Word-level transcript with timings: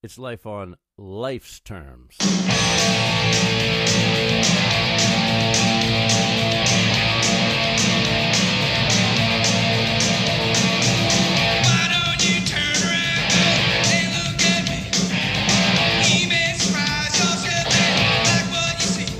It's 0.00 0.16
life 0.16 0.46
on 0.46 0.76
life's 0.96 1.58
terms. 1.58 2.14
Why 11.00 11.88
don't 11.90 12.22
you 12.24 12.46
turn 12.46 12.78
around 12.86 13.34
and 13.90 14.14
look 14.14 14.38
at 14.46 14.62
me? 14.70 14.78
You 16.14 16.28
may 16.28 16.54
surprise 16.54 17.18
yourself 17.18 17.66
and 17.74 17.98
like 18.22 18.46
what 18.54 18.74
you 18.78 18.86
see. 18.86 19.10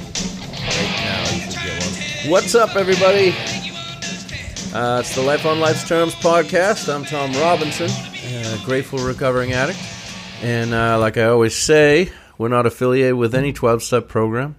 Right 0.62 0.94
now, 1.02 1.22
you 1.34 1.40
can 1.40 1.58
get 1.66 1.74
one. 2.22 2.30
What's 2.30 2.54
up, 2.54 2.76
everybody? 2.76 3.34
Uh, 4.72 5.00
it's 5.00 5.12
the 5.16 5.22
Life 5.22 5.44
on 5.44 5.58
Life's 5.58 5.88
Terms 5.88 6.14
podcast. 6.14 6.88
I'm 6.94 7.04
Tom 7.04 7.32
Robinson, 7.32 7.90
a 7.90 8.64
grateful 8.64 9.00
recovering 9.00 9.54
addict. 9.54 9.80
And 10.42 10.72
uh, 10.72 10.98
like 11.00 11.16
I 11.16 11.24
always 11.24 11.56
say, 11.56 12.12
we're 12.36 12.48
not 12.48 12.64
affiliated 12.66 13.14
with 13.14 13.34
any 13.34 13.52
12 13.52 13.82
step 13.82 14.08
program, 14.08 14.54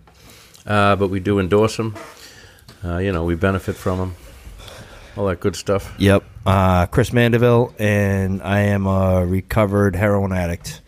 uh, 0.66 0.98
but 0.98 1.08
we 1.10 1.20
do 1.20 1.40
endorse 1.40 1.78
them. 1.78 1.96
Uh, 2.84 2.98
you 2.98 3.12
know, 3.12 3.24
we 3.24 3.36
benefit 3.36 3.76
from 3.76 3.98
them. 3.98 4.16
All 5.16 5.28
that 5.28 5.40
good 5.40 5.56
stuff. 5.56 5.94
Yep. 5.98 6.24
Uh, 6.46 6.86
Chris 6.88 7.14
Mandeville, 7.14 7.74
and 7.80 8.42
I 8.42 8.60
am 8.62 8.88
a 8.88 9.26
recovered 9.26 9.96
heroin 9.96 10.32
addict. 10.32 10.82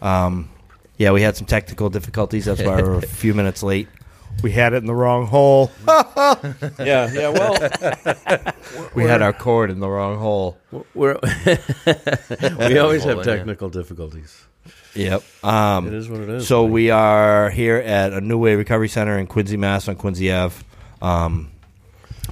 Um, 0.00 0.50
yeah, 0.96 1.12
we 1.12 1.22
had 1.22 1.36
some 1.36 1.46
technical 1.46 1.90
difficulties. 1.90 2.46
That's 2.46 2.62
why 2.62 2.82
we're 2.82 2.98
a 2.98 3.02
few 3.06 3.34
minutes 3.34 3.62
late. 3.62 3.88
We 4.42 4.52
had 4.52 4.72
it 4.72 4.76
in 4.76 4.86
the 4.86 4.94
wrong 4.94 5.26
hole. 5.26 5.70
Yeah, 6.78 7.10
yeah, 7.12 7.28
well, 7.30 7.54
We 8.94 9.02
had 9.04 9.20
our 9.22 9.32
cord 9.32 9.70
in 9.70 9.80
the 9.80 9.88
wrong 9.88 10.18
hole. 10.18 10.58
we're 10.94 11.18
we 12.58 12.78
always 12.78 13.02
have 13.04 13.14
Hole 13.14 13.22
in 13.22 13.28
it. 13.28 13.36
technical 13.36 13.68
difficulties. 13.68 14.44
Yep. 14.94 15.22
Um, 15.44 15.88
It 15.88 15.94
is 15.94 16.08
what 16.08 16.20
it 16.20 16.28
is. 16.28 16.46
So 16.48 16.64
we 16.64 16.90
are 16.90 17.50
here 17.50 17.76
at 17.76 18.12
a 18.12 18.20
New 18.20 18.38
Way 18.38 18.54
Recovery 18.56 18.88
Center 18.88 19.18
in 19.18 19.26
Quincy, 19.26 19.56
Mass. 19.56 19.88
on 19.88 19.96
Quincy 19.96 20.30
Ave. 20.32 20.54
Um, 21.02 21.50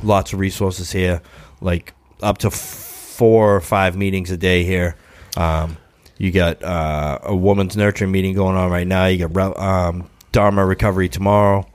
lots 0.02 0.32
of 0.32 0.38
resources 0.38 0.92
here, 0.92 1.22
like 1.60 1.92
up 2.22 2.38
to 2.38 2.50
four 2.50 3.56
or 3.56 3.60
five 3.60 3.96
meetings 3.96 4.30
a 4.30 4.36
day 4.36 4.64
here. 4.64 4.96
Um, 5.36 5.76
you 6.18 6.30
got 6.30 6.62
uh, 6.62 7.18
a 7.22 7.34
woman's 7.36 7.76
nurturing 7.76 8.10
meeting 8.12 8.34
going 8.34 8.56
on 8.56 8.70
right 8.70 8.86
now. 8.86 9.06
You 9.06 9.26
got 9.28 9.58
um, 9.58 10.08
Dharma 10.32 10.64
recovery 10.64 11.08
tomorrow. 11.08 11.66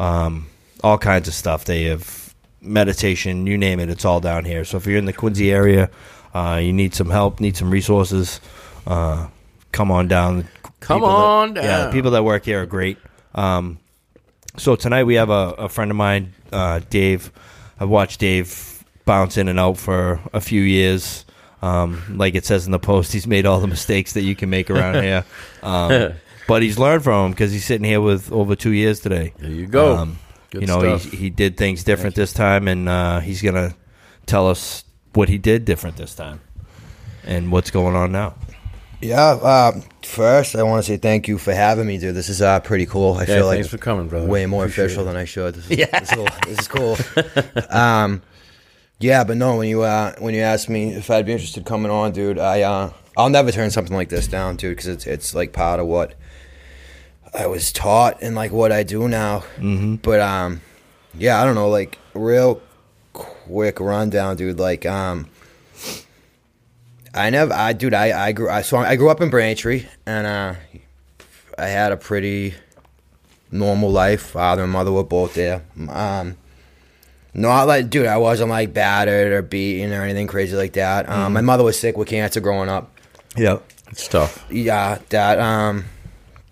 Um, 0.00 0.46
all 0.82 0.98
kinds 0.98 1.28
of 1.28 1.34
stuff. 1.34 1.64
They 1.66 1.84
have 1.84 2.34
meditation, 2.62 3.46
you 3.46 3.58
name 3.58 3.80
it. 3.80 3.90
It's 3.90 4.04
all 4.04 4.20
down 4.20 4.44
here. 4.44 4.64
So 4.64 4.76
if 4.78 4.86
you're 4.86 4.98
in 4.98 5.04
the 5.04 5.12
Quincy 5.12 5.50
area, 5.52 5.90
uh, 6.34 6.60
you 6.62 6.72
need 6.72 6.94
some 6.94 7.10
help, 7.10 7.38
need 7.40 7.56
some 7.56 7.70
resources. 7.70 8.40
Uh, 8.86 9.28
come 9.72 9.90
on 9.90 10.08
down. 10.08 10.48
Come 10.80 11.00
People 11.00 11.08
that- 11.08 11.14
on 11.14 11.56
Yeah, 11.56 11.62
down. 11.62 11.86
the 11.86 11.92
people 11.92 12.10
that 12.12 12.24
work 12.24 12.44
here 12.44 12.62
are 12.62 12.66
great. 12.66 12.96
Um, 13.34 13.78
so 14.56 14.74
tonight 14.74 15.04
we 15.04 15.14
have 15.14 15.30
a, 15.30 15.54
a 15.58 15.68
friend 15.68 15.90
of 15.90 15.96
mine, 15.96 16.32
uh, 16.52 16.80
Dave. 16.90 17.30
I've 17.78 17.88
watched 17.90 18.20
Dave 18.20 18.82
bounce 19.04 19.36
in 19.36 19.48
and 19.48 19.58
out 19.60 19.76
for 19.76 20.20
a 20.32 20.40
few 20.40 20.62
years. 20.62 21.24
Um, 21.62 22.02
like 22.16 22.34
it 22.34 22.46
says 22.46 22.64
in 22.64 22.72
the 22.72 22.78
post, 22.78 23.12
he's 23.12 23.26
made 23.26 23.44
all 23.44 23.60
the 23.60 23.66
mistakes 23.66 24.14
that 24.14 24.22
you 24.22 24.34
can 24.34 24.48
make 24.48 24.70
around 24.70 25.02
here. 25.02 25.24
Um, 25.62 26.12
but 26.50 26.62
he's 26.62 26.78
learned 26.78 27.04
from 27.04 27.26
him 27.26 27.30
because 27.30 27.52
he's 27.52 27.64
sitting 27.64 27.84
here 27.84 28.00
with 28.00 28.30
over 28.32 28.56
two 28.56 28.72
years 28.72 28.98
today. 29.00 29.32
there 29.38 29.50
you 29.50 29.66
go. 29.66 29.96
Um, 29.96 30.18
Good 30.50 30.62
you 30.62 30.66
know, 30.66 30.80
stuff. 30.98 31.12
he, 31.12 31.16
he 31.16 31.30
did 31.30 31.56
things 31.56 31.84
different 31.84 32.16
this 32.16 32.32
time, 32.32 32.66
and 32.66 32.88
uh, 32.88 33.20
he's 33.20 33.40
gonna 33.40 33.74
tell 34.26 34.48
us 34.48 34.82
what 35.14 35.28
he 35.28 35.38
did 35.38 35.64
different 35.64 35.96
this 35.96 36.14
time 36.14 36.40
and 37.24 37.52
what's 37.52 37.70
going 37.70 37.94
on 37.94 38.10
now. 38.10 38.34
Yeah. 39.00 39.22
Uh, 39.30 39.80
first, 40.02 40.56
I 40.56 40.62
want 40.64 40.84
to 40.84 40.92
say 40.92 40.96
thank 40.98 41.28
you 41.28 41.38
for 41.38 41.54
having 41.54 41.86
me, 41.86 41.98
dude. 41.98 42.14
This 42.16 42.28
is 42.28 42.42
uh, 42.42 42.58
pretty 42.60 42.84
cool. 42.86 43.14
I 43.14 43.20
Yeah, 43.20 43.26
feel 43.36 43.46
like 43.46 43.56
thanks 43.58 43.68
for 43.68 43.78
coming, 43.78 44.08
brother. 44.08 44.26
way 44.26 44.44
more 44.46 44.64
Appreciate 44.64 44.84
official 44.86 45.02
it. 45.04 45.06
than 45.06 45.16
I 45.16 45.24
should. 45.24 45.54
This 45.54 45.70
is, 45.70 45.78
yeah. 45.78 46.00
this, 46.00 46.12
is, 46.12 46.28
this 46.46 46.58
is 46.58 46.68
cool. 46.68 46.96
um, 47.70 48.20
yeah, 48.98 49.24
but 49.24 49.36
no, 49.36 49.56
when 49.56 49.68
you 49.68 49.82
uh, 49.82 50.14
when 50.18 50.34
you 50.34 50.40
asked 50.42 50.68
me 50.68 50.92
if 50.94 51.10
I'd 51.10 51.26
be 51.26 51.32
interested 51.32 51.64
coming 51.64 51.90
on, 51.90 52.12
dude, 52.12 52.38
I 52.38 52.62
uh, 52.62 52.92
I'll 53.16 53.30
never 53.30 53.52
turn 53.52 53.70
something 53.70 53.94
like 53.96 54.08
this 54.10 54.26
down, 54.26 54.56
dude, 54.56 54.72
because 54.76 54.88
it's 54.88 55.06
it's 55.06 55.34
like 55.34 55.52
part 55.52 55.80
of 55.80 55.86
what 55.86 56.14
I 57.32 57.46
was 57.46 57.72
taught 57.72 58.22
and 58.22 58.34
like 58.34 58.52
what 58.52 58.72
I 58.72 58.82
do 58.82 59.08
now. 59.08 59.40
Mm-hmm. 59.56 59.96
But 59.96 60.20
um, 60.20 60.60
yeah, 61.14 61.40
I 61.40 61.44
don't 61.44 61.54
know, 61.54 61.68
like 61.68 61.98
real 62.14 62.60
quick 63.12 63.80
rundown, 63.80 64.36
dude. 64.36 64.58
Like 64.58 64.86
um. 64.86 65.28
I 67.12 67.30
never, 67.30 67.52
I 67.52 67.72
dude, 67.72 67.92
I 67.92 68.28
I 68.28 68.30
grew, 68.30 68.48
I 68.48 68.62
so 68.62 68.76
I 68.76 68.94
grew 68.94 69.10
up 69.10 69.20
in 69.20 69.30
Braintree, 69.30 69.84
and 70.06 70.28
uh, 70.28 70.54
I 71.58 71.66
had 71.66 71.90
a 71.90 71.96
pretty 71.96 72.54
normal 73.50 73.90
life. 73.90 74.22
Father 74.22 74.62
and 74.62 74.70
mother 74.70 74.92
were 74.92 75.02
both 75.02 75.34
there. 75.34 75.64
Um, 75.88 76.36
not 77.34 77.66
like, 77.66 77.90
dude, 77.90 78.06
I 78.06 78.16
wasn't 78.16 78.50
like 78.50 78.72
battered 78.72 79.32
or 79.32 79.42
beaten 79.42 79.92
or 79.92 80.04
anything 80.04 80.28
crazy 80.28 80.56
like 80.56 80.74
that. 80.74 81.08
Um, 81.08 81.32
My 81.32 81.40
mother 81.40 81.64
was 81.64 81.76
sick 81.78 81.96
with 81.96 82.06
cancer 82.06 82.38
growing 82.38 82.68
up. 82.68 82.92
Yeah. 83.36 83.58
It's 83.90 84.06
tough. 84.06 84.46
Yeah, 84.48 84.98
that. 85.08 85.40
Um, 85.40 85.86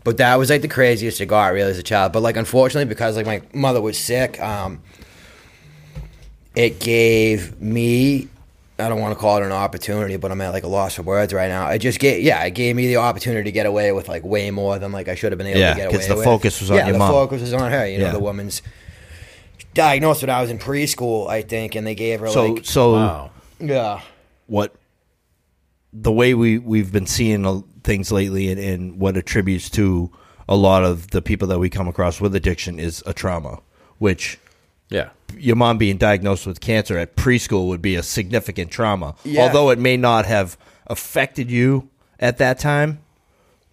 but 0.05 0.17
that 0.19 0.37
was 0.37 0.51
like 0.51 0.63
the 0.63 0.69
craziest 0.69 1.19
cigar 1.19 1.49
got 1.51 1.55
really 1.55 1.71
as 1.71 1.79
a 1.79 1.83
child. 1.83 2.13
But 2.13 2.23
like, 2.23 2.37
unfortunately, 2.37 2.89
because 2.89 3.17
like 3.17 3.27
my 3.27 3.43
mother 3.53 3.81
was 3.81 3.99
sick, 3.99 4.41
um, 4.41 4.81
it 6.55 6.81
gave 6.81 7.61
me. 7.61 8.29
I 8.81 8.89
don't 8.89 9.01
want 9.01 9.13
to 9.13 9.21
call 9.21 9.39
it 9.39 9.43
an 9.45 9.51
opportunity, 9.51 10.17
but 10.17 10.31
I'm 10.31 10.41
at 10.41 10.51
like 10.51 10.63
a 10.63 10.69
loss 10.69 10.95
for 10.95 11.03
words 11.03 11.33
right 11.35 11.49
now. 11.49 11.67
It 11.69 11.81
just 11.81 11.99
gave, 11.99 12.23
yeah, 12.23 12.45
it 12.45 12.53
gave 12.53 12.77
me 12.77 12.87
the 12.87 12.99
opportunity 12.99 13.43
to 13.43 13.51
get 13.53 13.67
away 13.67 13.91
with 13.91 14.09
like 14.09 14.23
way 14.25 14.53
more 14.53 14.79
than 14.79 14.93
like 14.93 15.09
I 15.09 15.17
should 15.17 15.33
have 15.33 15.37
been 15.39 15.49
able 15.49 15.59
Yeah, 15.59 15.71
to 15.71 15.77
get 15.77 15.87
away 15.89 15.97
'cause 15.97 16.07
the 16.07 16.15
with. 16.15 16.25
focus 16.25 16.61
was 16.61 16.71
on 16.71 16.77
yeah, 16.77 16.85
your 16.87 16.93
the 16.93 16.99
mom. 17.01 17.11
focus 17.11 17.41
was 17.41 17.53
on 17.55 17.73
her. 17.73 17.87
You 17.89 17.99
know, 17.99 18.05
Yeah. 18.07 18.13
the 18.13 18.21
woman's 18.21 18.63
diagnosed 19.75 20.23
when 20.23 20.31
I 20.31 20.41
was 20.41 20.49
in 20.51 20.59
preschool, 20.61 21.29
I 21.29 21.43
think, 21.43 21.75
and 21.75 21.85
they 21.85 21.97
gave 21.97 22.21
her 22.21 22.29
So 22.29 22.47
like, 22.53 22.65
so 22.65 22.93
Wow. 22.93 23.31
yeah, 23.59 24.01
what 24.47 24.73
the 25.93 26.13
way 26.13 26.35
we 26.35 26.59
we've 26.59 26.93
been 26.93 27.07
seeing 27.07 27.65
things 27.89 28.13
lately 28.13 28.51
and, 28.51 28.61
and 28.61 29.01
what 29.01 29.17
attributes 29.17 29.71
to 29.71 30.11
a 30.47 30.55
lot 30.55 30.85
of 30.85 31.09
the 31.11 31.23
people 31.23 31.49
that 31.49 31.59
we 31.59 31.71
come 31.71 31.89
across 31.89 32.21
with 32.21 32.35
addiction 32.35 32.79
is 32.79 33.03
a 33.07 33.15
trauma 33.15 33.61
which 33.97 34.39
Yeah. 34.91 35.09
your 35.37 35.57
mom 35.57 35.79
being 35.79 35.97
diagnosed 35.97 36.47
with 36.47 36.61
cancer 36.61 36.99
at 36.99 37.17
preschool 37.17 37.67
would 37.69 37.81
be 37.81 37.97
a 37.97 38.03
significant 38.03 38.71
trauma 38.71 39.15
Yeah. 39.25 39.43
although 39.43 39.71
it 39.71 39.79
may 39.79 39.97
not 39.97 40.27
have 40.27 40.59
affected 40.87 41.51
you 41.51 41.89
at 42.21 42.37
that 42.39 42.59
time 42.59 42.99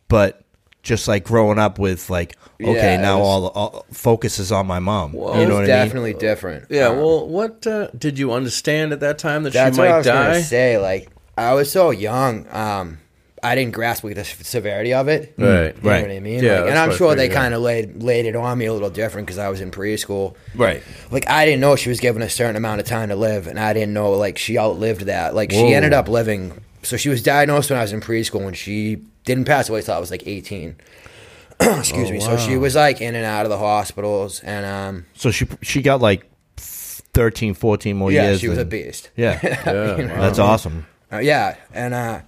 but 0.08 0.42
just 0.82 1.08
like 1.09 1.26
growing 1.26 1.59
up 1.59 1.78
with 1.78 2.09
like 2.09 2.38
okay 2.62 2.94
Yeah, 2.96 3.02
now 3.02 3.20
was- 3.20 3.28
all, 3.28 3.47
all 3.47 3.86
focus 3.92 4.40
is 4.40 4.50
on 4.50 4.66
my 4.66 4.80
mom 4.80 5.12
Well, 5.12 5.34
you 5.42 5.47
know 5.47 5.58
was 5.59 5.68
what 5.68 5.72
I 5.72 5.76
mean 5.80 5.86
definitely 5.86 6.14
different. 6.14 6.66
Yeah. 6.70 6.88
Um, 6.88 6.97
Well, 7.00 7.28
what 7.28 7.68
uh, 7.68 7.88
did 7.97 8.18
you 8.18 8.32
understand 8.32 8.94
at 8.94 9.02
that 9.02 9.18
time 9.18 9.44
that 9.44 9.52
That's 9.52 9.76
she 9.76 9.82
what 9.82 9.88
I 9.90 9.92
might 9.92 9.97
was 9.97 10.06
die? 10.06 10.42
say. 10.42 10.78
Like 10.78 11.09
I 11.38 11.53
was 11.53 11.70
so 11.70 11.90
young, 11.92 12.46
um, 12.52 13.00
I 13.46 13.56
didn't 13.56 13.74
grasp 13.74 14.04
like, 14.04 14.16
the 14.16 14.24
severity 14.26 14.94
of 14.94 15.08
it. 15.08 15.34
Right. 15.38 15.76
You 15.76 15.82
know 15.82 15.90
Right. 15.90 16.02
what 16.02 16.12
I 16.12 16.20
mean? 16.20 16.44
Yeah, 16.44 16.62
Like, 16.62 16.70
and 16.72 16.78
I'm 16.80 16.92
sure 16.96 17.16
they 17.16 17.30
kind 17.30 17.54
of 17.54 17.62
laid 17.62 18.02
laid 18.04 18.26
it 18.26 18.36
on 18.36 18.58
me 18.58 18.66
a 18.66 18.74
little 18.74 18.90
different 18.90 19.28
because 19.28 19.38
I 19.38 19.50
was 19.50 19.62
in 19.62 19.72
preschool. 19.72 20.36
right 20.56 20.82
Like 21.12 21.30
I 21.30 21.46
didn't 21.46 21.62
know 21.62 21.76
she 21.76 21.90
was 21.90 22.00
given 22.00 22.22
a 22.22 22.30
certain 22.30 22.56
amount 22.56 22.82
of 22.82 22.88
time 22.88 23.10
to 23.10 23.16
live, 23.16 23.48
and 23.48 23.60
I 23.60 23.74
didn't 23.74 23.94
know 23.94 24.12
like 24.12 24.38
she 24.38 24.58
outlived 24.58 25.02
that. 25.08 25.36
Like 25.36 25.52
Whoa. 25.52 25.68
she 25.68 25.74
ended 25.74 25.94
up 25.94 26.08
living. 26.10 26.62
So 26.84 26.98
she 26.98 27.10
was 27.10 27.24
diagnosed 27.24 27.70
when 27.70 27.80
I 27.80 27.82
was 27.82 27.94
in 27.94 28.02
preschool, 28.02 28.46
and 28.48 28.56
she 28.56 28.98
didn't 29.26 29.46
pass 29.46 29.70
away 29.70 29.80
until 29.80 29.96
I 29.96 30.00
was 30.00 30.12
like 30.12 30.24
18. 30.28 30.76
Excuse 31.60 32.10
Oh, 32.10 32.12
me. 32.12 32.20
So 32.20 32.38
she 32.38 32.58
was 32.58 32.76
like 32.76 33.02
in 33.02 33.16
and 33.16 33.26
out 33.26 33.46
of 33.46 33.50
the 33.50 33.58
hospitals, 33.58 34.40
and 34.42 34.66
um, 34.66 35.06
so 35.16 35.32
she 35.32 35.48
she 35.62 35.82
got 35.82 36.02
like 36.02 36.26
13 36.58 37.54
14 37.54 37.96
more 37.96 38.12
yeah, 38.12 38.24
years 38.24 38.34
Yeah, 38.44 38.46
she 38.46 38.50
was 38.50 38.58
a 38.58 38.66
beast. 38.66 39.10
yeah 39.16 39.40
Yeah. 39.66 39.96
wow. 40.16 40.22
That's 40.22 40.40
awesome. 40.40 40.86
Uh, 41.12 41.20
yeah, 41.20 41.56
and 41.74 41.94
uh, 41.94 42.20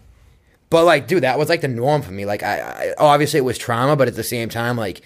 but 0.70 0.86
like, 0.86 1.08
dude, 1.08 1.24
that 1.24 1.38
was 1.40 1.50
like 1.50 1.62
the 1.62 1.68
norm 1.68 2.02
for 2.02 2.12
me. 2.12 2.26
Like, 2.26 2.44
I, 2.44 2.60
I 2.60 2.94
obviously 2.98 3.38
it 3.40 3.44
was 3.44 3.58
trauma, 3.58 3.96
but 3.96 4.08
at 4.08 4.16
the 4.16 4.24
same 4.24 4.50
time, 4.50 4.78
like, 4.78 5.02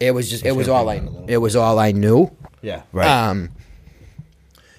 it 0.00 0.12
was 0.12 0.30
just 0.30 0.44
it 0.44 0.52
was 0.52 0.68
all 0.68 0.88
I 0.88 1.02
it 1.26 1.38
was 1.38 1.56
all 1.56 1.78
I 1.78 1.92
knew. 1.92 2.30
Yeah. 2.62 2.82
Right. 2.92 3.08
Um, 3.08 3.50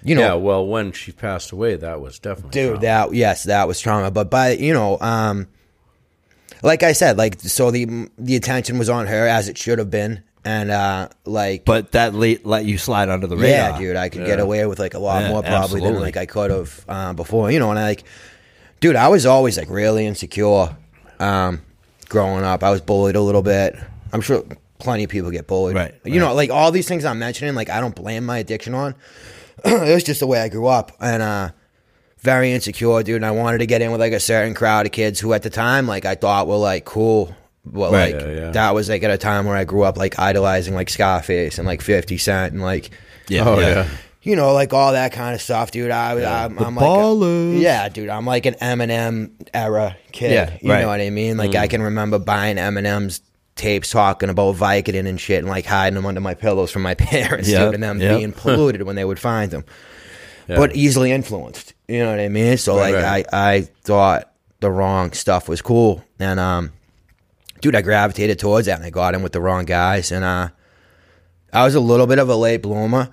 you 0.03 0.15
know, 0.15 0.21
yeah. 0.21 0.33
Well, 0.35 0.65
when 0.65 0.91
she 0.93 1.11
passed 1.11 1.51
away, 1.51 1.75
that 1.75 1.99
was 1.99 2.19
definitely 2.19 2.51
dude, 2.51 2.69
trauma. 2.79 2.81
that 2.81 3.13
yes, 3.13 3.43
that 3.43 3.67
was 3.67 3.79
trauma. 3.81 4.11
But 4.11 4.29
by 4.29 4.51
you 4.51 4.73
know, 4.73 4.97
um, 5.01 5.47
like 6.63 6.83
I 6.83 6.93
said, 6.93 7.17
like 7.17 7.39
so 7.41 7.69
the 7.71 8.07
the 8.17 8.35
attention 8.35 8.77
was 8.79 8.89
on 8.89 9.07
her 9.07 9.27
as 9.27 9.49
it 9.49 9.57
should 9.57 9.77
have 9.77 9.89
been, 9.91 10.23
and 10.45 10.71
uh, 10.71 11.09
like, 11.25 11.65
but 11.65 11.91
that 11.91 12.13
let, 12.13 12.45
let 12.45 12.63
you 12.65 12.77
slide 12.77 13.09
under 13.09 13.27
the 13.27 13.35
radar. 13.35 13.71
yeah, 13.71 13.77
dude, 13.77 13.95
I 13.97 14.07
could 14.07 14.25
get 14.25 14.39
away 14.39 14.65
with 14.65 14.79
like 14.79 14.93
a 14.93 14.99
lot 14.99 15.21
Yeah, 15.23 15.29
more 15.31 15.43
probably 15.43 15.81
than 15.81 15.99
like 15.99 16.15
I 16.15 16.25
could 16.25 16.51
have 16.51 16.85
uh, 16.87 17.11
before. 17.13 17.51
You 17.51 17.59
know, 17.59 17.69
and 17.69 17.77
I 17.79 17.83
like, 17.83 18.03
dude, 18.79 18.95
I 18.95 19.07
was 19.07 19.25
always 19.25 19.57
like 19.57 19.69
really 19.69 20.05
insecure 20.05 20.75
um, 21.19 21.61
growing 22.07 22.43
up. 22.43 22.63
I 22.63 22.71
was 22.71 22.81
bullied 22.81 23.15
a 23.15 23.21
little 23.21 23.41
bit. 23.41 23.75
I'm 24.13 24.21
sure 24.21 24.43
plenty 24.79 25.03
of 25.03 25.09
people 25.09 25.29
get 25.31 25.47
bullied. 25.47 25.75
Right, 25.75 25.93
You 26.05 26.19
know, 26.19 26.33
like 26.33 26.49
all 26.49 26.71
these 26.71 26.87
things 26.87 27.05
I'm 27.05 27.19
mentioning, 27.19 27.55
like 27.55 27.69
I 27.69 27.79
don't 27.81 27.95
blame 27.95 28.25
my 28.25 28.37
addiction 28.39 28.73
on. 28.73 28.95
it 29.65 29.93
was 29.93 30.03
just 30.03 30.19
the 30.21 30.27
way 30.27 30.39
I 30.41 30.47
grew 30.49 30.67
up, 30.67 30.93
and 31.01 31.21
uh, 31.21 31.49
very 32.19 32.51
insecure, 32.53 33.03
dude. 33.03 33.17
And 33.17 33.25
I 33.25 33.31
wanted 33.31 33.57
to 33.59 33.65
get 33.65 33.81
in 33.81 33.91
with 33.91 33.99
like 34.01 34.13
a 34.13 34.19
certain 34.19 34.53
crowd 34.53 34.85
of 34.85 34.91
kids 34.93 35.19
who, 35.19 35.33
at 35.33 35.43
the 35.43 35.49
time, 35.49 35.85
like 35.85 36.05
I 36.05 36.15
thought 36.15 36.47
were 36.47 36.55
like 36.55 36.85
cool. 36.85 37.35
Well, 37.69 37.91
Right. 37.91 38.15
like 38.15 38.23
Yeah, 38.25 38.31
yeah. 38.31 38.51
that 38.51 38.73
was 38.73 38.87
like 38.89 39.03
at 39.03 39.11
a 39.11 39.17
time 39.17 39.45
where 39.45 39.55
I 39.57 39.65
grew 39.65 39.83
up 39.83 39.97
like 39.97 40.17
idolizing 40.17 40.73
like 40.73 40.89
Scarface 40.89 41.57
and 41.59 41.67
like 41.67 41.81
Fifty 41.81 42.17
Cent 42.17 42.53
and 42.53 42.61
like 42.61 42.89
Yeah, 43.27 43.43
Oh 43.47 43.59
yeah. 43.59 43.87
You 44.29 44.35
know, 44.35 44.53
like 44.53 44.73
all 44.73 44.91
that 44.91 45.11
kind 45.11 45.33
of 45.35 45.41
stuff, 45.41 45.71
dude. 45.71 45.91
I, 45.91 46.11
I'm, 46.45 46.55
The 46.55 46.65
I'm 46.65 46.75
like, 46.75 46.85
a- 46.85 47.57
yeah, 47.59 47.89
dude. 47.89 48.09
I'm 48.09 48.25
like 48.25 48.45
an 48.45 48.53
Eminem 48.55 49.31
era 49.53 49.97
kid. 50.11 50.31
Yeah, 50.31 50.57
you 50.61 50.71
right. 50.71 50.81
know 50.81 50.87
what 50.87 51.01
I 51.01 51.09
mean? 51.09 51.37
Like 51.37 51.55
I 51.55 51.67
can 51.67 51.81
remember 51.81 52.19
buying 52.19 52.57
Eminem's 52.57 53.21
tapes 53.55 53.89
talking 53.91 54.29
about 54.29 54.55
Vicodin 54.55 55.05
and 55.07 55.19
shit, 55.19 55.39
and 55.39 55.47
like 55.47 55.65
hiding 55.65 55.95
them 55.95 56.05
under 56.05 56.21
my 56.21 56.33
pillows 56.33 56.71
from 56.71 56.81
my 56.83 56.93
parents, 57.11 57.49
Yep, 57.49 57.61
dude, 57.65 57.73
and 57.73 57.83
them 57.83 57.99
yep. 57.99 58.17
being 58.17 58.31
polluted 58.43 58.83
when 58.83 58.95
they 58.95 59.03
would 59.03 59.19
find 59.19 59.51
them, 59.51 59.65
Yeah. 60.47 60.57
but 60.57 60.75
easily 60.75 61.11
influenced. 61.11 61.73
You 61.87 61.99
know 61.99 62.11
what 62.11 62.19
I 62.19 62.29
mean? 62.29 62.55
So 62.57 62.77
Right, 62.77 62.93
like 62.93 63.03
right. 63.03 63.25
I, 63.33 63.53
I 63.55 63.61
thought 63.83 64.31
the 64.59 64.69
wrong 64.69 65.11
stuff 65.13 65.49
was 65.49 65.61
cool, 65.61 66.03
and 66.19 66.39
um, 66.39 66.71
dude, 67.61 67.75
I 67.75 67.81
gravitated 67.81 68.37
towards 68.39 68.67
that, 68.67 68.77
and 68.77 68.85
I 68.85 68.91
got 68.91 69.15
in 69.15 69.23
with 69.23 69.31
the 69.33 69.41
wrong 69.41 69.65
guys, 69.65 70.11
and 70.11 70.23
uh, 70.23 70.49
I 71.51 71.65
was 71.65 71.75
a 71.75 71.79
little 71.79 72.05
bit 72.07 72.19
of 72.19 72.29
a 72.29 72.35
late 72.35 72.61
bloomer. 72.61 73.09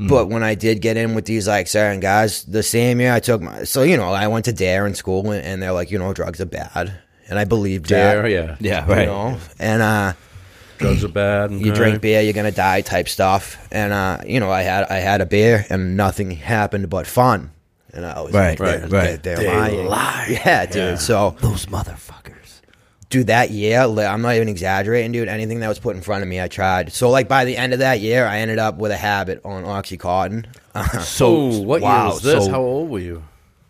Mm. 0.00 0.08
But 0.08 0.28
when 0.30 0.42
I 0.42 0.54
did 0.54 0.80
get 0.80 0.96
in 0.96 1.14
with 1.14 1.26
these 1.26 1.46
like 1.46 1.66
certain 1.68 2.00
guys, 2.00 2.42
the 2.44 2.62
same 2.62 3.00
year 3.00 3.12
I 3.12 3.20
took 3.20 3.42
my 3.42 3.64
so 3.64 3.82
you 3.82 3.96
know 3.98 4.10
I 4.12 4.28
went 4.28 4.46
to 4.46 4.52
Dare 4.52 4.86
in 4.86 4.94
school 4.94 5.30
and, 5.30 5.44
and 5.44 5.62
they're 5.62 5.72
like 5.72 5.90
you 5.90 5.98
know 5.98 6.14
drugs 6.14 6.40
are 6.40 6.46
bad 6.46 6.92
and 7.28 7.38
I 7.38 7.44
believed 7.44 7.86
Dare, 7.88 8.22
that 8.22 8.30
yeah. 8.30 8.56
Yeah, 8.60 9.00
you 9.00 9.06
know 9.06 9.38
and 9.58 9.82
uh 9.82 10.12
Drugs 10.78 11.04
are 11.04 11.08
bad. 11.08 11.50
And 11.50 11.60
you 11.60 11.72
crime. 11.72 11.76
drink 11.76 12.00
beer 12.02 12.22
you're 12.22 12.32
gonna 12.32 12.50
die 12.50 12.80
type 12.80 13.08
stuff 13.08 13.58
and 13.70 13.92
uh 13.92 14.18
you 14.26 14.40
know 14.40 14.50
I 14.50 14.62
had 14.62 14.84
I 14.84 14.96
had 14.96 15.20
a 15.20 15.26
beer 15.26 15.66
and 15.68 15.96
nothing 15.98 16.30
happened 16.30 16.88
but 16.88 17.06
fun 17.06 17.50
and 17.92 18.06
I 18.06 18.20
was 18.22 18.32
Right, 18.32 18.58
like, 18.58 18.60
right, 18.60 18.88
they're, 18.90 19.00
right. 19.12 19.22
they're, 19.22 19.36
They 19.36 19.46
lying 19.48 19.86
lie. 19.86 20.26
yeah 20.44 20.64
dude 20.64 20.74
Yeah. 20.76 20.94
so 20.96 21.36
Those 21.40 21.66
motherfuckers. 21.66 22.19
Dude, 23.10 23.26
that 23.26 23.50
year, 23.50 23.80
I'm 23.80 24.22
not 24.22 24.34
even 24.36 24.48
exaggerating, 24.48 25.12
dude. 25.12 25.28
Anything 25.28 25.60
that 25.60 25.68
was 25.68 25.78
put 25.78 25.94
in 25.96 26.02
front 26.02 26.22
of 26.22 26.28
me, 26.28 26.40
I 26.40 26.48
tried. 26.48 26.92
So, 26.92 27.10
like, 27.10 27.28
by 27.28 27.44
the 27.44 27.56
end 27.56 27.72
of 27.74 27.80
that 27.80 28.00
year, 28.00 28.24
I 28.26 28.38
ended 28.38 28.58
up 28.58 28.76
with 28.78 28.90
a 28.92 28.96
habit 28.96 29.40
on 29.44 29.64
Oxycontin. 29.64 30.46
So 31.02 31.26
Oh, 31.26 31.60
what 31.62 31.82
wow, 31.82 32.04
year 32.04 32.14
was 32.14 32.22
this? 32.22 32.44
so- 32.46 32.50
How 32.52 32.60
old 32.62 32.88
were 32.90 33.00
you? 33.00 33.24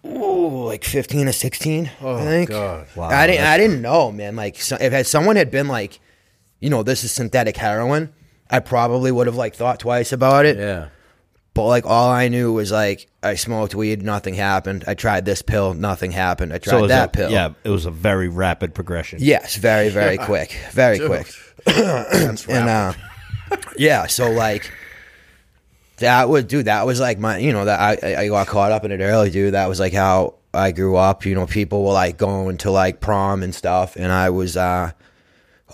Ooh, 0.06 0.64
like 0.64 0.84
15 0.84 1.28
or 1.28 1.32
16, 1.32 1.90
Oh 2.00 2.16
I 2.16 2.24
think. 2.24 2.48
God. 2.50 2.86
Wow, 2.96 3.08
I 3.08 3.26
didn't, 3.26 3.44
I 3.46 3.58
didn't 3.58 3.82
know, 3.82 4.10
man. 4.12 4.34
Like, 4.36 4.56
so, 4.60 4.76
if 4.80 4.92
had 4.92 5.06
someone 5.06 5.36
had 5.36 5.50
been 5.50 5.68
like, 5.68 5.98
you 6.60 6.70
know, 6.70 6.82
this 6.82 7.04
is 7.04 7.10
synthetic 7.12 7.56
heroin, 7.56 8.12
I 8.50 8.60
probably 8.60 9.10
would 9.12 9.26
have, 9.26 9.36
like, 9.36 9.54
thought 9.54 9.78
twice 9.80 10.12
about 10.12 10.44
it. 10.46 10.56
Yeah. 10.58 10.88
But, 11.52 11.64
like, 11.66 11.84
all 11.86 12.08
I 12.10 12.28
knew 12.28 12.52
was, 12.52 12.70
like, 12.70 13.08
I 13.22 13.34
smoked 13.34 13.74
weed, 13.74 14.02
nothing 14.02 14.34
happened. 14.34 14.84
I 14.86 14.94
tried 14.94 15.24
this 15.24 15.42
pill, 15.42 15.74
nothing 15.74 16.12
happened. 16.12 16.52
I 16.52 16.58
tried 16.58 16.70
So 16.70 16.78
it 16.78 16.82
was 16.82 16.88
that 16.90 17.08
a- 17.08 17.12
pill. 17.12 17.30
Yeah, 17.30 17.50
it 17.64 17.70
was 17.70 17.86
a 17.86 17.90
very 17.90 18.28
rapid 18.28 18.74
progression. 18.74 19.18
Yes, 19.20 19.56
very, 19.56 19.88
very 19.88 20.16
quick. 20.16 20.56
Very 20.72 20.98
quick. 21.00 21.26
That's 21.66 22.46
and 22.46 22.68
uh 22.68 22.92
yeah 23.76 24.06
so 24.06 24.30
like 24.30 24.72
that 25.98 26.28
was 26.28 26.44
dude 26.44 26.64
that 26.66 26.86
was 26.86 27.00
like 27.00 27.18
my 27.18 27.36
you 27.38 27.52
know 27.52 27.64
that 27.66 27.78
I, 28.02 28.22
I 28.22 28.28
got 28.28 28.46
caught 28.46 28.72
up 28.72 28.84
in 28.84 28.92
it 28.92 29.00
early 29.00 29.28
dude 29.30 29.52
that 29.54 29.68
was 29.68 29.78
like 29.80 29.92
how 29.92 30.34
i 30.54 30.70
grew 30.72 30.96
up 30.96 31.26
you 31.26 31.34
know 31.34 31.46
people 31.46 31.84
were 31.84 31.92
like 31.92 32.16
going 32.16 32.56
to 32.58 32.70
like 32.70 33.00
prom 33.00 33.42
and 33.42 33.54
stuff 33.54 33.96
and 33.96 34.10
i 34.10 34.30
was 34.30 34.56
uh 34.56 34.92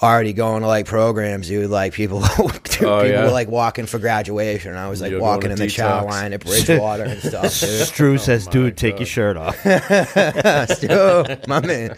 already 0.03 0.33
going 0.35 0.61
to 0.63 0.67
like 0.69 0.85
programs 0.87 1.49
dude 1.49 1.71
like 1.71 1.93
people 1.95 2.21
dude, 2.37 2.39
Oh, 2.41 2.51
people 2.53 3.07
yeah? 3.09 3.25
were 3.25 3.31
like 3.31 3.49
walking 3.49 3.87
for 3.87 3.99
graduation 3.99 4.71
and 4.71 4.79
i 4.79 4.89
was 4.89 5.01
like 5.01 5.11
You're 5.11 5.21
walking 5.21 5.51
in 5.51 5.57
the 5.59 5.69
chow 5.69 6.03
detox. 6.05 6.11
line 6.11 6.33
at 6.35 6.45
bridgewater 6.45 7.05
and 7.05 7.21
stuff 7.23 7.61
dude 7.61 7.89
Drew 7.95 8.19
says, 8.19 8.47
my 8.47 8.53
"Dude, 8.53 8.77
take 8.77 8.99
your 8.99 9.07
shirt 9.07 9.37
off." 9.37 9.57
Stu, 10.77 11.37
my 11.49 11.61
man. 11.65 11.97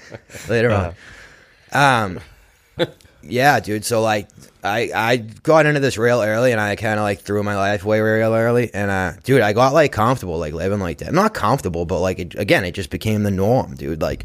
Later 0.49 0.71
on. 0.71 0.95
Um, 1.73 2.21
yeah, 3.23 3.61
dude. 3.61 3.85
So 3.85 4.01
like, 4.01 4.29
I 4.63 4.91
I 4.95 5.17
got 5.17 5.67
into 5.67 5.81
this 5.81 5.99
real 5.99 6.23
early, 6.23 6.53
and 6.53 6.61
I 6.61 6.77
kind 6.77 6.99
of 6.99 7.03
like 7.03 7.21
threw 7.21 7.43
my 7.43 7.57
life 7.57 7.85
away 7.85 8.01
real 8.01 8.33
early, 8.35 8.73
and 8.73 8.91
uh, 8.91 9.13
dude, 9.25 9.41
I 9.43 9.53
got 9.53 9.73
like 9.75 9.93
comfortable, 9.93 10.39
like 10.39 10.55
living 10.55 10.79
like 10.81 10.99
that. 10.99 11.13
Not 11.13 11.35
comfortable, 11.35 11.85
but 11.85 12.01
like 12.01 12.19
it, 12.21 12.35
again, 12.37 12.65
it 12.65 12.73
just 12.73 12.91
became 12.91 13.23
the 13.25 13.31
norm, 13.33 13.75
dude. 13.75 14.01
Like. 14.01 14.25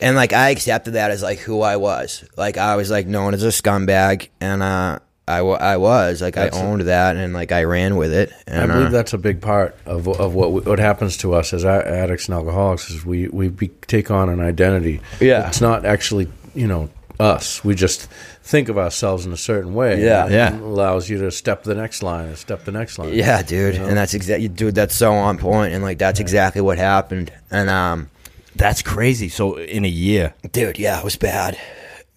And 0.00 0.16
like 0.16 0.32
I 0.32 0.50
accepted 0.50 0.92
that 0.94 1.10
as 1.10 1.22
like 1.22 1.38
who 1.38 1.60
I 1.62 1.76
was. 1.76 2.24
Like 2.36 2.56
I 2.58 2.76
was 2.76 2.90
like 2.90 3.06
known 3.06 3.32
as 3.34 3.42
a 3.44 3.48
scumbag, 3.48 4.28
and 4.40 4.62
uh, 4.62 4.98
I, 5.28 5.38
I 5.38 5.76
was 5.76 6.20
like 6.20 6.34
That's 6.34 6.56
a- 6.56 6.60
I 6.60 6.64
owned 6.64 6.82
that, 6.82 7.16
and 7.16 7.32
like 7.32 7.52
I 7.52 7.64
ran 7.64 7.96
with 7.96 8.12
it. 8.12 8.32
I 8.48 8.66
believe 8.66 8.86
uh, 8.86 8.90
that's 8.90 9.12
a 9.12 9.18
big 9.18 9.40
part 9.40 9.76
of 9.86 10.08
of 10.08 10.34
what 10.34 10.50
what 10.66 10.78
happens 10.78 11.16
to 11.18 11.34
us 11.34 11.52
as 11.52 11.64
addicts 11.64 12.26
and 12.28 12.34
alcoholics 12.34 12.90
is 12.90 13.06
we 13.06 13.28
we 13.28 13.48
be, 13.48 13.68
take 13.86 14.10
on 14.10 14.28
an 14.28 14.40
identity. 14.40 15.00
Yeah. 15.20 15.46
it's 15.48 15.60
not 15.60 15.84
actually 15.86 16.28
you 16.54 16.66
know 16.66 16.90
us. 17.20 17.62
We 17.64 17.76
just 17.76 18.08
think 18.42 18.68
of 18.68 18.76
ourselves 18.76 19.24
in 19.24 19.32
a 19.32 19.36
certain 19.36 19.72
way. 19.72 20.02
Yeah. 20.04 20.24
and 20.24 20.34
Yeah. 20.34 20.56
it 20.56 20.60
allows 20.60 21.08
you 21.08 21.18
to 21.18 21.30
step 21.30 21.62
the 21.62 21.74
next 21.76 22.02
line 22.02 22.26
and 22.26 22.36
step 22.36 22.64
the 22.64 22.72
next 22.72 22.98
line. 22.98 23.14
Yeah, 23.14 23.40
dude, 23.42 23.74
You 23.74 23.80
know? 23.80 23.86
and 23.86 23.96
that's 23.96 24.14
exactly, 24.14 24.48
dude. 24.48 24.74
That's 24.74 24.94
so 24.96 25.14
on 25.14 25.38
point, 25.38 25.72
and 25.72 25.84
like 25.84 25.98
that's 25.98 26.18
exactly 26.18 26.60
what 26.60 26.76
happened. 26.76 27.32
And 27.52 27.70
um, 27.70 28.10
That's 28.56 28.82
crazy. 28.82 29.28
So 29.28 29.56
in 29.56 29.84
a 29.84 29.88
year, 29.88 30.34
dude, 30.52 30.78
yeah, 30.78 30.98
it 30.98 31.04
was 31.04 31.16
bad. 31.16 31.58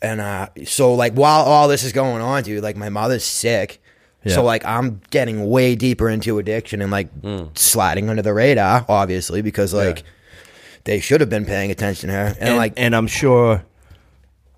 And 0.02 0.22
uh, 0.22 0.50
so 0.66 0.94
like 0.94 1.14
while 1.14 1.44
all 1.44 1.68
this 1.68 1.84
is 1.84 1.92
going 1.92 2.22
on, 2.22 2.44
dude, 2.44 2.62
like 2.64 2.76
my 2.78 2.90
mother's 2.90 3.24
sick, 3.24 3.82
Yeah. 4.24 4.36
so 4.36 4.44
like 4.44 4.64
I'm 4.66 5.02
getting 5.10 5.50
way 5.50 5.76
deeper 5.76 6.10
into 6.10 6.38
addiction 6.38 6.82
and 6.82 6.92
like 6.92 7.10
sliding 7.56 8.10
under 8.10 8.22
the 8.22 8.34
radar, 8.34 8.86
obviously, 8.88 9.42
because 9.42 9.74
like 9.74 10.04
they 10.84 11.00
should 11.00 11.20
have 11.22 11.30
been 11.30 11.46
paying 11.46 11.72
attention 11.72 12.10
to 12.10 12.16
her, 12.16 12.26
and, 12.28 12.38
and 12.50 12.58
like 12.58 12.74
and 12.78 12.96
I'm 12.96 13.08
sure 13.08 13.66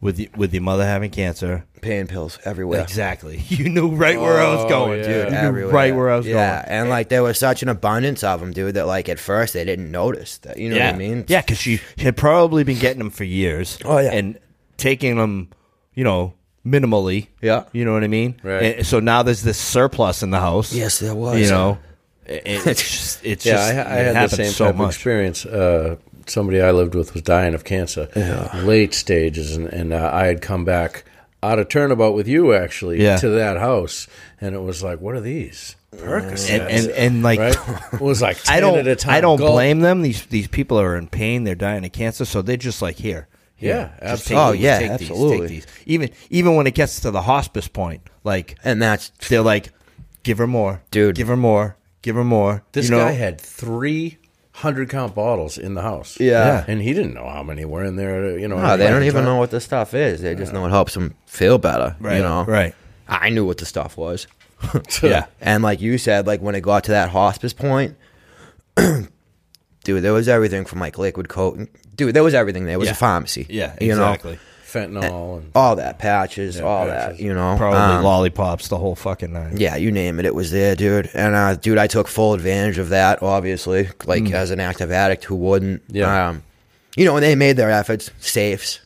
with 0.01 0.19
with 0.35 0.53
your 0.53 0.63
mother 0.63 0.85
having 0.85 1.09
cancer, 1.11 1.65
pain 1.81 2.07
pills 2.07 2.37
everywhere. 2.45 2.81
exactly. 2.81 3.37
You 3.49 3.69
knew 3.69 3.89
right 3.89 4.19
where 4.19 4.39
I 4.39 4.49
was 4.55 4.65
Oh, 4.65 4.69
going, 4.69 4.99
yeah. 4.99 5.05
dude. 5.07 5.25
You 5.25 5.31
knew 5.31 5.37
everywhere. 5.37 5.73
right 5.73 5.95
where 5.95 6.09
I 6.09 6.17
was 6.17 6.25
going. 6.25 6.35
yeah, 6.37 6.65
going. 6.65 6.79
and 6.81 6.89
like 6.89 7.09
there 7.09 7.23
was 7.23 7.37
such 7.39 7.63
an 7.63 7.69
abundance 7.69 8.23
of 8.23 8.39
them, 8.39 8.51
dude, 8.53 8.75
that 8.75 8.85
like 8.87 9.09
at 9.09 9.19
first 9.19 9.53
they 9.53 9.65
didn't 9.65 9.91
notice 9.91 10.37
that. 10.39 10.57
You 10.57 10.69
know 10.69 10.75
yeah, 10.75 10.87
what 10.87 10.95
I 10.95 10.97
mean? 10.97 11.25
yeah, 11.27 11.41
because 11.41 11.57
she 11.57 11.79
had 11.97 12.15
probably 12.17 12.63
been 12.63 12.79
getting 12.79 12.99
them 12.99 13.09
for 13.09 13.23
years. 13.23 13.77
Oh, 13.85 13.97
yeah. 13.99 14.11
and 14.13 14.39
taking 14.77 15.17
them, 15.17 15.49
you 15.93 16.03
know, 16.03 16.33
minimally. 16.65 17.27
Yeah. 17.41 17.65
you 17.71 17.85
know 17.85 17.93
what 17.93 18.03
I 18.03 18.07
mean. 18.07 18.39
Right. 18.43 18.77
And 18.77 18.85
so 18.87 18.99
now 18.99 19.23
there's 19.23 19.41
this 19.43 19.57
surplus 19.57 20.21
in 20.23 20.29
the 20.29 20.39
house. 20.39 20.73
Yes, 20.73 20.99
there 20.99 21.15
was. 21.15 21.39
You 21.39 21.49
know, 21.49 21.77
it- 22.25 22.43
it's 22.45 22.81
just 22.81 23.25
it's 23.25 23.45
yeah. 23.45 23.53
just 23.53 23.73
I, 23.73 23.81
I 23.81 23.97
it 24.01 24.15
had 24.15 24.29
the 24.29 24.35
same 24.35 24.51
so 24.51 24.65
type 24.71 24.79
of 24.79 24.87
experience. 24.89 25.45
Uh, 25.45 25.95
somebody 26.27 26.61
I 26.61 26.69
lived 26.71 26.93
with 26.93 27.13
was 27.15 27.23
dying 27.23 27.55
of 27.55 27.63
cancer, 27.63 28.07
late 28.63 28.93
stages, 28.93 29.55
and, 29.55 29.65
and 29.67 29.91
uh, 29.93 30.11
I 30.13 30.27
had 30.27 30.41
come 30.43 30.63
back 30.63 31.03
out 31.41 31.59
of 31.59 31.69
turnabout 31.69 32.13
with 32.13 32.27
you 32.27 32.53
actually 32.53 33.01
Yeah. 33.01 33.17
to 33.17 33.29
that 33.29 33.57
house, 33.57 34.07
and 34.41 34.53
it 34.55 34.59
was 34.61 34.83
like, 34.83 34.99
what 34.99 35.15
are 35.15 35.21
these? 35.21 35.75
Percocets. 35.95 36.49
And, 36.51 36.61
and 36.69 36.89
and 36.91 37.23
like 37.23 37.39
right? 37.39 37.57
It 37.93 38.01
was 38.01 38.21
like 38.21 38.37
10 38.43 38.55
I 38.57 38.59
don't 38.59 38.77
at 38.77 38.87
a 38.87 38.95
time. 38.95 39.15
I 39.15 39.21
don't 39.21 39.37
Gulp. 39.37 39.53
blame 39.53 39.79
them. 39.79 40.01
These 40.03 40.25
these 40.27 40.47
people 40.47 40.79
are 40.79 40.95
in 40.95 41.07
pain. 41.07 41.45
They're 41.45 41.55
dying 41.55 41.83
of 41.83 41.91
cancer, 41.91 42.25
so 42.25 42.41
they're 42.43 42.57
just 42.57 42.81
like 42.81 42.97
here. 42.97 43.27
Yeah, 43.57 43.87
here, 43.89 43.91
just 44.01 44.31
absolutely. 44.31 44.35
take 44.35 44.37
Oh, 44.37 44.51
these, 44.53 44.61
yeah, 44.61 44.79
take 44.79 44.91
absolutely. 44.91 45.47
These, 45.47 45.65
take 45.65 45.73
these. 45.75 45.83
Even 45.87 46.09
even 46.29 46.55
when 46.55 46.67
it 46.67 46.75
gets 46.75 46.99
to 47.01 47.11
the 47.11 47.23
hospice 47.23 47.67
point, 47.67 48.03
like 48.23 48.55
and 48.63 48.79
that's 48.81 49.09
they're 49.29 49.41
like, 49.41 49.71
give 50.23 50.37
her 50.37 50.45
more, 50.47 50.83
Dude. 50.91 51.15
give 51.15 51.27
her 51.27 51.35
more, 51.35 51.75
give 52.03 52.15
her 52.15 52.23
more. 52.23 52.63
This 52.71 52.85
you 52.89 52.95
know? 52.95 53.03
guy 53.03 53.11
had 53.13 53.41
three 53.41 54.18
hundred 54.59 54.89
count 54.89 55.15
bottles 55.15 55.57
in 55.57 55.73
the 55.73 55.81
house. 55.81 56.19
Yeah. 56.19 56.63
and 56.67 56.81
he 56.81 56.93
didn't 56.93 57.13
know 57.13 57.27
how 57.27 57.43
many 57.43 57.65
were 57.65 57.83
in 57.83 57.95
there. 57.95 58.37
You 58.37 58.47
know, 58.47 58.57
No, 58.61 58.77
they 58.77 58.87
don't 58.87 59.03
even 59.03 59.23
time. 59.23 59.25
know 59.25 59.35
what 59.37 59.51
the 59.51 59.59
stuff 59.59 59.93
is. 59.93 60.21
They 60.21 60.35
just 60.35 60.53
know 60.53 60.65
it 60.65 60.69
helps 60.69 60.93
them 60.93 61.15
feel 61.25 61.57
better. 61.57 61.95
right, 61.99 62.17
You 62.17 62.23
know, 62.23 62.43
right, 62.45 62.73
I 63.07 63.29
knew 63.29 63.45
what 63.45 63.57
the 63.57 63.65
stuff 63.65 63.97
was. 63.97 64.27
yeah, 65.03 65.25
And 65.39 65.63
like 65.63 65.79
you 65.81 65.97
said, 65.97 66.27
like 66.27 66.41
when 66.41 66.55
it 66.55 66.61
got 66.61 66.83
to 66.85 66.91
that 66.91 67.09
hospice 67.09 67.53
point, 67.53 67.95
dude, 68.75 70.03
there 70.03 70.13
was 70.13 70.27
everything 70.27 70.65
from 70.65 70.79
like 70.79 70.97
liquid 70.97 71.29
coat. 71.29 71.59
Dude, 71.95 72.13
there 72.13 72.23
was 72.23 72.33
everything. 72.33 72.65
There 72.65 72.79
was 72.79 72.87
Yeah. 72.87 72.93
a 72.93 72.95
pharmacy. 72.95 73.45
yeah, 73.49 73.75
you 73.81 73.91
exactly. 73.91 74.33
know, 74.33 74.39
fentanyl 74.71 75.37
and 75.39 75.51
all 75.55 75.75
that 75.77 75.99
patches, 75.99 76.57
Yeah, 76.57 76.63
all 76.63 76.85
patches. 76.85 77.17
that. 77.17 77.23
You 77.23 77.33
know, 77.33 77.55
Probably 77.57 77.79
Um, 77.79 78.03
lollipops, 78.03 78.67
the 78.67 78.77
whole 78.77 78.95
fucking 78.95 79.33
nine. 79.33 79.57
Yeah, 79.57 79.75
you 79.75 79.91
name 79.91 80.19
it, 80.19 80.25
it 80.25 80.35
was 80.35 80.51
there, 80.51 80.75
dude. 80.75 81.09
And 81.13 81.35
uh, 81.35 81.55
dude, 81.55 81.77
I 81.77 81.87
took 81.87 82.07
full 82.07 82.33
advantage 82.33 82.77
of 82.77 82.89
that. 82.89 83.21
Obviously, 83.23 83.89
like 84.05 84.29
as 84.31 84.51
an 84.51 84.59
active 84.59 84.91
addict, 84.91 85.23
who 85.25 85.35
wouldn't? 85.35 85.81
Yeah. 85.89 86.29
Um, 86.29 86.43
you 86.95 87.05
know, 87.05 87.15
and 87.15 87.23
they 87.23 87.35
made 87.35 87.55
their 87.57 87.71
efforts 87.71 88.11
safes, 88.19 88.79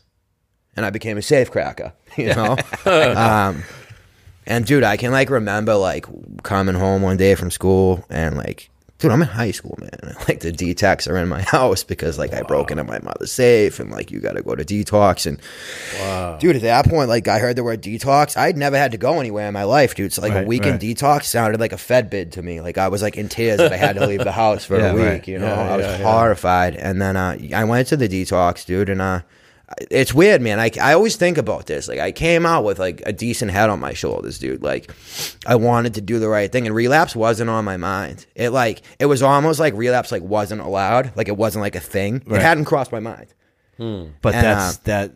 and 0.75 0.85
I 0.85 0.89
became 0.89 1.17
a 1.17 1.21
safe 1.21 1.51
cracker. 1.51 1.93
You 2.15 2.27
know. 2.35 2.55
um, 2.85 3.63
and 4.45 4.65
dude, 4.65 4.83
I 4.83 4.97
can 4.97 5.11
like 5.11 5.31
remember 5.31 5.73
like 5.75 6.05
coming 6.43 6.75
home 6.75 7.01
one 7.01 7.17
day 7.17 7.33
from 7.33 7.49
school 7.49 8.05
and 8.09 8.37
like 8.37 8.69
dude, 9.03 9.11
I'm 9.11 9.21
in 9.21 9.27
high 9.27 9.51
school, 9.51 9.77
man. 9.79 10.15
Like 10.27 10.39
the 10.39 10.51
detox 10.53 11.09
are 11.09 11.17
in 11.17 11.27
my 11.27 11.41
house 11.57 11.83
because 11.83 12.17
like 12.17 12.33
I 12.33 12.41
broke 12.43 12.71
into 12.71 12.83
my 12.83 12.99
mother's 12.99 13.31
safe 13.31 13.79
and 13.79 13.91
like 13.91 14.09
you 14.09 14.19
got 14.19 14.33
to 14.33 14.41
go 14.41 14.55
to 14.55 14.63
detox 14.63 15.25
and 15.25 15.39
Wow. 15.99 16.37
dude, 16.39 16.55
at 16.55 16.61
that 16.63 16.87
point, 16.87 17.09
like 17.09 17.27
I 17.27 17.39
heard 17.39 17.55
the 17.57 17.63
word 17.63 17.81
detox. 17.81 18.37
I'd 18.37 18.57
never 18.57 18.77
had 18.77 18.91
to 18.93 18.97
go 18.97 19.19
anywhere 19.19 19.47
in 19.47 19.53
my 19.53 19.63
life, 19.63 19.95
dude. 19.95 20.13
So 20.13 20.21
like 20.21 20.33
Right, 20.33 20.43
a 20.45 20.47
weekend 20.47 20.81
right. 20.81 20.95
detox 20.95 21.25
sounded 21.25 21.59
like 21.59 21.73
a 21.73 21.77
Fed 21.77 22.09
bid 22.09 22.31
to 22.33 22.41
me. 22.41 22.61
Like 22.61 22.77
I 22.77 22.87
was 22.87 23.01
like 23.01 23.17
in 23.17 23.27
tears 23.29 23.57
that 23.57 23.73
I 23.73 23.77
had 23.77 23.95
to 23.97 24.07
leave 24.07 24.23
the 24.23 24.31
house 24.43 24.63
for 24.65 24.77
Yeah, 24.77 24.91
a 24.91 24.95
week. 24.95 25.05
right. 25.05 25.27
You 25.27 25.39
know, 25.39 25.47
Yeah, 25.47 25.73
I 25.73 25.77
was 25.77 25.85
yeah. 25.85 25.97
horrified. 25.97 26.75
And 26.75 27.01
then 27.01 27.17
uh, 27.17 27.37
I 27.53 27.63
went 27.65 27.87
to 27.89 27.97
the 27.97 28.07
detox, 28.07 28.65
dude, 28.65 28.89
and 28.89 29.01
uh, 29.01 29.21
it's 29.91 30.13
weird, 30.13 30.41
man. 30.41 30.59
I, 30.59 30.71
I 30.81 30.93
always 30.93 31.15
think 31.15 31.37
about 31.37 31.65
this. 31.65 31.87
Like 31.87 31.99
I 31.99 32.11
came 32.11 32.45
out 32.45 32.63
with 32.63 32.79
like 32.79 33.01
a 33.05 33.13
decent 33.13 33.51
head 33.51 33.69
on 33.69 33.79
my 33.79 33.93
shoulders, 33.93 34.39
dude. 34.39 34.63
Like 34.63 34.91
I 35.45 35.55
wanted 35.55 35.93
to 35.95 36.01
do 36.01 36.19
the 36.19 36.27
right 36.27 36.51
thing, 36.51 36.65
and 36.67 36.75
relapse 36.75 37.15
wasn't 37.15 37.49
on 37.49 37.65
my 37.65 37.77
mind. 37.77 38.25
It 38.35 38.49
like 38.49 38.81
it 38.99 39.05
was 39.05 39.21
almost 39.21 39.59
like 39.59 39.73
relapse 39.73 40.11
like 40.11 40.23
wasn't 40.23 40.61
allowed. 40.61 41.15
Like 41.15 41.27
it 41.27 41.37
wasn't 41.37 41.61
like 41.61 41.75
a 41.75 41.79
thing. 41.79 42.23
Right. 42.25 42.39
It 42.39 42.43
hadn't 42.43 42.65
crossed 42.65 42.91
my 42.91 42.99
mind, 42.99 43.33
But 43.77 44.35
And, 44.35 44.45
that's 44.45 44.77
uh, 44.77 44.81
that. 44.85 45.11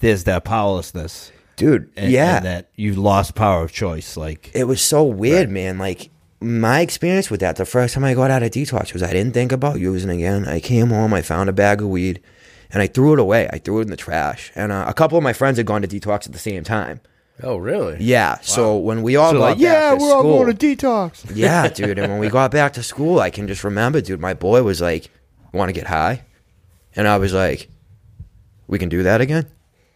There's 0.00 0.24
that 0.24 0.44
powerlessness. 0.44 1.30
dude. 1.54 1.90
And, 1.96 2.10
yeah, 2.10 2.38
and 2.38 2.46
that 2.46 2.70
you 2.74 2.94
lost 2.94 3.36
power 3.36 3.62
of 3.62 3.72
choice. 3.72 4.16
Like 4.16 4.50
it 4.54 4.64
was 4.64 4.82
so 4.82 5.04
weird, 5.04 5.48
man. 5.48 5.78
Like 5.78 6.10
my 6.40 6.80
experience 6.80 7.30
with 7.30 7.40
that, 7.40 7.56
the 7.56 7.64
first 7.64 7.94
time 7.94 8.04
I 8.04 8.14
got 8.14 8.30
out 8.30 8.42
of 8.42 8.50
detox 8.50 8.92
was 8.92 9.02
I 9.02 9.12
didn't 9.12 9.32
think 9.32 9.52
about 9.52 9.78
using 9.78 10.10
again. 10.10 10.46
I 10.48 10.60
came 10.60 10.88
home, 10.88 11.14
I 11.14 11.22
found 11.22 11.48
a 11.48 11.52
bag 11.52 11.80
of 11.80 11.88
weed, 11.88 12.20
and 12.72 12.82
I 12.82 12.86
threw 12.86 13.12
it 13.12 13.18
away. 13.18 13.48
I 13.52 13.58
threw 13.58 13.78
it 13.78 13.82
in 13.82 13.90
the 13.90 13.96
trash. 13.96 14.50
And 14.54 14.72
uh, 14.72 14.84
a 14.88 14.94
couple 14.94 15.16
of 15.18 15.24
my 15.24 15.32
friends 15.32 15.58
had 15.58 15.66
gone 15.66 15.82
to 15.82 15.88
detox 15.88 16.26
at 16.26 16.32
the 16.32 16.38
same 16.38 16.64
time. 16.64 17.00
Oh, 17.42 17.56
really? 17.56 17.96
Yeah. 18.00 18.38
So 18.42 18.76
when 18.78 19.02
we 19.02 19.16
all 19.16 19.32
so 19.32 19.38
got 19.38 19.44
like, 19.52 19.58
yeah, 19.58 19.90
to 19.90 19.96
we're 19.96 20.14
all 20.14 20.22
going 20.22 20.54
to 20.56 20.76
detox. 20.76 21.30
yeah, 21.34 21.68
dude. 21.74 21.98
And 21.98 22.10
when 22.12 22.20
we 22.20 22.28
got 22.28 22.50
back 22.50 22.74
to 22.74 22.82
school, 22.82 23.20
I 23.20 23.30
can 23.30 23.46
just 23.48 23.64
remember, 23.64 24.00
dude. 24.00 24.20
My 24.20 24.34
boy 24.34 24.62
was 24.62 24.80
like, 24.80 25.10
"Want 25.52 25.68
to 25.68 25.72
get 25.72 25.86
high?" 25.86 26.24
And 26.94 27.08
I 27.08 27.16
was 27.18 27.32
like, 27.32 27.68
"We 28.68 28.78
can 28.78 28.88
do 28.90 29.02
that 29.04 29.20
again." 29.20 29.46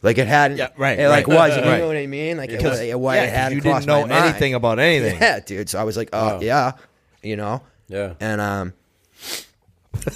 Like 0.02 0.18
it 0.18 0.26
hadn't, 0.28 0.58
Yeah, 0.58 0.68
right, 0.76 0.98
It 0.98 1.08
like 1.08 1.26
right, 1.26 1.36
wasn't. 1.36 1.64
You 1.66 1.70
right. 1.72 1.78
know 1.78 1.86
what 1.88 1.96
I 1.96 2.06
mean? 2.06 2.36
Like 2.36 2.50
it, 2.50 2.56
Because- 2.58 2.72
was, 2.72 2.80
it, 2.80 2.98
wa- 3.00 3.12
yeah, 3.12 3.22
it 3.24 3.30
hadn't 3.30 3.56
you 3.56 3.60
didn't 3.62 3.86
know 3.86 4.00
mind. 4.06 4.12
anything 4.12 4.54
about 4.54 4.78
anything. 4.78 5.18
Yeah, 5.20 5.40
dude. 5.40 5.68
So 5.68 5.78
I 5.80 5.84
was 5.84 5.96
like, 5.96 6.10
oh, 6.12 6.40
yeah, 6.40 6.72
you 7.22 7.36
know? 7.36 7.62
Yeah. 7.88 8.14
And, 8.20 8.40
um, 8.40 8.72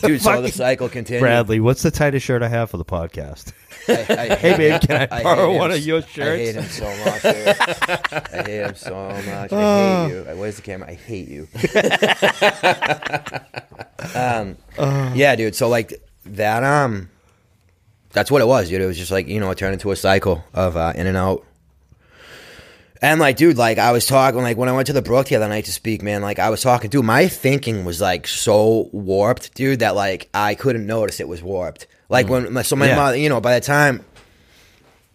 dude, 0.02 0.20
so 0.22 0.42
the 0.42 0.50
cycle 0.50 0.88
continues. 0.88 1.20
Bradley, 1.20 1.60
what's 1.60 1.82
the 1.82 1.90
tightest 1.90 2.24
shirt 2.26 2.42
I 2.42 2.48
have 2.48 2.70
for 2.70 2.76
the 2.76 2.84
podcast? 2.84 3.52
I, 3.88 4.30
I 4.32 4.34
Hey, 4.36 4.56
babe, 4.56 4.80
can 4.80 5.08
I 5.10 5.16
hate 5.16 5.22
borrow 5.24 5.50
him 5.52 5.58
one 5.58 5.70
of 5.70 5.76
s- 5.78 5.86
your 5.86 6.02
shirts? 6.02 6.18
I 6.20 6.36
hate 6.36 6.54
him 6.54 6.64
so 6.64 7.04
much, 7.04 7.22
dude. 7.22 7.34
I 8.32 8.42
hate 8.44 8.60
him 8.66 8.74
so 8.74 9.08
much. 9.08 9.52
I 9.52 10.06
hate 10.06 10.08
you. 10.08 10.24
Where's 10.36 10.56
the 10.56 10.62
camera? 10.62 10.88
I 10.90 10.94
hate 10.94 11.28
you. 11.28 11.48
um, 14.14 14.56
yeah, 15.16 15.34
dude. 15.36 15.54
So, 15.54 15.68
like, 15.68 15.94
that, 16.26 16.62
um, 16.62 17.08
that's 18.12 18.30
what 18.30 18.42
it 18.42 18.46
was, 18.46 18.68
dude. 18.68 18.82
It 18.82 18.86
was 18.86 18.98
just 18.98 19.10
like, 19.10 19.26
you 19.28 19.40
know, 19.40 19.50
it 19.50 19.58
turned 19.58 19.72
into 19.74 19.90
a 19.90 19.96
cycle 19.96 20.44
of 20.54 20.76
uh, 20.76 20.92
in 20.94 21.06
and 21.06 21.16
out. 21.16 21.44
And 23.02 23.18
like, 23.18 23.36
dude, 23.36 23.56
like 23.56 23.78
I 23.78 23.92
was 23.92 24.04
talking, 24.06 24.42
like 24.42 24.56
when 24.58 24.68
I 24.68 24.72
went 24.72 24.86
to 24.88 24.92
the 24.92 25.00
Brook 25.02 25.28
the 25.28 25.36
other 25.36 25.48
night 25.48 25.64
to 25.64 25.72
speak, 25.72 26.02
man, 26.02 26.20
like 26.20 26.38
I 26.38 26.50
was 26.50 26.60
talking, 26.62 26.90
dude, 26.90 27.04
my 27.04 27.28
thinking 27.28 27.84
was 27.84 28.00
like 28.00 28.26
so 28.26 28.90
warped, 28.92 29.54
dude, 29.54 29.78
that 29.78 29.94
like 29.94 30.28
I 30.34 30.54
couldn't 30.54 30.86
notice 30.86 31.18
it 31.20 31.28
was 31.28 31.42
warped. 31.42 31.86
Like 32.10 32.28
when, 32.28 32.52
my, 32.52 32.62
so 32.62 32.76
my 32.76 32.88
Yeah. 32.88 32.96
mother, 32.96 33.16
you 33.16 33.28
know, 33.30 33.40
by 33.40 33.58
the 33.58 33.64
time 33.64 34.04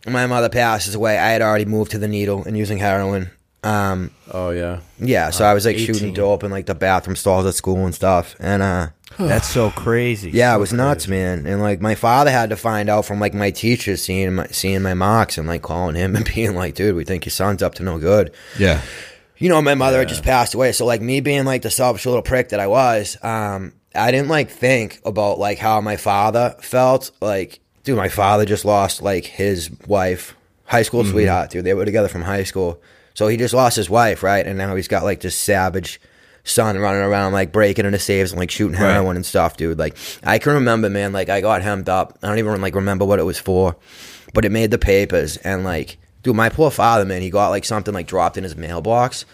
my 0.07 0.25
mother 0.27 0.49
passes 0.49 0.95
away, 0.95 1.17
I 1.17 1.29
had 1.31 1.41
already 1.41 1.65
moved 1.65 1.91
to 1.91 1.97
the 1.99 2.07
needle 2.07 2.43
and 2.43 2.57
using 2.57 2.77
heroin. 2.79 3.29
Um, 3.63 4.11
Oh, 4.31 4.51
yeah. 4.51 4.79
yeah, 4.99 5.29
so 5.31 5.43
I 5.45 5.53
was 5.53 5.65
like 5.65 5.75
18. 5.75 5.85
shooting 5.93 6.13
dope 6.13 6.43
in 6.43 6.51
like 6.51 6.67
the 6.67 6.75
bathroom 6.75 7.15
stalls 7.15 7.45
at 7.47 7.55
school 7.55 7.83
and 7.85 7.93
stuff. 7.93 8.35
And 8.39 8.61
uh, 8.61 8.87
That's 9.17 9.47
so 9.47 9.71
crazy. 9.71 10.31
yeah, 10.31 10.55
it 10.55 10.59
was 10.59 10.73
nuts, 10.73 11.07
man. 11.07 11.45
And 11.45 11.61
like 11.61 11.81
my 11.81 11.95
father 11.95 12.31
had 12.31 12.49
to 12.49 12.55
find 12.57 12.89
out 12.89 13.05
from 13.05 13.19
like 13.19 13.33
my 13.33 13.51
teachers 13.51 14.03
seeing 14.03 14.35
my 14.35 14.47
seeing 14.47 14.81
my 14.81 14.93
marks 14.93 15.37
and 15.37 15.47
like 15.47 15.61
calling 15.61 15.95
him 15.95 16.15
and 16.17 16.25
being 16.25 16.55
like, 16.55 16.75
"Dude, 16.75 16.95
we 16.95 17.03
think 17.03 17.25
your 17.25 17.31
son's 17.31 17.63
up 17.63 17.75
to 17.75 17.83
no 17.83 17.99
good." 17.99 18.33
yeah. 18.59 18.81
You 19.37 19.49
know, 19.49 19.61
my 19.61 19.75
mother 19.75 19.99
had 19.99 20.07
just 20.07 20.23
passed 20.23 20.53
away, 20.53 20.71
so 20.71 20.85
like 20.85 21.01
me 21.01 21.19
being 21.19 21.43
like 21.43 21.61
the 21.61 21.69
selfish 21.69 22.05
little 22.05 22.21
prick 22.21 22.49
that 22.49 22.61
I 22.61 22.67
was, 22.67 23.17
um, 23.21 23.73
I 23.93 24.09
didn't 24.11 24.29
like 24.29 24.49
think 24.49 25.01
about 25.03 25.39
like 25.39 25.57
how 25.57 25.81
my 25.81 25.97
father 25.97 26.55
felt. 26.61 27.11
Like, 27.19 27.59
dude, 27.83 27.97
my 27.97 28.07
father 28.07 28.45
just 28.45 28.63
lost 28.63 29.01
like 29.01 29.25
his 29.25 29.69
wife, 29.87 30.35
high 30.63 30.83
school 30.83 31.03
sweetheart, 31.03 31.49
dude. 31.49 31.65
They 31.65 31.73
were 31.73 31.83
together 31.83 32.07
from 32.07 32.21
high 32.21 32.43
school, 32.43 32.81
so 33.13 33.27
he 33.27 33.35
just 33.35 33.53
lost 33.53 33.75
his 33.75 33.89
wife, 33.89 34.23
right? 34.23 34.47
And 34.47 34.57
now 34.57 34.73
he's 34.73 34.87
got 34.87 35.03
like 35.03 35.19
this 35.19 35.35
savage 35.35 35.99
son 36.45 36.77
running 36.77 37.01
around 37.01 37.33
like 37.33 37.51
breaking 37.51 37.85
into 37.85 37.99
safes 37.99 38.31
and 38.31 38.39
like 38.39 38.51
shooting 38.51 38.79
Right. 38.79 38.93
heroin 38.93 39.17
and 39.17 39.25
stuff, 39.25 39.57
dude. 39.57 39.77
Like 39.77 39.97
I 40.23 40.37
can 40.39 40.53
remember, 40.53 40.89
man. 40.89 41.11
Like 41.11 41.27
I 41.27 41.41
got 41.41 41.61
hemmed 41.61 41.89
up. 41.89 42.17
I 42.23 42.27
don't 42.27 42.37
even 42.39 42.61
like 42.61 42.75
remember 42.75 43.03
what 43.03 43.19
it 43.19 43.23
was 43.23 43.37
for, 43.39 43.75
but 44.33 44.45
it 44.45 44.51
made 44.51 44.71
the 44.71 44.77
papers. 44.77 45.35
And 45.37 45.63
like, 45.63 45.97
dude, 46.23 46.35
my 46.35 46.49
poor 46.49 46.71
father, 46.71 47.03
man, 47.03 47.21
he 47.21 47.29
got 47.29 47.49
like 47.49 47.65
something 47.65 47.93
like 47.93 48.07
dropped 48.07 48.37
in 48.37 48.43
his 48.43 48.55
mailbox. 48.55 49.25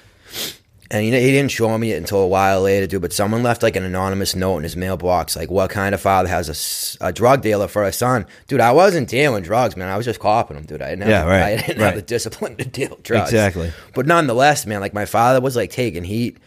And 0.94 1.06
he, 1.06 1.12
he 1.12 1.32
didn't 1.32 1.51
show 1.51 1.77
me 1.77 1.94
it 1.94 1.96
until 1.98 2.18
a 2.20 2.27
while 2.27 2.63
later, 2.63 2.86
dude. 2.86 3.01
But 3.01 3.13
someone 3.13 3.44
left 3.44 3.63
like 3.63 3.77
an 3.77 3.84
anonymous 3.84 4.36
note 4.36 4.58
in 4.58 4.63
his 4.63 4.75
mailbox, 4.75 5.38
like, 5.38 5.50
"What 5.50 5.70
kind 5.70 5.96
of 5.96 6.01
father 6.01 6.27
has 6.27 6.98
a 7.00 7.13
drug 7.13 7.41
dealer 7.41 7.70
for 7.70 7.84
a 7.86 7.94
son?" 7.94 8.25
Dude, 8.50 8.60
I 8.60 8.74
wasn't 8.74 9.08
dealing 9.08 9.41
drugs, 9.41 9.77
man. 9.77 9.88
I 9.88 9.96
was 9.96 10.06
just 10.06 10.20
copping 10.20 10.58
them, 10.58 10.65
dude. 10.65 10.82
I 10.82 10.89
didn't 10.89 11.03
have, 11.03 11.10
Yeah, 11.10 11.24
right, 11.25 11.44
I 11.44 11.56
didn't 11.65 11.77
right. 11.77 11.86
have 11.86 11.96
the 11.96 12.01
discipline 12.01 12.58
to 12.58 12.65
deal 12.65 12.98
drugs. 13.03 13.30
Exactly. 13.30 13.72
But 13.96 14.06
nonetheless, 14.06 14.65
man, 14.65 14.82
like 14.82 14.94
my 14.94 15.06
father 15.06 15.39
was 15.39 15.56
like 15.56 15.70
taking 15.72 16.03
heat, 16.03 16.39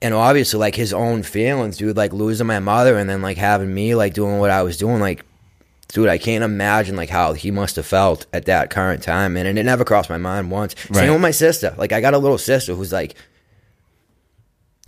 and 0.00 0.14
obviously 0.14 0.60
like 0.60 0.74
his 0.74 0.92
own 0.92 1.22
feelings, 1.22 1.76
dude. 1.76 1.96
Like 1.96 2.12
losing 2.12 2.46
my 2.46 2.60
mother 2.60 2.96
and 2.96 3.08
then 3.08 3.22
like 3.22 3.36
having 3.36 3.72
me 3.72 3.94
like 3.94 4.14
doing 4.14 4.38
what 4.38 4.50
I 4.50 4.62
was 4.62 4.76
doing, 4.76 5.00
like. 5.00 5.24
Dude, 5.90 6.10
I 6.10 6.18
can't 6.18 6.44
imagine 6.44 6.96
like 6.96 7.08
how 7.08 7.32
he 7.32 7.50
must 7.50 7.76
have 7.76 7.86
felt 7.86 8.26
at 8.34 8.44
that 8.44 8.68
current 8.68 9.02
time, 9.02 9.32
man. 9.32 9.46
And 9.46 9.58
it 9.58 9.62
never 9.62 9.86
crossed 9.86 10.10
my 10.10 10.18
mind 10.18 10.50
once. 10.50 10.74
Right. 10.90 10.96
Same 10.96 11.12
with 11.14 11.22
my 11.22 11.30
sister. 11.30 11.74
Like 11.78 11.92
I 11.92 12.02
got 12.02 12.12
a 12.12 12.18
little 12.18 12.36
sister 12.36 12.74
who's 12.74 12.92
like 12.92 13.14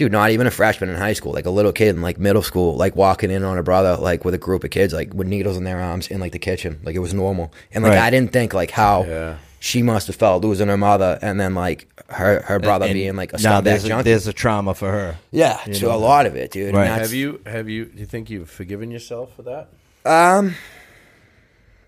dude, 0.01 0.13
not 0.13 0.31
even 0.31 0.47
a 0.47 0.51
freshman 0.51 0.89
in 0.89 0.97
high 0.97 1.13
school, 1.13 1.31
like 1.31 1.45
a 1.45 1.51
little 1.51 1.73
kid 1.73 1.95
in 1.95 2.01
like 2.01 2.19
middle 2.19 2.43
school, 2.43 2.75
like 2.75 2.97
walking 2.97 3.31
in 3.31 3.45
on 3.45 3.59
a 3.59 3.63
brother, 3.63 3.97
like 3.97 4.25
with 4.25 4.33
a 4.33 4.39
group 4.39 4.65
of 4.65 4.71
kids, 4.71 4.95
like 4.95 5.13
with 5.13 5.27
needles 5.27 5.59
in 5.59 5.65
their 5.65 5.79
arms 5.79 6.09
in 6.09 6.21
like 6.21 6.33
the 6.33 6.39
kitchen, 6.39 6.81
like 6.85 6.95
it 6.95 7.01
was 7.01 7.13
normal. 7.13 7.53
And 7.73 7.85
like 7.85 7.93
Right. 7.93 8.03
I 8.03 8.11
didn't 8.11 8.33
think 8.33 8.55
like 8.55 8.71
how 8.71 9.05
Yeah. 9.05 9.37
She 9.63 9.83
must 9.83 10.07
have 10.09 10.17
felt 10.17 10.43
losing 10.43 10.67
her 10.69 10.77
mother, 10.77 11.19
and 11.23 11.39
then 11.39 11.55
like 11.55 11.87
her 12.09 12.41
her 12.43 12.59
brother 12.59 12.87
And 12.87 12.95
being 12.95 13.15
like 13.15 13.33
a 13.33 13.39
now 13.41 13.61
scumbag 13.61 13.65
there's 13.65 13.85
a, 13.85 14.03
there's 14.03 14.27
a 14.27 14.33
trauma 14.33 14.75
for 14.75 14.91
her. 14.91 15.17
yeah, 15.31 15.61
you 15.67 15.75
to 15.75 15.85
know 15.87 15.95
a 15.95 15.99
lot 15.99 16.27
of 16.27 16.35
it, 16.35 16.51
dude. 16.51 16.75
Right. 16.75 16.87
Have 16.87 17.13
you, 17.13 17.41
have 17.47 17.69
you, 17.69 17.85
do 17.85 18.01
you 18.01 18.07
think 18.07 18.31
you've 18.31 18.51
forgiven 18.51 18.91
yourself 18.91 19.37
for 19.37 19.43
that? 19.43 19.69
Um, 20.05 20.55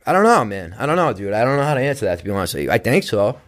I 0.07 0.13
don't 0.13 0.25
know, 0.25 0.45
man. 0.45 0.75
I 0.79 0.87
don't 0.87 0.97
know, 0.97 1.13
dude. 1.13 1.33
I 1.33 1.45
don't 1.45 1.57
know 1.57 1.65
how 1.65 1.75
to 1.75 1.81
answer 1.81 2.05
that. 2.07 2.19
To 2.19 2.25
be 2.25 2.31
honest 2.31 2.55
with 2.55 2.65
you, 2.65 2.71
I 2.71 2.79
think 2.79 3.05
so. 3.05 3.39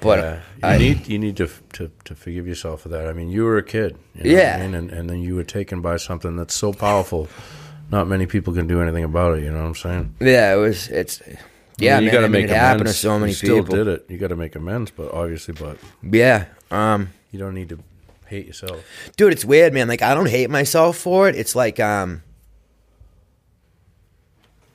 But 0.00 0.18
Yeah. 0.18 0.34
you 0.34 0.40
I 0.74 0.78
need 0.78 1.06
you 1.08 1.18
need 1.18 1.36
to, 1.38 1.48
to 1.74 1.90
to 2.04 2.14
forgive 2.14 2.46
yourself 2.46 2.82
for 2.82 2.88
that. 2.90 3.06
I 3.08 3.12
mean, 3.12 3.30
you 3.30 3.44
were 3.44 3.58
a 3.58 3.62
kid, 3.62 3.98
you 4.14 4.24
know 4.32 4.38
Yeah. 4.38 4.56
I 4.58 4.62
mean? 4.62 4.74
and 4.74 4.90
and 4.90 5.10
then 5.10 5.20
you 5.22 5.34
were 5.36 5.44
taken 5.44 5.80
by 5.80 5.96
something 5.96 6.36
that's 6.36 6.54
so 6.54 6.72
powerful. 6.72 7.28
Not 7.90 8.06
many 8.06 8.26
people 8.26 8.52
can 8.52 8.66
do 8.66 8.80
anything 8.82 9.04
about 9.04 9.38
it. 9.38 9.44
You 9.44 9.50
know 9.50 9.58
what 9.60 9.66
I'm 9.68 9.74
saying? 9.74 10.14
yeah, 10.20 10.52
it 10.54 10.56
was. 10.56 10.88
It's 10.88 11.20
yeah, 11.78 11.96
I 11.96 12.00
mean, 12.00 12.06
you 12.06 12.12
got 12.12 12.20
to 12.20 12.28
make 12.28 12.44
it 12.44 12.50
amends. 12.50 12.60
happened 12.60 12.86
to 12.88 12.92
so 12.92 13.18
many 13.18 13.32
you 13.32 13.36
still 13.36 13.62
people. 13.62 13.76
did 13.76 13.86
it. 13.88 14.06
You 14.08 14.18
got 14.18 14.28
to 14.28 14.36
make 14.36 14.54
amends, 14.56 14.90
but 14.90 15.12
obviously, 15.12 15.54
but 15.54 15.78
Yeah. 16.02 16.46
Um. 16.70 17.10
you 17.30 17.38
don't 17.38 17.54
need 17.54 17.68
to 17.70 17.78
hate 18.26 18.46
yourself. 18.46 18.84
dude 19.16 19.32
it's 19.32 19.42
weird 19.44 19.72
man 19.72 19.88
like 19.88 20.02
i 20.02 20.12
don't 20.12 20.28
hate 20.28 20.50
myself 20.50 20.98
for 20.98 21.30
it 21.30 21.34
it's 21.34 21.56
like 21.56 21.80
um 21.80 22.22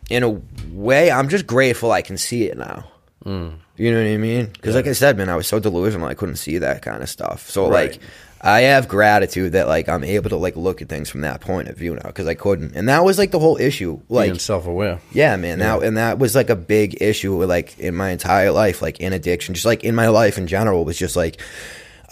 in 0.09 0.23
a 0.23 0.41
way 0.71 1.11
i'm 1.11 1.29
just 1.29 1.45
grateful 1.45 1.91
i 1.91 2.01
can 2.01 2.17
see 2.17 2.45
it 2.45 2.57
now 2.57 2.83
Mm. 3.25 3.53
you 3.77 3.91
know 3.91 3.97
what 4.03 4.07
i 4.11 4.17
mean 4.17 4.47
because 4.47 4.75
like 4.75 4.87
i 4.87 4.91
said 4.93 5.17
man 5.17 5.29
i 5.29 5.35
was 5.35 5.47
so 5.47 5.59
delusional 5.59 6.07
i 6.07 6.13
couldn't 6.13 6.35
see 6.35 6.57
that 6.57 6.81
kind 6.81 7.01
of 7.01 7.07
stuff 7.09 7.49
so 7.49 7.69
Right. 7.69 7.91
like 7.91 8.01
i 8.41 8.61
have 8.61 8.89
gratitude 8.89 9.53
that 9.53 9.67
like 9.69 9.87
i'm 9.87 10.03
able 10.03 10.29
to 10.29 10.35
like 10.35 10.57
look 10.57 10.81
at 10.81 10.89
things 10.89 11.09
from 11.09 11.21
that 11.21 11.39
point 11.39 11.69
of 11.69 11.77
view 11.77 11.95
now 11.95 12.01
because 12.07 12.27
i 12.27 12.33
couldn't 12.33 12.75
and 12.75 12.89
that 12.89 13.05
was 13.05 13.17
like 13.17 13.31
the 13.31 13.39
whole 13.39 13.55
issue 13.55 13.99
like 14.09 14.27
Being 14.31 14.39
self-aware. 14.39 14.99
yeah, 15.13 15.37
man. 15.37 15.59
That 15.59 15.83
and 15.83 15.95
that 15.97 16.19
was 16.19 16.35
like 16.35 16.49
a 16.49 16.55
big 16.57 17.01
issue, 17.01 17.35
with, 17.37 17.47
like 17.49 17.79
in 17.79 17.95
my 17.95 18.09
entire 18.09 18.51
life, 18.51 18.81
like 18.81 18.99
in 18.99 19.13
addiction, 19.13 19.53
just 19.55 19.65
like 19.65 19.85
in 19.85 19.95
my 19.95 20.09
life 20.09 20.37
in 20.37 20.45
general, 20.47 20.83
was 20.83 20.97
just 20.99 21.15
like 21.15 21.39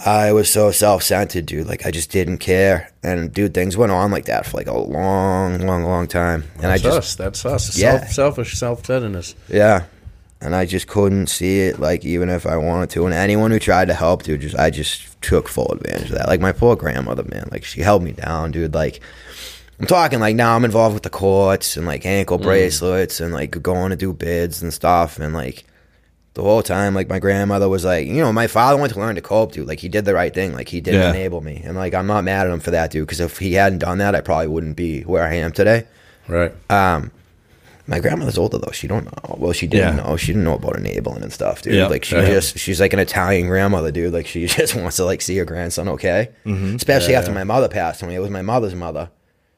I 0.03 0.31
was 0.31 0.49
so 0.49 0.71
self 0.71 1.03
centered, 1.03 1.45
dude. 1.45 1.67
Like 1.67 1.85
I 1.85 1.91
just 1.91 2.09
didn't 2.11 2.37
care, 2.39 2.89
and 3.03 3.31
dude, 3.31 3.53
things 3.53 3.75
went 3.77 3.91
on 3.91 4.09
like 4.11 4.25
that 4.25 4.45
for 4.45 4.57
like 4.57 4.67
a 4.67 4.73
long, 4.77 5.59
long, 5.59 5.83
long 5.83 6.07
time, 6.07 6.45
and 6.55 6.63
That's 6.63 6.81
I 6.81 6.83
just 6.83 6.97
us. 6.97 7.15
That's 7.15 7.45
us. 7.45 7.77
Yeah. 7.77 7.99
Self, 8.05 8.11
selfish 8.13 8.53
self-centeredness. 8.57 9.35
yeah, 9.49 9.83
and 10.41 10.55
I 10.55 10.65
just 10.65 10.87
couldn't 10.87 11.27
see 11.27 11.61
it, 11.61 11.79
like 11.79 12.03
even 12.03 12.29
if 12.29 12.45
I 12.45 12.57
wanted 12.57 12.89
to. 12.91 13.05
And 13.05 13.13
anyone 13.13 13.51
who 13.51 13.59
tried 13.59 13.87
to 13.89 13.93
help, 13.93 14.23
dude, 14.23 14.41
just 14.41 14.57
I 14.57 14.69
just 14.69 15.21
took 15.21 15.47
full 15.47 15.71
advantage 15.71 16.09
of 16.11 16.17
that. 16.17 16.27
Like 16.27 16.41
my 16.41 16.51
poor 16.51 16.75
grandmother, 16.75 17.23
man, 17.23 17.47
like 17.51 17.63
she 17.63 17.81
held 17.81 18.03
me 18.03 18.11
down, 18.13 18.51
dude. 18.51 18.73
Like 18.73 18.99
I'm 19.79 19.87
talking 19.87 20.19
like 20.19 20.35
now 20.35 20.55
I'm 20.55 20.65
involved 20.65 20.93
with 20.93 21.03
the 21.03 21.09
courts 21.09 21.77
and 21.77 21.85
like 21.85 22.05
ankle 22.05 22.37
bracelets 22.37 23.19
and 23.19 23.33
like 23.33 23.61
going 23.61 23.91
to 23.91 23.95
do 23.95 24.13
bids 24.13 24.61
and 24.61 24.73
stuff 24.73 25.17
and 25.19 25.33
like 25.33 25.63
the 26.33 26.41
whole 26.43 26.63
time. 26.63 26.93
Like 26.95 27.09
my 27.09 27.19
grandmother 27.19 27.67
was 27.69 27.83
like, 27.85 28.07
you 28.07 28.13
know, 28.21 28.31
my 28.31 28.47
father 28.47 28.79
went 28.79 28.93
to 28.93 28.99
learn 28.99 29.15
to 29.15 29.21
cope, 29.21 29.51
dude. 29.51 29.67
Like 29.67 29.79
he 29.79 29.89
did 29.89 30.05
the 30.05 30.13
right 30.13 30.33
thing. 30.33 30.53
Like 30.53 30.69
he 30.69 30.81
did 30.81 30.93
Yeah. 30.95 31.09
enable 31.09 31.41
me, 31.41 31.61
and 31.63 31.75
like 31.75 31.93
I'm 31.93 32.07
not 32.07 32.23
mad 32.23 32.47
at 32.47 32.53
him 32.53 32.59
for 32.59 32.71
that, 32.71 32.91
dude. 32.91 33.05
Because 33.05 33.19
if 33.19 33.37
he 33.37 33.53
hadn't 33.53 33.79
done 33.79 33.97
that, 33.99 34.15
I 34.15 34.21
probably 34.21 34.47
wouldn't 34.47 34.75
be 34.77 35.01
where 35.01 35.23
I 35.23 35.33
am 35.35 35.51
today. 35.51 35.85
Right. 36.27 36.53
Um, 36.69 37.11
my 37.87 37.99
grandmother's 37.99 38.37
older 38.37 38.57
though. 38.57 38.71
She 38.71 38.87
don't 38.87 39.05
know. 39.05 39.35
Well, 39.37 39.53
she 39.53 39.67
didn't 39.67 39.97
Yeah. 39.97 40.03
know. 40.03 40.17
She 40.17 40.27
didn't 40.27 40.43
know 40.43 40.55
about 40.55 40.77
enabling 40.77 41.23
and 41.23 41.31
stuff, 41.33 41.61
dude. 41.61 41.73
Yeah. 41.75 41.87
Like 41.87 42.05
she 42.05 42.15
Yeah. 42.15 42.25
just 42.25 42.57
she's 42.59 42.79
like 42.79 42.93
an 42.93 42.99
Italian 42.99 43.47
grandmother, 43.47 43.91
dude. 43.91 44.13
Like 44.13 44.27
she 44.27 44.45
just 44.47 44.75
wants 44.75 44.95
to 44.97 45.05
like 45.05 45.21
see 45.21 45.37
her 45.37 45.45
grandson 45.45 45.87
okay. 45.89 46.29
Mm-hmm. 46.45 46.75
Especially 46.75 47.13
Yeah, 47.13 47.19
after 47.19 47.31
my 47.31 47.43
mother 47.43 47.67
passed 47.67 48.01
away. 48.01 48.15
It 48.15 48.19
was 48.19 48.29
my 48.29 48.41
mother's 48.41 48.75
mother, 48.75 49.09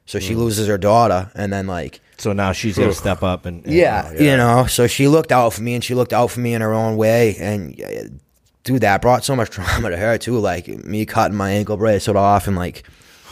so 0.06 0.18
Mm. 0.18 0.22
she 0.22 0.34
loses 0.34 0.68
her 0.68 0.78
daughter, 0.78 1.30
and 1.34 1.52
then 1.52 1.66
like 1.66 2.00
So 2.16 2.32
now 2.32 2.52
she's 2.52 2.76
gonna 2.78 2.92
step 2.94 3.22
up 3.22 3.44
and, 3.46 3.64
and- 3.64 3.72
yeah, 3.74 4.12
yeah. 4.14 4.20
you 4.30 4.36
know. 4.36 4.66
So 4.66 4.86
she 4.86 5.08
looked 5.08 5.32
out 5.32 5.52
for 5.52 5.62
me, 5.62 5.74
and 5.74 5.82
she 5.84 5.94
looked 5.94 6.12
out 6.12 6.30
for 6.30 6.40
me 6.40 6.54
in 6.54 6.60
her 6.60 6.72
own 6.74 6.96
way, 6.96 7.36
and. 7.38 8.20
Dude, 8.66 8.80
that 8.80 9.02
brought 9.02 9.26
so 9.26 9.36
much 9.36 9.50
trauma 9.54 9.90
to 9.90 9.96
her 9.98 10.16
too. 10.16 10.38
Like 10.38 10.66
me 10.68 11.04
cutting 11.04 11.36
my 11.36 11.50
ankle 11.50 11.76
bracelet 11.76 12.16
off, 12.16 12.46
and 12.46 12.56
like 12.56 12.82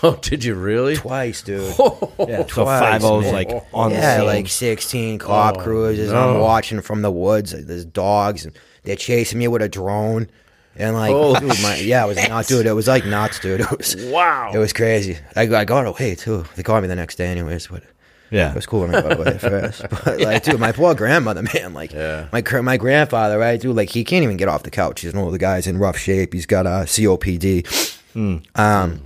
Oh, 0.04 0.16
did 0.20 0.42
you 0.44 0.54
really? 0.54 0.96
twice, 0.96 1.42
dude. 1.42 1.60
yeah. 1.78 2.38
So 2.38 2.42
Twice, 2.44 2.80
five 2.80 3.04
O's 3.04 3.24
man. 3.24 3.32
like 3.34 3.64
on 3.72 3.90
yeah, 3.92 4.14
the 4.14 4.18
scene. 4.18 4.26
like 4.26 4.48
16 4.48 5.18
cop 5.20 5.56
Oh, 5.58 5.62
cruises. 5.62 6.10
and 6.10 6.18
no. 6.20 6.34
I'm 6.34 6.40
watching 6.40 6.80
from 6.80 7.02
the 7.02 7.10
woods. 7.10 7.54
Like, 7.54 7.66
there's 7.66 7.84
dogs, 7.84 8.44
and 8.44 8.56
they're 8.82 8.96
chasing 8.96 9.38
me 9.38 9.46
with 9.48 9.62
a 9.62 9.68
drone. 9.68 10.28
And 10.74 10.96
like, 10.96 11.12
Holy 11.12 11.38
dude, 11.40 11.62
my, 11.62 11.76
yeah, 11.82 12.04
it 12.04 12.08
was 12.08 12.16
nuts, 12.28 12.48
dude. 12.48 12.66
It 12.66 12.72
was 12.72 12.88
like 12.88 13.04
nuts, 13.06 13.38
dude. 13.38 13.60
It 13.60 13.70
was, 13.78 13.94
Wow. 14.06 14.50
it 14.52 14.58
was 14.58 14.72
crazy. 14.72 15.18
I, 15.36 15.42
I 15.42 15.64
got 15.64 15.86
away 15.86 16.14
too. 16.16 16.46
They 16.56 16.62
called 16.64 16.82
me 16.82 16.88
the 16.88 16.96
next 16.96 17.14
day, 17.16 17.26
anyways. 17.26 17.66
But 17.68 17.84
yeah. 18.30 18.50
it 18.50 18.54
was 18.56 18.66
cool 18.66 18.80
when 18.80 18.94
I 18.94 19.02
got 19.02 19.18
away 19.20 19.38
first. 19.38 19.82
But 19.88 20.20
like, 20.20 20.42
dude, 20.42 20.58
my 20.58 20.72
poor 20.72 20.94
grandmother, 20.96 21.42
man. 21.54 21.74
Like, 21.74 21.92
Yeah. 21.92 22.26
my 22.32 22.40
gr- 22.40 22.62
my 22.62 22.76
grandfather, 22.78 23.38
right, 23.38 23.60
dude. 23.60 23.76
Like, 23.76 23.90
he 23.90 24.02
can't 24.02 24.24
even 24.24 24.36
get 24.38 24.48
off 24.48 24.62
the 24.64 24.70
couch. 24.70 25.02
He's 25.02 25.12
one 25.14 25.26
of 25.26 25.32
the 25.32 25.38
guys 25.38 25.66
in 25.68 25.78
rough 25.78 25.98
shape. 25.98 26.32
He's 26.32 26.46
got 26.46 26.66
uh, 26.66 26.84
COPD. 26.86 27.66
Um, 28.56 29.00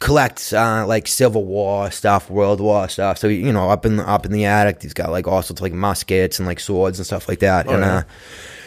collects 0.00 0.52
uh, 0.52 0.86
like 0.86 1.06
Civil 1.08 1.44
War 1.44 1.90
stuff, 1.90 2.30
World 2.30 2.60
War 2.60 2.88
stuff. 2.88 3.18
So 3.18 3.28
you 3.28 3.52
know, 3.52 3.70
up 3.70 3.84
in 3.84 3.96
the, 3.96 4.08
up 4.08 4.24
in 4.26 4.32
the 4.32 4.44
attic, 4.44 4.82
he's 4.82 4.94
got 4.94 5.10
like 5.10 5.26
all 5.26 5.42
sorts 5.42 5.60
of 5.60 5.62
like 5.62 5.72
muskets 5.72 6.38
and 6.38 6.46
like 6.46 6.60
swords 6.60 6.98
and 6.98 7.06
stuff 7.06 7.28
like 7.28 7.40
that. 7.40 7.66
and 7.68 7.80
yeah. 7.80 7.96
uh, 7.98 8.02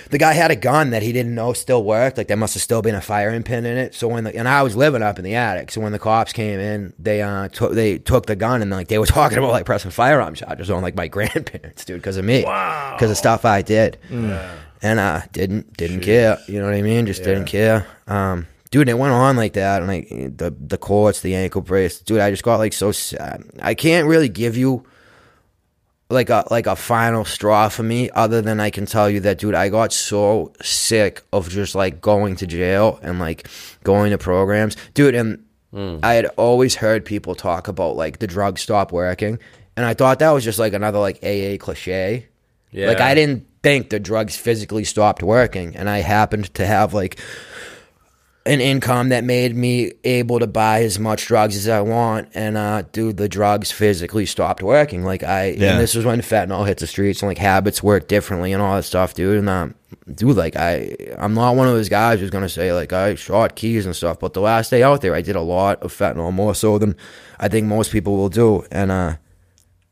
the 0.09 0.17
guy 0.17 0.33
had 0.33 0.51
a 0.51 0.57
gun 0.57 0.89
that 0.89 1.01
he 1.03 1.13
didn't 1.13 1.33
know 1.33 1.53
still 1.53 1.85
worked. 1.85 2.17
Like 2.17 2.27
there 2.27 2.35
must 2.35 2.53
have 2.55 2.61
still 2.61 2.81
been 2.81 2.95
a 2.95 3.01
firing 3.01 3.43
pin 3.43 3.65
in 3.65 3.77
it. 3.77 3.95
So 3.95 4.09
when 4.09 4.25
the, 4.25 4.35
and 4.35 4.45
I 4.45 4.61
was 4.61 4.75
living 4.75 5.01
up 5.01 5.17
in 5.17 5.23
the 5.23 5.35
attic. 5.35 5.71
So 5.71 5.79
when 5.79 5.93
the 5.93 5.99
cops 5.99 6.33
came 6.33 6.59
in, 6.59 6.91
they 6.99 7.21
uh 7.21 7.47
took 7.47 7.71
they 7.71 7.97
took 7.97 8.25
the 8.25 8.35
gun 8.35 8.61
and 8.61 8.69
like 8.69 8.89
they 8.89 8.97
were 8.97 9.05
talking 9.19 9.37
about 9.37 9.51
like 9.51 9.65
pressing 9.65 9.89
firearm 9.91 10.35
charges 10.35 10.69
on 10.69 10.81
like 10.83 10.95
my 10.95 11.07
grandparents, 11.15 11.85
dude, 11.85 11.95
because 12.01 12.17
of 12.17 12.25
me, 12.25 12.43
Wow. 12.43 12.95
because 12.97 13.09
of 13.09 13.15
stuff 13.15 13.45
I 13.45 13.61
did. 13.61 13.97
And 14.83 14.99
uh 14.99 15.21
didn't 15.31 15.77
didn't 15.77 16.01
care. 16.01 16.39
You 16.47 16.59
know 16.59 16.65
what 16.65 16.73
I 16.73 16.81
mean? 16.81 17.05
Just 17.05 17.23
didn't 17.23 17.45
care. 17.45 17.85
Um, 18.07 18.47
dude, 18.71 18.89
it 18.89 18.97
went 18.97 19.13
on 19.13 19.35
like 19.35 19.53
that, 19.53 19.81
and 19.81 19.87
like 19.87 20.09
the 20.09 20.55
the 20.59 20.77
courts, 20.77 21.21
the 21.21 21.35
ankle 21.35 21.61
brace, 21.61 21.99
dude. 21.99 22.19
I 22.19 22.31
just 22.31 22.43
got 22.43 22.57
like 22.57 22.73
so 22.73 22.91
sad. 22.91 23.43
I 23.61 23.75
can't 23.75 24.07
really 24.07 24.29
give 24.29 24.57
you 24.57 24.85
like 26.11 26.29
a 26.29 26.45
like 26.51 26.67
a 26.67 26.75
final 26.75 27.25
straw 27.25 27.69
for 27.69 27.83
me 27.83 28.09
other 28.11 28.41
than 28.41 28.59
I 28.59 28.69
can 28.69 28.85
tell 28.85 29.09
you 29.09 29.21
that 29.21 29.39
dude 29.39 29.55
I 29.55 29.69
got 29.69 29.93
so 29.93 30.51
sick 30.61 31.23
of 31.31 31.49
just 31.49 31.73
like 31.73 32.01
going 32.01 32.35
to 32.37 32.47
jail 32.47 32.99
and 33.01 33.19
like 33.19 33.47
going 33.83 34.11
to 34.11 34.17
programs 34.17 34.75
dude 34.93 35.15
and 35.15 35.43
hmm. 35.71 35.97
I 36.03 36.15
had 36.15 36.25
always 36.37 36.75
heard 36.75 37.05
people 37.05 37.33
talk 37.33 37.67
about 37.67 37.95
like 37.95 38.19
the 38.19 38.27
drugs 38.27 38.61
stop 38.61 38.91
working 38.91 39.39
and 39.75 39.85
I 39.85 39.93
thought 39.93 40.19
that 40.19 40.31
was 40.31 40.43
just 40.43 40.59
like 40.59 40.73
another 40.73 40.99
like 40.99 41.23
AA 41.23 41.57
cliche 41.57 42.27
Yeah. 42.71 42.87
like 42.87 42.99
I 42.99 43.15
didn't 43.15 43.47
think 43.63 43.89
the 43.89 43.99
drugs 43.99 44.35
physically 44.35 44.83
stopped 44.83 45.23
working 45.23 45.75
and 45.75 45.89
I 45.89 45.99
happened 45.99 46.53
to 46.55 46.65
have 46.65 46.93
like 46.93 47.19
an 48.45 48.59
income 48.59 49.09
that 49.09 49.23
made 49.23 49.55
me 49.55 49.91
able 50.03 50.39
to 50.39 50.47
buy 50.47 50.81
as 50.83 50.97
much 50.97 51.27
drugs 51.27 51.55
as 51.55 51.67
I 51.67 51.81
want. 51.81 52.29
And 52.33 52.57
uh 52.57 52.81
dude 52.91 53.17
the 53.17 53.29
drugs 53.29 53.71
physically 53.71 54.25
stopped 54.25 54.63
working. 54.63 55.03
Like 55.03 55.21
I 55.23 55.49
Yeah. 55.57 55.71
and 55.73 55.79
this 55.79 55.93
was 55.93 56.05
when 56.05 56.21
fentanyl 56.21 56.65
hit 56.65 56.79
the 56.79 56.87
streets 56.87 57.21
and 57.21 57.29
like 57.29 57.37
habits 57.37 57.83
work 57.83 58.07
differently 58.07 58.51
and 58.51 58.61
all 58.61 58.75
that 58.75 58.83
stuff 58.83 59.13
dude. 59.13 59.37
And 59.37 59.47
um 59.49 59.75
dude 60.13 60.35
like 60.37 60.55
I 60.55 60.95
I'm 61.19 61.35
not 61.35 61.55
one 61.55 61.67
of 61.67 61.73
those 61.73 61.89
guys 61.89 62.19
who's 62.19 62.31
gonna 62.31 62.49
say 62.49 62.73
like 62.73 62.91
I 62.93 63.13
shot 63.13 63.55
keys 63.55 63.85
and 63.85 63.95
stuff. 63.95 64.19
But 64.19 64.33
the 64.33 64.41
last 64.41 64.71
day 64.71 64.81
out 64.81 65.01
there 65.01 65.13
I 65.13 65.21
did 65.21 65.35
a 65.35 65.41
lot 65.41 65.81
of 65.83 65.93
fentanyl 65.93 66.33
more 66.33 66.55
so 66.55 66.79
than 66.79 66.95
I 67.39 67.47
think 67.47 67.67
most 67.67 67.91
people 67.91 68.17
will 68.17 68.29
do. 68.29 68.65
And 68.71 68.91
uh 68.91 69.15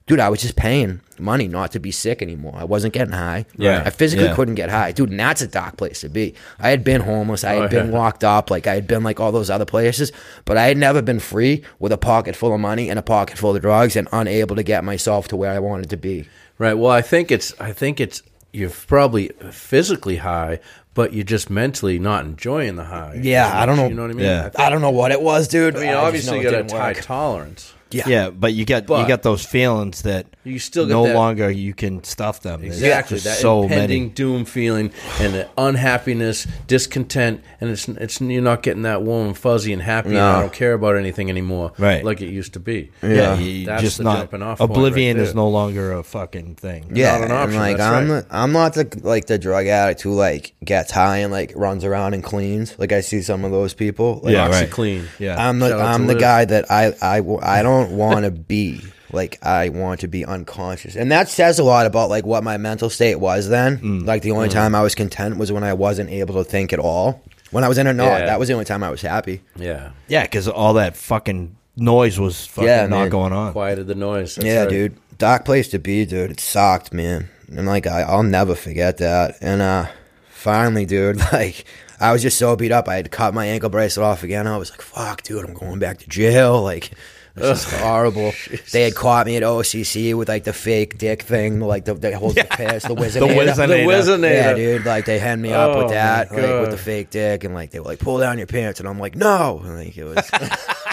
dude, 0.09 0.19
I 0.19 0.27
was 0.27 0.41
just 0.41 0.57
paying 0.57 0.99
money 1.17 1.47
not 1.47 1.71
to 1.71 1.79
be 1.79 1.91
sick 1.91 2.21
anymore. 2.21 2.53
I 2.57 2.65
wasn't 2.65 2.93
getting 2.93 3.13
high. 3.13 3.45
Yeah. 3.57 3.83
I 3.85 3.89
physically 3.91 4.25
Yeah. 4.25 4.33
couldn't 4.35 4.55
get 4.55 4.69
high, 4.69 4.91
dude. 4.91 5.11
And 5.11 5.19
that's 5.19 5.41
a 5.41 5.47
dark 5.47 5.77
place 5.77 6.01
to 6.01 6.09
be. 6.09 6.33
I 6.59 6.69
had 6.69 6.83
been 6.83 6.99
homeless. 7.01 7.43
I 7.45 7.53
had 7.53 7.63
Oh, 7.63 7.67
been 7.67 7.91
yeah. 7.91 7.97
locked 7.97 8.23
up. 8.25 8.51
Like 8.51 8.67
I 8.67 8.75
had 8.75 8.87
been 8.87 9.03
like 9.03 9.19
all 9.21 9.31
those 9.31 9.49
other 9.49 9.65
places, 9.65 10.11
but 10.45 10.57
I 10.57 10.65
had 10.65 10.77
never 10.77 11.01
been 11.01 11.19
free 11.19 11.63
with 11.79 11.91
a 11.93 11.97
pocket 11.97 12.35
full 12.35 12.53
of 12.53 12.59
money 12.59 12.89
and 12.89 12.97
a 12.99 13.01
pocket 13.03 13.37
full 13.37 13.55
of 13.55 13.61
drugs 13.61 13.95
and 13.95 14.07
unable 14.11 14.55
to 14.57 14.63
get 14.63 14.83
myself 14.83 15.27
to 15.29 15.35
where 15.37 15.51
I 15.51 15.59
wanted 15.59 15.89
to 15.91 15.97
be. 15.97 16.27
Right. 16.57 16.73
Well, 16.73 16.91
I 16.91 17.01
think 17.01 17.31
it's. 17.31 17.53
I 17.59 17.71
think 17.71 18.01
it's. 18.01 18.21
You're 18.51 18.71
probably 18.71 19.29
physically 19.51 20.15
high, 20.17 20.59
but 20.95 21.13
you're 21.13 21.23
just 21.23 21.51
mentally 21.51 21.99
not 21.99 22.25
enjoying 22.25 22.77
the 22.77 22.85
high. 22.85 23.19
Yeah, 23.21 23.47
I 23.53 23.67
don't 23.67 23.77
know. 23.77 23.87
You 23.87 23.93
know 23.93 24.01
what 24.01 24.11
I 24.11 24.13
mean? 24.15 24.25
Yeah. 24.25 24.39
I, 24.39 24.49
think- 24.49 24.59
I 24.59 24.69
don't 24.71 24.81
know 24.81 24.89
what 24.89 25.11
it 25.11 25.21
was, 25.21 25.47
dude. 25.47 25.75
I 25.77 25.79
mean, 25.81 25.89
I 25.89 25.93
obviously, 25.93 26.39
you 26.41 26.49
got 26.49 26.71
a 26.73 26.75
high 26.75 26.93
tolerance. 26.93 27.73
Yeah. 27.91 28.03
Yeah, 28.07 28.29
but 28.29 28.53
you 28.53 28.65
get 28.65 28.85
But- 28.87 29.01
you 29.01 29.07
get 29.07 29.23
those 29.23 29.43
feelings 29.45 30.03
that 30.03 30.25
You 30.43 30.59
still 30.59 30.85
get 30.85 30.93
no 30.93 31.05
that- 31.05 31.15
longer 31.15 31.49
you 31.49 31.73
can 31.73 32.03
stuff 32.03 32.41
them. 32.41 32.61
There's 32.61 32.75
Exactly. 32.81 33.15
just 33.17 33.25
That 33.25 33.37
so 33.37 33.63
impending 33.63 34.01
many. 34.03 34.13
doom 34.13 34.45
feeling 34.45 34.91
and 35.19 35.33
the 35.33 35.47
unhappiness, 35.57 36.45
discontent, 36.67 37.41
and 37.59 37.69
it's 37.69 37.87
it's 37.87 38.21
you're 38.21 38.41
not 38.41 38.63
getting 38.63 38.83
that 38.83 39.01
warm 39.01 39.27
and 39.27 39.37
fuzzy 39.37 39.73
and 39.73 39.81
happy. 39.81 40.09
And 40.09 40.17
No. 40.17 40.29
I 40.37 40.39
don't 40.41 40.53
care 40.53 40.73
about 40.73 40.95
anything 40.95 41.29
anymore, 41.29 41.71
Right. 41.77 42.03
Like 42.05 42.21
it 42.21 42.29
used 42.29 42.53
to 42.53 42.59
be. 42.59 42.91
Yeah, 43.01 43.09
Yeah. 43.09 43.35
you 43.39 43.65
That's 43.65 43.81
just 43.83 43.97
the 43.97 44.03
not 44.03 44.17
jumping 44.19 44.41
off 44.41 44.59
point 44.59 44.71
oblivion 44.71 45.17
right 45.17 45.23
is 45.23 45.29
there. 45.29 45.35
no 45.35 45.49
longer 45.49 45.91
a 45.93 46.03
fucking 46.03 46.55
thing. 46.55 46.91
Yeah, 46.93 47.11
Not 47.11 47.17
an 47.17 47.23
and 47.23 47.33
option, 47.33 47.59
like 47.59 47.77
that's 47.77 47.95
I'm, 47.95 48.11
right. 48.11 48.29
the, 48.29 48.35
I'm 48.35 48.51
not 48.51 48.73
the 48.73 48.87
like 49.03 49.25
the 49.27 49.37
drug 49.37 49.67
addict 49.67 50.01
who 50.01 50.13
like 50.13 50.53
gets 50.63 50.91
high 50.91 51.17
and 51.17 51.31
like 51.31 51.53
runs 51.55 51.83
around 51.83 52.13
and 52.13 52.23
cleans. 52.23 52.75
Like 52.77 52.91
I 52.91 53.01
see 53.01 53.21
some 53.21 53.43
of 53.43 53.51
those 53.51 53.73
people. 53.73 54.21
Like, 54.23 54.33
Yeah, 54.33 54.47
right. 54.47 54.69
OxyClean. 54.69 55.03
Yeah. 55.19 55.35
I'm 55.47 55.59
the 55.59 55.69
Shout 55.69 55.79
out 55.79 55.83
to 55.83 55.89
I'm 55.89 56.07
the 56.07 56.13
Liv. 56.13 56.21
guy 56.21 56.45
that 56.45 56.71
I 56.71 56.93
I, 57.01 57.17
w- 57.17 57.39
I 57.41 57.61
don't 57.63 57.78
want 57.91 58.25
to 58.25 58.31
be 58.31 58.81
like 59.11 59.43
I 59.45 59.69
want 59.69 60.01
to 60.01 60.07
be 60.07 60.25
unconscious, 60.25 60.95
and 60.95 61.11
that 61.11 61.29
says 61.29 61.59
a 61.59 61.63
lot 61.63 61.85
about 61.85 62.09
like 62.09 62.25
what 62.25 62.43
my 62.43 62.57
mental 62.57 62.89
state 62.89 63.15
was 63.15 63.49
then. 63.49 63.77
Mm. 63.77 64.05
Like 64.05 64.21
the 64.21 64.31
only 64.31 64.49
time 64.49 64.75
I 64.75 64.81
was 64.81 64.95
content 64.95 65.37
was 65.37 65.51
when 65.51 65.63
I 65.63 65.73
wasn't 65.73 66.09
able 66.09 66.35
to 66.35 66.43
think 66.43 66.73
at 66.73 66.79
all. 66.79 67.23
When 67.51 67.63
I 67.63 67.67
was 67.67 67.77
in 67.79 67.87
a 67.87 67.93
knot, 67.93 68.19
Yeah. 68.19 68.25
that 68.27 68.39
was 68.39 68.47
the 68.47 68.53
only 68.53 68.65
time 68.65 68.83
I 68.83 68.91
was 68.91 69.01
happy. 69.01 69.41
Yeah. 69.55 69.91
Yeah, 70.07 70.21
because 70.23 70.47
all 70.47 70.73
that 70.75 70.95
fucking 70.95 71.55
noise 71.75 72.19
was 72.19 72.45
fucking 72.45 72.67
Yeah, 72.67 72.85
not 72.85 72.99
man. 72.99 73.09
going 73.09 73.33
on. 73.33 73.53
Quieted 73.53 73.87
the 73.87 73.95
noise. 73.95 74.35
That's 74.35 74.45
yeah, 74.45 74.59
right. 74.61 74.69
dude. 74.69 74.97
Dark 75.17 75.45
place 75.45 75.67
to 75.69 75.79
be, 75.79 76.05
dude. 76.05 76.29
It 76.29 76.39
sucked, 76.39 76.93
man. 76.93 77.27
And 77.51 77.65
like 77.65 77.87
I, 77.87 78.01
I'll 78.01 78.21
never 78.21 78.53
forget 78.53 78.97
that. 78.97 79.37
And 79.41 79.61
uh 79.63 79.87
finally, 80.29 80.85
dude, 80.85 81.17
like 81.33 81.65
I 81.99 82.13
was 82.13 82.21
just 82.21 82.37
so 82.37 82.55
beat 82.55 82.71
up. 82.71 82.87
I 82.87 82.95
had 82.97 83.05
to 83.05 83.09
cut 83.11 83.33
my 83.33 83.47
ankle 83.47 83.69
bracelet 83.69 84.05
off 84.05 84.23
again. 84.23 84.45
I 84.47 84.57
was 84.57 84.69
like, 84.69 84.81
fuck, 84.81 85.23
dude, 85.23 85.43
I'm 85.43 85.53
going 85.55 85.79
back 85.79 85.97
to 85.99 86.07
jail. 86.07 86.61
Like 86.61 86.91
this 87.39 87.65
is 87.65 87.79
horrible. 87.79 88.33
They 88.71 88.83
had 88.83 88.95
caught 88.95 89.25
me 89.25 89.35
at 89.37 89.43
OCC 89.43 90.13
with 90.15 90.27
like 90.29 90.43
the 90.43 90.53
fake 90.53 90.97
dick 90.97 91.23
thing, 91.23 91.59
like 91.59 91.85
the, 91.85 91.93
the 91.95 92.17
holds 92.17 92.35
the 92.35 92.43
piss, 92.45 92.83
the 92.83 92.93
wizard. 92.93 93.21
The 93.27 93.27
The 93.27 93.33
Whizzinator. 93.33 93.85
Whizzinator. 93.85 94.29
Yeah, 94.33 94.53
dude. 94.53 94.85
Like 94.85 95.05
they 95.05 95.17
had 95.19 95.39
me 95.39 95.51
up 95.53 95.75
Oh, 95.75 95.83
with 95.83 95.89
that, 95.93 96.31
like 96.31 96.41
with 96.61 96.71
the 96.71 96.77
fake 96.77 97.09
dick, 97.09 97.43
and 97.43 97.53
like 97.53 97.71
they 97.71 97.79
were 97.79 97.85
like, 97.85 97.99
"Pull 97.99 98.19
down 98.19 98.37
your 98.37 98.47
pants," 98.47 98.79
and 98.79 98.87
I'm 98.89 98.99
like, 98.99 99.15
"No." 99.15 99.61
And, 99.63 99.77
like 99.77 99.97
it 99.97 100.03
was 100.03 100.15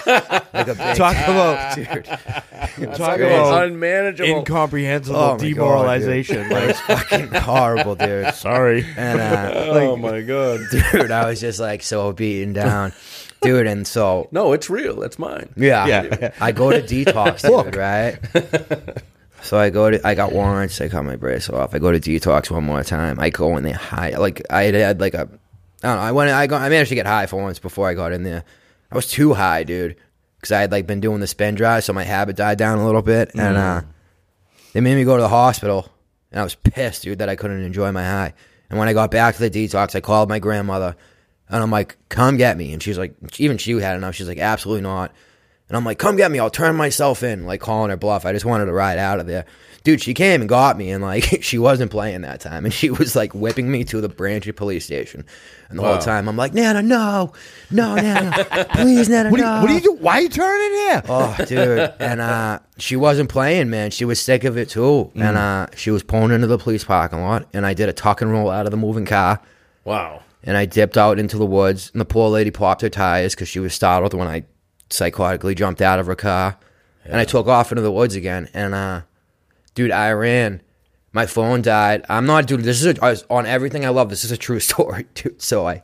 like 0.05 0.67
a 0.67 0.75
big 0.75 0.95
Talk 0.95 1.15
about 1.15 1.75
dude. 1.75 2.05
talk 2.05 3.15
crazy. 3.17 3.23
about 3.33 3.63
Unmanageable. 3.65 4.39
incomprehensible 4.39 5.17
Oh 5.19 5.31
my 5.33 5.37
God, 5.37 5.41
demoralization. 5.43 6.49
like, 6.49 6.69
it's 6.69 6.79
fucking 6.81 7.27
horrible, 7.33 7.95
dude. 7.95 8.33
sorry. 8.35 8.85
And 8.97 9.19
uh, 9.19 9.51
oh 9.69 9.95
my 9.97 10.21
god. 10.21 10.59
dude, 10.71 11.11
I 11.11 11.27
was 11.27 11.39
just 11.39 11.59
like 11.59 11.83
so 11.83 12.11
beaten 12.13 12.53
down, 12.53 12.93
dude. 13.41 13.67
And 13.67 13.85
so 13.87 14.27
No, 14.31 14.53
it's 14.53 14.69
real. 14.69 15.03
It's 15.03 15.19
mine. 15.19 15.49
yeah, 15.55 15.85
Yeah. 15.85 16.33
I 16.41 16.51
go 16.51 16.71
to 16.71 16.81
detox, 16.81 17.41
dude. 17.41 17.75
Right. 17.75 18.17
So 19.43 19.57
I 19.57 19.69
go 19.69 19.91
to, 19.91 20.05
I 20.05 20.15
got 20.15 20.31
warrants. 20.33 20.81
I 20.81 20.89
cut 20.89 21.05
my 21.05 21.15
bracelet 21.15 21.61
off. 21.61 21.73
I 21.75 21.79
go 21.79 21.91
to 21.91 21.99
detox 21.99 22.49
one 22.49 22.63
more 22.63 22.83
time. 22.83 23.19
I 23.19 23.29
go 23.29 23.55
in 23.57 23.63
there 23.63 23.75
high, 23.75 24.17
like 24.17 24.41
I 24.49 24.63
had 24.63 24.73
had 24.73 24.99
like 24.99 25.13
a, 25.13 25.21
I 25.83 25.87
don't 25.87 25.95
know. 25.97 26.01
I 26.01 26.11
went, 26.11 26.31
I 26.31 26.47
got, 26.47 26.61
I 26.63 26.69
managed 26.69 26.89
to 26.89 26.95
get 26.95 27.05
high 27.05 27.27
for 27.27 27.41
once 27.41 27.59
before 27.59 27.87
I 27.87 27.93
got 27.93 28.11
in 28.11 28.23
there. 28.23 28.43
I 28.91 28.95
was 28.95 29.07
too 29.07 29.35
high, 29.35 29.63
dude, 29.63 29.95
because 30.37 30.51
I 30.51 30.61
had 30.61 30.71
like 30.71 30.87
been 30.87 30.99
doing 30.99 31.19
the 31.19 31.27
spin 31.27 31.53
drive, 31.55 31.83
so 31.83 31.93
my 31.93 32.03
habit 32.03 32.35
died 32.35 32.57
down 32.57 32.79
a 32.79 32.85
little 32.85 33.03
bit, 33.03 33.31
and 33.35 33.55
uh, 33.55 33.81
they 34.73 34.81
made 34.81 34.95
me 34.95 35.03
go 35.03 35.15
to 35.17 35.21
the 35.21 35.29
hospital, 35.29 35.87
and 36.31 36.41
I 36.41 36.43
was 36.43 36.55
pissed, 36.55 37.03
dude, 37.03 37.19
that 37.19 37.29
I 37.29 37.35
couldn't 37.35 37.63
enjoy 37.63 37.91
my 37.91 38.03
high. 38.03 38.33
And 38.69 38.79
when 38.79 38.87
I 38.87 38.93
got 38.93 39.11
back 39.11 39.35
to 39.35 39.47
the 39.47 39.51
detox, 39.51 39.95
I 39.95 40.01
called 40.01 40.29
my 40.29 40.39
grandmother, 40.39 40.95
and 41.49 41.63
I'm 41.63 41.71
like, 41.71 41.97
"Come 42.09 42.37
get 42.37 42.57
me," 42.57 42.73
and 42.73 42.81
she's 42.81 42.97
like, 42.97 43.15
even 43.39 43.57
she 43.57 43.71
had 43.79 43.95
enough. 43.95 44.15
She's 44.15 44.27
like, 44.27 44.39
"Absolutely 44.39 44.81
not." 44.81 45.11
And 45.69 45.75
I'm 45.75 45.83
like, 45.83 45.99
come 45.99 46.15
get 46.15 46.31
me. 46.31 46.39
I'll 46.39 46.49
turn 46.49 46.77
myself 46.77 47.23
in, 47.23 47.45
like 47.45 47.59
calling 47.59 47.89
her 47.89 47.97
bluff. 47.97 48.25
I 48.25 48.31
just 48.31 48.45
wanted 48.45 48.67
to 48.67 48.73
ride 48.73 48.97
out 48.97 49.19
of 49.19 49.27
there. 49.27 49.45
dude, 49.83 50.01
she 50.01 50.13
came 50.13 50.39
and 50.39 50.47
got 50.47 50.77
me, 50.77 50.91
and 50.91 51.03
like 51.03 51.39
she 51.43 51.57
wasn't 51.57 51.91
playing 51.91 52.21
that 52.21 52.39
time, 52.39 52.63
and 52.63 52.73
she 52.73 52.89
was 52.89 53.15
like 53.15 53.35
whipping 53.35 53.69
me 53.69 53.83
to 53.85 53.99
the 53.99 54.07
Braintree 54.07 54.53
police 54.53 54.85
station, 54.85 55.25
and 55.69 55.77
the 55.77 55.83
whole 55.83 55.97
time 55.97 56.29
I'm 56.29 56.37
like, 56.37 56.53
Nana, 56.53 56.81
no, 56.81 57.33
no, 57.69 57.95
Nana, 57.95 58.65
please, 58.75 59.09
Nana, 59.09 59.29
What 59.31 59.37
do 59.37 59.43
you, 59.43 59.49
no. 59.49 59.61
what 59.61 59.67
do 59.67 59.73
you 59.73 59.81
do? 59.81 59.93
Why 59.93 60.13
are 60.13 60.21
you 60.21 60.29
turning 60.29 60.77
here? 60.77 61.03
Oh, 61.09 61.35
dude. 61.45 61.93
And 61.99 62.21
uh, 62.21 62.59
she 62.77 62.95
wasn't 62.95 63.29
playing, 63.29 63.69
man. 63.69 63.91
She 63.91 64.05
was 64.05 64.21
sick 64.21 64.45
of 64.45 64.57
it 64.57 64.69
too. 64.69 65.11
Mm. 65.15 65.21
And 65.21 65.37
uh, 65.37 65.67
she 65.75 65.91
was 65.91 66.01
pulling 66.01 66.31
into 66.31 66.47
the 66.47 66.57
police 66.57 66.85
parking 66.85 67.21
lot. 67.21 67.45
And 67.53 67.65
I 67.65 67.73
did 67.73 67.89
a 67.89 67.93
tuck 67.93 68.21
and 68.21 68.31
roll 68.31 68.49
out 68.49 68.65
of 68.65 68.71
the 68.71 68.77
moving 68.77 69.05
car. 69.05 69.41
Wow. 69.83 70.21
And 70.47 70.57
I 70.57 70.65
dipped 70.65 70.97
out 70.97 71.19
into 71.19 71.37
the 71.37 71.45
woods. 71.45 71.91
And 71.91 72.01
the 72.01 72.05
poor 72.05 72.29
lady 72.29 72.49
popped 72.49 72.81
her 72.81 72.89
tires 72.89 73.35
because 73.35 73.49
she 73.49 73.59
was 73.59 73.73
startled 73.73 74.15
when 74.15 74.27
I 74.27 74.45
psychotically 74.89 75.55
jumped 75.55 75.81
out 75.81 75.99
of 75.99 76.07
her 76.07 76.15
car. 76.15 76.57
And 77.05 77.17
I 77.17 77.25
took 77.25 77.47
off 77.47 77.71
into 77.71 77.81
the 77.81 77.91
woods 77.91 78.15
again. 78.15 78.49
And, 78.53 78.73
uh, 78.73 79.01
dude, 79.75 79.91
I 79.91 80.11
ran. 80.11 80.61
My 81.11 81.25
phone 81.25 81.61
died. 81.61 82.05
I'm 82.09 82.25
not, 82.25 82.47
dude. 82.47 82.63
This 82.63 82.83
is 82.83 82.97
a, 82.97 83.17
on 83.29 83.45
everything 83.45 83.85
I 83.85 83.89
love. 83.89 84.09
This 84.09 84.23
is 84.23 84.31
a 84.31 84.37
true 84.37 84.59
story, 84.61 85.05
dude. 85.13 85.41
So 85.41 85.67
I, 85.67 85.83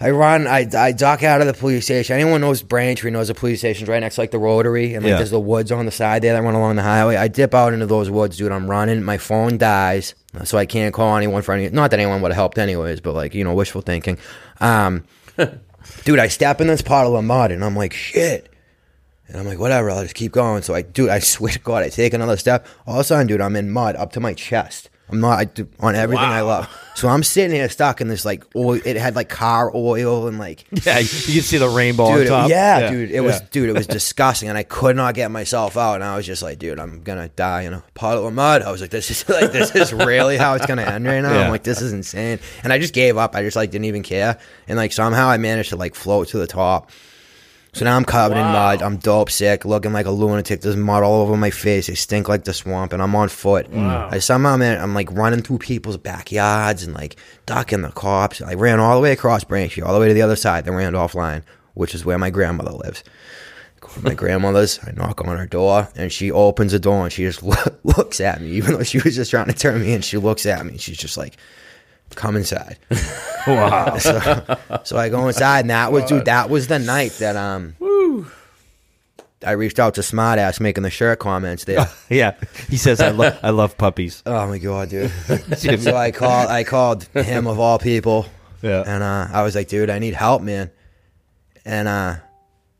I 0.00 0.10
run. 0.10 0.46
I, 0.46 0.68
I 0.76 0.92
duck 0.92 1.24
out 1.24 1.40
of 1.40 1.48
the 1.48 1.54
police 1.54 1.84
station. 1.86 2.14
Anyone 2.14 2.40
knows 2.40 2.62
Braintree 2.62 3.10
knows 3.10 3.26
the 3.28 3.34
police 3.34 3.58
station's 3.58 3.88
right 3.88 3.98
next 3.98 4.14
to 4.14 4.20
like 4.20 4.30
the 4.30 4.38
Rotary, 4.38 4.94
and 4.94 5.02
like 5.04 5.10
Yeah. 5.10 5.16
there's 5.16 5.30
the 5.32 5.40
woods 5.40 5.72
on 5.72 5.86
the 5.86 5.90
side 5.90 6.22
there 6.22 6.34
that 6.34 6.42
run 6.42 6.54
along 6.54 6.76
the 6.76 6.82
highway. 6.84 7.16
I 7.16 7.26
dip 7.26 7.52
out 7.52 7.72
into 7.72 7.86
those 7.86 8.08
woods, 8.08 8.36
dude. 8.36 8.52
I'm 8.52 8.70
running. 8.70 9.02
My 9.02 9.18
phone 9.18 9.58
dies, 9.58 10.14
so 10.44 10.56
I 10.56 10.66
can't 10.66 10.94
call 10.94 11.16
anyone 11.16 11.42
for 11.42 11.52
any. 11.52 11.68
Not 11.70 11.90
that 11.90 11.98
anyone 11.98 12.20
would 12.22 12.30
have 12.30 12.36
helped 12.36 12.58
anyways, 12.58 13.00
but 13.00 13.14
like 13.14 13.34
you 13.34 13.42
know, 13.42 13.54
wishful 13.54 13.80
thinking. 13.80 14.18
Um, 14.60 15.02
dude, 16.04 16.20
I 16.20 16.28
step 16.28 16.60
in 16.60 16.68
this 16.68 16.82
puddle 16.82 17.16
of 17.16 17.24
mud, 17.24 17.50
and 17.50 17.64
I'm 17.64 17.74
like, 17.74 17.92
shit. 17.92 18.52
And 19.26 19.36
I'm 19.36 19.46
like, 19.46 19.58
whatever, 19.58 19.90
I'll 19.90 20.02
just 20.02 20.14
keep 20.14 20.32
going. 20.32 20.62
So 20.62 20.74
I, 20.74 20.82
dude, 20.82 21.10
I 21.10 21.18
swear 21.18 21.52
to 21.52 21.58
God, 21.58 21.82
I 21.82 21.88
take 21.88 22.14
another 22.14 22.36
step. 22.36 22.66
All 22.86 22.94
of 22.94 23.00
a 23.00 23.04
sudden, 23.04 23.26
dude, 23.26 23.40
I'm 23.40 23.56
in 23.56 23.68
mud 23.70 23.96
up 23.96 24.12
to 24.12 24.20
my 24.20 24.32
chest. 24.32 24.90
I'm 25.10 25.20
not 25.20 25.40
I, 25.58 25.64
on 25.80 25.94
everything 25.96 26.24
I 26.24 26.42
love. 26.42 26.68
So 26.98 27.06
I'm 27.06 27.22
sitting 27.22 27.52
here 27.54 27.68
stuck 27.68 28.00
in 28.00 28.08
this 28.08 28.24
like 28.24 28.44
oil. 28.56 28.80
It 28.84 28.96
had 28.96 29.14
like 29.14 29.28
car 29.28 29.70
oil 29.72 30.26
and 30.26 30.36
like, 30.36 30.64
Yeah, 30.84 30.98
you 30.98 31.06
can 31.06 31.42
see 31.42 31.56
the 31.58 31.68
rainbow 31.68 32.08
dude, 32.08 32.14
on 32.16 32.22
it- 32.22 32.28
top. 32.28 32.50
yeah, 32.50 32.90
dude, 32.90 33.12
it 33.12 33.20
was, 33.20 33.40
dude, 33.52 33.68
it 33.70 33.74
was 33.74 33.86
disgusting, 33.98 34.48
and 34.48 34.58
I 34.58 34.64
could 34.64 34.96
not 34.96 35.14
get 35.14 35.30
myself 35.30 35.76
out. 35.76 35.94
And 35.94 36.02
I 36.02 36.16
was 36.16 36.26
just 36.26 36.42
like, 36.42 36.58
dude, 36.58 36.80
I'm 36.80 37.04
gonna 37.04 37.28
die 37.28 37.62
in 37.62 37.72
a 37.72 37.84
puddle 37.94 38.26
of 38.26 38.34
mud. 38.34 38.62
I 38.62 38.72
was 38.72 38.80
like, 38.80 38.90
this 38.90 39.12
is 39.12 39.28
like, 39.28 39.52
this 39.52 39.76
is 39.76 39.92
really 39.92 40.36
how 40.36 40.54
it's 40.54 40.66
gonna 40.66 40.82
end 40.82 41.06
right 41.06 41.20
now. 41.20 41.32
Yeah. 41.34 41.44
I'm 41.44 41.50
like, 41.52 41.62
this 41.62 41.80
is 41.80 41.92
insane. 41.92 42.40
And 42.64 42.72
I 42.72 42.78
just 42.80 42.94
gave 42.94 43.16
up. 43.16 43.36
I 43.36 43.42
just 43.42 43.54
like 43.54 43.70
didn't 43.70 43.84
even 43.84 44.02
care. 44.02 44.36
And 44.66 44.76
like 44.76 44.90
somehow 44.90 45.28
I 45.28 45.36
managed 45.36 45.68
to 45.68 45.76
like 45.76 45.94
float 45.94 46.26
to 46.30 46.38
the 46.38 46.48
top. 46.48 46.90
So 47.74 47.84
now 47.84 47.96
I'm 47.96 48.04
covered 48.04 48.36
in 48.38 48.44
mud. 48.44 48.82
I'm 48.82 48.96
dope 48.96 49.30
sick, 49.30 49.64
looking 49.64 49.92
like 49.92 50.06
a 50.06 50.10
lunatic. 50.10 50.62
There's 50.62 50.74
mud 50.76 51.02
all 51.02 51.20
over 51.22 51.36
my 51.36 51.50
face. 51.50 51.88
I 51.90 51.94
stink 51.94 52.28
like 52.28 52.44
the 52.44 52.52
swamp, 52.54 52.92
and 52.92 53.02
I'm 53.02 53.14
on 53.14 53.28
foot. 53.28 53.68
I 53.72 54.18
somehow, 54.18 54.56
man, 54.56 54.80
I'm 54.80 54.94
like 54.94 55.12
running 55.12 55.42
through 55.42 55.58
people's 55.58 55.98
backyards 55.98 56.82
and 56.82 56.94
like 56.94 57.16
ducking 57.46 57.82
the 57.82 57.90
cops. 57.90 58.40
I 58.42 58.54
ran 58.54 58.80
all 58.80 58.96
the 58.96 59.02
way 59.02 59.12
across 59.12 59.44
Braintree, 59.44 59.82
all 59.82 59.94
the 59.94 60.00
way 60.00 60.08
to 60.08 60.14
the 60.14 60.22
other 60.22 60.34
side, 60.36 60.64
the 60.64 60.72
Randolph 60.72 61.14
line, 61.14 61.44
which 61.74 61.94
is 61.94 62.04
where 62.04 62.18
my 62.18 62.30
grandmother 62.30 62.72
lives. 62.72 63.04
My 64.02 64.14
grandmother's. 64.14 64.80
I 64.84 64.90
knock 64.92 65.20
on 65.26 65.36
her 65.38 65.46
door, 65.46 65.88
and 65.94 66.10
she 66.10 66.32
opens 66.32 66.72
the 66.72 66.78
door, 66.80 67.04
and 67.04 67.12
she 67.12 67.24
just 67.24 67.42
loo- 67.44 67.54
looks 67.84 68.20
at 68.20 68.40
me, 68.40 68.48
even 68.48 68.72
though 68.74 68.82
she 68.82 68.98
was 69.00 69.14
just 69.14 69.30
trying 69.30 69.46
to 69.46 69.52
turn 69.52 69.80
me 69.82 69.92
in. 69.92 70.00
She 70.00 70.16
looks 70.16 70.46
at 70.46 70.64
me, 70.64 70.72
and 70.72 70.80
she's 70.80 70.96
just 70.98 71.16
like, 71.16 71.36
"Come 72.14 72.36
inside." 72.36 72.78
Wow. 73.46 73.96
so, 73.96 74.58
so 74.84 74.98
I 74.98 75.08
go 75.08 75.26
inside, 75.26 75.60
and 75.60 75.70
that 75.70 75.90
was 75.90 76.04
dude. 76.04 76.26
That 76.26 76.50
was 76.50 76.66
the 76.66 76.78
night 76.78 77.12
that 77.12 77.34
um. 77.34 77.76
I 79.46 79.52
reached 79.52 79.78
out 79.78 79.94
to 79.94 80.00
Smartass 80.00 80.60
making 80.60 80.82
the 80.82 80.90
shirt 80.90 81.20
comments 81.20 81.64
there. 81.64 81.88
yeah. 82.10 82.34
He 82.68 82.76
says, 82.76 83.00
I, 83.00 83.10
lo- 83.10 83.36
I 83.42 83.50
love 83.50 83.78
puppies. 83.78 84.22
oh 84.26 84.48
my 84.48 84.58
god, 84.58 84.88
dude! 84.90 85.10
so 85.56 85.96
I 85.96 86.10
called. 86.10 86.48
I 86.50 86.64
called 86.64 87.04
him 87.14 87.46
of 87.46 87.58
all 87.60 87.78
people, 87.78 88.26
Yeah. 88.62 88.82
and 88.86 89.02
uh, 89.02 89.28
I 89.32 89.42
was 89.44 89.54
like, 89.54 89.68
dude, 89.68 89.90
I 89.90 89.98
need 90.00 90.14
help, 90.14 90.42
man. 90.42 90.70
And 91.64 91.86
uh, 91.86 92.16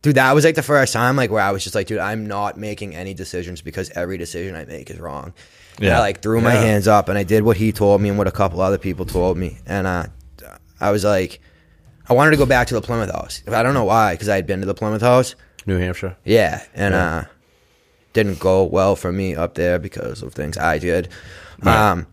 dude, 0.03 0.17
that 0.17 0.33
was 0.35 0.45
like 0.45 0.57
the 0.57 0.62
first 0.62 0.93
time 0.93 1.14
like 1.17 1.31
where 1.31 1.43
I 1.43 1.53
was 1.53 1.62
just 1.62 1.75
like, 1.77 1.87
dude, 1.87 1.99
I'm 1.99 2.27
not 2.27 2.57
making 2.59 2.95
any 2.97 3.14
decisions 3.14 3.62
because 3.62 3.91
every 3.91 4.19
decision 4.19 4.57
I 4.57 4.64
make 4.64 4.91
is 4.91 4.99
wrong. 4.99 5.33
And 5.79 5.87
Yeah. 5.87 5.97
I 5.99 6.01
like 6.01 6.21
threw 6.23 6.41
my 6.41 6.55
Yeah. 6.55 6.61
hands 6.62 6.87
up 6.88 7.09
and 7.09 7.17
I 7.19 7.23
did 7.23 7.43
what 7.45 7.57
he 7.57 7.73
told 7.73 8.01
me 8.01 8.09
and 8.09 8.19
what 8.19 8.27
a 8.27 8.33
couple 8.33 8.61
other 8.61 8.79
people 8.79 9.05
told 9.07 9.37
me, 9.38 9.59
and 9.67 9.87
uh, 9.87 10.05
I 10.81 10.91
was 10.91 11.05
like, 11.05 11.41
I 12.09 12.14
wanted 12.14 12.31
to 12.33 12.37
go 12.37 12.47
back 12.47 12.67
to 12.69 12.75
the 12.75 12.81
Plymouth 12.81 13.11
House. 13.12 13.43
I 13.47 13.62
don't 13.62 13.75
know 13.75 13.85
why, 13.85 14.14
because 14.14 14.29
I 14.29 14.37
had 14.37 14.47
been 14.47 14.61
to 14.61 14.67
the 14.67 14.75
Plymouth 14.75 15.03
House. 15.03 15.35
New 15.67 15.79
Hampshire. 15.79 16.17
Yeah, 16.25 16.62
and 16.75 16.95
uh 16.95 17.25
didn't 18.14 18.38
go 18.41 18.64
well 18.64 18.97
for 18.97 19.12
me 19.12 19.35
up 19.37 19.55
there 19.55 19.79
because 19.79 20.23
of 20.23 20.33
things 20.35 20.57
I 20.59 20.79
did. 20.79 21.09
Um 21.62 22.07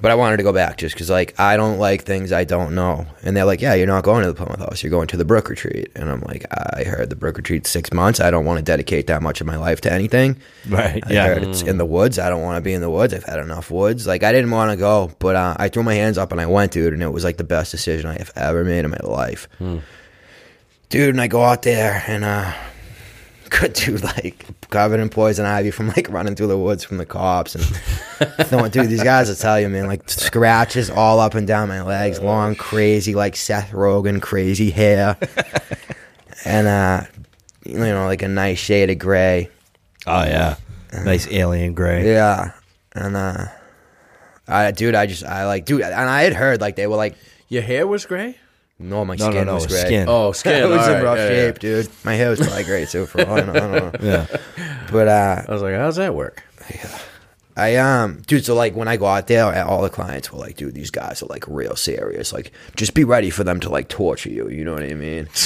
but 0.00 0.10
I 0.10 0.14
wanted 0.14 0.36
to 0.36 0.42
go 0.44 0.52
back 0.52 0.76
just 0.78 0.94
because, 0.94 1.10
like, 1.10 1.38
I 1.40 1.56
don't 1.56 1.78
like 1.78 2.04
things 2.04 2.32
I 2.32 2.44
don't 2.44 2.74
know. 2.74 3.06
And 3.22 3.36
they're 3.36 3.44
like, 3.44 3.60
yeah, 3.60 3.74
you're 3.74 3.86
not 3.86 4.04
going 4.04 4.22
to 4.22 4.28
the 4.32 4.34
Plymouth 4.34 4.60
House. 4.60 4.82
You're 4.82 4.90
going 4.90 5.08
to 5.08 5.16
the 5.16 5.24
Brook 5.24 5.48
Retreat. 5.48 5.90
And 5.96 6.08
I'm 6.08 6.20
like, 6.20 6.46
I 6.52 6.84
heard 6.84 7.10
the 7.10 7.16
Brook 7.16 7.36
Retreat 7.36 7.66
six 7.66 7.92
months. 7.92 8.20
I 8.20 8.30
don't 8.30 8.44
want 8.44 8.58
to 8.58 8.62
dedicate 8.64 9.08
that 9.08 9.22
much 9.22 9.40
of 9.40 9.46
my 9.46 9.56
life 9.56 9.80
to 9.82 9.92
anything. 9.92 10.36
Right. 10.68 11.02
I 11.06 11.12
Yeah. 11.12 11.26
it's 11.34 11.62
in 11.62 11.78
the 11.78 11.84
woods. 11.86 12.18
I 12.18 12.28
don't 12.30 12.42
want 12.42 12.56
to 12.56 12.60
be 12.60 12.72
in 12.72 12.80
the 12.80 12.90
woods. 12.90 13.12
I've 13.12 13.24
had 13.24 13.40
enough 13.40 13.70
woods. 13.70 14.06
Like, 14.06 14.22
I 14.22 14.30
didn't 14.32 14.50
want 14.52 14.70
to 14.70 14.76
go, 14.76 15.10
but 15.18 15.34
uh, 15.34 15.54
I 15.58 15.68
threw 15.68 15.82
my 15.82 15.94
hands 15.94 16.16
up 16.16 16.30
and 16.32 16.40
I 16.40 16.46
went, 16.46 16.72
dude. 16.72 16.92
And 16.92 17.02
it 17.02 17.12
was 17.12 17.24
like 17.24 17.36
the 17.36 17.44
best 17.44 17.70
decision 17.72 18.08
I 18.08 18.18
have 18.18 18.30
ever 18.36 18.64
made 18.64 18.84
in 18.84 18.90
my 18.90 19.00
life. 19.02 19.48
Dude, 20.90 21.10
and 21.10 21.20
I 21.20 21.26
go 21.26 21.42
out 21.42 21.62
there 21.62 22.02
and, 22.06 22.24
uh, 22.24 22.52
good 23.60 23.72
do 23.72 23.96
like 23.96 24.44
covered 24.70 25.00
in 25.00 25.08
poison 25.08 25.46
ivy 25.46 25.70
from 25.70 25.88
like 25.88 26.08
running 26.10 26.34
through 26.34 26.46
the 26.48 26.58
woods 26.58 26.84
from 26.84 26.98
the 26.98 27.06
cops 27.06 27.54
and 27.54 28.50
no, 28.52 28.68
dude, 28.68 28.88
these 28.88 29.02
guys 29.02 29.28
will 29.28 29.36
tell 29.36 29.60
you, 29.60 29.68
man, 29.68 29.86
like 29.86 30.08
scratches 30.10 30.90
all 30.90 31.20
up 31.20 31.34
and 31.34 31.46
down 31.46 31.68
my 31.68 31.82
legs, 31.82 32.20
long, 32.20 32.54
crazy, 32.54 33.14
like 33.14 33.36
Seth 33.36 33.70
Rogen, 33.70 34.20
crazy 34.20 34.70
hair, 34.70 35.16
and 36.44 36.66
uh, 36.66 37.02
you 37.64 37.78
know, 37.78 38.06
like 38.06 38.22
a 38.22 38.28
nice 38.28 38.58
shade 38.58 38.90
of 38.90 38.98
gray, 38.98 39.50
Oh, 40.06 40.24
yeah. 40.24 40.56
Nice 41.04 41.28
alien 41.30 41.74
gray. 41.74 42.06
yeah, 42.12 42.52
and 42.94 43.16
uh, 43.16 43.44
I, 44.46 44.70
dude, 44.72 44.94
I 44.94 45.06
just, 45.06 45.24
I 45.24 45.46
like, 45.46 45.64
dude, 45.64 45.82
and 45.82 45.94
I 45.94 46.22
had 46.22 46.32
heard 46.32 46.60
like 46.60 46.76
they 46.76 46.86
were 46.86 46.96
like, 46.96 47.16
Your 47.48 47.62
hair 47.62 47.86
was 47.86 48.06
gray? 48.06 48.36
No, 48.78 49.04
my 49.04 49.16
No, 49.16 49.26
no, 49.26 49.30
skin 49.32 49.46
no. 49.46 49.54
was 49.54 49.66
gray. 49.66 49.80
Skin. 49.80 50.06
Oh, 50.08 50.32
skin. 50.32 50.62
I 50.62 50.66
was 50.66 50.78
all 50.78 50.84
in 50.88 50.92
right, 50.94 51.02
rough 51.04 51.18
yeah, 51.18 51.24
yeah. 51.24 51.30
shape, 51.46 51.58
dude. 51.58 51.88
My 52.04 52.14
hair 52.14 52.30
was 52.30 52.40
probably 52.40 52.64
great 52.64 52.88
too. 52.88 53.06
For 53.06 53.26
all 53.26 53.38
I, 53.38 53.40
know, 53.42 53.52
I 53.52 53.58
don't 53.58 53.72
know. 53.72 53.92
Yeah. 54.02 54.26
But 54.92 55.08
uh, 55.08 55.42
I 55.48 55.52
was 55.52 55.62
like, 55.62 55.74
how's 55.74 55.96
that 55.96 56.14
work? 56.14 56.42
I 57.56 57.74
um, 57.76 58.22
dude. 58.26 58.44
So 58.44 58.54
like 58.54 58.76
when 58.76 58.86
I 58.86 58.96
go 58.96 59.06
out 59.06 59.26
there, 59.26 59.44
all 59.66 59.82
the 59.82 59.88
clients 59.90 60.30
were 60.32 60.38
like, 60.38 60.56
"Dude, 60.56 60.74
these 60.74 60.92
guys 60.92 61.22
are 61.22 61.26
like 61.26 61.44
real 61.48 61.74
serious. 61.74 62.32
Like, 62.32 62.52
just 62.76 62.94
be 62.94 63.02
ready 63.02 63.30
for 63.30 63.42
them 63.42 63.58
to 63.60 63.68
like 63.68 63.88
torture 63.88 64.28
you. 64.30 64.48
You 64.48 64.64
know 64.64 64.74
what 64.74 64.84
I 64.84 64.94
mean?" 64.94 65.28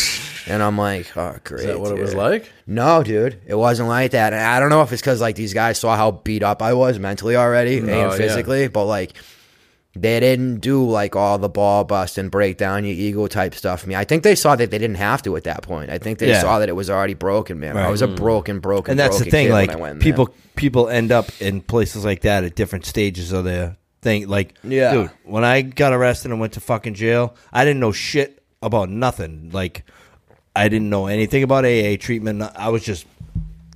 And 0.48 0.60
I'm 0.60 0.76
like, 0.76 1.16
"Oh, 1.16 1.36
great." 1.44 1.60
Is 1.60 1.66
that 1.66 1.78
what 1.80 1.92
it 1.92 2.00
was 2.00 2.10
dude." 2.10 2.18
like? 2.18 2.50
No, 2.66 3.04
dude, 3.04 3.40
it 3.46 3.54
wasn't 3.54 3.88
like 3.88 4.10
that. 4.10 4.32
And 4.32 4.42
I 4.42 4.58
don't 4.58 4.70
know 4.70 4.82
if 4.82 4.92
it's 4.92 5.00
because 5.00 5.20
like 5.20 5.36
these 5.36 5.54
guys 5.54 5.78
saw 5.78 5.96
how 5.96 6.10
beat 6.10 6.42
up 6.42 6.60
I 6.60 6.74
was 6.74 6.98
mentally 6.98 7.36
already 7.36 7.76
Oh, 7.76 7.84
and 7.84 7.86
yeah. 7.88 8.10
physically, 8.16 8.66
but 8.66 8.86
like 8.86 9.12
they 9.94 10.20
didn't 10.20 10.60
do 10.60 10.88
like 10.88 11.14
all 11.16 11.38
the 11.38 11.48
ball 11.48 11.84
bust 11.84 12.16
and 12.16 12.30
break 12.30 12.56
down 12.56 12.84
your 12.84 12.94
ego 12.94 13.26
type 13.26 13.54
stuff 13.54 13.82
for 13.82 13.88
me. 13.88 13.94
I 13.94 14.04
think 14.04 14.22
they 14.22 14.34
saw 14.34 14.56
that 14.56 14.70
they 14.70 14.78
didn't 14.78 14.96
have 14.96 15.22
to 15.24 15.36
at 15.36 15.44
that 15.44 15.62
point. 15.62 15.90
I 15.90 15.98
think 15.98 16.18
they 16.18 16.28
Yeah. 16.30 16.40
saw 16.40 16.58
that 16.60 16.68
it 16.68 16.72
was 16.76 16.88
already 16.88 17.12
broken, 17.14 17.60
man. 17.60 17.76
I 17.76 17.90
was 17.90 18.00
a 18.00 18.08
broken, 18.08 18.58
broken, 18.60 18.92
and 18.92 18.98
that's 19.00 19.18
the 19.18 19.26
thing 19.26 19.50
like 19.50 19.70
I 19.70 19.76
went 19.76 20.00
there. 20.00 20.02
people 20.12 20.34
people 20.56 20.88
end 20.88 21.12
up 21.12 21.26
in 21.40 21.60
places 21.60 22.04
like 22.04 22.22
that 22.22 22.42
at 22.44 22.54
different 22.54 22.86
stages 22.86 23.32
of 23.32 23.44
their 23.44 23.76
thing 24.00 24.28
like 24.28 24.54
Yeah. 24.64 24.92
dude 24.92 25.10
when 25.24 25.44
i 25.44 25.62
got 25.62 25.92
arrested 25.92 26.30
and 26.32 26.40
went 26.40 26.54
to 26.54 26.60
fucking 26.60 26.94
jail 26.94 27.36
i 27.52 27.64
didn't 27.64 27.78
know 27.78 27.92
shit 27.92 28.42
about 28.60 28.90
nothing 28.90 29.50
like 29.52 29.84
i 30.56 30.68
didn't 30.68 30.90
know 30.90 31.06
anything 31.06 31.44
about 31.44 31.64
aa 31.64 31.96
treatment 32.00 32.42
i 32.56 32.68
was 32.68 32.82
just 32.82 33.06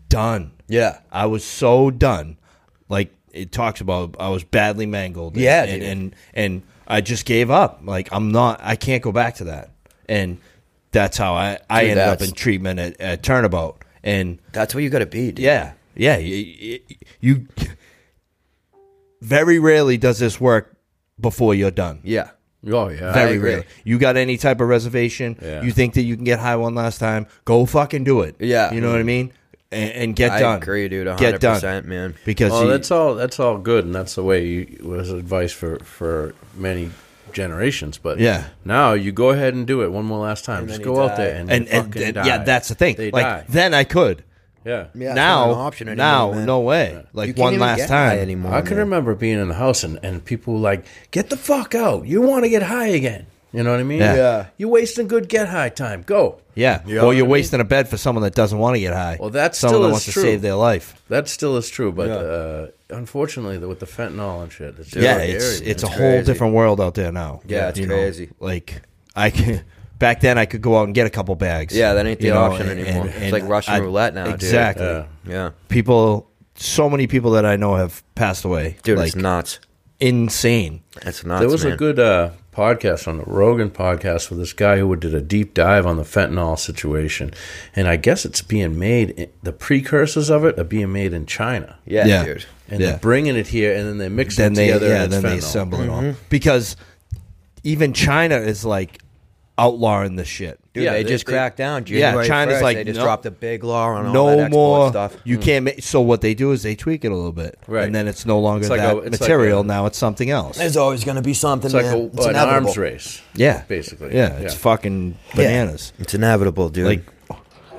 done 0.09 0.50
Yeah. 0.68 0.98
i 1.12 1.26
was 1.26 1.44
so 1.44 1.90
done 1.90 2.38
like 2.88 3.14
it 3.37 3.53
talks 3.53 3.81
about 3.81 4.16
i 4.18 4.29
was 4.29 4.42
badly 4.44 4.87
mangled 4.87 5.35
and- 5.35 5.42
Yeah, 5.42 5.64
and 5.64 5.83
and, 5.83 6.16
and 6.35 6.62
i 6.88 7.01
just 7.01 7.25
gave 7.27 7.51
up 7.51 7.81
like 7.85 8.09
i'm 8.12 8.33
not 8.33 8.61
i 8.62 8.77
can't 8.77 9.03
go 9.03 9.12
back 9.12 9.37
to 9.37 9.44
that 9.44 9.70
and 10.09 10.38
that's 10.92 11.16
how 11.16 11.35
i 11.35 11.59
i 11.70 11.83
Dude, 11.83 11.90
ended 11.90 12.09
up 12.09 12.20
in 12.22 12.33
treatment 12.33 12.81
at, 12.81 13.01
at 13.01 13.22
turnabout 13.22 13.85
and 14.03 14.38
That's 14.53 14.72
what 14.75 14.85
you 14.85 14.90
got 14.90 15.01
to 15.01 15.07
be, 15.07 15.33
dude. 15.33 15.40
yeah, 15.44 15.72
yeah. 15.96 16.16
You, 16.18 16.79
you 17.20 17.46
very 19.20 19.59
rarely 19.59 19.96
does 19.96 20.18
this 20.18 20.40
work 20.40 20.77
before 21.20 21.55
you're 21.55 21.70
done. 21.70 22.01
Yeah. 22.05 22.31
Oh, 22.68 22.88
yeah. 22.88 23.12
Very 23.12 23.38
rarely. 23.38 23.64
You 23.85 23.99
got 23.99 24.16
any 24.16 24.37
type 24.37 24.61
of 24.61 24.68
reservation? 24.68 25.38
Yeah. 25.42 25.62
You 25.62 25.72
think 25.72 25.94
that 25.94 26.03
you 26.03 26.16
can 26.16 26.25
get 26.25 26.38
high 26.38 26.57
one 26.57 26.75
last 26.75 26.99
time? 26.99 27.27
Go 27.44 27.66
fucking 27.66 28.05
do 28.05 28.20
it. 28.20 28.37
Yeah. 28.38 28.72
you 28.72 28.81
know 28.81 28.90
what 28.90 29.01
I 29.01 29.05
mean. 29.05 29.33
And, 29.72 29.90
and 29.92 30.16
get 30.16 30.31
I 30.31 30.40
done. 30.40 30.62
agree, 30.62 30.88
dude. 30.88 31.07
100%, 31.09 31.18
Get 31.18 31.40
done, 31.40 31.88
man. 31.88 32.14
Because 32.24 32.52
Oh, 32.52 32.62
you- 32.64 32.70
that's 32.70 32.90
all. 32.90 33.14
That's 33.16 33.40
all 33.40 33.59
good, 33.59 33.85
and 33.85 33.94
that's 33.94 34.14
the 34.14 34.22
way 34.22 34.46
you, 34.46 34.79
was 34.83 35.11
advice 35.11 35.52
for 35.52 35.79
for 35.81 36.35
many 36.57 36.90
generations. 37.33 37.98
But 37.98 38.18
Yeah. 38.20 38.44
now 38.64 38.92
you 38.92 39.11
go 39.12 39.31
ahead 39.31 39.55
and 39.55 39.66
do 39.66 39.83
it 39.83 39.88
one 39.90 40.05
more 40.05 40.20
last 40.20 40.44
time. 40.44 40.66
Just 40.68 40.79
then 40.79 40.85
go 40.85 40.94
you 40.94 41.00
out 41.11 41.16
there 41.16 41.35
and 41.35 41.50
and, 41.50 41.68
and, 41.68 41.87
fucking 41.87 42.02
and 42.02 42.14
die. 42.14 42.26
yeah, 42.26 42.38
that's 42.44 42.68
the 42.68 42.74
thing. 42.76 42.94
They 42.96 43.11
like 43.11 43.24
die. 43.24 43.44
then 43.48 43.74
I 43.74 43.85
could. 43.85 44.22
Yeah. 44.64 44.87
Yeah, 44.96 45.09
it's 45.11 45.14
now, 45.16 45.46
not 45.46 45.52
an 45.52 45.59
option 45.59 45.88
anymore, 45.88 46.07
now, 46.07 46.33
man. 46.33 46.46
no 46.46 46.61
way. 46.61 46.90
You 46.92 47.02
Like 47.12 47.26
can't 47.29 47.38
one 47.38 47.52
even 47.55 47.61
last 47.66 47.76
get 47.79 47.88
high 47.90 48.11
time. 48.11 48.18
anymore. 48.18 48.52
I 48.52 48.62
can 48.62 48.70
man. 48.70 48.79
remember 48.87 49.14
being 49.14 49.38
in 49.38 49.46
the 49.48 49.55
house 49.55 49.85
and, 49.85 49.98
and 50.02 50.24
people 50.24 50.59
like, 50.59 50.85
get 51.12 51.31
the 51.31 51.37
fuck 51.37 51.74
out. 51.76 52.05
You 52.07 52.20
want 52.20 52.42
to 52.44 52.48
get 52.48 52.62
high 52.64 52.88
again. 52.88 53.26
You 53.56 53.62
know 53.62 53.70
what 53.70 53.80
I 53.80 53.84
mean? 53.84 54.00
Yeah. 54.00 54.14
Yeah. 54.16 54.46
You're 54.58 54.68
wasting 54.68 55.08
good 55.08 55.28
get 55.28 55.48
high 55.48 55.70
time. 55.70 56.02
Go. 56.02 56.40
Yeah. 56.54 56.82
You 56.86 56.96
know 56.96 57.02
or 57.02 57.06
what 57.06 57.16
you're 57.16 57.24
I 57.24 57.28
mean? 57.28 57.30
wasting 57.32 57.60
a 57.60 57.64
bed 57.64 57.88
for 57.88 57.96
someone 57.96 58.22
that 58.24 58.34
doesn't 58.34 58.58
want 58.58 58.74
to 58.76 58.80
get 58.80 58.92
high. 58.92 59.16
Well, 59.18 59.30
that 59.30 59.56
someone 59.56 59.72
still 59.74 59.82
that 59.82 59.88
is 59.88 59.92
wants 59.92 60.04
true. 60.12 60.22
to 60.22 60.28
save 60.28 60.42
their 60.42 60.54
life. 60.56 61.02
That 61.08 61.26
still 61.28 61.56
is 61.56 61.68
true, 61.70 61.90
but 61.90 62.08
Yeah. 62.08 62.14
uh, 62.16 62.66
unfortunately, 62.90 63.58
with 63.58 63.80
the 63.80 63.86
fentanyl 63.86 64.42
and 64.42 64.52
shit, 64.52 64.74
it's 64.78 64.94
yeah, 64.94 65.16
really 65.16 65.32
it's 65.32 65.56
scary, 65.56 65.70
it's 65.70 65.82
a 65.82 65.86
man. 65.86 65.98
whole 65.98 66.10
crazy. 66.10 66.26
different 66.26 66.54
world 66.54 66.80
out 66.80 66.94
there 66.94 67.12
now. 67.12 67.40
Yeah, 67.46 67.68
it's 67.70 67.78
You 67.78 67.86
know, 67.86 67.94
crazy. 67.96 68.30
like 68.40 68.82
I 69.14 69.30
can. 69.30 69.64
Back 69.98 70.20
then, 70.20 70.36
I 70.36 70.44
could 70.44 70.60
go 70.60 70.76
out 70.78 70.84
and 70.84 70.94
get 70.94 71.06
a 71.06 71.10
couple 71.10 71.34
bags. 71.36 71.74
Yeah, 71.74 71.94
that 71.94 72.04
ain't 72.06 72.20
the 72.20 72.26
you 72.26 72.34
know, 72.34 72.42
option 72.42 72.68
and- 72.68 72.78
anymore. 72.80 73.04
and- 73.06 73.10
it's 73.14 73.22
and 73.22 73.32
like 73.32 73.48
Russian 73.48 73.72
I- 73.72 73.78
roulette 73.78 74.12
now, 74.14 74.24
dude. 74.26 74.34
Exactly. 74.34 74.84
Yeah. 74.84 75.04
Yeah, 75.26 75.50
People, 75.68 76.28
so 76.56 76.90
many 76.90 77.06
people 77.06 77.30
that 77.30 77.46
I 77.46 77.56
know 77.56 77.76
have 77.76 78.02
passed 78.14 78.44
away. 78.44 78.76
dude, 78.82 78.98
like 78.98 79.06
it's 79.06 79.16
nuts. 79.16 79.58
insane. 80.00 80.82
It's 81.02 81.24
nuts. 81.24 81.40
There 81.40 81.48
was 81.48 81.64
man. 81.64 81.72
a 81.72 81.76
good 81.76 81.98
uh, 81.98 82.30
podcast 82.56 83.06
on 83.06 83.18
the 83.18 83.24
Rogan 83.24 83.68
podcast 83.70 84.30
with 84.30 84.38
this 84.38 84.52
guy 84.54 84.78
who 84.78 84.96
did 84.96 85.14
a 85.14 85.20
deep 85.20 85.52
dive 85.52 85.84
on 85.86 85.96
the 85.98 86.02
fentanyl 86.02 86.58
situation, 86.58 87.32
and 87.74 87.86
I 87.86 87.96
guess 87.96 88.24
it's 88.24 88.40
being 88.40 88.78
made. 88.78 89.28
The 89.42 89.52
precursors 89.52 90.30
of 90.30 90.44
it 90.44 90.58
are 90.58 90.64
being 90.64 90.92
made 90.92 91.12
in 91.12 91.26
China, 91.26 91.76
yeah, 91.84 92.06
Yeah. 92.06 92.24
dude. 92.24 92.46
and 92.68 92.80
Yeah. 92.80 92.86
they're 92.92 92.98
bringing 92.98 93.36
it 93.36 93.48
here, 93.48 93.76
and 93.76 93.86
then 93.86 93.98
they 93.98 94.08
mix 94.08 94.36
Then 94.36 94.52
it 94.52 94.56
they 94.56 94.66
together. 94.68 94.88
yeah, 94.88 95.02
and 95.04 95.12
then 95.12 95.24
it's 95.24 95.30
they 95.30 95.36
fentanyl. 95.36 95.48
assemble 95.50 95.80
it 95.82 95.88
all 95.88 96.00
Mm-hmm. 96.02 96.18
because 96.30 96.76
even 97.62 97.92
China 97.92 98.36
is 98.36 98.64
like 98.64 99.00
outlawing 99.58 100.16
this 100.16 100.28
shit. 100.28 100.58
Dude, 100.76 100.84
Yeah, 100.84 100.92
they, 100.92 101.02
they- 101.04 101.08
just 101.08 101.24
they- 101.24 101.32
cracked 101.32 101.56
down. 101.56 101.84
Yeah, 101.86 102.22
China's 102.24 102.58
1st, 102.58 102.62
like, 102.62 102.76
they 102.76 102.84
just 102.84 102.98
no- 102.98 103.04
dropped 103.04 103.24
a 103.24 103.30
big 103.30 103.64
law 103.64 103.86
on 103.88 104.06
all 104.08 104.12
no 104.12 104.26
that 104.26 104.38
export 104.40 104.52
more. 104.52 104.90
stuff. 104.90 105.16
You 105.24 105.36
hmm. 105.36 105.42
can't 105.42 105.64
make. 105.64 105.82
So 105.82 106.02
what 106.02 106.20
they 106.20 106.34
do 106.34 106.52
is 106.52 106.62
they 106.62 106.74
tweak 106.76 107.06
it 107.06 107.10
a 107.10 107.14
little 107.14 107.32
bit, 107.32 107.58
Right. 107.66 107.84
And 107.86 107.94
then 107.94 108.06
it's 108.06 108.26
no 108.26 108.38
longer 108.38 108.60
It's 108.64 108.68
like 108.70 108.80
that 108.80 108.94
a- 108.94 108.98
it's 108.98 109.20
like 109.20 109.30
material. 109.30 109.60
a- 109.60 109.64
now 109.64 109.86
it's 109.86 109.96
something 109.96 110.28
else. 110.28 110.58
There's 110.58 110.76
always 110.76 111.02
going 111.02 111.16
to 111.16 111.22
be 111.22 111.32
something. 111.32 111.68
It's 111.68 111.74
like 111.74 111.86
man. 111.86 111.94
a, 111.94 112.04
it's 112.08 112.26
an 112.26 112.36
arms 112.36 112.76
race. 112.76 113.22
Yeah, 113.34 113.62
basically. 113.68 114.14
Yeah, 114.14 114.36
it's 114.36 114.54
fucking 114.54 115.16
bananas. 115.34 115.94
It's 115.98 116.12
inevitable, 116.12 116.68
dude. 116.68 116.86
Like 116.86 117.02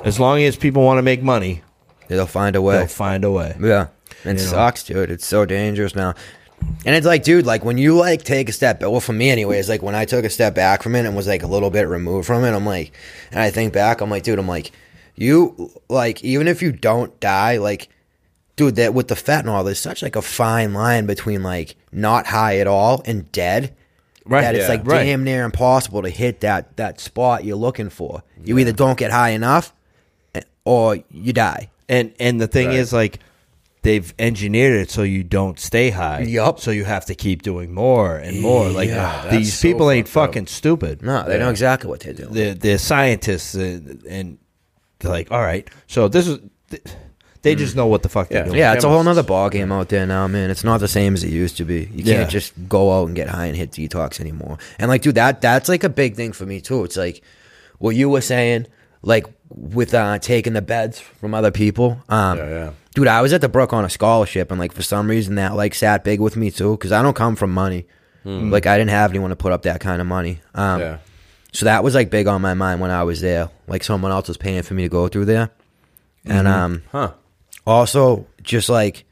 as 0.04 0.20
long 0.20 0.42
as 0.42 0.56
people 0.56 0.82
want 0.84 0.98
to 0.98 1.04
make 1.04 1.22
money, 1.22 1.62
they'll 2.08 2.26
find 2.26 2.56
a 2.56 2.62
way. 2.64 2.78
they'll 2.80 2.88
find 2.88 3.24
a 3.24 3.32
way. 3.32 3.56
Yeah. 3.62 3.88
And 4.24 4.40
it 4.40 4.42
know? 4.42 4.50
sucks, 4.50 4.84
dude. 4.84 5.12
It's 5.12 5.26
so 5.28 5.46
dangerous 5.46 5.96
now. 5.96 6.16
And 6.86 6.96
it's 6.96 7.06
like, 7.06 7.24
dude, 7.24 7.46
like 7.46 7.66
when 7.66 7.78
you 7.78 7.96
like 7.96 8.24
take 8.24 8.50
a 8.50 8.52
step, 8.52 8.82
well, 8.82 9.00
for 9.00 9.14
me 9.14 9.30
anyways, 9.30 9.68
like 9.70 9.82
when 9.82 9.96
I 9.96 10.06
took 10.06 10.26
a 10.26 10.30
step 10.30 10.56
back 10.56 10.84
from 10.84 10.96
it 10.96 11.06
and 11.06 11.16
was 11.16 11.28
like 11.28 11.44
a 11.44 11.48
little 11.48 11.70
bit 11.70 11.88
removed 11.88 12.28
from 12.28 12.44
it, 12.44 12.52
I'm 12.54 12.66
like, 12.66 12.94
and 13.32 13.40
I 13.40 13.52
think 13.52 13.74
back, 13.74 14.02
I'm 14.02 14.10
like, 14.10 14.24
dude, 14.24 14.40
I'm 14.40 14.48
like, 14.48 14.72
you, 15.16 15.72
like, 15.90 16.24
even 16.24 16.48
if 16.48 16.62
you 16.62 16.72
don't 16.72 17.20
die, 17.20 17.58
like, 17.58 17.90
dude, 18.56 18.76
that 18.78 18.94
with 18.94 19.08
the 19.08 19.16
fentanyl, 19.16 19.66
there's 19.66 19.80
such 19.80 20.02
like 20.02 20.16
a 20.16 20.22
fine 20.22 20.74
line 20.74 21.06
between 21.06 21.44
like 21.44 21.76
not 21.92 22.28
high 22.28 22.58
at 22.60 22.68
all 22.68 23.02
and 23.06 23.32
dead. 23.32 23.76
Right, 24.26 24.42
That 24.42 24.56
it's 24.56 24.68
like 24.68 24.86
Right. 24.86 25.04
damn 25.06 25.24
near 25.24 25.46
impossible 25.46 26.02
to 26.02 26.10
hit 26.10 26.42
that 26.42 26.76
that 26.78 27.00
spot 27.00 27.46
you're 27.46 27.56
looking 27.56 27.90
for. 27.90 28.24
You 28.44 28.58
either 28.60 28.74
don't 28.74 28.98
get 28.98 29.12
high 29.12 29.30
enough, 29.30 29.74
eh, 30.36 30.42
or 30.66 30.98
you 31.12 31.32
die. 31.34 31.70
And 31.88 32.14
and 32.20 32.42
the 32.42 32.48
thing 32.48 32.68
Right. 32.68 32.78
is 32.78 32.92
like 32.92 33.20
they've 33.88 34.14
engineered 34.20 34.76
it 34.82 34.92
so 34.92 35.02
you 35.04 35.24
don't 35.24 35.58
stay 35.60 35.90
high. 35.90 36.22
Yup. 36.22 36.60
So 36.60 36.72
you 36.72 36.84
have 36.86 37.06
to 37.06 37.16
keep 37.16 37.42
doing 37.42 37.74
more 37.74 38.18
and 38.18 38.42
more. 38.42 38.68
Like 38.70 38.90
Yeah, 38.90 39.22
that's 39.24 39.36
these 39.36 39.54
so 39.58 39.68
people 39.68 39.90
ain't 39.90 40.08
fucked 40.08 40.16
up. 40.24 40.30
fucking 40.36 40.48
stupid. 40.48 41.02
No, 41.02 41.24
they 41.28 41.38
know 41.40 41.50
exactly 41.50 41.90
what 41.90 42.00
they're 42.02 42.14
doing. 42.14 42.34
They're, 42.34 42.54
they're 42.54 42.78
scientists 42.78 43.54
and, 43.56 44.04
and 44.06 44.38
they're 45.00 45.12
like, 45.12 45.32
all 45.32 45.42
right, 45.42 45.68
so 45.88 46.08
this 46.10 46.28
is. 46.28 46.40
They 47.44 47.56
just 47.56 47.76
know 47.78 47.88
what 47.88 48.02
the 48.04 48.10
fuck 48.10 48.28
they're 48.30 48.40
Yeah. 48.40 48.46
doing. 48.46 48.58
Yeah, 48.58 48.74
it's 48.74 48.84
a 48.84 48.90
whole 48.90 48.98
chemists. 49.04 49.18
nother 49.18 49.28
ball 49.28 49.50
game 49.50 49.72
out 49.72 49.88
there 49.90 50.06
now, 50.06 50.28
man. 50.28 50.50
It's 50.50 50.64
not 50.66 50.80
the 50.82 50.88
same 50.88 51.14
as 51.14 51.24
it 51.24 51.30
used 51.32 51.56
to 51.58 51.66
be. 51.66 51.88
You 51.94 52.04
can't 52.04 52.30
just 52.30 52.52
go 52.68 52.92
out 53.00 53.08
and 53.08 53.16
get 53.16 53.30
high 53.30 53.46
and 53.46 53.56
hit 53.56 53.72
detox 53.72 54.20
anymore. 54.20 54.58
And 54.80 54.90
like, 54.90 55.02
dude, 55.04 55.16
that 55.16 55.40
that's 55.40 55.70
like 55.70 55.84
a 55.86 55.90
big 55.90 56.16
thing 56.16 56.34
for 56.34 56.46
me 56.46 56.60
too. 56.60 56.84
It's 56.84 56.98
like 56.98 57.22
what 57.78 57.96
you 57.96 58.10
were 58.10 58.22
saying, 58.22 58.68
like 59.02 59.26
with 59.50 59.94
uh, 59.94 60.18
taking 60.20 60.54
the 60.54 60.62
beds 60.62 61.00
from 61.00 61.34
other 61.34 61.52
people. 61.52 62.02
Um, 62.10 62.38
Yeah, 62.38 62.50
yeah. 62.50 62.72
Dude, 62.98 63.08
I 63.08 63.22
was 63.22 63.32
at 63.32 63.42
the 63.42 63.48
Brook 63.48 63.74
on 63.74 63.86
a 63.86 63.92
scholarship, 63.92 64.50
and 64.50 64.60
like 64.60 64.72
for 64.72 64.82
some 64.82 65.08
reason 65.08 65.36
that 65.36 65.56
like 65.56 65.76
sat 65.76 66.04
big 66.04 66.20
with 66.20 66.36
me 66.36 66.50
too, 66.50 66.72
because 66.72 66.92
I 66.92 67.04
don't 67.04 67.16
come 67.16 67.36
from 67.36 67.52
money. 67.54 67.86
Like 68.26 68.66
I 68.66 68.76
didn't 68.76 68.90
have 68.90 69.12
anyone 69.12 69.30
to 69.30 69.36
put 69.36 69.52
up 69.52 69.62
that 69.62 69.80
kind 69.82 70.02
of 70.02 70.08
money. 70.08 70.42
Um, 70.56 70.80
Yeah. 70.82 70.98
so 71.54 71.66
that 71.66 71.84
was 71.84 71.94
like 71.94 72.10
big 72.10 72.26
on 72.26 72.42
my 72.42 72.56
mind 72.56 72.82
when 72.82 72.90
I 72.90 73.04
was 73.04 73.22
there. 73.22 73.50
Like 73.68 73.84
someone 73.84 74.12
else 74.12 74.28
was 74.28 74.38
paying 74.38 74.64
for 74.64 74.74
me 74.74 74.82
to 74.84 74.90
go 74.90 75.08
through 75.08 75.26
there, 75.26 75.52
and 76.26 76.48
um, 76.48 76.82
Huh. 76.92 77.12
also 77.68 78.26
just 78.42 78.68
like 78.68 79.06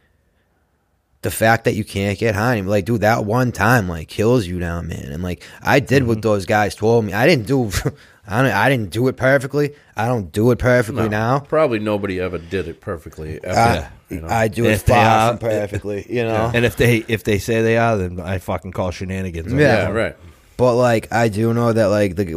the 1.21 1.29
fact 1.31 1.65
that 1.65 1.75
you 1.75 1.83
can't 1.83 2.17
get 2.19 2.33
high 2.35 2.59
like 2.61 2.85
dude 2.85 3.01
that 3.01 3.23
one 3.25 3.51
time 3.51 3.87
like 3.89 4.07
kills 4.07 4.45
you 4.47 4.57
now 4.59 4.79
man 4.81 5.11
and 5.11 5.23
like 5.23 5.43
i 5.63 5.79
did 5.79 5.99
Mm-hmm. 6.01 6.07
what 6.09 6.21
those 6.21 6.45
guys 6.45 6.75
told 6.75 7.03
me 7.03 7.13
i 7.13 7.25
didn't 7.25 7.47
do 7.47 7.71
I 8.27 8.41
don't, 8.41 8.51
I 8.51 8.69
didn't 8.69 8.89
do 8.91 9.07
it 9.07 9.17
perfectly. 9.17 9.75
I 9.95 10.07
don't 10.07 10.31
do 10.31 10.49
it 10.51 10.59
perfectly 10.59 11.03
No, 11.03 11.09
now. 11.09 11.39
Probably 11.39 11.79
nobody 11.79 12.19
ever 12.19 12.37
did 12.39 12.67
it 12.67 12.81
perfectly. 12.81 13.39
Ever, 13.43 13.57
I, 13.59 13.89
you 14.13 14.21
know? 14.21 14.27
I 14.27 14.47
do 14.47 14.63
And 14.63 14.71
it 14.71 14.75
if 14.75 14.81
far 14.83 14.97
are- 15.05 15.29
from 15.31 15.39
perfectly, 15.39 16.05
you 16.09 16.23
know. 16.23 16.51
And 16.53 16.65
if 16.65 16.75
they 16.75 16.97
if 17.07 17.23
they 17.23 17.37
say 17.39 17.61
they 17.61 17.77
are, 17.77 17.97
then 17.97 18.19
I 18.19 18.39
fucking 18.39 18.71
call 18.71 18.91
shenanigans. 18.91 19.53
Yeah. 19.53 19.59
yeah, 19.59 19.89
right. 19.91 20.15
But 20.57 20.75
like 20.75 21.11
I 21.11 21.29
do 21.29 21.53
know 21.53 21.71
that 21.73 21.85
like 21.87 22.15
the 22.15 22.33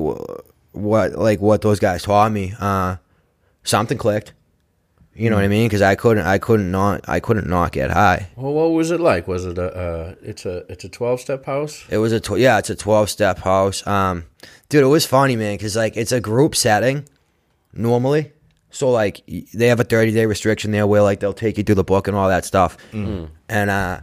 what 0.72 1.12
like 1.12 1.40
what 1.40 1.62
those 1.62 1.78
guys 1.80 2.02
taught 2.02 2.32
me, 2.32 2.52
uh, 2.60 2.96
something 3.64 3.96
clicked. 3.98 4.32
You 5.18 5.30
know 5.30 5.36
what 5.36 5.44
I 5.44 5.48
mean? 5.48 5.66
Because 5.66 5.82
I 5.82 5.96
couldn't, 5.96 6.26
I 6.26 6.38
couldn't 6.38 6.70
not, 6.70 7.00
I 7.08 7.18
couldn't 7.18 7.48
not 7.48 7.72
get 7.72 7.90
high. 7.90 8.28
Well, 8.36 8.52
what 8.52 8.70
was 8.70 8.92
it 8.92 9.00
like? 9.00 9.26
Was 9.26 9.44
it 9.46 9.58
a? 9.58 9.74
Uh, 9.74 10.14
it's 10.22 10.46
a. 10.46 10.58
It's 10.70 10.84
a 10.84 10.88
twelve 10.88 11.20
step 11.20 11.44
house. 11.44 11.84
It 11.90 11.98
was 11.98 12.12
a 12.12 12.20
tw- 12.20 12.38
yeah, 12.38 12.58
it's 12.58 12.70
a 12.70 12.76
twelve 12.76 13.10
step 13.10 13.38
house. 13.38 13.84
Um, 13.84 14.26
dude, 14.68 14.84
it 14.84 14.86
was 14.86 15.04
funny, 15.04 15.34
man, 15.34 15.54
because 15.56 15.74
like 15.74 15.96
it's 15.96 16.12
a 16.12 16.20
group 16.20 16.54
setting 16.54 17.04
normally. 17.72 18.30
So 18.70 18.90
like 18.90 19.22
they 19.52 19.66
have 19.66 19.80
a 19.80 19.84
thirty 19.84 20.12
day 20.12 20.24
restriction 20.26 20.70
there 20.70 20.86
where 20.86 21.02
like 21.02 21.18
they'll 21.18 21.32
take 21.32 21.58
you 21.58 21.64
through 21.64 21.74
the 21.74 21.84
book 21.84 22.06
and 22.06 22.16
all 22.16 22.28
that 22.28 22.44
stuff, 22.44 22.76
and 22.92 23.70
uh, 23.70 24.00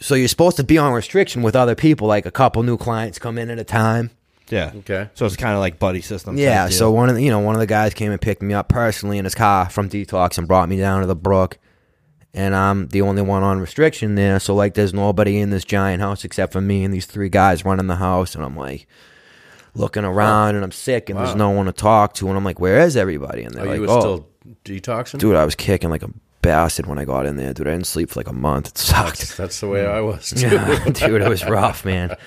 so 0.00 0.14
you're 0.14 0.28
supposed 0.28 0.56
to 0.58 0.64
be 0.64 0.76
on 0.78 0.92
restriction 0.92 1.42
with 1.42 1.56
other 1.56 1.74
people. 1.74 2.06
Like 2.06 2.26
a 2.26 2.30
couple 2.30 2.62
new 2.64 2.76
clients 2.76 3.18
come 3.18 3.38
in 3.38 3.48
at 3.50 3.58
a 3.58 3.64
time. 3.64 4.10
Yeah. 4.52 4.72
Okay. 4.76 5.08
So 5.14 5.26
it's 5.26 5.36
kind 5.36 5.54
of 5.54 5.60
like 5.60 5.78
buddy 5.78 6.00
system. 6.02 6.36
type 6.36 6.42
Yeah, 6.42 6.68
deal. 6.68 6.76
so 6.76 6.90
one 6.92 7.08
of 7.08 7.16
the, 7.16 7.22
you 7.24 7.30
know 7.30 7.40
one 7.40 7.54
of 7.54 7.60
the 7.60 7.66
guys 7.66 7.94
came 7.94 8.12
and 8.12 8.20
picked 8.20 8.42
me 8.42 8.54
up 8.54 8.68
personally 8.68 9.18
in 9.18 9.24
his 9.24 9.34
car 9.34 9.68
from 9.70 9.88
detox 9.88 10.38
and 10.38 10.46
brought 10.46 10.68
me 10.68 10.76
down 10.78 11.00
to 11.00 11.06
the 11.06 11.16
brook, 11.16 11.58
and 12.34 12.54
I'm 12.54 12.88
the 12.88 13.02
only 13.02 13.22
one 13.22 13.42
on 13.42 13.58
restriction 13.60 14.14
there. 14.14 14.38
So 14.40 14.54
like, 14.54 14.74
there's 14.74 14.92
nobody 14.94 15.38
in 15.40 15.50
this 15.50 15.64
giant 15.64 16.00
house 16.02 16.24
except 16.24 16.52
for 16.52 16.60
me 16.60 16.84
and 16.84 16.92
these 16.94 17.06
three 17.06 17.28
guys 17.28 17.64
running 17.64 17.86
the 17.86 17.96
house, 17.96 18.34
and 18.34 18.44
I'm 18.44 18.56
like 18.56 18.86
looking 19.74 20.04
around 20.04 20.54
and 20.54 20.62
I'm 20.64 20.70
sick 20.72 21.08
and 21.08 21.18
there's 21.18 21.30
Wow. 21.30 21.34
no 21.36 21.50
one 21.50 21.66
to 21.66 21.72
talk 21.72 22.12
to, 22.14 22.28
and 22.28 22.36
I'm 22.36 22.44
like, 22.44 22.60
where 22.60 22.80
is 22.80 22.96
everybody? 22.96 23.42
And 23.44 23.54
they're 23.54 23.64
Are 23.64 23.68
like, 23.68 23.80
you 23.80 23.86
oh, 23.88 24.00
still 24.00 24.28
detoxing? 24.66 25.18
dude, 25.18 25.34
I 25.34 25.46
was 25.46 25.54
kicking 25.54 25.88
like 25.88 26.02
a 26.02 26.10
bastard 26.42 26.86
when 26.86 26.98
I 26.98 27.06
got 27.06 27.24
in 27.24 27.36
there, 27.36 27.54
dude. 27.54 27.68
I 27.68 27.70
didn't 27.70 27.86
sleep 27.86 28.10
for 28.10 28.20
like 28.20 28.28
a 28.28 28.34
month. 28.34 28.68
It 28.68 28.76
sucked. 28.78 29.20
That's, 29.20 29.36
that's 29.36 29.60
the 29.60 29.68
way 29.68 29.86
I 29.86 30.00
was 30.00 30.28
too. 30.36 30.40
Yeah, 30.48 30.84
dude, 30.90 31.22
it 31.22 31.28
was 31.28 31.42
rough, 31.46 31.84
man. 31.86 32.14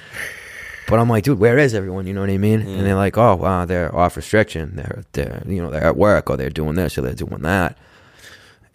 But 0.88 1.00
I'm 1.00 1.10
like, 1.10 1.24
dude, 1.24 1.40
where 1.40 1.58
is 1.58 1.74
everyone? 1.74 2.06
You 2.08 2.14
know 2.14 2.22
what 2.22 2.30
I 2.30 2.38
mean? 2.38 2.62
And 2.62 2.86
they're 2.86 2.96
like, 2.96 3.18
oh, 3.18 3.36
wow, 3.36 3.66
they're 3.66 3.94
off 3.96 4.16
restriction. 4.18 4.76
They're, 4.76 5.04
they're, 5.14 5.42
you 5.48 5.62
know, 5.62 5.72
they're 5.72 5.84
at 5.84 5.98
work 5.98 6.30
or 6.30 6.38
they're 6.38 6.50
doing 6.52 6.76
this 6.76 6.98
or 6.98 7.02
they're 7.02 7.16
doing 7.16 7.42
that. 7.42 7.78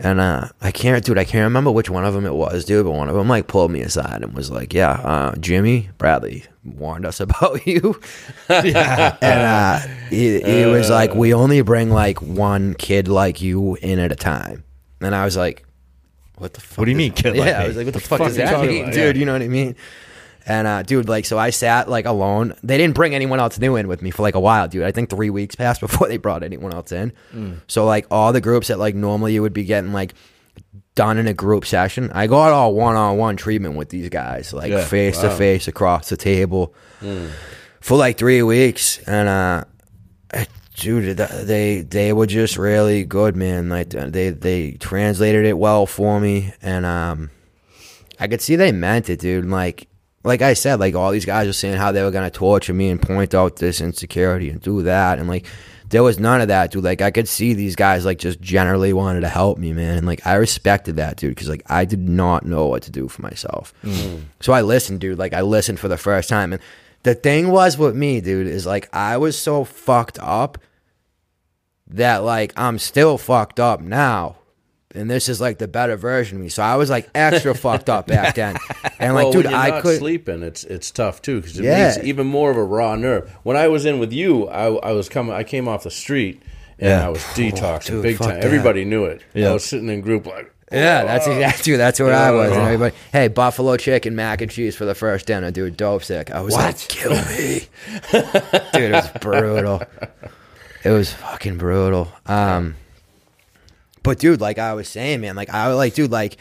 And 0.02 0.18
uh, 0.18 0.48
I 0.62 0.70
can't, 0.70 1.04
dude, 1.04 1.18
I 1.18 1.24
can't 1.24 1.44
remember 1.44 1.70
which 1.70 1.90
one 1.90 2.06
of 2.06 2.14
them 2.14 2.24
it 2.24 2.34
was, 2.34 2.64
dude. 2.64 2.86
But 2.86 2.92
one 2.92 3.08
of 3.10 3.14
them 3.14 3.28
like 3.28 3.46
pulled 3.48 3.70
me 3.70 3.82
aside 3.82 4.22
and 4.22 4.32
was 4.32 4.50
like, 4.50 4.72
yeah, 4.72 4.92
uh, 4.92 5.36
Jimmy 5.36 5.90
Bradley 5.98 6.44
warned 6.64 7.04
us 7.04 7.20
about 7.20 7.66
you. 7.66 8.00
yeah. 8.48 9.16
And 9.20 9.40
uh, 9.42 9.78
he, 10.08 10.40
he 10.40 10.64
was 10.66 10.88
like, 10.90 11.14
we 11.14 11.34
only 11.34 11.60
bring 11.60 11.90
like 11.90 12.20
one 12.22 12.74
kid 12.74 13.08
like 13.08 13.40
you 13.42 13.76
in 13.82 13.98
at 13.98 14.10
a 14.10 14.16
time. 14.16 14.64
And 15.02 15.14
I 15.14 15.24
was 15.26 15.36
like, 15.36 15.64
what 16.38 16.54
the 16.54 16.60
fuck? 16.62 16.78
What 16.78 16.84
do 16.86 16.90
you 16.92 16.96
mean, 16.96 17.12
kid 17.12 17.36
Yeah, 17.36 17.42
like 17.44 17.54
I 17.54 17.66
was 17.68 17.76
like, 17.76 17.84
what 17.86 17.94
the, 17.94 18.00
The 18.00 18.06
fuck, 18.08 18.18
fuck 18.18 18.28
does 18.28 18.36
that 18.36 18.66
mean, 18.66 18.82
about? 18.84 18.94
dude? 18.94 19.16
Yeah. 19.16 19.20
You 19.20 19.26
know 19.26 19.32
what 19.34 19.42
I 19.42 19.48
mean? 19.48 19.76
And 20.46 20.66
uh, 20.66 20.82
dude, 20.82 21.08
like, 21.08 21.24
so 21.26 21.38
I 21.38 21.50
sat 21.50 21.88
like 21.88 22.06
alone. 22.06 22.54
They 22.62 22.78
didn't 22.78 22.94
bring 22.94 23.14
anyone 23.14 23.40
else 23.40 23.58
new 23.58 23.76
in 23.76 23.88
with 23.88 24.02
me 24.02 24.10
for 24.10 24.22
like 24.22 24.34
a 24.34 24.40
while, 24.40 24.68
dude. 24.68 24.82
I 24.84 24.90
think 24.92 25.10
three 25.10 25.30
weeks 25.30 25.54
passed 25.56 25.80
before 25.80 26.08
they 26.08 26.16
brought 26.16 26.42
anyone 26.42 26.72
else 26.72 26.92
in. 26.92 27.12
So 27.66 27.84
like 27.84 28.06
all 28.10 28.32
the 28.32 28.40
groups 28.40 28.68
that 28.68 28.78
like 28.78 28.94
normally 28.94 29.34
you 29.34 29.42
would 29.42 29.52
be 29.52 29.64
getting 29.64 29.92
like 29.92 30.14
done 30.94 31.18
in 31.18 31.26
a 31.28 31.34
group 31.34 31.64
session, 31.66 32.10
I 32.12 32.26
got 32.26 32.52
all 32.52 32.74
one 32.74 32.96
on 32.96 33.16
one 33.16 33.36
treatment 33.36 33.76
with 33.76 33.90
these 33.90 34.08
guys, 34.08 34.52
like 34.52 34.70
Yeah. 34.70 34.84
face 34.84 35.20
to 35.20 35.30
face 35.30 35.68
across 35.68 36.08
the 36.08 36.16
table 36.16 36.74
for 37.80 37.96
like 37.96 38.18
three 38.18 38.42
weeks. 38.42 38.98
And 39.06 39.28
uh, 39.28 40.44
dude, 40.76 41.16
they 41.16 41.82
they 41.82 42.12
were 42.12 42.26
just 42.26 42.56
really 42.56 43.04
good, 43.04 43.36
man. 43.36 43.68
Like 43.68 43.90
they 43.90 44.30
they 44.30 44.72
translated 44.72 45.44
it 45.44 45.56
well 45.58 45.86
for 45.86 46.18
me, 46.20 46.52
and 46.62 46.84
um, 46.86 47.30
I 48.18 48.26
could 48.28 48.40
see 48.40 48.56
they 48.56 48.72
meant 48.72 49.08
it, 49.10 49.20
dude. 49.20 49.44
Like 49.46 49.86
like 50.22 50.42
I 50.42 50.54
said, 50.54 50.80
like 50.80 50.94
all 50.94 51.10
these 51.12 51.24
guys 51.24 51.46
were 51.46 51.52
saying 51.52 51.76
how 51.76 51.92
they 51.92 52.02
were 52.02 52.10
gonna 52.10 52.30
torture 52.30 52.74
me 52.74 52.90
and 52.90 53.00
point 53.00 53.34
out 53.34 53.56
this 53.56 53.80
insecurity 53.80 54.50
and 54.50 54.60
do 54.60 54.82
that, 54.82 55.18
and 55.18 55.28
like 55.28 55.46
there 55.88 56.02
was 56.02 56.20
none 56.20 56.40
of 56.40 56.48
that, 56.48 56.70
dude. 56.70 56.84
Like 56.84 57.00
I 57.00 57.10
could 57.10 57.28
see 57.28 57.52
these 57.52 57.74
guys 57.74 58.04
like 58.04 58.18
just 58.18 58.40
generally 58.40 58.92
wanted 58.92 59.20
to 59.20 59.28
help 59.28 59.58
me, 59.58 59.72
man, 59.72 59.98
and 59.98 60.06
like 60.06 60.26
I 60.26 60.34
respected 60.34 60.96
that, 60.96 61.16
dude, 61.16 61.34
because 61.34 61.48
like 61.48 61.62
I 61.66 61.84
did 61.84 62.08
not 62.08 62.44
know 62.44 62.66
what 62.66 62.82
to 62.82 62.90
do 62.90 63.08
for 63.08 63.22
myself. 63.22 63.74
Mm. 63.82 64.22
So 64.40 64.52
I 64.52 64.62
listened, 64.62 65.00
dude. 65.00 65.18
Like 65.18 65.32
I 65.32 65.40
listened 65.40 65.80
for 65.80 65.88
the 65.88 65.98
first 65.98 66.28
time, 66.28 66.52
and 66.52 66.62
the 67.02 67.14
thing 67.14 67.48
was 67.48 67.78
with 67.78 67.96
me, 67.96 68.20
dude, 68.20 68.46
is 68.46 68.66
like 68.66 68.88
I 68.94 69.16
was 69.16 69.38
so 69.38 69.64
fucked 69.64 70.18
up 70.20 70.58
that 71.88 72.18
like 72.18 72.52
I'm 72.56 72.78
still 72.78 73.18
fucked 73.18 73.58
up 73.58 73.80
now. 73.80 74.36
And 74.94 75.08
this 75.08 75.28
is 75.28 75.40
like 75.40 75.58
the 75.58 75.68
better 75.68 75.96
version 75.96 76.38
of 76.38 76.42
me. 76.42 76.48
So 76.48 76.62
I 76.64 76.74
was 76.76 76.90
like 76.90 77.08
extra 77.14 77.54
fucked 77.54 77.88
up 77.88 78.06
back 78.06 78.34
then. 78.34 78.56
And 78.98 79.14
like, 79.14 79.24
well, 79.24 79.32
dude, 79.32 79.46
I 79.46 79.80
could 79.80 79.98
sleeping. 79.98 80.42
It's 80.42 80.62
it's 80.64 80.90
tough 80.90 81.22
too 81.22 81.40
because 81.40 81.58
it 81.58 81.64
Yeah. 81.64 81.96
even 82.02 82.26
more 82.26 82.50
of 82.50 82.58
a 82.58 82.62
raw 82.64 82.96
nerve. 82.96 83.30
When 83.44 83.56
I 83.56 83.68
was 83.68 83.86
in 83.86 83.98
with 83.98 84.12
you, 84.12 84.46
I, 84.48 84.66
I 84.66 84.92
was 84.92 85.08
coming. 85.08 85.32
I 85.34 85.42
came 85.42 85.68
off 85.68 85.84
the 85.84 85.90
street 85.90 86.42
and 86.78 86.88
Yeah. 86.90 87.06
I 87.06 87.08
was 87.08 87.20
detoxing 87.22 87.86
dude, 87.86 88.02
big 88.02 88.18
time. 88.18 88.28
that. 88.34 88.44
Everybody 88.44 88.84
knew 88.84 89.04
it. 89.06 89.22
Yeah. 89.32 89.48
I 89.48 89.52
was 89.54 89.64
sitting 89.64 89.88
in 89.88 90.02
group 90.02 90.26
like, 90.26 90.52
Yeah, 90.70 91.04
that's 91.04 91.26
exactly 91.26 91.76
that's 91.76 91.98
where 91.98 92.12
I 92.14 92.30
was. 92.30 92.52
And 92.52 92.60
everybody, 92.60 92.94
hey, 93.10 93.28
buffalo 93.28 93.78
chicken, 93.78 94.14
mac 94.16 94.42
and 94.42 94.50
cheese 94.50 94.76
for 94.76 94.84
the 94.84 94.94
first 94.94 95.24
dinner, 95.26 95.50
dude. 95.50 95.78
Dope 95.78 96.04
sick. 96.04 96.30
I 96.30 96.42
was 96.42 96.52
like, 96.52 96.76
kill 96.76 97.12
me, 97.12 97.62
dude. 98.12 98.28
It 98.74 98.92
was 98.92 99.08
brutal. 99.20 99.82
It 100.84 100.90
was 100.90 101.12
fucking 101.12 101.58
brutal. 101.58 102.08
Um, 102.26 102.74
but 104.02 104.18
dude, 104.18 104.40
like 104.40 104.58
I 104.58 104.74
was 104.74 104.88
saying, 104.88 105.20
man, 105.20 105.36
like 105.36 105.50
I 105.50 105.68
was 105.68 105.76
like, 105.76 105.94
dude, 105.94 106.10
like 106.10 106.36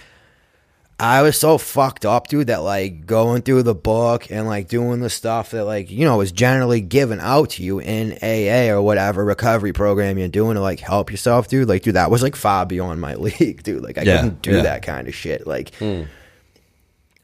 I 1.00 1.22
was 1.22 1.38
so 1.38 1.58
fucked 1.58 2.06
up, 2.06 2.28
dude, 2.28 2.48
that 2.48 2.58
like 2.58 3.06
going 3.06 3.42
through 3.42 3.64
the 3.64 3.74
book 3.74 4.30
and 4.30 4.46
like 4.48 4.68
doing 4.68 5.00
the 5.00 5.10
stuff 5.10 5.52
that 5.52 5.64
like 5.64 5.90
you 5.90 6.06
know 6.06 6.18
was 6.18 6.34
generally 6.34 6.82
given 6.82 7.22
out 7.22 7.52
to 7.52 7.64
you 7.64 7.80
in 7.80 8.18
AA 8.22 8.74
or 8.74 8.82
whatever 8.82 9.24
recovery 9.24 9.72
program 9.72 10.18
you're 10.18 10.28
doing 10.28 10.56
to 10.56 10.62
like 10.62 10.82
help 10.82 11.10
yourself, 11.10 11.48
dude. 11.48 11.70
Like, 11.70 11.84
dude, 11.84 11.96
that 11.96 12.12
was 12.12 12.22
like 12.22 12.36
far 12.36 12.66
beyond 12.66 13.00
my 13.00 13.16
league, 13.16 13.64
dude. 13.64 13.82
Like, 13.82 13.98
I 13.98 14.02
Yeah, 14.02 14.22
couldn't 14.22 14.42
do 14.42 14.58
yeah. 14.58 14.62
that 14.64 14.82
kind 14.82 15.08
of 15.08 15.16
shit. 15.16 15.48
Like, 15.48 15.74
hmm. 15.76 16.04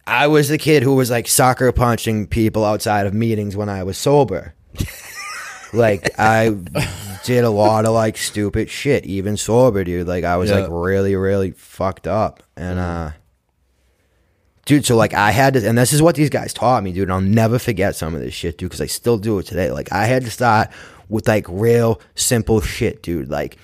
I 0.08 0.28
was 0.28 0.48
the 0.48 0.58
kid 0.58 0.84
who 0.84 0.96
was 0.96 1.10
like 1.10 1.28
soccer 1.28 1.72
punching 1.72 2.28
people 2.28 2.64
outside 2.64 3.08
of 3.08 3.14
meetings 3.14 3.58
when 3.58 3.70
I 3.70 3.84
was 3.84 3.98
sober. 3.98 4.54
like, 5.76 6.12
I 6.20 6.50
did 7.24 7.44
a 7.44 7.50
lot 7.50 7.86
of 7.86 7.94
like 7.94 8.18
stupid 8.18 8.70
shit, 8.70 9.06
even 9.06 9.38
sober, 9.38 9.84
dude. 9.84 10.08
Like, 10.08 10.24
I 10.24 10.38
was 10.38 10.50
Yeah. 10.50 10.60
like 10.60 10.68
really, 10.70 11.16
really 11.16 11.52
fucked 11.52 12.08
up, 12.08 12.44
and 12.56 12.80
uh 12.80 13.12
dude. 14.66 14.86
So 14.86 14.96
like 14.96 15.14
I 15.14 15.32
had 15.32 15.54
to, 15.56 15.68
and 15.68 15.78
this 15.78 15.94
is 15.94 16.02
what 16.02 16.16
these 16.16 16.30
guys 16.30 16.54
taught 16.54 16.84
me, 16.84 16.92
dude. 16.92 17.04
And 17.04 17.14
I'll 17.14 17.22
never 17.22 17.60
forget 17.60 17.96
some 17.96 18.16
of 18.16 18.22
this 18.22 18.34
shit, 18.34 18.58
dude, 18.58 18.70
because 18.70 18.82
I 18.82 18.88
still 18.88 19.18
do 19.18 19.40
it 19.40 19.44
today. 19.46 19.72
Like 19.72 19.92
I 19.92 20.06
had 20.06 20.24
to 20.26 20.32
start 20.32 20.70
with 21.10 21.28
like 21.28 21.46
real 21.50 22.00
simple 22.16 22.62
shit, 22.62 23.04
dude. 23.04 23.30
Like, 23.30 23.58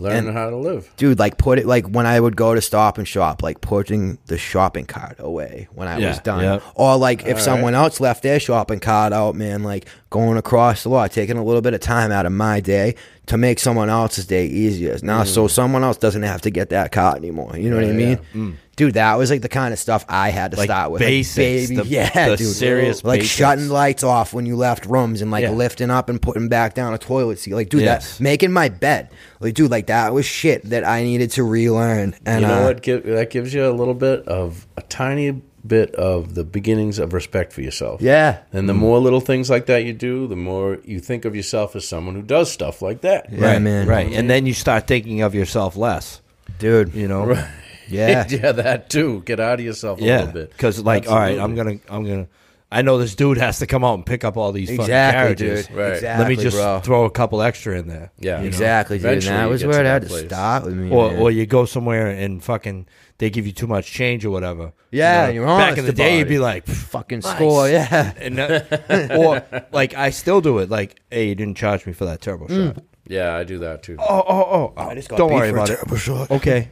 learning 0.00 0.28
And- 0.28 0.36
how 0.36 0.50
to 0.50 0.56
live. 0.56 0.90
dude, 0.96 1.18
like 1.18 1.38
put 1.38 1.58
it 1.58 1.66
like 1.66 1.86
when 1.86 2.06
I 2.06 2.18
would 2.20 2.36
go 2.36 2.54
to 2.54 2.60
Stop 2.60 2.98
and 2.98 3.06
Shop, 3.06 3.42
like 3.42 3.60
putting 3.60 4.18
the 4.26 4.38
shopping 4.38 4.84
cart 4.86 5.16
away 5.18 5.68
when 5.74 5.88
I 5.88 5.98
Yeah, 5.98 6.08
was 6.10 6.18
done, 6.20 6.42
yeah. 6.44 6.60
or 6.74 6.96
like 6.96 7.26
if 7.26 7.36
All 7.38 7.42
someone 7.42 7.74
else 7.74 8.00
left 8.00 8.22
their 8.22 8.38
shopping 8.40 8.80
cart 8.80 9.12
out, 9.12 9.34
man, 9.34 9.62
like 9.62 9.86
going 10.10 10.36
across 10.36 10.82
the 10.84 10.88
lot, 10.88 11.12
taking 11.12 11.36
a 11.36 11.44
little 11.44 11.62
bit 11.62 11.74
of 11.74 11.80
time 11.80 12.10
out 12.12 12.26
of 12.26 12.32
my 12.32 12.60
day 12.60 12.94
to 13.26 13.36
make 13.36 13.58
someone 13.58 13.90
else's 13.90 14.26
day 14.26 14.46
easier. 14.46 14.96
Now, 15.02 15.22
mm. 15.22 15.26
so 15.26 15.48
someone 15.48 15.84
else 15.84 15.98
doesn't 15.98 16.22
have 16.22 16.40
to 16.42 16.50
get 16.50 16.70
that 16.70 16.92
cart 16.92 17.16
anymore. 17.18 17.56
You 17.56 17.68
know 17.70 17.76
what 17.76 17.84
I 17.84 17.88
Yeah, 17.88 17.92
mean? 17.92 18.18
Mm. 18.34 18.54
Dude, 18.78 18.94
that 18.94 19.14
was 19.16 19.30
like 19.30 19.42
the 19.42 19.48
kind 19.50 19.72
of 19.74 19.78
stuff 19.78 20.06
I 20.08 20.30
had 20.30 20.52
to 20.52 20.56
Like 20.56 20.68
start 20.68 20.90
with. 20.90 21.00
basics, 21.00 21.68
like, 21.68 21.76
baby, 21.76 21.76
the- 21.76 21.94
yeah, 21.94 22.28
the 22.30 22.36
dude. 22.38 22.46
serious 22.54 23.04
like 23.04 23.20
basics. 23.20 23.34
shutting 23.36 23.68
lights 23.68 24.02
off 24.02 24.32
when 24.32 24.46
you 24.46 24.56
left 24.56 24.86
rooms 24.86 25.20
and 25.20 25.30
like 25.30 25.42
Yeah. 25.42 25.50
lifting 25.50 25.90
up 25.90 26.08
and 26.08 26.22
putting 26.22 26.48
back 26.48 26.74
down 26.74 26.94
a 26.94 26.98
toilet 26.98 27.38
seat. 27.38 27.52
Like, 27.54 27.68
dude, 27.68 27.82
Yes. 27.82 28.16
that 28.18 28.22
making 28.22 28.52
my 28.52 28.70
bed. 28.70 29.10
Like, 29.40 29.52
dude, 29.54 29.70
like 29.70 29.88
that 29.88 30.14
was 30.14 30.24
shit 30.24 30.64
that 30.70 30.86
I 30.86 31.02
needed 31.02 31.32
to 31.32 31.42
relearn. 31.44 32.14
And 32.24 32.40
you 32.42 32.46
know 32.48 32.62
uh, 32.62 32.64
what? 32.66 32.82
Give, 32.82 33.04
that 33.04 33.30
gives 33.30 33.52
you 33.52 33.68
a 33.68 33.72
little 33.74 33.94
bit 33.94 34.26
of 34.26 34.66
a 34.76 34.82
tiny 34.82 35.42
bit 35.66 35.92
of 35.96 36.34
the 36.36 36.44
beginnings 36.44 36.98
of 37.00 37.12
respect 37.12 37.52
for 37.52 37.60
yourself. 37.62 38.00
Yeah. 38.00 38.38
And 38.52 38.68
the 38.68 38.74
more 38.74 39.00
little 39.00 39.20
things 39.20 39.50
like 39.50 39.66
that 39.66 39.84
you 39.84 39.92
do, 39.92 40.26
the 40.28 40.36
more 40.36 40.78
you 40.84 41.00
think 41.00 41.24
of 41.24 41.34
yourself 41.36 41.74
as 41.76 41.86
someone 41.86 42.14
who 42.14 42.22
does 42.22 42.50
stuff 42.50 42.80
like 42.80 43.00
that. 43.02 43.26
Yeah, 43.30 43.44
right, 43.44 43.60
man. 43.60 43.86
Right, 43.88 44.10
and 44.12 44.30
then 44.30 44.46
you 44.46 44.54
start 44.54 44.86
thinking 44.86 45.20
of 45.20 45.34
yourself 45.34 45.76
less. 45.76 46.20
dude. 46.60 46.94
You 46.94 47.08
know. 47.08 47.24
Right. 47.26 47.44
Yeah. 47.88 48.26
yeah, 48.28 48.52
that 48.52 48.90
too. 48.90 49.22
Get 49.24 49.40
out 49.40 49.60
of 49.60 49.64
yourself 49.64 50.00
a 50.00 50.04
Yeah, 50.04 50.18
little 50.18 50.32
bit. 50.32 50.50
because 50.50 50.82
like, 50.84 51.08
all 51.08 51.18
right, 51.18 51.38
I'm 51.38 51.54
gonna, 51.54 51.78
I'm 51.88 52.04
gonna. 52.04 52.28
I 52.70 52.82
know 52.82 52.98
this 52.98 53.14
dude 53.14 53.38
has 53.38 53.60
to 53.60 53.66
come 53.66 53.82
out 53.82 53.94
and 53.94 54.04
pick 54.04 54.24
up 54.24 54.36
all 54.36 54.52
these 54.52 54.68
fucking 54.68 54.82
Exactly, 54.82 55.36
carriages. 55.46 55.66
dude. 55.68 55.76
Right. 55.76 55.92
Exactly, 55.94 56.22
Let 56.22 56.28
me 56.28 56.36
just 56.42 56.56
bro. 56.56 56.80
throw 56.80 57.04
a 57.06 57.10
couple 57.10 57.40
extra 57.40 57.78
in 57.78 57.88
there. 57.88 58.12
Yeah. 58.18 58.40
know? 58.40 58.46
Exactly, 58.46 58.98
dude. 58.98 59.06
And 59.06 59.22
that 59.22 59.48
was 59.48 59.64
where 59.64 59.80
it 59.80 59.86
had 59.86 60.02
to 60.02 60.08
start 60.10 60.64
with 60.66 60.74
me. 60.74 60.90
Or, 60.90 61.10
man. 61.10 61.18
or 61.18 61.30
you 61.30 61.46
go 61.46 61.64
somewhere 61.64 62.08
and 62.08 62.44
fucking 62.44 62.86
they 63.16 63.30
give 63.30 63.46
you 63.46 63.52
too 63.52 63.66
much 63.66 63.90
change 63.90 64.24
or 64.26 64.30
whatever. 64.30 64.74
Yeah, 64.90 65.28
You 65.28 65.40
you're 65.40 65.46
back 65.46 65.78
in 65.78 65.86
the 65.86 65.92
day, 65.92 66.18
you'd 66.18 66.28
be 66.28 66.38
like, 66.38 66.66
fucking 66.66 67.20
Nice. 67.20 67.34
score. 67.36 67.68
Yeah. 67.70 68.12
and 68.18 68.36
that, 68.36 69.10
or 69.12 69.42
like 69.72 69.94
I 69.94 70.10
still 70.10 70.42
do 70.42 70.58
it. 70.58 70.68
Like, 70.68 71.00
hey, 71.10 71.28
you 71.28 71.34
didn't 71.34 71.56
charge 71.56 71.86
me 71.86 71.94
for 71.94 72.04
that 72.04 72.20
turbo 72.20 72.48
mm. 72.48 72.74
shot. 72.74 72.84
Yeah, 73.06 73.34
I 73.34 73.44
do 73.44 73.58
that 73.60 73.82
too. 73.82 73.96
Oh, 73.98 74.22
oh, 74.28 74.72
oh! 74.76 74.82
I 74.90 74.94
just 74.94 75.08
got 75.08 75.16
Don't 75.16 75.32
worry 75.32 75.48
about 75.48 75.70
it. 75.70 75.78
shot. 75.96 76.30
Okay. 76.30 76.70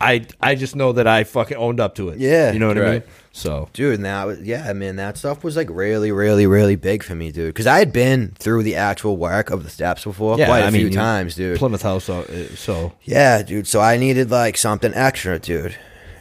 I 0.00 0.26
I 0.40 0.54
just 0.54 0.74
know 0.76 0.92
that 0.92 1.06
I 1.06 1.24
fucking 1.24 1.56
owned 1.56 1.78
up 1.80 1.94
to 1.96 2.08
it. 2.08 2.18
Yeah. 2.18 2.52
you 2.52 2.58
know 2.58 2.68
what 2.68 2.78
I 2.78 2.80
mean. 2.80 2.90
Right. 2.90 3.06
So 3.32 3.68
Dude, 3.72 3.94
and 3.94 4.04
that 4.04 4.24
was, 4.26 4.40
yeah, 4.40 4.72
man, 4.72 4.96
that 4.96 5.16
stuff 5.16 5.44
was 5.44 5.56
like 5.56 5.68
really, 5.70 6.10
really, 6.10 6.46
really 6.46 6.74
big 6.76 7.02
for 7.04 7.14
me, 7.14 7.30
dude. 7.30 7.48
Because 7.54 7.66
I 7.66 7.78
had 7.78 7.92
been 7.92 8.32
through 8.38 8.64
the 8.64 8.74
actual 8.76 9.16
work 9.16 9.50
of 9.50 9.62
the 9.62 9.70
steps 9.70 10.02
before 10.04 10.36
yeah, 10.38 10.46
quite 10.46 10.60
a 10.60 10.66
I 10.66 10.70
few 10.70 10.84
mean, 10.84 10.92
you- 10.92 10.98
times, 10.98 11.34
dude. 11.36 11.58
Plymouth 11.58 11.82
House. 11.82 12.04
So, 12.04 12.22
uh, 12.22 12.54
so 12.56 12.92
Yeah, 13.04 13.42
dude. 13.42 13.66
So 13.68 13.80
I 13.80 13.98
needed 13.98 14.30
like 14.30 14.56
something 14.56 14.92
extra, 14.94 15.38
dude. 15.38 15.76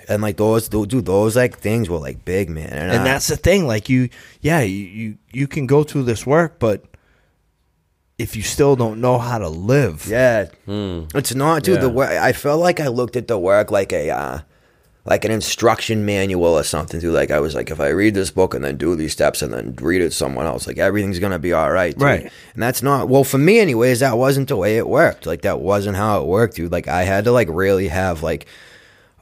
And 0.08 0.22
like 0.24 0.38
those, 0.38 0.70
those 0.70 0.88
dude, 0.88 1.06
those 1.06 1.36
like 1.36 1.58
things 1.60 1.90
were 1.90 2.00
like 2.00 2.26
big, 2.26 2.50
man. 2.50 2.70
And, 2.70 2.92
and 2.92 3.02
uh, 3.02 3.04
that's 3.04 3.28
the 3.28 3.38
thing 3.38 3.66
like 3.68 3.90
you 3.90 4.10
yeah 4.42 4.62
you, 4.62 4.86
you 4.86 5.18
you 5.32 5.48
can 5.48 5.68
go 5.68 5.84
through 5.84 6.04
this 6.04 6.26
work 6.26 6.58
but 6.60 6.84
if 8.20 8.36
you 8.36 8.44
still 8.44 8.76
don't 8.76 9.00
know 9.02 9.18
how 9.18 9.38
to 9.40 9.50
live 9.50 10.06
yeah, 10.08 10.46
it's 10.68 11.34
not, 11.34 11.64
dude. 11.64 11.82
The 11.82 11.88
Yeah. 11.88 11.94
work. 11.94 12.10
I 12.12 12.34
felt 12.34 12.60
like 12.62 12.80
I 12.80 12.88
looked 12.90 13.16
at 13.16 13.28
the 13.28 13.40
work 13.40 13.72
like 13.72 13.92
a, 13.94 14.10
uh, 14.12 14.40
like 15.06 15.24
an 15.26 15.32
instruction 15.32 16.06
manual 16.06 16.44
or 16.54 16.64
something, 16.64 17.00
dude. 17.00 17.14
Like 17.14 17.32
I 17.32 17.40
was 17.40 17.56
like, 17.56 17.72
if 17.72 17.80
I 17.80 17.88
read 17.88 18.14
this 18.14 18.30
book 18.30 18.54
and 18.54 18.64
then 18.64 18.76
do 18.78 18.96
these 18.96 19.14
steps 19.14 19.42
and 19.42 19.52
then 19.52 19.76
read 19.82 20.02
it 20.02 20.10
to 20.10 20.16
someone 20.16 20.46
else, 20.46 20.68
like 20.68 20.78
everything's 20.78 21.18
gonna 21.18 21.40
be 21.40 21.54
all 21.54 21.72
right, 21.72 21.94
dude. 21.94 22.04
Right. 22.04 22.32
And 22.54 22.62
that's 22.62 22.84
not 22.84 23.08
well 23.10 23.24
for 23.24 23.38
me, 23.40 23.60
anyways. 23.60 24.02
That 24.02 24.18
wasn't 24.18 24.50
the 24.50 24.58
way 24.58 24.78
it 24.78 24.88
worked. 24.88 25.26
Like 25.26 25.42
that 25.44 25.62
wasn't 25.62 25.96
how 25.96 26.22
it 26.22 26.28
worked, 26.28 26.58
dude. 26.58 26.72
Like 26.72 26.88
I 26.88 27.04
had 27.04 27.24
to 27.24 27.32
like 27.32 27.48
really 27.50 27.88
have 27.88 28.22
like 28.22 28.46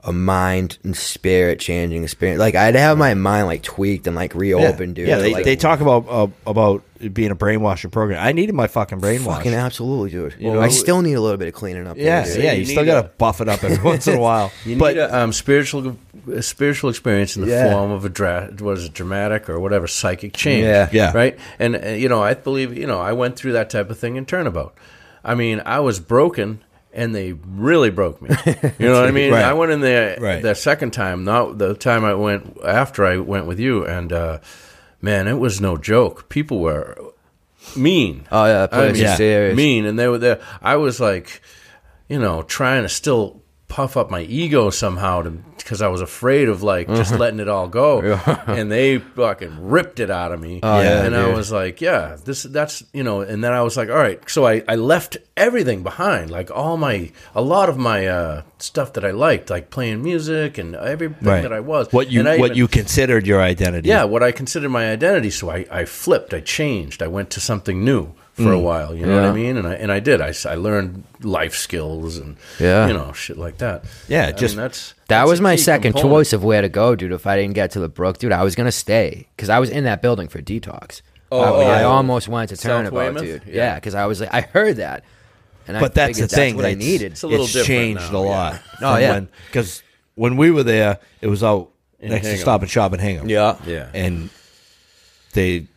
a 0.03 0.13
mind 0.13 0.77
and 0.83 0.95
spirit 0.95 1.59
changing 1.59 2.03
experience. 2.03 2.39
Like 2.39 2.55
I'd 2.55 2.75
have 2.75 2.97
my 2.97 3.13
mind 3.13 3.47
like 3.47 3.63
tweaked 3.63 4.07
and 4.07 4.15
like 4.15 4.33
yeah, 4.33 4.39
reopened, 4.39 4.95
dude. 4.95 5.07
yeah 5.07 5.17
they, 5.17 5.33
like, 5.33 5.43
they 5.43 5.55
talk 5.55 5.81
about 5.81 6.05
uh, 6.07 6.27
about 6.45 6.83
being 7.13 7.29
a 7.29 7.35
brainwashing 7.35 7.91
program 7.91 8.19
i 8.25 8.31
needed 8.31 8.55
my 8.55 8.65
fucking 8.65 8.99
brainwash 8.99 9.25
fucking 9.37 9.53
absolutely, 9.53 10.09
dude. 10.09 10.35
You 10.39 10.53
know, 10.53 10.61
I 10.61 10.69
still 10.69 11.01
need 11.03 11.13
a 11.13 11.21
little 11.21 11.37
bit 11.37 11.47
of 11.47 11.53
cleaning 11.53 11.85
up. 11.85 11.95
yeah 11.95 12.23
there, 12.23 12.41
yeah 12.41 12.51
you 12.53 12.61
you, 12.61 12.65
still 12.65 12.85
gotta 12.85 13.09
buff 13.19 13.39
it 13.39 13.47
up 13.47 13.63
every 13.63 13.83
once 13.83 14.07
in 14.07 14.15
a 14.15 14.19
while 14.19 14.51
You 14.65 14.77
but 14.77 14.95
need 14.95 15.01
a 15.01 15.17
um, 15.19 15.31
spiritual 15.33 15.97
a 16.33 16.41
spiritual 16.41 16.89
experience 16.89 17.35
in 17.35 17.43
the 17.43 17.49
Yeah. 17.51 17.71
form 17.71 17.91
of 17.91 18.03
a 18.03 18.09
dra- 18.09 18.49
what 18.59 18.77
is 18.77 18.85
it, 18.85 18.93
dramatic 18.93 19.47
or 19.49 19.59
whatever 19.59 19.87
psychic 19.87 20.33
change. 20.33 20.63
Yeah. 20.65 20.89
Yeah. 20.91 21.11
Right. 21.13 21.37
And 21.59 21.75
uh, 21.75 21.89
you 21.89 22.09
know, 22.09 22.21
I 22.23 22.33
believe 22.33 22.75
you 22.77 22.87
know 22.87 22.99
I 22.99 23.13
went 23.13 23.35
through 23.37 23.51
that 23.53 23.69
type 23.69 23.89
of 23.89 23.97
thing 23.99 24.15
in 24.15 24.25
Turnabout. 24.25 24.75
I 25.23 25.35
mean, 25.35 25.61
I 25.65 25.79
was 25.79 25.99
broken. 25.99 26.61
And 26.97 27.13
they 27.13 27.31
really 27.33 27.91
broke 27.91 28.21
me. 28.23 28.29
You 28.79 28.87
know 28.89 28.99
what 28.99 29.07
I 29.07 29.11
mean? 29.21 29.31
Right. 29.31 29.45
I 29.45 29.53
went 29.53 29.71
in 29.71 29.81
there 29.81 30.17
Right. 30.19 30.41
the 30.41 30.55
second 30.55 30.91
time, 30.91 31.23
not 31.23 31.57
the 31.59 31.75
time 31.75 32.03
I 32.03 32.15
went 32.15 32.57
after 32.65 33.05
I 33.05 33.17
went 33.17 33.45
with 33.45 33.59
you, 33.59 33.85
and 33.85 34.11
uh, 34.11 34.39
man, 34.99 35.27
it 35.27 35.35
was 35.37 35.61
no 35.61 35.77
joke. 35.77 36.27
People 36.27 36.59
were 36.59 36.97
mean. 37.75 38.25
Oh 38.31 38.45
yeah, 38.45 38.67
I 38.71 38.91
mean, 38.91 38.95
serious. 39.15 39.55
mean, 39.55 39.85
and 39.85 39.99
they 39.99 40.07
were 40.07 40.17
there. 40.17 40.41
I 40.61 40.77
was 40.77 40.99
like, 40.99 41.41
you 42.09 42.17
know, 42.19 42.41
trying 42.41 42.81
to 42.81 42.89
still 42.89 43.43
puff 43.67 43.97
up 43.97 44.09
my 44.09 44.21
ego 44.21 44.69
somehow 44.69 45.21
because 45.57 45.81
I 45.81 45.89
was 45.89 45.99
afraid 45.99 46.47
of 46.47 46.63
like 46.63 46.87
just 46.87 47.11
Uh-huh. 47.11 47.19
letting 47.19 47.39
it 47.41 47.49
all 47.49 47.67
go, 47.67 48.01
and 48.47 48.71
they 48.71 48.97
fucking 48.99 49.69
ripped 49.69 49.99
it 49.99 50.09
out 50.09 50.31
of 50.31 50.39
me. 50.39 50.61
Oh, 50.63 50.79
yeah, 50.81 51.03
and 51.03 51.13
I 51.15 51.27
was 51.33 51.51
like, 51.51 51.81
yeah, 51.81 52.15
this 52.23 52.43
that's 52.43 52.83
you 52.93 53.03
know, 53.03 53.19
and 53.21 53.43
then 53.43 53.51
I 53.51 53.61
was 53.63 53.75
like, 53.75 53.89
all 53.89 53.97
right, 53.97 54.19
so 54.29 54.47
I 54.47 54.63
I 54.69 54.75
left 54.75 55.17
everything 55.35 55.83
behind, 55.83 56.29
like 56.31 56.49
all 56.49 56.77
my 56.77 57.11
a 57.35 57.41
lot 57.41 57.67
of 57.67 57.77
my 57.77 58.07
uh, 58.07 58.43
stuff 58.59 58.93
that 58.93 59.03
I 59.03 59.11
liked, 59.11 59.49
like 59.49 59.69
playing 59.69 60.01
music 60.01 60.57
and 60.57 60.75
everything 60.75 61.17
right. 61.27 61.41
that 61.41 61.51
I 61.51 61.59
was, 61.59 61.91
what 61.91 62.09
you 62.09 62.23
what 62.23 62.37
even- 62.39 62.55
you 62.57 62.67
considered 62.69 63.27
your 63.27 63.41
identity. 63.41 63.89
Yeah, 63.89 64.05
what 64.05 64.23
I 64.23 64.31
considered 64.31 64.69
my 64.69 64.89
identity. 64.91 65.29
So 65.29 65.49
I, 65.49 65.65
I 65.69 65.83
flipped, 65.85 66.33
I 66.33 66.39
changed, 66.39 67.03
I 67.03 67.07
went 67.07 67.29
to 67.31 67.41
something 67.41 67.83
new 67.83 68.13
for 68.37 68.53
a 68.53 68.55
mm. 68.57 68.61
while. 68.61 68.95
You 68.95 69.05
know 69.05 69.15
what 69.15 69.25
I 69.25 69.33
mean? 69.33 69.57
And 69.57 69.67
I 69.67 69.73
and 69.73 69.91
I 69.91 69.99
did. 69.99 70.21
I, 70.21 70.29
s- 70.29 70.45
I 70.45 70.53
learned 70.55 71.03
life 71.21 71.55
skills 71.55 72.17
and 72.17 72.37
Yeah. 72.59 72.87
you 72.87 72.93
know 72.93 73.11
shit 73.11 73.37
like 73.37 73.57
that. 73.57 73.83
Yeah, 74.07 74.27
I 74.27 74.31
just- 74.31 74.55
mean, 74.55 74.61
that's 74.63 74.93
That 75.07 75.19
that's 75.19 75.29
was 75.29 75.41
my 75.41 75.55
second 75.55 75.93
component. 75.93 76.13
choice 76.13 76.33
of 76.33 76.43
where 76.43 76.61
to 76.61 76.69
go, 76.69 76.95
dude. 76.95 77.11
If 77.11 77.25
I 77.25 77.35
didn't 77.35 77.55
get 77.55 77.71
to 77.71 77.79
the 77.79 77.89
Brook, 77.89 78.19
dude, 78.19 78.31
I 78.31 78.43
was 78.43 78.55
gonna 78.55 78.71
stay 78.71 79.27
because 79.35 79.49
I 79.49 79.59
was 79.59 79.69
in 79.69 79.83
that 79.85 80.01
building 80.01 80.27
for 80.27 80.41
detox. 80.41 81.01
Oh, 81.31 81.41
I, 81.41 81.49
oh, 81.49 81.61
I 81.61 81.83
almost 81.83 82.27
went 82.29 82.49
to 82.49 82.55
South 82.55 82.71
Turnabout, 82.71 82.95
Weymouth? 82.95 83.23
dude. 83.23 83.41
Yeah. 83.47 83.53
Yeah, 83.55 83.75
because 83.75 83.95
I 83.95 84.05
was 84.05 84.21
like, 84.21 84.33
I 84.33 84.41
heard 84.41 84.77
that, 84.77 85.03
and 85.67 85.75
I 85.75 85.79
but 85.81 85.93
that's 85.93 86.19
the 86.19 86.27
figured 86.27 86.31
thing. 86.31 86.55
That's 86.55 86.63
what 86.63 86.71
I 86.71 86.73
needed. 86.75 87.11
It's 87.13 87.23
a 87.23 87.27
little 87.27 87.45
it's 87.45 87.65
changed 87.65 88.11
now, 88.13 88.19
a 88.19 88.23
yeah. 88.23 88.29
lot. 88.29 88.61
Oh, 88.81 88.97
yeah. 88.97 89.21
because 89.47 89.83
when 90.15 90.37
we 90.37 90.51
were 90.51 90.63
there, 90.63 90.99
it 91.21 91.27
was 91.27 91.43
out 91.43 91.71
In 91.99 92.11
next 92.11 92.27
Hingham. 92.27 92.37
to 92.37 92.41
Stop 92.41 92.61
and 92.61 92.69
Shop 92.69 92.93
in 92.93 92.99
Hingham. 92.99 93.27
Yeah. 93.29 93.57
Yeah. 93.65 93.89
and 93.93 94.29
they. 95.33 95.67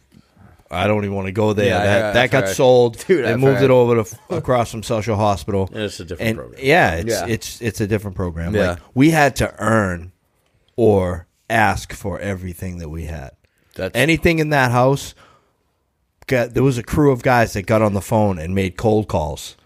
I 0.71 0.87
don't 0.87 1.05
even 1.05 1.17
want 1.17 1.27
to 1.27 1.33
go 1.33 1.53
there. 1.53 1.67
Yeah, 1.67 1.79
that 1.85 1.99
yeah, 1.99 2.13
that 2.13 2.31
got 2.31 2.45
heard. 2.45 2.55
sold. 2.57 2.99
Dude, 3.07 3.25
they 3.25 3.35
moved 3.37 3.59
heard. 3.59 3.65
it 3.65 3.71
over 3.71 4.05
to 4.05 4.19
across 4.37 4.71
from 4.71 4.83
South 4.83 5.05
Shore 5.05 5.17
Hospital. 5.17 5.69
And 5.73 5.83
it's 5.83 5.99
a 6.01 6.05
different 6.05 6.29
and 6.29 6.39
program. 6.39 6.61
yeah, 6.63 6.95
it's 6.95 7.11
Yeah. 7.11 7.27
it's 7.27 7.61
it's 7.61 7.81
a 7.81 7.87
different 7.87 8.17
program. 8.17 8.55
Yeah. 8.55 8.71
Like 8.71 8.79
we 8.95 9.11
had 9.11 9.35
to 9.37 9.53
earn 9.59 10.13
or 10.77 11.27
ask 11.49 11.93
for 11.93 12.19
everything 12.21 12.79
that 12.79 12.89
we 12.89 13.05
had. 13.07 13.31
That's 13.75 13.97
Anything 13.97 14.39
in 14.39 14.51
that 14.51 14.71
house, 14.71 15.15
got, 16.27 16.55
there 16.55 16.63
was 16.63 16.79
a 16.79 16.83
crew 16.83 17.11
of 17.13 17.23
guys 17.23 17.53
that 17.55 17.67
got 17.67 17.83
on 17.83 17.95
the 17.95 18.01
phone 18.01 18.39
and 18.39 18.55
made 18.55 18.77
cold 18.77 19.09
calls. 19.09 19.57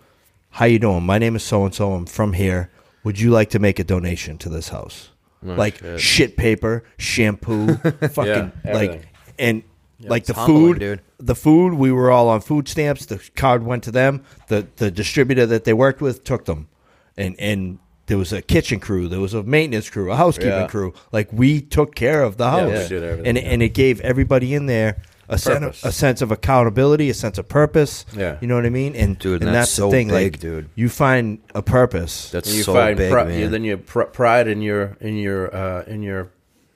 How 0.50 0.66
you 0.66 0.78
doing? 0.78 1.04
My 1.04 1.18
name 1.18 1.36
is 1.36 1.42
so 1.42 1.64
and 1.64 1.74
so. 1.74 1.92
I'm 1.92 2.06
from 2.06 2.32
here. 2.34 2.70
Would 3.02 3.18
you 3.20 3.30
like 3.30 3.50
to 3.50 3.58
make 3.58 3.78
a 3.78 3.84
donation 3.84 4.38
to 4.38 4.48
this 4.48 4.68
house? 4.70 5.10
Oh, 5.46 5.52
like 5.54 5.76
shit. 5.78 6.00
shit 6.00 6.36
paper, 6.36 6.84
shampoo, 6.96 7.74
fucking 8.08 8.52
like 8.64 9.06
everything. 9.36 9.64
And 10.04 10.10
like 10.10 10.24
the 10.26 10.34
humbling, 10.34 10.74
food, 10.74 10.78
dude. 10.80 11.00
the 11.18 11.34
food. 11.34 11.74
We 11.74 11.90
were 11.92 12.10
all 12.10 12.28
on 12.28 12.40
food 12.40 12.68
stamps. 12.68 13.06
The 13.06 13.18
card 13.36 13.64
went 13.64 13.82
to 13.84 13.90
them. 13.90 14.22
The 14.48 14.66
the 14.76 14.90
distributor 14.90 15.46
that 15.46 15.64
they 15.64 15.72
worked 15.72 16.00
with 16.00 16.24
took 16.24 16.44
them, 16.44 16.68
and 17.16 17.34
and 17.38 17.78
there 18.06 18.18
was 18.18 18.32
a 18.32 18.42
kitchen 18.42 18.80
crew. 18.80 19.08
There 19.08 19.20
was 19.20 19.32
a 19.34 19.42
maintenance 19.42 19.88
crew, 19.90 20.12
a 20.12 20.16
housekeeping 20.16 20.50
Yeah. 20.50 20.66
crew. 20.66 20.92
Like 21.12 21.32
we 21.32 21.60
took 21.60 21.94
care 21.94 22.22
of 22.22 22.36
the 22.36 22.50
house, 22.50 22.90
we 22.90 23.00
did 23.00 23.26
and 23.26 23.36
yeah. 23.38 23.44
and 23.44 23.62
it 23.62 23.70
gave 23.74 24.00
everybody 24.02 24.54
in 24.54 24.66
there 24.66 25.02
a 25.26 25.38
sense 25.38 25.82
of, 25.82 25.88
a 25.88 25.92
sense 25.92 26.20
of 26.20 26.30
accountability, 26.30 27.08
a 27.08 27.14
sense 27.14 27.38
of 27.38 27.48
purpose. 27.48 28.04
Yeah. 28.14 28.36
you 28.42 28.46
know 28.46 28.56
what 28.56 28.66
I 28.66 28.68
mean. 28.68 28.94
And 28.94 29.18
Dude, 29.18 29.40
and 29.40 29.44
and 29.48 29.54
that's, 29.56 29.74
that's 29.74 29.76
the 29.78 29.90
thing, 29.90 30.08
big, 30.08 30.34
like, 30.34 30.38
dude. 30.38 30.68
You 30.74 30.90
find 30.90 31.38
a 31.54 31.62
purpose. 31.62 32.30
that's 32.30 32.54
you 32.54 32.62
so 32.62 32.74
find 32.74 32.98
big, 32.98 33.10
pri- 33.10 33.24
man. 33.24 33.40
you- 33.40 33.48
then 33.48 33.64
you 33.64 33.78
pr- 33.78 34.02
pride 34.02 34.48
in 34.48 34.60
your 34.60 34.98
in 35.00 35.16
your 35.16 35.54
uh, 35.56 35.84
in 35.86 36.02
your 36.02 36.30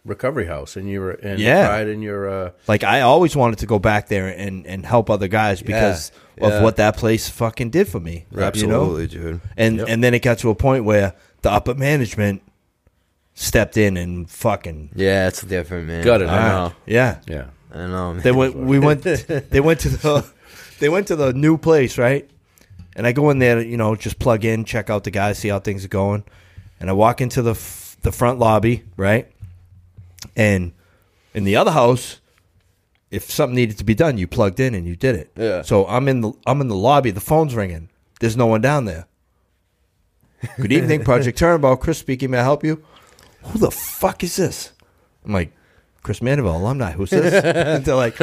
recovery 0.08 0.46
house 0.46 0.76
and 0.76 0.88
your 0.88 1.10
and 1.10 1.38
Yeah. 1.38 1.66
pride 1.68 1.88
in 1.88 2.02
your 2.02 2.28
uh, 2.28 2.50
Like 2.66 2.82
I 2.84 3.02
always 3.02 3.36
wanted 3.36 3.58
to 3.60 3.66
go 3.66 3.78
back 3.78 4.08
there 4.08 4.26
and, 4.28 4.66
and 4.66 4.84
help 4.86 5.10
other 5.10 5.28
guys 5.28 5.62
because 5.62 6.10
Yeah. 6.36 6.48
of 6.48 6.62
what 6.62 6.76
that 6.76 6.96
place 6.96 7.28
fucking 7.28 7.70
did 7.70 7.88
for 7.88 8.00
me. 8.00 8.24
You 8.30 8.38
know? 8.38 8.44
Absolutely, 8.44 9.06
dude. 9.06 9.40
And 9.56 9.78
Yep. 9.78 9.88
and 9.88 10.02
then 10.04 10.14
it 10.14 10.22
got 10.22 10.38
to 10.38 10.50
a 10.50 10.54
point 10.54 10.84
where 10.84 11.12
the 11.42 11.50
upper 11.52 11.74
management 11.74 12.42
stepped 13.34 13.76
in 13.76 13.96
and 13.96 14.28
fucking 14.28 14.90
yeah, 14.94 15.28
it's 15.28 15.42
different, 15.42 15.86
man. 15.86 16.04
Got 16.04 16.22
it, 16.22 16.28
I 16.28 16.38
I 16.38 16.48
know. 16.48 16.72
yeah. 16.86 17.18
yeah. 17.28 17.44
I 17.72 17.86
know. 17.86 18.14
Man. 18.14 18.22
They 18.22 18.32
went 18.32 18.56
we 18.56 18.78
went 18.78 19.02
they 19.52 19.60
went 19.60 19.80
to 19.80 19.88
the 19.90 20.24
they 20.80 20.88
went 20.88 21.06
to 21.08 21.16
the 21.16 21.32
new 21.32 21.56
place, 21.58 21.98
right? 21.98 22.28
And 22.96 23.06
I 23.06 23.12
go 23.12 23.30
in 23.30 23.38
there, 23.38 23.60
you 23.60 23.76
know, 23.76 23.94
just 23.94 24.18
plug 24.18 24.44
in, 24.44 24.64
check 24.64 24.90
out 24.90 25.04
the 25.04 25.10
guys, 25.12 25.38
see 25.38 25.48
how 25.48 25.60
things 25.60 25.84
are 25.84 25.88
going. 25.88 26.24
And 26.80 26.90
I 26.90 26.92
walk 26.94 27.20
into 27.20 27.42
the 27.42 27.52
f- 27.52 27.96
the 28.02 28.10
front 28.12 28.38
lobby, 28.40 28.84
right? 28.96 29.28
And 30.38 30.72
in 31.34 31.44
the 31.44 31.56
other 31.56 31.72
house, 31.72 32.20
if 33.10 33.30
something 33.30 33.56
needed 33.56 33.76
to 33.78 33.84
be 33.84 33.94
done, 33.94 34.16
you 34.16 34.26
plugged 34.26 34.60
in 34.60 34.74
and 34.74 34.86
you 34.86 34.96
did 34.96 35.16
it. 35.16 35.32
Yeah. 35.36 35.62
So 35.62 35.86
I'm 35.86 36.08
in 36.08 36.22
the 36.22 36.32
I'm 36.46 36.60
in 36.62 36.68
the 36.68 36.76
lobby, 36.76 37.10
the 37.10 37.20
phone's 37.20 37.54
ringing. 37.54 37.90
There's 38.20 38.36
no 38.36 38.46
one 38.46 38.60
down 38.60 38.86
there. 38.86 39.06
Good 40.56 40.72
evening, 40.72 41.04
Project 41.04 41.36
Turnabout. 41.38 41.80
Chris 41.80 41.98
speaking. 41.98 42.30
May 42.30 42.38
I 42.38 42.42
help 42.42 42.64
you? 42.64 42.82
Who 43.42 43.58
the 43.58 43.70
fuck 43.70 44.22
is 44.22 44.36
this? 44.36 44.72
I'm 45.24 45.32
like, 45.32 45.52
Chris 46.02 46.22
Mandeville, 46.22 46.56
alumni. 46.56 46.92
Who's 46.92 47.10
this? 47.10 47.44
and 47.44 47.84
they're 47.84 47.94
like, 47.94 48.18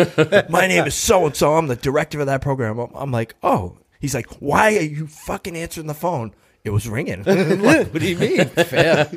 my 0.50 0.68
name 0.68 0.86
is 0.86 0.96
so 0.96 1.26
and 1.26 1.36
so. 1.36 1.56
I'm 1.56 1.68
the 1.68 1.76
director 1.76 2.20
of 2.20 2.28
that 2.28 2.42
program. 2.42 2.80
I'm, 2.80 2.92
I'm 2.96 3.12
like, 3.12 3.36
oh. 3.44 3.78
He's 4.00 4.14
like, 4.14 4.28
why 4.40 4.76
are 4.76 4.82
you 4.82 5.08
fucking 5.08 5.56
answering 5.56 5.88
the 5.88 5.94
phone? 5.94 6.34
It 6.64 6.70
was 6.70 6.88
ringing. 6.88 7.24
Like, 7.24 7.94
what 7.94 8.02
do 8.02 8.08
you 8.08 8.18
mean? 8.18 8.46
fair. 8.46 9.08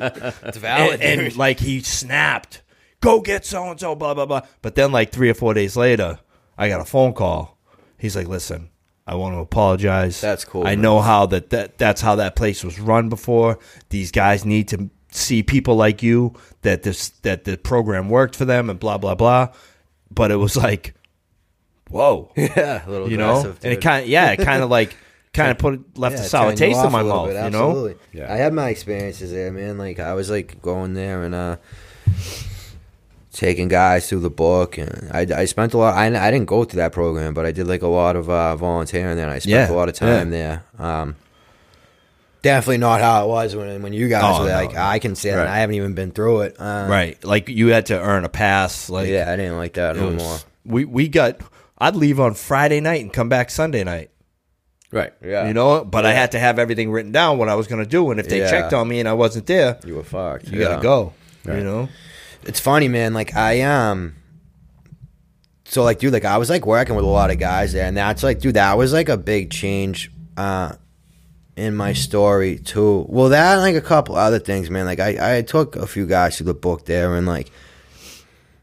It's 0.43 0.57
valid. 0.57 1.01
and, 1.01 1.21
and, 1.21 1.35
like 1.35 1.59
he 1.59 1.81
snapped, 1.81 2.61
go 3.01 3.21
get 3.21 3.45
so 3.45 3.69
and 3.71 3.79
so, 3.79 3.95
blah 3.95 4.13
blah 4.13 4.25
blah. 4.25 4.41
But 4.61 4.75
then 4.75 4.91
like 4.91 5.11
three 5.11 5.29
or 5.29 5.33
four 5.33 5.53
days 5.53 5.75
later, 5.77 6.19
I 6.57 6.67
got 6.69 6.81
a 6.81 6.85
phone 6.85 7.13
call. 7.13 7.57
He's 7.97 8.15
like, 8.15 8.27
listen, 8.27 8.69
I 9.05 9.15
want 9.15 9.35
to 9.35 9.39
apologize. 9.39 10.21
That's 10.21 10.45
cool, 10.45 10.63
I 10.65 10.71
man. 10.75 10.81
know 10.81 10.99
how 11.01 11.25
that, 11.27 11.49
that 11.49 11.77
that's 11.77 12.01
how 12.01 12.15
that 12.15 12.35
place 12.35 12.63
was 12.63 12.79
run 12.79 13.09
before. 13.09 13.59
These 13.89 14.11
guys 14.11 14.45
need 14.45 14.67
to 14.69 14.89
see 15.11 15.41
people 15.43 15.75
like 15.75 16.03
you 16.03 16.33
that 16.61 16.83
this 16.83 17.09
that 17.23 17.43
the 17.43 17.57
program 17.57 18.09
worked 18.09 18.35
for 18.35 18.45
them 18.45 18.69
and 18.69 18.79
blah 18.79 18.97
blah 18.97 19.15
blah. 19.15 19.49
But 20.11 20.31
it 20.31 20.37
was 20.37 20.55
like, 20.57 20.93
whoa, 21.89 22.31
yeah, 22.37 22.87
a 22.87 22.89
little 22.89 23.09
you 23.11 23.17
know, 23.17 23.39
aggressive, 23.39 23.59
and 23.63 23.73
it 23.73 23.81
kind 23.81 24.03
of 24.03 24.09
yeah, 24.09 24.31
it 24.31 24.37
kind 24.45 24.63
of 24.63 24.69
like 24.69 24.95
kind 25.33 25.51
of 25.51 25.57
put 25.59 25.97
left 25.97 26.15
Yeah, 26.17 26.21
a 26.21 26.25
sour 26.25 26.43
turn 26.45 26.51
you 26.51 26.57
taste 26.57 26.79
in 26.79 26.85
off 26.87 26.91
my 26.91 27.01
a 27.01 27.03
little 27.03 27.25
mouth. 27.25 27.33
bit, 27.33 27.43
You 27.45 27.49
know. 27.51 27.95
Yeah. 28.13 28.33
I 28.33 28.37
had 28.37 28.53
my 28.53 28.69
experiences 28.69 29.31
there, 29.31 29.51
man. 29.51 29.77
Like 29.77 29.99
I 29.99 30.13
was 30.13 30.29
like 30.29 30.61
going 30.61 30.93
there 30.93 31.23
and 31.23 31.35
uh 31.35 31.57
taking 33.39 33.69
guys 33.69 34.07
through 34.09 34.19
the 34.19 34.29
book, 34.29 34.77
and 34.77 35.09
I, 35.13 35.25
I 35.41 35.45
spent 35.45 35.73
a 35.73 35.77
lot. 35.77 35.95
I, 35.95 36.05
I 36.07 36.29
didn't 36.29 36.45
go 36.47 36.63
through 36.65 36.77
that 36.79 36.91
program, 36.91 37.33
but 37.33 37.45
I 37.45 37.51
did 37.51 37.67
like 37.67 37.81
a 37.81 37.87
lot 37.87 38.15
of 38.15 38.29
uh, 38.29 38.55
volunteering 38.57 39.15
there. 39.15 39.25
and 39.25 39.33
I 39.33 39.39
spent 39.39 39.51
Yeah, 39.69 39.71
a 39.71 39.75
lot 39.75 39.87
of 39.89 39.95
time 39.95 40.29
there. 40.29 40.63
Um, 40.77 41.15
definitely 42.41 42.77
not 42.77 43.01
how 43.01 43.25
it 43.25 43.27
was 43.27 43.55
when 43.55 43.81
when 43.81 43.93
you 43.93 44.07
guys 44.09 44.23
Oh, 44.25 44.43
were 44.43 44.49
no, 44.49 44.53
like. 44.55 44.75
I 44.75 44.99
can 44.99 45.15
say 45.15 45.31
that 45.31 45.37
Right. 45.37 45.47
I 45.47 45.57
haven't 45.59 45.75
even 45.75 45.93
been 45.93 46.11
through 46.11 46.41
it. 46.41 46.55
Uh, 46.59 46.87
right? 46.89 47.23
Like 47.23 47.49
you 47.49 47.67
had 47.67 47.87
to 47.87 47.99
earn 47.99 48.25
a 48.25 48.29
pass. 48.29 48.89
Like 48.89 49.07
yeah, 49.09 49.31
I 49.31 49.35
didn't 49.35 49.57
like 49.57 49.73
that 49.73 49.95
no 49.95 50.07
was- 50.07 50.15
more. 50.17 50.37
We 50.65 50.85
we 50.85 51.07
got. 51.07 51.39
I'd 51.77 51.95
leave 51.95 52.19
on 52.19 52.33
Friday 52.33 52.81
night 52.81 53.01
and 53.01 53.11
come 53.13 53.29
back 53.29 53.49
Sunday 53.49 53.83
night. 53.85 54.11
Right. 54.91 55.13
Yeah, 55.23 55.47
You 55.47 55.53
know, 55.53 55.85
but 55.85 56.05
I 56.05 56.11
had 56.13 56.31
to 56.33 56.39
have 56.39 56.59
everything 56.59 56.91
written 56.91 57.11
down 57.13 57.37
what 57.37 57.47
I 57.47 57.55
was 57.55 57.67
going 57.67 57.81
to 57.81 57.89
do, 57.89 58.11
and 58.11 58.19
if 58.19 58.27
they 58.27 58.39
Yeah. 58.39 58.49
checked 58.49 58.73
on 58.73 58.87
me 58.87 58.99
and 58.99 59.07
I 59.07 59.13
wasn't 59.13 59.45
there, 59.45 59.79
you 59.85 59.95
were 59.95 60.03
fucked. 60.03 60.47
you 60.49 60.59
yeah. 60.59 60.65
got 60.67 60.75
to 60.77 60.81
go. 60.81 61.13
Right. 61.45 61.59
You 61.59 61.63
know, 61.63 61.89
it's 62.43 62.59
funny, 62.59 62.87
man. 62.87 63.13
Like 63.13 63.35
I 63.35 63.61
um, 63.61 64.15
so 65.65 65.83
like, 65.83 65.99
dude, 65.99 66.13
like 66.13 66.25
I 66.25 66.37
was 66.37 66.49
like 66.49 66.65
working 66.65 66.95
with 66.95 67.05
a 67.05 67.09
lot 67.09 67.31
of 67.31 67.39
guys 67.39 67.73
there, 67.73 67.85
and 67.85 67.95
that's 67.95 68.23
like, 68.23 68.39
dude, 68.39 68.55
that 68.55 68.77
was 68.77 68.93
like 68.93 69.09
a 69.09 69.17
big 69.17 69.51
change, 69.51 70.11
uh, 70.37 70.73
in 71.55 71.75
my 71.75 71.93
story 71.93 72.57
too. 72.57 73.05
Well, 73.09 73.29
that 73.29 73.53
and 73.53 73.61
like 73.61 73.75
a 73.75 73.81
couple 73.81 74.15
other 74.15 74.39
things, 74.39 74.69
man. 74.69 74.85
Like 74.85 74.99
I, 74.99 75.37
I 75.37 75.41
took 75.41 75.75
a 75.75 75.87
few 75.87 76.05
guys 76.05 76.37
through 76.37 76.47
the 76.47 76.53
book 76.53 76.85
there, 76.85 77.15
and 77.15 77.27
like. 77.27 77.51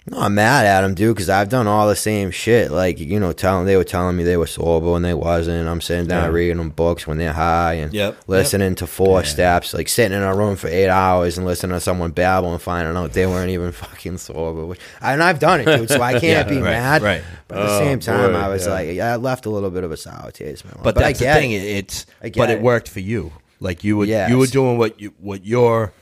No, 0.08 0.18
I'm 0.20 0.36
mad 0.36 0.66
at 0.66 0.82
them, 0.82 0.94
dude, 0.94 1.16
because 1.16 1.28
I've 1.28 1.48
done 1.48 1.66
all 1.66 1.88
the 1.88 1.96
same 1.96 2.30
shit. 2.30 2.70
Like, 2.70 3.00
you 3.00 3.18
know, 3.18 3.32
telling 3.32 3.66
they 3.66 3.76
were 3.76 3.82
telling 3.82 4.16
me 4.16 4.22
they 4.22 4.36
were 4.36 4.46
sober 4.46 4.94
and 4.94 5.04
they 5.04 5.14
wasn't. 5.14 5.68
I'm 5.68 5.80
sitting 5.80 6.06
down 6.06 6.26
Yeah. 6.26 6.30
reading 6.30 6.58
them 6.58 6.70
books 6.70 7.08
when 7.08 7.18
they're 7.18 7.32
high 7.32 7.72
and 7.74 7.92
Yep. 7.92 8.16
listening 8.28 8.76
to 8.76 8.86
four 8.86 9.24
steps, 9.24 9.74
like 9.74 9.88
sitting 9.88 10.16
in 10.16 10.22
a 10.22 10.32
room 10.32 10.54
for 10.54 10.68
eight 10.68 10.86
hours 10.88 11.36
and 11.38 11.44
listening 11.44 11.72
to 11.76 11.80
someone 11.80 12.12
babble 12.12 12.52
and 12.52 12.62
finding 12.62 12.96
out 12.96 13.14
they 13.14 13.26
weren't 13.26 13.50
even 13.50 13.72
fucking 13.72 14.18
sober. 14.18 14.64
Which, 14.64 14.78
and 15.00 15.20
I've 15.24 15.40
done 15.40 15.62
it, 15.62 15.64
dude, 15.76 15.88
so 15.90 16.00
I 16.00 16.12
can't 16.20 16.22
Yeah, 16.22 16.42
be 16.44 16.58
right, 16.58 16.70
mad. 16.70 17.02
right. 17.02 17.22
But 17.48 17.58
at 17.58 17.66
the 17.66 17.72
Oh, 17.74 17.78
same 17.80 17.98
time, 17.98 18.32
boy, 18.32 18.38
I 18.38 18.48
was 18.48 18.64
yeah. 18.66 18.72
like, 18.72 18.88
yeah, 18.94 19.12
I 19.12 19.16
left 19.16 19.44
a 19.46 19.50
little 19.50 19.70
bit 19.70 19.82
of 19.82 19.90
a 19.90 19.96
sour 19.96 20.30
taste 20.30 20.62
in 20.64 20.70
my 20.70 20.74
mouth. 20.76 20.84
but, 20.84 20.98
I 20.98 21.08
that's 21.08 21.18
the 21.18 21.24
get 21.24 21.36
thing. 21.38 21.50
it. 21.50 21.62
It's 21.64 22.06
I 22.22 22.28
get 22.28 22.38
but 22.40 22.50
it 22.50 22.58
it. 22.58 22.62
worked 22.62 22.88
for 22.88 23.00
you. 23.00 23.32
Like 23.58 23.82
you 23.82 23.96
would 23.96 24.08
Yes. 24.08 24.30
you 24.30 24.38
were 24.38 24.46
doing 24.46 24.78
what 24.78 25.00
you 25.00 25.14
what 25.18 25.44
your 25.44 25.92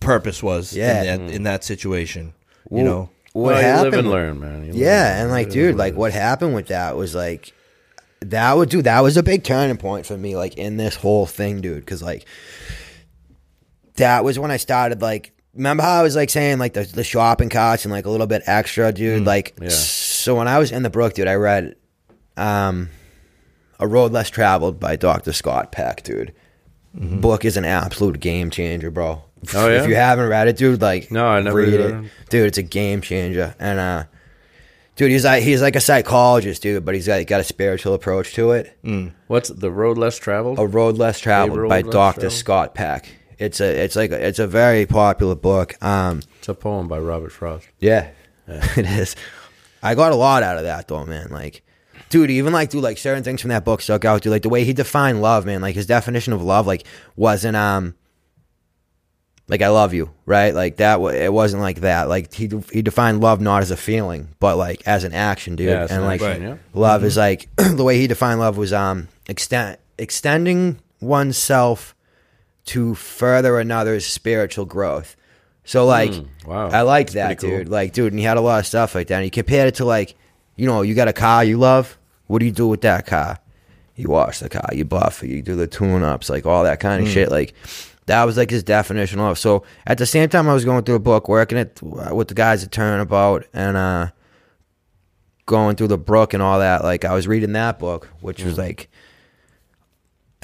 purpose 0.00 0.42
was 0.42 0.74
Yeah. 0.74 1.02
in 1.04 1.26
that 1.26 1.34
in 1.34 1.42
that 1.44 1.64
situation. 1.64 2.34
Well, 2.68 2.78
you 2.78 2.88
know, 2.88 3.10
what 3.32 3.54
well, 3.54 3.62
happened? 3.62 3.94
And 3.94 4.10
learn, 4.10 4.40
man. 4.40 4.64
You 4.64 4.72
Yeah, 4.74 5.10
learn. 5.10 5.22
and 5.22 5.30
like, 5.30 5.50
dude, 5.50 5.76
like 5.76 5.94
what 5.94 6.12
happened 6.12 6.54
with 6.54 6.68
that 6.68 6.96
was 6.96 7.14
like 7.14 7.52
that 8.20 8.56
would 8.56 8.68
dude, 8.68 8.84
that 8.84 9.00
was 9.00 9.16
a 9.16 9.22
big 9.22 9.44
turning 9.44 9.76
point 9.76 10.06
for 10.06 10.16
me, 10.16 10.36
like 10.36 10.56
in 10.56 10.76
this 10.76 10.96
whole 10.96 11.26
thing, 11.26 11.60
dude. 11.60 11.80
Because 11.80 12.02
like 12.02 12.26
that 13.96 14.24
was 14.24 14.38
when 14.38 14.50
I 14.50 14.56
started 14.56 15.02
like. 15.02 15.30
Remember 15.54 15.84
how 15.84 16.00
I 16.00 16.02
was 16.02 16.16
like 16.16 16.30
saying 16.30 16.58
like 16.58 16.72
the 16.72 16.82
the 16.82 17.04
shopping 17.04 17.48
carts 17.48 17.84
and 17.84 17.92
like 17.92 18.06
a 18.06 18.10
little 18.10 18.26
bit 18.26 18.42
extra, 18.46 18.90
dude. 18.90 19.24
like, 19.24 19.54
yeah. 19.62 19.68
so 19.68 20.34
when 20.34 20.48
I 20.48 20.58
was 20.58 20.72
in 20.72 20.82
the 20.82 20.90
Brook, 20.90 21.14
dude, 21.14 21.28
I 21.28 21.34
read 21.34 21.76
um, 22.36 22.88
"A 23.78 23.86
Road 23.86 24.10
Less 24.10 24.30
Traveled" 24.30 24.80
by 24.80 24.96
Dr. 24.96 25.32
Scott 25.32 25.70
Peck, 25.70 26.02
dude. 26.02 26.34
Book 26.92 27.44
is 27.44 27.56
an 27.56 27.64
absolute 27.64 28.20
game 28.20 28.50
changer, 28.50 28.90
bro. 28.90 29.22
Oh, 29.54 29.68
yeah? 29.70 29.82
If 29.82 29.88
you 29.88 29.94
haven't 29.96 30.28
read 30.28 30.48
it, 30.48 30.56
dude, 30.56 30.80
like 30.80 31.10
No, 31.10 31.26
I 31.26 31.40
never 31.40 31.56
read 31.56 31.72
read 31.72 31.80
it, 31.80 31.94
it. 32.04 32.10
dude. 32.30 32.46
It's 32.46 32.58
a 32.58 32.62
game 32.62 33.00
changer, 33.00 33.54
and 33.58 33.78
uh, 33.80 34.04
dude, 34.96 35.10
he's 35.10 35.24
like 35.24 35.42
he's 35.42 35.60
like 35.62 35.76
a 35.76 35.80
psychologist, 35.80 36.62
dude, 36.62 36.84
but 36.84 36.94
he's 36.94 37.06
got 37.06 37.26
got 37.26 37.40
a 37.40 37.44
spiritual 37.44 37.94
approach 37.94 38.34
to 38.34 38.52
it. 38.52 38.76
What's 39.26 39.48
the 39.48 39.70
road 39.70 39.98
less 39.98 40.18
traveled? 40.18 40.58
A 40.58 40.66
Road 40.66 40.96
Less 40.98 41.18
Traveled 41.20 41.58
Road 41.58 41.68
by 41.68 41.80
Less 41.82 41.92
Dr. 41.92 42.14
Traveled? 42.20 42.32
Scott 42.32 42.74
Peck. 42.74 43.08
It's 43.38 43.60
a 43.60 43.66
it's 43.84 43.96
like 43.96 44.12
a, 44.12 44.26
it's 44.26 44.38
a 44.38 44.46
very 44.46 44.86
popular 44.86 45.34
book. 45.34 45.74
Um, 45.82 46.22
It's 46.38 46.48
a 46.48 46.54
poem 46.54 46.86
by 46.88 46.98
Robert 47.00 47.32
Frost. 47.32 47.66
yeah, 47.80 48.10
it 48.46 48.86
is. 48.86 49.16
I 49.82 49.94
got 49.94 50.12
a 50.12 50.16
lot 50.16 50.42
out 50.42 50.56
of 50.56 50.62
that 50.62 50.86
though, 50.88 51.04
man. 51.04 51.28
Like, 51.30 51.62
dude, 52.10 52.30
even 52.30 52.52
like 52.52 52.70
dude, 52.70 52.82
like 52.84 52.96
certain 52.96 53.24
things 53.24 53.40
from 53.42 53.48
that 53.50 53.64
book 53.64 53.80
stuck 53.82 54.04
out. 54.04 54.22
Dude, 54.22 54.30
like 54.30 54.42
the 54.42 54.48
way 54.48 54.64
he 54.64 54.72
defined 54.72 55.20
love, 55.20 55.44
man. 55.46 55.60
Like 55.60 55.74
his 55.74 55.86
definition 55.86 56.32
of 56.32 56.42
love, 56.42 56.66
like 56.66 56.86
wasn't 57.16 57.56
um, 57.56 57.96
like 59.46 59.60
I 59.60 59.68
love 59.68 59.92
you, 59.92 60.10
right? 60.24 60.54
Like 60.54 60.76
that. 60.76 61.00
It 61.00 61.32
wasn't 61.32 61.62
like 61.62 61.80
that. 61.80 62.08
Like 62.08 62.32
he 62.32 62.50
he 62.72 62.82
defined 62.82 63.20
love 63.20 63.40
not 63.40 63.62
as 63.62 63.70
a 63.70 63.76
feeling, 63.76 64.28
but 64.40 64.56
like 64.56 64.82
as 64.86 65.04
an 65.04 65.12
action, 65.12 65.56
dude. 65.56 65.68
Yeah, 65.68 65.86
and 65.90 66.04
like 66.04 66.22
action, 66.22 66.42
yeah. 66.42 66.56
love 66.72 67.04
is 67.04 67.16
like 67.16 67.48
the 67.56 67.84
way 67.84 67.98
he 67.98 68.06
defined 68.06 68.40
love 68.40 68.56
was 68.56 68.72
um 68.72 69.08
extend 69.28 69.76
extending 69.98 70.80
oneself 71.00 71.94
to 72.66 72.94
further 72.94 73.58
another's 73.58 74.06
spiritual 74.06 74.64
growth. 74.64 75.16
So 75.64 75.86
like, 75.86 76.12
wow. 76.46 76.68
I 76.68 76.82
like 76.82 77.12
that, 77.12 77.38
cool. 77.38 77.50
dude. 77.50 77.68
Like, 77.68 77.92
dude, 77.92 78.12
and 78.12 78.18
he 78.18 78.24
had 78.24 78.36
a 78.36 78.42
lot 78.42 78.60
of 78.60 78.66
stuff 78.66 78.94
like 78.94 79.08
that. 79.08 79.16
And 79.16 79.24
he 79.24 79.30
compared 79.30 79.68
it 79.68 79.76
to 79.76 79.84
like, 79.84 80.14
you 80.56 80.66
know, 80.66 80.82
you 80.82 80.94
got 80.94 81.08
a 81.08 81.12
car 81.12 81.44
you 81.44 81.58
love. 81.58 81.98
What 82.26 82.38
do 82.38 82.46
you 82.46 82.52
do 82.52 82.68
with 82.68 82.82
that 82.82 83.06
car? 83.06 83.38
You 83.96 84.08
wash 84.08 84.40
the 84.40 84.48
car, 84.48 84.68
you 84.72 84.84
buff 84.84 85.22
it, 85.22 85.30
you 85.30 85.40
do 85.40 85.54
the 85.54 85.66
tune 85.66 86.02
ups, 86.02 86.28
like 86.28 86.46
all 86.46 86.64
that 86.64 86.80
kind 86.80 87.02
of 87.02 87.08
shit. 87.08 87.30
Like, 87.30 87.54
that 88.06 88.24
was 88.24 88.36
like 88.36 88.50
his 88.50 88.62
definition 88.62 89.20
of. 89.20 89.38
So 89.38 89.64
at 89.86 89.98
the 89.98 90.06
same 90.06 90.28
time, 90.28 90.48
I 90.48 90.54
was 90.54 90.64
going 90.64 90.84
through 90.84 90.96
a 90.96 91.00
book, 91.00 91.28
working 91.28 91.58
it 91.58 91.80
with 91.82 92.28
the 92.28 92.34
guys 92.34 92.62
at 92.62 92.72
Turnabout, 92.72 93.46
and 93.52 93.76
uh, 93.76 94.10
going 95.46 95.76
through 95.76 95.88
the 95.88 95.98
brook 95.98 96.34
and 96.34 96.42
all 96.42 96.58
that. 96.58 96.84
Like, 96.84 97.04
I 97.04 97.14
was 97.14 97.26
reading 97.26 97.52
that 97.52 97.78
book, 97.78 98.10
which 98.20 98.42
was 98.42 98.58
like, 98.58 98.90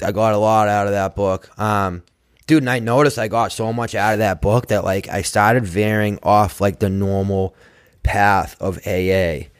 I 0.03 0.11
got 0.11 0.33
a 0.33 0.37
lot 0.37 0.67
out 0.67 0.87
of 0.87 0.93
that 0.93 1.15
book. 1.15 1.49
Um, 1.59 2.03
dude, 2.47 2.63
and 2.63 2.69
I 2.69 2.79
noticed 2.79 3.19
I 3.19 3.27
got 3.27 3.51
so 3.51 3.71
much 3.71 3.95
out 3.95 4.13
of 4.13 4.19
that 4.19 4.41
book 4.41 4.67
that 4.67 4.83
like 4.83 5.07
I 5.07 5.21
started 5.21 5.65
veering 5.65 6.19
off 6.23 6.59
like 6.59 6.79
the 6.79 6.89
normal 6.89 7.55
path 8.03 8.55
of 8.59 8.79
AA. 8.87 9.50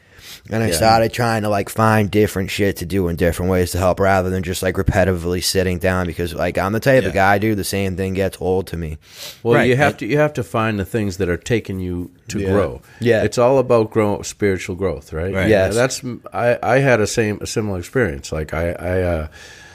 And 0.52 0.62
I 0.62 0.68
Yeah. 0.68 0.74
started 0.74 1.12
trying 1.12 1.42
to 1.42 1.48
like 1.48 1.68
find 1.70 2.10
different 2.10 2.50
shit 2.50 2.76
to 2.76 2.86
do 2.86 3.08
in 3.08 3.16
different 3.16 3.50
ways 3.50 3.70
to 3.72 3.78
help 3.78 3.98
rather 3.98 4.28
than 4.30 4.42
just 4.42 4.62
like 4.62 4.74
repetitively 4.76 5.42
sitting 5.42 5.78
down 5.78 6.06
because 6.06 6.34
like 6.34 6.58
I'm 6.58 6.72
the 6.72 6.80
type 6.80 7.04
of 7.04 7.14
guy, 7.14 7.38
dude, 7.38 7.56
the 7.58 7.64
same 7.64 7.96
thing 7.96 8.14
gets 8.14 8.36
old 8.40 8.66
to 8.68 8.76
me. 8.76 8.98
Well, 9.42 9.54
Right. 9.54 9.68
you 9.68 9.76
have 9.76 9.96
to 9.96 10.06
you 10.06 10.18
have 10.18 10.34
to 10.34 10.42
find 10.44 10.78
the 10.78 10.84
things 10.84 11.16
that 11.16 11.28
are 11.28 11.36
taking 11.38 11.80
you 11.80 12.10
to 12.28 12.38
Yeah. 12.38 12.50
grow. 12.50 12.82
Yeah. 13.00 13.22
it's 13.24 13.38
all 13.38 13.58
about 13.58 13.90
grow 13.90 14.20
spiritual 14.22 14.76
growth, 14.76 15.12
right? 15.12 15.34
Right. 15.34 15.48
Yes. 15.48 15.74
that's 15.74 16.02
I 16.32 16.58
I 16.62 16.78
had 16.80 17.00
a 17.00 17.06
same 17.06 17.38
a 17.40 17.46
similar 17.46 17.78
experience. 17.78 18.30
Like 18.30 18.52
I 18.54 18.72
I 18.72 19.00
uh, 19.02 19.26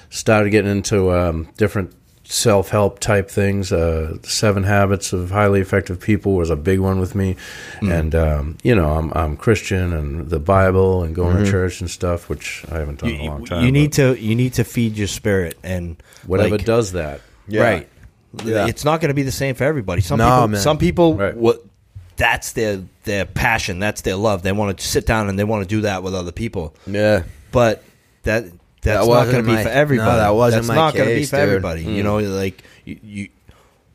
started 0.09 0.51
getting 0.51 0.71
into 0.71 1.11
um, 1.11 1.47
different 1.57 1.91
self 2.29 2.69
help 2.69 2.99
type 2.99 3.29
things. 3.29 3.71
Uh, 3.71 4.17
Seven 4.23 4.63
Habits 4.63 5.13
of 5.13 5.31
Highly 5.31 5.61
Effective 5.61 5.99
People 5.99 6.35
was 6.35 6.49
a 6.49 6.55
big 6.55 6.79
one 6.79 6.99
with 6.99 7.15
me, 7.15 7.35
Mm. 7.81 7.99
and 7.99 8.15
um, 8.15 8.57
you 8.63 8.75
know 8.75 8.91
I'm 8.93 9.11
I'm 9.15 9.37
Christian 9.37 9.93
and 9.93 10.29
the 10.29 10.39
Bible 10.39 11.03
and 11.03 11.15
going 11.15 11.43
to 11.43 11.49
church 11.49 11.81
and 11.81 11.89
stuff, 11.89 12.29
which 12.29 12.65
I 12.71 12.79
haven't 12.79 12.99
done 12.99 13.09
You, 13.09 13.15
in 13.15 13.21
a 13.21 13.29
long 13.29 13.45
time. 13.45 13.65
you 13.65 13.71
need 13.71 13.93
to 13.93 14.19
you 14.19 14.35
need 14.35 14.53
to 14.53 14.63
feed 14.63 14.97
your 14.97 15.07
spirit 15.07 15.57
and 15.63 15.95
whatever 16.25 16.57
like, 16.57 16.65
does 16.65 16.91
that. 16.93 17.21
Right. 17.49 17.87
Yeah. 18.43 18.67
It's 18.67 18.83
not 18.83 18.99
going 19.01 19.09
to 19.09 19.15
be 19.15 19.23
the 19.23 19.31
same 19.31 19.55
for 19.55 19.63
everybody. 19.63 20.01
Some 20.01 20.17
No, 20.19 20.25
people, 20.29 20.47
man. 20.49 20.61
some 20.61 20.77
people, 20.77 21.15
Right. 21.15 21.35
what 21.35 21.63
that's 22.17 22.51
their 22.53 22.83
their 23.05 23.25
passion. 23.25 23.79
That's 23.79 24.01
their 24.01 24.15
love. 24.17 24.43
They 24.43 24.51
want 24.51 24.77
to 24.77 24.85
sit 24.85 25.05
down 25.05 25.29
and 25.29 25.39
they 25.39 25.43
want 25.45 25.63
to 25.63 25.67
do 25.67 25.81
that 25.81 26.03
with 26.03 26.13
other 26.13 26.31
people. 26.33 26.75
Yeah. 26.85 27.23
But 27.51 27.83
that 28.23 28.45
that's 28.81 29.05
That 29.05 29.11
not 29.11 29.25
going 29.25 29.43
to 29.45 29.51
be 29.55 29.63
for 29.63 29.69
everybody. 29.69 30.11
no, 30.11 30.17
that 30.17 30.29
wasn't 30.29 30.63
that's 30.63 30.67
my 30.67 30.75
not 30.75 30.95
gonna 30.95 31.15
be 31.15 31.25
for 31.25 31.37
dude. 31.37 31.49
everybody. 31.49 31.83
You 31.83 32.01
mm. 32.01 32.03
know, 32.03 32.17
like 32.19 32.63
you, 32.85 32.99
you 33.03 33.29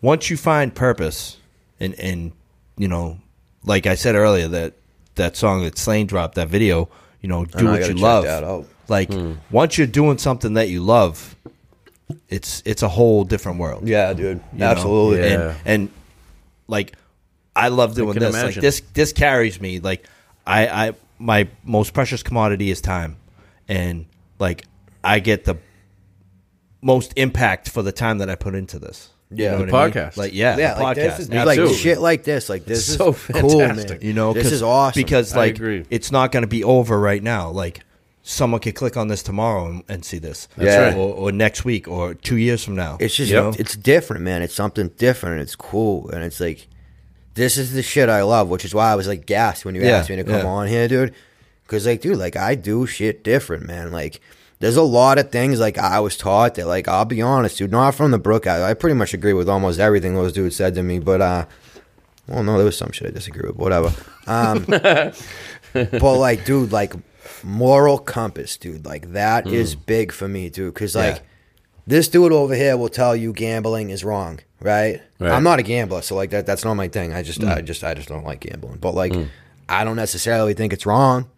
once 0.00 0.28
you 0.30 0.36
find 0.36 0.74
purpose 0.74 1.38
and 1.80 1.94
and 1.94 2.32
you 2.76 2.88
know, 2.88 3.18
like 3.64 3.86
I 3.86 3.94
said 3.94 4.14
earlier, 4.14 4.48
that 4.48 4.74
that 5.14 5.36
song 5.36 5.62
that 5.64 5.78
Slaine 5.78 6.06
dropped, 6.06 6.34
that 6.34 6.48
video, 6.48 6.88
you 7.20 7.28
know, 7.28 7.44
do 7.44 7.64
know, 7.64 7.72
what 7.72 7.88
you 7.88 7.94
love. 7.94 8.68
Like 8.88 9.08
mm. 9.10 9.36
once 9.50 9.78
you're 9.78 9.86
doing 9.86 10.18
something 10.18 10.54
that 10.54 10.68
you 10.68 10.82
love, 10.82 11.36
it's 12.28 12.62
it's 12.66 12.82
a 12.82 12.88
whole 12.88 13.24
different 13.24 13.58
world. 13.58 13.88
Yeah, 13.88 14.12
dude. 14.12 14.40
Absolutely. 14.58 15.20
Yeah. 15.20 15.50
And, 15.50 15.60
and 15.64 15.90
like 16.66 16.94
I 17.54 17.68
love 17.68 17.94
doing 17.94 18.14
can 18.14 18.22
this. 18.22 18.42
Like 18.42 18.54
this 18.56 18.82
this 18.94 19.12
carries 19.12 19.60
me. 19.60 19.78
Like 19.78 20.06
I 20.46 20.88
I 20.88 20.94
my 21.18 21.48
most 21.64 21.94
precious 21.94 22.22
commodity 22.22 22.70
is 22.70 22.80
time. 22.80 23.16
And 23.68 24.06
like 24.38 24.64
I 25.04 25.18
get 25.20 25.44
the 25.44 25.56
most 26.80 27.12
impact 27.16 27.68
for 27.70 27.82
the 27.82 27.92
time 27.92 28.18
that 28.18 28.28
I 28.30 28.34
put 28.34 28.54
into 28.54 28.78
this. 28.78 29.10
You 29.30 29.44
Yeah. 29.44 29.50
know 29.52 29.64
The 29.66 29.72
what 29.72 29.74
I 29.74 29.84
mean? 29.84 29.92
podcast. 29.92 30.16
Like 30.16 30.34
yeah, 30.34 30.56
Yeah, 30.58 30.74
the 30.74 30.82
like 30.82 30.96
podcast. 30.98 31.16
this 31.16 31.18
is 31.20 31.30
like 31.30 31.74
shit 31.76 32.00
like 32.00 32.24
this. 32.24 32.48
Like 32.48 32.64
this 32.64 32.78
It's 32.80 32.88
is 32.90 32.96
so 32.96 33.12
cool, 33.14 33.58
man. 33.60 33.98
you 34.02 34.12
know, 34.12 34.32
this 34.32 34.44
'cause- 34.44 34.52
is 34.52 34.62
awesome. 34.62 35.00
because 35.00 35.34
like 35.34 35.58
it's 35.60 36.12
not 36.12 36.32
going 36.32 36.42
to 36.42 36.48
be 36.48 36.64
over 36.64 36.98
right 36.98 37.22
now. 37.22 37.50
Like 37.50 37.80
someone 38.24 38.60
could 38.60 38.74
click 38.74 38.96
on 38.96 39.08
this 39.08 39.22
tomorrow 39.22 39.66
and, 39.66 39.82
and 39.88 40.04
see 40.04 40.18
this, 40.18 40.48
That's 40.56 40.66
Yeah. 40.70 40.78
right. 40.88 40.96
or, 40.96 41.14
or 41.14 41.32
next 41.32 41.64
week, 41.64 41.88
or 41.88 42.14
two 42.14 42.36
years 42.36 42.62
from 42.62 42.76
now. 42.76 42.96
It's 43.00 43.14
just 43.16 43.30
you 43.30 43.36
know? 43.36 43.52
it's 43.58 43.74
different, 43.74 44.22
man. 44.22 44.42
It's 44.42 44.54
something 44.54 44.88
different. 44.98 45.40
It's 45.40 45.56
cool, 45.56 46.08
and 46.10 46.22
it's 46.22 46.38
like 46.40 46.68
this 47.34 47.56
is 47.56 47.72
the 47.72 47.82
shit 47.82 48.08
I 48.10 48.22
love, 48.22 48.48
which 48.48 48.64
is 48.64 48.74
why 48.74 48.92
I 48.92 48.94
was 48.96 49.08
like 49.08 49.24
gassed 49.26 49.64
when 49.64 49.74
you 49.74 49.82
Yeah, 49.82 49.96
asked 49.98 50.10
me 50.10 50.16
to 50.16 50.24
come 50.24 50.34
yeah. 50.40 50.44
on 50.46 50.68
here, 50.68 50.86
dude. 50.88 51.14
Because 51.64 51.86
like, 51.86 52.02
dude, 52.02 52.18
like 52.18 52.36
I 52.36 52.54
do 52.54 52.86
shit 52.86 53.24
different, 53.24 53.66
man. 53.66 53.90
Like, 53.90 54.20
there's 54.62 54.76
a 54.76 54.82
lot 54.82 55.18
of 55.18 55.30
things 55.30 55.58
like 55.60 55.76
I 55.76 56.00
was 56.00 56.16
taught 56.16 56.54
that, 56.54 56.66
like, 56.66 56.86
I'll 56.88 57.04
be 57.04 57.20
honest, 57.20 57.58
dude, 57.58 57.72
not 57.72 57.94
from 57.94 58.12
the 58.12 58.18
Brook. 58.18 58.46
I, 58.46 58.70
I 58.70 58.74
pretty 58.74 58.94
much 58.94 59.12
agree 59.12 59.32
with 59.32 59.48
almost 59.48 59.78
everything 59.80 60.14
those 60.14 60.32
dudes 60.32 60.56
said 60.56 60.74
to 60.76 60.82
me, 60.82 61.00
but 61.00 61.20
uh, 61.20 61.46
well, 62.28 62.44
no, 62.44 62.56
there 62.56 62.64
was 62.64 62.78
some 62.78 62.92
shit 62.92 63.08
I 63.08 63.10
disagree 63.10 63.48
with. 63.48 63.56
Whatever. 63.56 63.92
Um, 64.28 64.64
but 64.68 66.02
like, 66.02 66.44
dude, 66.44 66.72
like 66.72 66.94
moral 67.42 67.98
compass, 67.98 68.56
dude, 68.56 68.84
like 68.86 69.12
that 69.12 69.46
is 69.46 69.74
big 69.74 70.12
for 70.12 70.28
me, 70.28 70.48
dude. 70.48 70.72
Because 70.74 70.94
like 70.94 71.16
Yeah. 71.16 71.22
this 71.86 72.08
dude 72.08 72.32
over 72.32 72.54
here 72.54 72.76
will 72.76 72.88
tell 72.88 73.16
you 73.16 73.32
gambling 73.32 73.90
is 73.90 74.04
wrong, 74.04 74.38
right? 74.60 75.02
Right. 75.18 75.32
I'm 75.32 75.42
not 75.42 75.58
a 75.58 75.62
gambler, 75.62 76.02
so 76.02 76.14
like 76.14 76.30
that 76.30 76.46
that's 76.46 76.64
not 76.64 76.74
my 76.74 76.86
thing. 76.88 77.12
I 77.12 77.22
just 77.22 77.42
I 77.42 77.60
just 77.62 77.82
I 77.82 77.94
just 77.94 78.08
don't 78.08 78.24
like 78.24 78.40
gambling. 78.40 78.78
But 78.78 78.94
like 78.94 79.12
I 79.68 79.82
don't 79.84 79.96
necessarily 79.96 80.54
think 80.54 80.72
it's 80.72 80.86
wrong. 80.86 81.28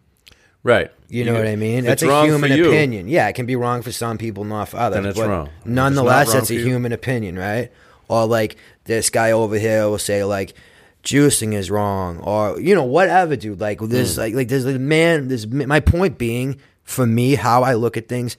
Right. 0.65 0.91
You 1.09 1.25
know 1.25 1.33
what 1.35 1.45
I 1.45 1.55
mean? 1.55 1.83
That's 1.83 2.01
a 2.01 2.25
human 2.25 2.51
you, 2.51 2.69
opinion. 2.69 3.07
Yeah, 3.07 3.27
it 3.27 3.33
can 3.33 3.45
be 3.45 3.55
wrong 3.55 3.83
for 3.83 3.91
some 3.91 4.17
people, 4.17 4.43
not 4.43 4.69
for 4.69 4.77
others. 4.77 4.95
Then 4.95 5.05
it's 5.05 5.19
but 5.19 5.29
wrong. 5.29 5.45
If 5.45 5.53
it's 5.57 5.65
Nonetheless, 5.67 6.29
wrong 6.29 6.37
it's 6.39 6.49
a 6.49 6.55
for 6.55 6.59
you- 6.59 6.65
human 6.65 6.91
opinion, 6.91 7.37
right? 7.37 7.71
Or 8.07 8.25
like 8.25 8.57
this 8.85 9.11
guy 9.11 9.31
over 9.31 9.59
here 9.59 9.87
will 9.87 9.99
say 9.99 10.23
like 10.23 10.55
juicing 11.03 11.53
is 11.53 11.69
wrong, 11.69 12.19
or 12.19 12.59
you 12.59 12.73
know 12.73 12.83
whatever, 12.83 13.35
dude. 13.35 13.61
Like 13.61 13.79
this, 13.79 14.15
mm. 14.15 14.17
like 14.17 14.33
like 14.33 14.47
there's 14.47 14.65
a 14.65 14.79
man. 14.79 15.27
This 15.27 15.45
my 15.45 15.79
point 15.79 16.17
being 16.17 16.59
for 16.83 17.05
me 17.05 17.35
how 17.35 17.61
I 17.61 17.75
look 17.75 17.95
at 17.95 18.07
things 18.07 18.35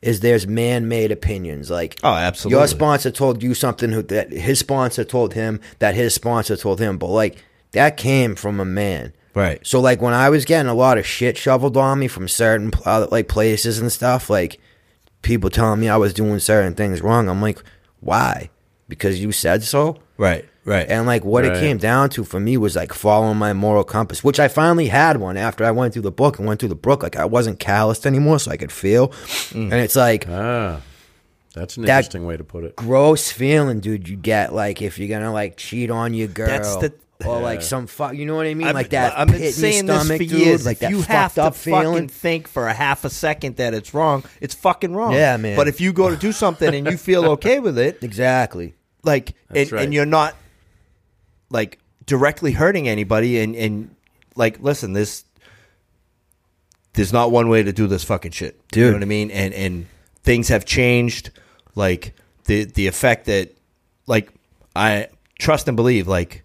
is 0.00 0.20
there's 0.20 0.46
man-made 0.46 1.12
opinions. 1.12 1.70
Like 1.70 1.98
Oh, 2.02 2.14
absolutely. 2.14 2.58
your 2.58 2.68
sponsor 2.68 3.10
told 3.10 3.42
you 3.42 3.52
something 3.52 3.92
who, 3.92 4.02
that 4.04 4.32
his 4.32 4.58
sponsor 4.58 5.04
told 5.04 5.34
him 5.34 5.60
that 5.78 5.94
his 5.94 6.14
sponsor 6.14 6.56
told 6.56 6.80
him, 6.80 6.96
but 6.96 7.08
like 7.08 7.36
that 7.72 7.98
came 7.98 8.34
from 8.34 8.60
a 8.60 8.64
man. 8.64 9.12
Right. 9.36 9.64
So 9.66 9.80
like 9.80 10.00
when 10.00 10.14
I 10.14 10.30
was 10.30 10.44
getting 10.44 10.68
a 10.68 10.74
lot 10.74 10.98
of 10.98 11.06
shit 11.06 11.36
shoveled 11.36 11.76
on 11.76 11.98
me 12.00 12.08
from 12.08 12.26
certain 12.26 12.72
uh, 12.84 13.06
like 13.10 13.28
places 13.28 13.78
and 13.78 13.92
stuff, 13.92 14.28
like 14.30 14.58
people 15.22 15.50
telling 15.50 15.78
me 15.78 15.88
I 15.88 15.96
was 15.98 16.14
doing 16.14 16.38
certain 16.40 16.74
things 16.74 17.02
wrong, 17.02 17.28
I'm 17.28 17.42
like, 17.42 17.62
why? 18.00 18.50
Because 18.88 19.20
you 19.20 19.32
said 19.32 19.62
so. 19.62 19.98
Right. 20.16 20.44
Right. 20.64 20.86
And 20.88 21.06
like 21.06 21.24
what 21.24 21.44
Right. 21.44 21.54
it 21.56 21.60
came 21.60 21.76
down 21.76 22.08
to 22.10 22.24
for 22.24 22.40
me 22.40 22.56
was 22.56 22.74
like 22.74 22.92
following 22.92 23.36
my 23.36 23.52
moral 23.52 23.84
compass, 23.84 24.24
which 24.24 24.40
I 24.40 24.48
finally 24.48 24.88
had 24.88 25.18
one 25.18 25.36
after 25.36 25.64
I 25.64 25.70
went 25.70 25.92
through 25.92 26.02
the 26.02 26.10
book 26.10 26.38
and 26.38 26.48
went 26.48 26.58
through 26.60 26.70
the 26.70 26.74
book. 26.74 27.02
Like 27.02 27.16
I 27.16 27.24
wasn't 27.26 27.60
calloused 27.60 28.06
anymore, 28.06 28.38
so 28.40 28.50
I 28.50 28.56
could 28.56 28.72
feel. 28.72 29.12
And 29.54 29.72
it's 29.74 29.94
like 29.96 30.26
Ah, 30.28 30.80
that's 31.54 31.76
an 31.76 31.84
That- 31.84 31.98
interesting 31.98 32.26
way 32.26 32.36
to 32.36 32.42
put 32.44 32.64
it. 32.64 32.74
gross 32.74 33.30
feeling, 33.30 33.80
dude. 33.80 34.08
You 34.08 34.16
get 34.16 34.54
like 34.54 34.80
if 34.82 34.98
you're 34.98 35.08
gonna 35.08 35.32
like 35.32 35.56
cheat 35.56 35.90
on 35.90 36.14
your 36.14 36.28
girl, 36.28 36.46
That's 36.48 36.74
the- 36.76 36.94
or 37.24 37.40
like 37.40 37.62
some 37.62 37.86
fuck. 37.86 38.14
You 38.14 38.26
know 38.26 38.36
what 38.36 38.46
I 38.46 38.54
mean? 38.54 38.66
I've 38.68 38.74
like 38.74 38.90
that 38.90 39.18
I've 39.18 39.28
been 39.28 39.36
pit 39.38 39.46
in 39.46 39.52
saying 39.52 39.86
your 39.86 39.96
stomach, 40.00 40.18
this 40.18 40.28
for 40.30 40.34
dude. 40.36 40.46
years. 40.46 40.66
Like 40.66 40.76
if 40.76 40.80
that 40.80 40.90
you 40.90 40.98
fucked 40.98 41.10
have 41.10 41.34
to 41.34 41.42
up 41.44 41.54
feeling. 41.54 41.84
fucking 41.94 42.08
think 42.08 42.48
for 42.48 42.68
a 42.68 42.74
half 42.74 43.04
a 43.04 43.10
second 43.10 43.56
that 43.56 43.72
it's 43.74 43.94
wrong, 43.94 44.24
it's 44.40 44.54
fucking 44.54 44.92
wrong. 44.94 45.12
Yeah, 45.14 45.36
man. 45.36 45.56
But 45.56 45.68
if 45.68 45.80
you 45.80 45.92
go 45.92 46.10
to 46.10 46.16
do 46.16 46.32
something 46.32 46.74
and 46.74 46.86
you 46.86 46.96
feel 46.96 47.24
okay 47.32 47.58
with 47.60 47.78
it, 47.78 48.02
Exactly. 48.02 48.74
like, 49.02 49.30
and, 49.48 49.56
That's 49.56 49.72
right. 49.72 49.84
and 49.84 49.94
you're 49.94 50.04
not 50.06 50.34
like 51.50 51.78
directly 52.04 52.52
hurting 52.52 52.88
anybody, 52.88 53.38
and 53.40 53.54
and 53.56 53.94
like, 54.34 54.60
listen, 54.60 54.92
this 54.92 55.24
there's 56.94 57.12
not 57.12 57.30
one 57.30 57.48
way 57.48 57.62
to 57.62 57.72
do 57.72 57.86
this 57.86 58.04
fucking 58.04 58.32
shit. 58.32 58.56
Dude 58.68 58.76
You 58.78 58.82
Dude. 58.84 58.92
know 58.92 58.96
what 58.98 59.02
I 59.02 59.06
mean? 59.06 59.30
And 59.30 59.54
and 59.54 59.86
things 60.22 60.48
have 60.48 60.64
changed. 60.64 61.30
Like 61.74 62.14
the 62.44 62.64
the 62.64 62.86
effect 62.86 63.26
that 63.26 63.54
like 64.06 64.32
I 64.74 65.08
trust 65.38 65.68
and 65.68 65.76
believe 65.76 66.08
like 66.08 66.42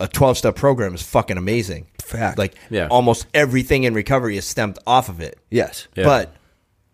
a 0.00 0.08
12 0.08 0.38
step 0.38 0.56
program 0.56 0.94
is 0.94 1.02
fucking 1.02 1.36
amazing. 1.36 1.86
Fact. 2.02 2.38
Like 2.38 2.54
Yeah. 2.70 2.88
almost 2.90 3.26
everything 3.34 3.84
in 3.84 3.94
recovery 3.94 4.36
is 4.36 4.44
stemmed 4.46 4.78
off 4.86 5.08
of 5.08 5.20
it. 5.20 5.38
Yes. 5.50 5.88
Yeah. 5.96 6.04
But 6.04 6.34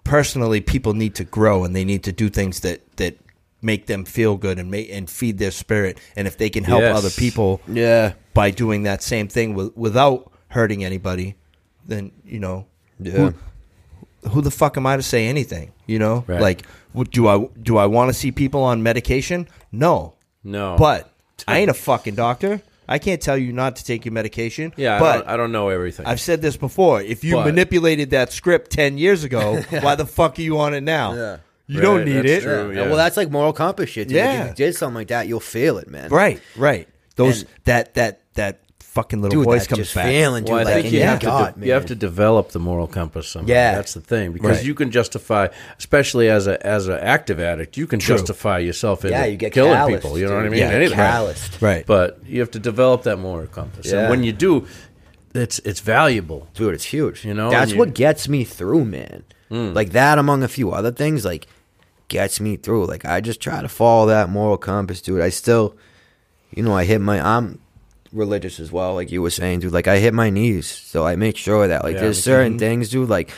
personally 0.04 0.60
people 0.60 0.94
need 0.94 1.14
to 1.16 1.24
grow 1.24 1.64
and 1.64 1.74
they 1.74 1.84
need 1.84 2.02
to 2.04 2.12
do 2.12 2.28
things 2.28 2.60
that 2.60 2.80
that 2.96 3.16
make 3.62 3.86
them 3.86 4.04
feel 4.06 4.36
good 4.36 4.58
and 4.58 4.70
make 4.70 4.90
and 4.90 5.08
feed 5.10 5.38
their 5.38 5.50
spirit 5.50 5.98
and 6.16 6.26
if 6.26 6.38
they 6.38 6.48
can 6.48 6.64
help 6.64 6.80
Yes. 6.80 6.96
other 6.96 7.10
people 7.10 7.60
Yeah. 7.68 8.12
by 8.32 8.50
doing 8.50 8.84
that 8.84 9.02
same 9.02 9.28
thing 9.28 9.54
with, 9.54 9.76
without 9.76 10.32
hurting 10.48 10.82
anybody 10.84 11.36
then 11.86 12.12
you 12.24 12.38
know 12.40 12.66
Yeah. 12.98 13.12
who- 13.12 13.34
who 14.30 14.40
the 14.42 14.50
fuck 14.50 14.76
am 14.76 14.86
I 14.86 14.96
to 14.96 15.02
say 15.02 15.26
anything? 15.26 15.72
You 15.86 15.98
know, 15.98 16.24
Right. 16.26 16.40
like, 16.42 16.62
do 17.10 17.26
I 17.26 17.46
do 17.62 17.78
I 17.78 17.86
want 17.86 18.10
to 18.10 18.14
see 18.14 18.30
people 18.30 18.62
on 18.62 18.82
medication? 18.82 19.48
No, 19.72 20.14
No, 20.44 20.76
but 20.78 21.10
I 21.48 21.58
ain't 21.58 21.70
a 21.70 21.74
fucking 21.74 22.14
doctor. 22.16 22.60
I 22.90 22.98
can't 22.98 23.22
tell 23.22 23.38
you 23.38 23.52
not 23.52 23.76
to 23.76 23.84
take 23.84 24.04
your 24.04 24.12
medication. 24.12 24.74
yeah, 24.76 24.96
I 24.96 24.98
but 24.98 25.12
don't, 25.18 25.28
I 25.28 25.36
don't 25.36 25.52
know 25.52 25.68
everything. 25.70 26.06
I've 26.06 26.20
said 26.20 26.42
this 26.42 26.56
before. 26.56 27.00
If 27.00 27.22
you 27.24 27.36
But- 27.36 27.46
manipulated 27.46 28.10
that 28.10 28.32
script 28.32 28.72
ten 28.72 28.98
years 28.98 29.22
ago, 29.24 29.62
why 29.80 29.94
the 29.94 30.06
fuck 30.06 30.38
are 30.38 30.42
you 30.42 30.58
on 30.58 30.74
it 30.74 30.82
now? 30.82 31.14
Yeah. 31.14 31.36
You 31.68 31.76
Right, 31.78 31.82
don't 31.82 32.04
need 32.04 32.16
that's 32.26 32.28
it. 32.28 32.40
true. 32.42 32.72
Yeah, 32.72 32.80
yeah. 32.82 32.86
Well, 32.88 32.96
that's 32.96 33.16
like 33.16 33.30
moral 33.30 33.52
compass 33.52 33.90
shit. 33.90 34.08
Dude. 34.08 34.16
Yeah. 34.16 34.42
If 34.42 34.48
you 34.48 34.54
did 34.66 34.74
something 34.74 34.96
like 34.96 35.06
that, 35.08 35.28
you'll 35.28 35.38
feel 35.38 35.78
it, 35.78 35.88
man. 35.88 36.10
Right, 36.10 36.40
right. 36.56 36.88
Those 37.14 37.42
And- 37.42 37.50
that 37.66 37.94
that 37.94 38.20
that 38.34 38.60
fucking 38.92 39.22
little 39.22 39.40
Dude, 39.40 39.44
voice 39.44 39.62
that 39.62 39.68
comes 39.68 39.78
just 39.86 39.94
back. 39.94 40.06
feeling, 40.06 40.42
dude. 40.44 40.50
well, 40.52 40.60
I 40.60 40.64
like, 40.64 40.74
think 40.82 40.92
you 40.92 40.98
your 40.98 41.08
have 41.08 41.20
to 41.20 41.26
gut, 41.26 41.60
de- 41.60 41.66
you 41.66 41.72
have 41.72 41.86
to 41.86 41.94
develop 41.94 42.50
the 42.50 42.58
moral 42.58 42.86
compass 42.86 43.28
somehow. 43.28 43.48
Yeah. 43.48 43.74
that's 43.76 43.94
the 43.94 44.00
thing 44.00 44.32
because 44.32 44.56
Right. 44.58 44.64
you 44.66 44.74
can 44.74 44.90
justify, 44.90 45.48
especially 45.78 46.28
as 46.28 46.46
a 46.46 46.64
as 46.66 46.88
an 46.88 46.98
active 47.00 47.38
addict, 47.40 47.76
you 47.76 47.86
can 47.86 48.00
True. 48.00 48.16
justify 48.16 48.58
yourself 48.58 49.04
into 49.04 49.16
Yeah, 49.16 49.26
you 49.26 49.36
get 49.36 49.52
killing 49.52 49.72
calloused, 49.74 50.02
people. 50.02 50.18
You 50.18 50.26
know 50.26 50.34
what 50.34 50.40
I 50.40 50.42
dude. 50.44 50.50
mean? 50.52 50.60
Yeah, 50.60 50.68
Anything. 50.70 50.96
calloused. 50.96 51.62
right. 51.62 51.86
But 51.86 52.18
you 52.26 52.40
have 52.40 52.50
to 52.52 52.58
develop 52.58 53.02
that 53.04 53.18
moral 53.18 53.46
compass, 53.46 53.86
Yeah. 53.86 54.00
and 54.00 54.10
when 54.10 54.24
you 54.24 54.32
do, 54.32 54.66
it's 55.34 55.60
it's 55.60 55.80
valuable. 55.80 56.48
dude, 56.54 56.74
it's 56.74 56.86
huge. 56.86 57.24
You 57.24 57.34
know, 57.34 57.50
that's 57.50 57.62
and 57.62 57.72
you- 57.72 57.78
what 57.78 57.94
gets 57.94 58.28
me 58.28 58.44
through, 58.44 58.84
man. 58.84 59.22
Hmm. 59.50 59.72
Like 59.72 59.90
that, 59.90 60.18
among 60.18 60.42
a 60.42 60.48
few 60.48 60.72
other 60.72 60.90
things, 60.90 61.24
like 61.24 61.46
gets 62.08 62.40
me 62.40 62.56
through. 62.56 62.86
Like 62.86 63.04
I 63.04 63.20
just 63.20 63.40
try 63.40 63.62
to 63.62 63.68
follow 63.68 64.06
that 64.08 64.28
moral 64.28 64.56
compass, 64.56 65.00
dude. 65.00 65.20
I 65.20 65.28
still, 65.28 65.76
you 66.54 66.62
know, 66.64 66.72
I 66.76 66.84
hit 66.84 67.00
my. 67.00 67.20
I'm 67.20 67.60
religious 68.12 68.58
as 68.60 68.70
well, 68.72 68.94
like 68.94 69.10
you 69.10 69.22
were 69.22 69.30
saying, 69.30 69.60
dude. 69.60 69.72
Like 69.72 69.88
I 69.88 69.98
hit 69.98 70.14
my 70.14 70.30
knees, 70.30 70.66
so 70.66 71.06
I 71.06 71.16
make 71.16 71.36
sure 71.36 71.68
that 71.68 71.84
like 71.84 71.94
Yeah. 71.94 72.00
there's 72.02 72.22
certain 72.22 72.58
things, 72.58 72.88
dude. 72.90 73.08
Like 73.08 73.30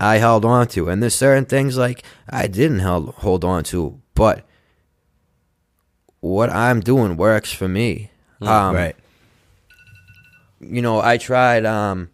I 0.00 0.16
held 0.18 0.44
on 0.44 0.66
to, 0.68 0.88
and 0.88 1.02
there's 1.02 1.14
certain 1.14 1.44
things 1.44 1.76
like 1.76 2.02
I 2.28 2.46
didn't 2.46 2.80
held, 2.80 3.14
hold 3.16 3.44
on 3.44 3.64
to, 3.64 4.00
but 4.14 4.44
what 6.20 6.50
I'm 6.50 6.80
doing 6.80 7.16
works 7.16 7.52
for 7.52 7.68
me. 7.68 8.10
Um, 8.42 8.74
right. 8.74 8.96
you 10.60 10.82
know, 10.82 11.00
I 11.00 11.18
tried. 11.18 11.64
Um, 11.66 12.10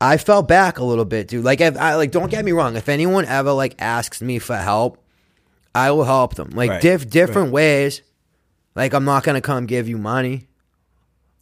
I 0.00 0.16
fell 0.16 0.42
back 0.42 0.78
a 0.78 0.84
little 0.84 1.04
bit, 1.04 1.28
dude. 1.28 1.44
Like, 1.44 1.60
if 1.60 1.76
I 1.76 1.94
like, 1.96 2.10
don't 2.10 2.30
get 2.30 2.44
me 2.44 2.52
wrong. 2.52 2.76
If 2.76 2.88
anyone 2.88 3.24
ever 3.24 3.52
like 3.52 3.76
asks 3.80 4.20
me 4.20 4.38
for 4.38 4.56
help, 4.56 4.98
I 5.74 5.90
will 5.92 6.04
help 6.04 6.34
them. 6.34 6.50
Like, 6.50 6.70
Right, 6.70 6.82
diff- 6.82 7.08
different 7.08 7.52
ways. 7.52 8.02
Like, 8.74 8.94
I'm 8.94 9.04
not 9.04 9.22
gonna 9.22 9.40
come 9.40 9.66
give 9.66 9.88
you 9.88 9.98
money, 9.98 10.48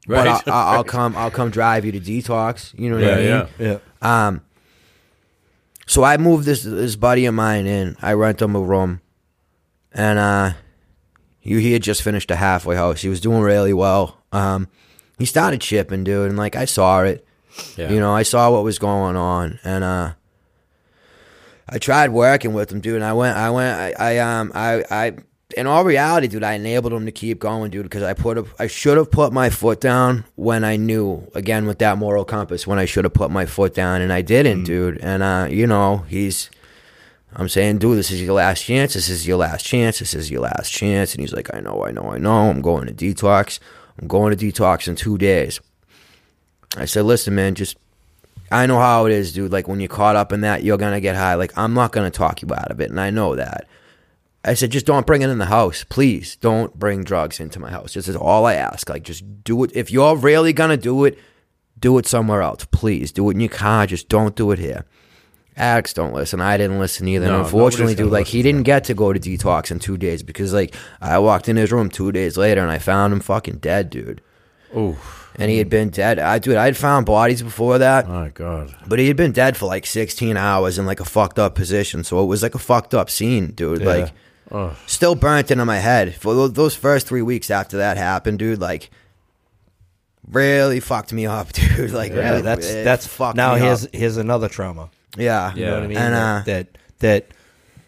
Right? 0.06 0.24
but 0.44 0.48
I'll, 0.52 0.76
I'll 0.78 0.84
come. 0.96 1.16
I'll 1.16 1.30
come 1.30 1.50
drive 1.50 1.84
you 1.84 1.92
to 1.92 2.00
detox. 2.00 2.78
You 2.78 2.90
know 2.90 2.96
what 2.96 3.04
Yeah, 3.04 3.12
I 3.12 3.16
mean? 3.16 3.48
yeah. 3.58 3.78
Yeah. 4.02 4.26
Um, 4.26 4.40
so 5.86 6.04
I 6.04 6.16
moved 6.16 6.44
this 6.46 6.62
this 6.62 6.96
buddy 6.96 7.26
of 7.26 7.34
mine 7.34 7.66
in. 7.66 7.96
I 8.00 8.12
rent 8.12 8.40
him 8.40 8.54
a 8.56 8.60
room, 8.60 9.00
and 9.92 10.18
uh, 10.18 10.52
he, 11.40 11.60
he 11.60 11.72
had 11.72 11.82
just 11.82 12.02
finished 12.02 12.30
a 12.30 12.36
halfway 12.36 12.76
house. 12.76 13.02
He 13.02 13.08
was 13.08 13.20
doing 13.20 13.40
really 13.42 13.72
well. 13.72 14.18
Um, 14.32 14.68
he 15.18 15.24
started 15.26 15.60
chipping, 15.60 16.04
dude, 16.04 16.28
and 16.28 16.38
like 16.38 16.56
I 16.56 16.64
saw 16.64 17.02
it. 17.02 17.26
Yeah. 17.76 17.90
You 17.90 17.98
know, 17.98 18.14
I 18.14 18.22
saw 18.22 18.50
what 18.52 18.62
was 18.62 18.78
going 18.78 19.16
on, 19.16 19.58
and 19.64 19.82
uh, 19.82 20.12
I 21.68 21.78
tried 21.78 22.10
working 22.10 22.52
with 22.54 22.70
him, 22.70 22.80
dude. 22.80 22.94
And 22.94 23.04
I 23.04 23.12
went, 23.12 23.36
I 23.36 23.50
went, 23.50 23.98
I, 24.00 24.14
I 24.14 24.18
um, 24.18 24.52
I, 24.54 24.84
I. 24.90 25.12
In 25.56 25.66
all 25.66 25.84
reality, 25.84 26.28
dude, 26.28 26.44
I 26.44 26.52
enabled 26.52 26.92
him 26.92 27.06
to 27.06 27.12
keep 27.12 27.38
going, 27.40 27.70
dude, 27.70 27.82
because 27.84 28.02
I 28.02 28.14
put, 28.14 28.38
a, 28.38 28.46
I 28.58 28.66
should 28.66 28.96
have 28.96 29.10
put 29.10 29.32
my 29.32 29.50
foot 29.50 29.80
down 29.80 30.24
when 30.36 30.64
I 30.64 30.76
knew, 30.76 31.28
again 31.34 31.66
with 31.66 31.78
that 31.80 31.98
moral 31.98 32.24
compass, 32.24 32.66
when 32.66 32.78
I 32.78 32.84
should 32.84 33.04
have 33.04 33.14
put 33.14 33.30
my 33.30 33.46
foot 33.46 33.74
down, 33.74 34.00
and 34.00 34.12
I 34.12 34.22
didn't, 34.22 34.64
dude. 34.64 34.98
And 34.98 35.22
uh, 35.22 35.48
you 35.50 35.66
know, 35.66 36.04
he's, 36.08 36.50
I'm 37.34 37.48
saying, 37.48 37.78
dude, 37.78 37.98
this 37.98 38.10
is 38.10 38.22
your 38.22 38.34
last 38.34 38.62
chance. 38.62 38.94
This 38.94 39.08
is 39.08 39.26
your 39.26 39.38
last 39.38 39.64
chance. 39.64 39.98
This 39.98 40.14
is 40.14 40.30
your 40.30 40.42
last 40.42 40.70
chance. 40.70 41.14
And 41.14 41.20
he's 41.20 41.32
like, 41.32 41.52
I 41.54 41.60
know, 41.60 41.84
I 41.84 41.90
know, 41.90 42.10
I 42.12 42.18
know. 42.18 42.50
I'm 42.50 42.62
going 42.62 42.86
to 42.86 42.92
detox. 42.92 43.58
I'm 44.00 44.08
going 44.08 44.36
to 44.36 44.52
detox 44.52 44.88
in 44.88 44.96
two 44.96 45.18
days. 45.18 45.60
I 46.76 46.84
said, 46.84 47.04
listen, 47.04 47.34
man, 47.34 47.54
just 47.54 47.76
I 48.52 48.66
know 48.66 48.78
how 48.78 49.06
it 49.06 49.12
is, 49.12 49.32
dude. 49.32 49.52
Like 49.52 49.68
when 49.68 49.80
you're 49.80 49.88
caught 49.88 50.16
up 50.16 50.32
in 50.32 50.40
that, 50.40 50.64
you're 50.64 50.78
gonna 50.78 51.00
get 51.00 51.16
high. 51.16 51.34
Like 51.34 51.56
I'm 51.56 51.72
not 51.74 51.92
gonna 51.92 52.10
talk 52.10 52.42
you 52.42 52.48
out 52.52 52.70
of 52.70 52.80
it, 52.80 52.90
and 52.90 53.00
I 53.00 53.10
know 53.10 53.36
that. 53.36 53.68
I 54.44 54.54
said, 54.54 54.70
just 54.70 54.86
don't 54.86 55.06
bring 55.06 55.20
it 55.22 55.28
in 55.28 55.38
the 55.38 55.46
house, 55.46 55.84
please. 55.84 56.36
Don't 56.36 56.78
bring 56.78 57.04
drugs 57.04 57.40
into 57.40 57.60
my 57.60 57.70
house. 57.70 57.92
This 57.94 58.08
is 58.08 58.16
all 58.16 58.46
I 58.46 58.54
ask. 58.54 58.88
Like, 58.88 59.02
just 59.02 59.44
do 59.44 59.62
it. 59.64 59.70
If 59.74 59.90
you're 59.90 60.16
really 60.16 60.52
gonna 60.54 60.78
do 60.78 61.04
it, 61.04 61.18
do 61.78 61.98
it 61.98 62.06
somewhere 62.06 62.40
else, 62.40 62.64
please. 62.70 63.12
Do 63.12 63.28
it 63.28 63.34
in 63.34 63.40
your 63.40 63.50
car. 63.50 63.86
Just 63.86 64.08
don't 64.08 64.34
do 64.34 64.50
it 64.50 64.58
here. 64.58 64.86
Addicts 65.56 65.92
don't 65.92 66.14
listen. 66.14 66.40
I 66.40 66.56
didn't 66.56 66.78
listen 66.78 67.06
either. 67.06 67.26
No, 67.26 67.36
and 67.36 67.44
unfortunately, 67.44 67.94
dude, 67.94 68.10
like 68.10 68.28
he 68.28 68.42
didn't 68.42 68.62
get 68.62 68.84
to 68.84 68.94
go 68.94 69.12
to 69.12 69.20
detox 69.20 69.70
in 69.70 69.78
two 69.78 69.98
days 69.98 70.22
because, 70.22 70.54
like, 70.54 70.74
I 71.02 71.18
walked 71.18 71.48
in 71.48 71.56
his 71.56 71.70
room 71.70 71.90
two 71.90 72.10
days 72.12 72.38
later 72.38 72.62
and 72.62 72.70
I 72.70 72.78
found 72.78 73.12
him 73.12 73.20
fucking 73.20 73.58
dead, 73.58 73.90
dude. 73.90 74.22
Oh 74.74 74.96
And 75.36 75.50
he 75.50 75.58
had 75.58 75.68
been 75.68 75.90
dead. 75.90 76.18
I, 76.18 76.38
dude, 76.38 76.56
I'd 76.56 76.76
found 76.76 77.04
bodies 77.04 77.42
before 77.42 77.78
that. 77.78 78.08
my 78.08 78.28
god! 78.28 78.74
But 78.86 79.00
he 79.00 79.08
had 79.08 79.16
been 79.16 79.32
dead 79.32 79.56
for 79.56 79.66
like 79.66 79.84
16 79.84 80.36
hours 80.36 80.78
in 80.78 80.86
like 80.86 81.00
a 81.00 81.04
fucked 81.04 81.38
up 81.38 81.54
position. 81.56 82.04
So 82.04 82.22
it 82.22 82.26
was 82.26 82.42
like 82.42 82.54
a 82.54 82.58
fucked 82.58 82.94
up 82.94 83.10
scene, 83.10 83.48
dude. 83.52 83.82
Like, 83.82 84.12
Ugh. 84.52 84.74
still 84.86 85.14
burnt 85.14 85.50
into 85.50 85.64
my 85.64 85.78
head. 85.78 86.14
For 86.14 86.48
those 86.48 86.74
first 86.74 87.06
three 87.06 87.22
weeks 87.22 87.50
after 87.50 87.76
that 87.78 87.96
happened, 87.96 88.38
dude, 88.38 88.60
like, 88.60 88.90
really 90.28 90.80
fucked 90.80 91.12
me 91.12 91.26
up, 91.26 91.52
dude. 91.52 91.90
Like, 91.92 92.12
Yeah, 92.12 92.30
really, 92.30 92.42
that's 92.42 92.68
it 92.68 92.84
that's 92.84 93.06
fucked 93.06 93.36
now 93.36 93.54
me 93.54 93.60
here's 93.60 93.84
up. 93.84 93.90
here's 93.94 94.16
another 94.16 94.48
trauma. 94.48 94.90
Yeah. 95.16 95.54
You 95.54 95.66
know 95.66 95.74
what 95.74 95.82
I 95.82 95.86
mean? 95.86 95.98
And, 95.98 96.14
uh, 96.14 96.42
that, 96.44 96.44
that 96.46 96.72
that 97.00 97.26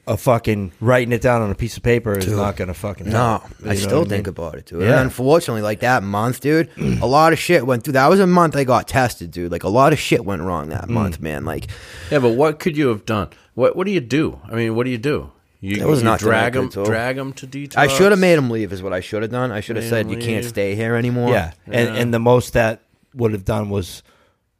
a 0.04 0.16
fucking 0.16 0.72
writing 0.80 1.12
it 1.12 1.20
down 1.22 1.42
on 1.42 1.50
a 1.52 1.54
piece 1.54 1.76
of 1.76 1.84
paper 1.84 2.18
is 2.18 2.24
Dude. 2.26 2.36
not 2.36 2.56
gonna 2.56 2.74
fucking 2.74 3.08
No, 3.08 3.38
help. 3.38 3.42
You 3.64 3.70
I 3.70 3.74
still 3.76 4.00
what 4.00 4.08
think 4.08 4.26
mean? 4.26 4.30
about 4.30 4.56
it, 4.56 4.66
dude. 4.66 4.82
Yeah. 4.82 4.88
And 4.94 5.00
unfortunately, 5.02 5.62
like 5.62 5.78
that 5.80 6.02
month, 6.02 6.40
dude, 6.40 6.70
a 7.00 7.06
lot 7.06 7.32
of 7.32 7.38
shit 7.38 7.64
went 7.64 7.84
through. 7.84 7.92
That 7.92 8.08
was 8.08 8.18
a 8.18 8.26
month 8.26 8.56
I 8.56 8.64
got 8.64 8.88
tested, 8.88 9.30
dude. 9.30 9.52
Like 9.52 9.62
a 9.62 9.68
lot 9.68 9.92
of 9.92 10.00
shit 10.00 10.24
went 10.24 10.42
wrong 10.42 10.70
that 10.70 10.86
Mm. 10.88 10.90
month, 10.90 11.20
man. 11.20 11.44
Like 11.44 11.68
Yeah, 12.10 12.18
but 12.18 12.30
what 12.30 12.58
could 12.58 12.76
you 12.76 12.88
have 12.88 13.06
done? 13.06 13.28
What 13.54 13.76
What 13.76 13.86
do 13.86 13.92
you 13.92 14.00
do? 14.00 14.40
I 14.50 14.54
mean, 14.56 14.74
what 14.74 14.84
do 14.84 14.90
you 14.90 14.98
do? 14.98 15.30
You, 15.64 15.76
There 15.76 15.86
was 15.86 16.00
you 16.00 16.04
nothing 16.06 16.26
I 16.28 16.30
drag 16.30 16.52
could 16.54 16.72
them, 16.72 16.84
drag 16.84 17.16
them 17.16 17.32
to 17.34 17.46
detox. 17.46 17.76
I 17.76 17.86
should 17.86 18.10
have 18.10 18.18
made 18.18 18.34
him 18.36 18.50
leave, 18.50 18.72
is 18.72 18.82
what 18.82 18.92
I 18.92 18.98
should 19.00 19.22
have 19.22 19.30
done. 19.30 19.52
I 19.52 19.60
should 19.60 19.76
have 19.76 19.84
said, 19.84 20.06
him 20.06 20.12
"You 20.12 20.18
can't 20.18 20.42
leave. 20.42 20.48
stay 20.48 20.74
here 20.74 20.96
anymore." 20.96 21.30
Yeah. 21.30 21.52
And 21.66 21.96
and 21.96 22.12
the 22.12 22.18
most 22.18 22.54
that 22.54 22.80
would 23.14 23.32
have 23.32 23.44
done 23.44 23.70
was 23.70 24.02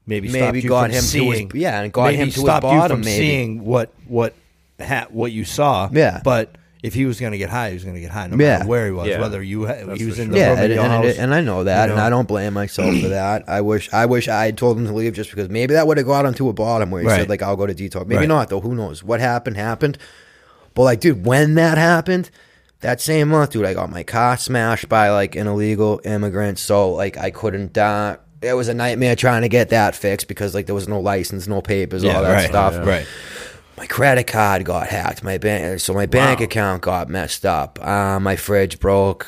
maybe 0.07 0.29
Maybe 0.29 0.39
stopped 0.39 0.57
you 0.59 0.69
got 0.69 0.83
from 0.87 0.91
him 0.93 0.97
to 0.97 1.01
his- 1.01 1.11
seeing, 1.11 1.51
yeah, 1.55 1.81
and 1.81 1.93
got 1.93 2.05
maybe 2.05 2.17
him 2.19 2.29
to 2.29 2.35
his 2.35 2.43
stopped 2.45 2.65
you 2.65 2.71
bottom, 2.71 2.99
from 2.99 3.05
maybe. 3.05 3.17
seeing 3.27 3.65
what 3.65 3.93
what 4.07 4.35
ha- 4.81 5.07
what 5.11 5.33
you 5.33 5.45
saw. 5.45 5.89
Yeah. 5.93 6.21
but 6.23 6.55
if 6.85 6.95
he 6.95 7.05
was 7.07 7.19
going 7.21 7.31
to 7.33 7.39
get 7.39 7.49
high, 7.51 7.69
he 7.69 7.75
was 7.75 7.83
going 7.85 7.95
to 7.97 8.01
get 8.01 8.11
high 8.11 8.27
no 8.29 8.37
Yeah. 8.37 8.59
matter 8.59 8.69
where 8.69 8.87
he 8.87 8.93
was. 8.93 9.07
Yeah. 9.09 9.21
Whether 9.21 9.41
you 9.43 9.67
ha- 9.67 9.75
That's 9.87 10.01
he 10.01 10.07
was 10.07 10.17
for 10.17 10.23
in 10.23 10.31
the 10.33 10.39
yeah, 10.39 10.49
room 10.51 10.59
in 10.59 10.65
and, 10.67 10.75
your 10.75 10.85
and, 10.85 10.93
house, 11.05 11.19
and 11.19 11.35
I 11.35 11.41
know 11.41 11.63
that, 11.65 11.85
you 11.87 11.91
and 11.93 11.99
know? 12.01 12.05
I 12.07 12.11
don't 12.11 12.27
blame 12.29 12.55
myself 12.55 12.95
for 13.01 13.09
that. 13.21 13.49
I 13.49 13.61
wish, 13.61 13.93
I 13.93 14.07
wish 14.07 14.27
I 14.29 14.47
had 14.47 14.57
told 14.59 14.79
him 14.79 14.87
to 14.87 14.93
leave 14.93 15.15
just 15.15 15.31
because 15.31 15.49
maybe 15.49 15.75
that 15.75 15.87
would 15.89 15.97
have 15.99 16.07
got 16.07 16.27
him 16.27 16.35
to 16.35 16.49
a 16.49 16.53
bottom 16.53 16.91
where 16.93 17.03
he 17.03 17.09
Right. 17.09 17.21
said 17.21 17.29
like, 17.29 17.41
"I'll 17.43 17.55
go 17.57 17.67
to 17.67 17.75
detox." 17.75 18.07
Maybe 18.07 18.19
Right. 18.21 18.29
not 18.29 18.49
though. 18.51 18.61
Who 18.61 18.75
knows? 18.77 19.03
What 19.05 19.19
happened 19.21 19.57
happened. 19.57 19.99
But 20.75 20.83
like, 20.83 21.01
dude, 21.01 21.25
when 21.27 21.55
that 21.55 21.79
happened, 21.79 22.31
that 22.81 23.01
same 23.01 23.29
month, 23.29 23.51
dude, 23.51 23.65
I 23.67 23.75
got 23.75 23.91
my 23.91 24.03
car 24.03 24.37
smashed 24.37 24.89
by 24.89 25.11
like 25.11 25.37
an 25.37 25.47
illegal 25.47 26.01
immigrant. 26.05 26.59
So 26.59 26.93
like, 26.93 27.17
I 27.19 27.31
couldn't. 27.31 27.77
Uh, 27.79 28.17
it 28.41 28.55
was 28.55 28.69
a 28.69 28.75
nightmare 28.75 29.15
trying 29.15 29.43
to 29.43 29.49
get 29.49 29.69
that 29.69 29.95
fixed 29.95 30.27
because 30.29 30.55
like 30.55 30.67
there 30.67 30.75
was 30.75 30.89
no 30.89 30.99
license, 31.01 31.47
no 31.47 31.63
papers, 31.63 32.03
yeah, 32.03 32.17
all 32.17 32.23
that 32.23 32.33
right, 32.33 32.49
stuff. 32.49 32.85
right. 32.87 33.07
my 33.79 33.87
credit 33.87 34.27
card 34.27 34.65
got 34.65 34.89
hacked. 34.89 35.23
My 35.23 35.39
bank, 35.39 35.79
so 35.81 35.95
my 35.95 36.07
bank 36.07 36.41
Wow. 36.41 36.45
account 36.45 36.83
got 36.83 37.09
messed 37.09 37.47
up. 37.47 37.79
Uh, 37.81 38.19
my 38.19 38.35
fridge 38.37 38.81
broke. 38.81 39.27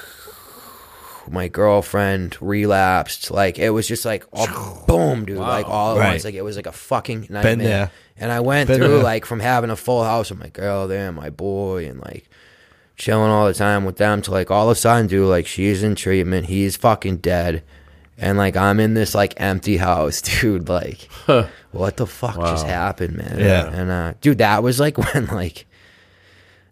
My 1.30 1.48
girlfriend 1.48 2.36
relapsed. 2.40 3.30
Like 3.30 3.58
it 3.58 3.70
was 3.70 3.88
just 3.88 4.04
like 4.04 4.24
a 4.34 4.46
boom, 4.86 5.24
dude. 5.24 5.38
Like 5.38 5.66
all 5.68 5.94
at 5.96 6.00
Right. 6.00 6.10
once. 6.10 6.24
Like 6.24 6.34
it 6.34 6.42
was 6.42 6.56
like 6.56 6.66
a 6.66 6.72
fucking 6.72 7.28
nightmare. 7.30 7.56
there. 7.56 7.90
And 8.16 8.30
I 8.30 8.40
went 8.40 8.68
Been 8.68 8.78
through 8.78 9.00
like 9.00 9.24
from 9.24 9.40
having 9.40 9.70
a 9.70 9.76
full 9.76 10.04
house 10.04 10.30
with 10.30 10.38
my 10.38 10.48
girl 10.48 10.86
there, 10.86 11.08
and 11.08 11.16
my 11.16 11.30
boy, 11.30 11.86
and 11.86 12.00
like 12.00 12.28
chilling 12.96 13.30
all 13.30 13.46
the 13.46 13.54
time 13.54 13.84
with 13.84 13.96
them 13.96 14.22
to 14.22 14.30
like 14.30 14.50
all 14.50 14.70
of 14.70 14.76
a 14.76 14.80
sudden, 14.80 15.06
dude, 15.06 15.28
like 15.28 15.46
she's 15.46 15.82
in 15.82 15.94
treatment, 15.94 16.46
he's 16.46 16.76
fucking 16.76 17.18
dead. 17.18 17.62
And 18.16 18.38
like 18.38 18.56
I'm 18.56 18.78
in 18.78 18.94
this 18.94 19.14
like 19.14 19.34
empty 19.38 19.76
house, 19.76 20.22
dude. 20.40 20.68
Like, 20.68 21.08
what 21.72 21.96
the 21.96 22.06
fuck 22.06 22.36
just 22.36 22.66
happened, 22.66 23.16
man? 23.16 23.38
Yeah. 23.38 23.66
And 23.68 23.90
uh, 23.90 24.14
dude, 24.20 24.38
that 24.38 24.62
was 24.62 24.78
like 24.78 24.96
when 25.14 25.26
like 25.26 25.66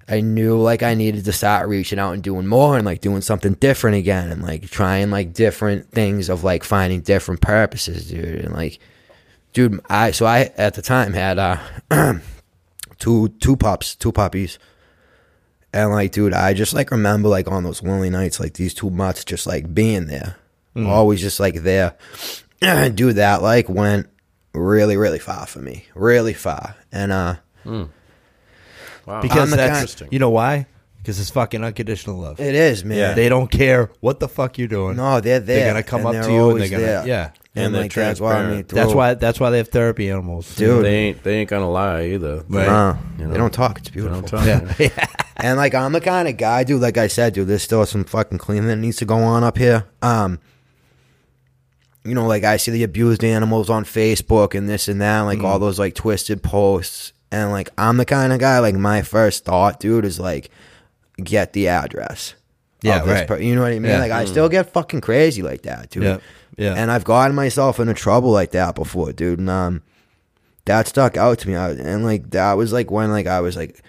I 0.08 0.20
knew 0.20 0.60
like 0.60 0.82
I 0.82 0.94
needed 0.94 1.24
to 1.24 1.32
start 1.32 1.68
reaching 1.68 1.98
out 1.98 2.12
and 2.12 2.22
doing 2.22 2.46
more 2.46 2.76
and 2.76 2.84
like 2.84 3.00
doing 3.00 3.22
something 3.22 3.54
different 3.54 3.96
again 3.96 4.30
and 4.30 4.42
like 4.42 4.68
trying 4.70 5.10
like 5.10 5.32
different 5.32 5.90
things 5.90 6.28
of 6.28 6.44
like 6.44 6.64
finding 6.64 7.00
different 7.00 7.40
purposes, 7.40 8.08
dude. 8.08 8.44
And 8.44 8.52
like, 8.54 8.78
dude, 9.52 9.80
I 9.88 10.10
so 10.12 10.26
I 10.26 10.50
at 10.56 10.74
the 10.74 10.82
time 10.82 11.12
had 11.12 11.38
uh 11.38 11.58
two 12.98 13.28
two 13.40 13.56
pups, 13.56 13.94
two 13.94 14.12
puppies. 14.12 14.58
And 15.74 15.90
like, 15.90 16.12
dude, 16.12 16.34
I 16.34 16.52
just 16.52 16.74
like 16.74 16.90
remember 16.90 17.28
like 17.28 17.50
on 17.50 17.64
those 17.64 17.82
lonely 17.82 18.10
nights, 18.10 18.38
like 18.38 18.54
these 18.54 18.74
two 18.74 18.90
mutts 18.90 19.24
just 19.24 19.46
like 19.46 19.72
being 19.72 20.06
there, 20.06 20.36
always 20.76 21.20
just 21.20 21.40
like 21.40 21.62
there. 21.62 21.94
dude, 22.94 23.16
that 23.16 23.40
like 23.40 23.68
went 23.70 24.06
really, 24.52 24.98
really 24.98 25.18
far 25.18 25.46
for 25.46 25.60
me, 25.60 25.86
really 25.94 26.34
far. 26.34 26.76
And 26.92 27.10
uh, 27.10 27.36
Wow. 27.64 29.20
because 29.22 29.50
I'm 29.52 29.56
that's 29.56 29.70
kind- 29.70 29.76
Interesting. 29.76 30.08
you 30.10 30.18
know 30.18 30.30
why? 30.30 30.66
Because 30.98 31.18
it's 31.18 31.30
fucking 31.30 31.64
unconditional 31.64 32.18
love. 32.18 32.38
it 32.38 32.54
is, 32.54 32.84
man. 32.84 32.98
Yeah. 32.98 33.14
They 33.14 33.28
don't 33.28 33.50
care 33.50 33.90
what 34.00 34.20
the 34.20 34.28
fuck 34.28 34.58
you're 34.58 34.68
doing. 34.68 34.96
no, 34.96 35.20
they're 35.20 35.40
there. 35.40 35.56
they're 35.64 35.70
gonna 35.72 35.82
come 35.82 36.06
and 36.06 36.18
up 36.18 36.26
to 36.26 36.32
you 36.32 36.50
and 36.50 36.60
they're 36.60 36.68
gonna 36.68 36.82
there. 36.82 37.06
yeah. 37.06 37.30
And, 37.54 37.66
And 37.66 37.74
they're 37.74 37.82
like 37.82 37.92
that's 37.92 38.18
why 38.20 38.34
I 38.36 38.46
mean. 38.50 38.64
That's 38.66 38.94
why 38.94 39.12
that's 39.14 39.38
why 39.38 39.50
they 39.50 39.58
have 39.58 39.68
therapy 39.68 40.08
animals, 40.10 40.54
Dude. 40.56 40.84
they 40.86 40.94
ain't 40.96 41.22
they 41.22 41.36
ain't 41.40 41.50
gonna 41.50 41.70
lie 41.70 42.04
either. 42.06 42.44
Right. 42.48 42.66
No, 42.66 42.98
You 43.18 43.24
know. 43.26 43.32
they 43.32 43.36
don't 43.38 43.52
talk. 43.52 43.78
It's 43.78 43.90
They 43.90 43.94
beautiful. 44.00 44.22
don't 44.22 44.44
talk. 44.46 44.78
Yeah. 44.78 45.06
And 45.36 45.56
like 45.58 45.74
I'm 45.74 45.92
the 45.92 46.00
kind 46.00 46.28
of 46.28 46.36
guy, 46.38 46.64
dude. 46.64 46.80
Like 46.80 46.96
I 46.96 47.08
said, 47.08 47.34
dude, 47.34 47.48
there's 47.48 47.62
still 47.62 47.84
some 47.84 48.04
fucking 48.04 48.38
cleaning 48.38 48.68
that 48.68 48.76
needs 48.76 48.96
to 48.98 49.04
go 49.04 49.16
on 49.16 49.44
up 49.44 49.58
here. 49.58 49.84
Um, 50.00 50.38
you 52.04 52.14
know, 52.14 52.26
like 52.26 52.44
I 52.44 52.56
see 52.56 52.70
the 52.72 52.82
abused 52.84 53.22
animals 53.24 53.68
on 53.70 53.84
Facebook 53.84 54.54
and 54.56 54.68
this 54.68 54.88
and 54.88 55.00
that, 55.00 55.20
like 55.20 55.38
Mm. 55.40 55.44
all 55.44 55.58
those 55.58 55.78
like 55.78 55.94
twisted 55.94 56.42
posts. 56.42 57.12
And 57.30 57.50
like 57.50 57.70
I'm 57.78 57.96
the 57.96 58.04
kind 58.04 58.32
of 58.32 58.38
guy, 58.40 58.58
like 58.60 58.74
my 58.76 59.02
first 59.02 59.44
thought, 59.44 59.78
dude, 59.80 60.04
is 60.04 60.18
like 60.20 60.50
get 61.22 61.52
the 61.52 61.68
address. 61.68 62.34
Yeah, 62.82 63.00
of 63.00 63.06
this 63.06 63.18
right. 63.20 63.28
per- 63.28 63.38
you 63.38 63.54
know 63.54 63.62
what 63.62 63.72
I 63.72 63.78
mean? 63.78 63.90
Yeah. 63.92 64.00
Like 64.00 64.10
I 64.12 64.24
still 64.24 64.48
get 64.48 64.72
fucking 64.72 65.00
crazy 65.00 65.42
like 65.42 65.62
that, 65.62 65.90
dude. 65.90 66.02
Yeah, 66.02 66.18
yeah. 66.56 66.74
And 66.74 66.90
I've 66.90 67.04
gotten 67.04 67.34
myself 67.36 67.78
into 67.80 67.94
trouble 67.94 68.30
like 68.30 68.50
that 68.52 68.74
before, 68.74 69.12
dude. 69.12 69.38
And 69.38 69.48
um, 69.50 69.82
that 70.64 70.86
stuck 70.88 71.16
out 71.16 71.38
to 71.40 71.48
me. 71.48 71.56
I, 71.56 71.70
and 71.70 72.04
like 72.04 72.30
that 72.30 72.54
was 72.54 72.72
like 72.72 72.90
when 72.90 73.10
like 73.10 73.26
I 73.26 73.40
was 73.40 73.56
like, 73.56 73.82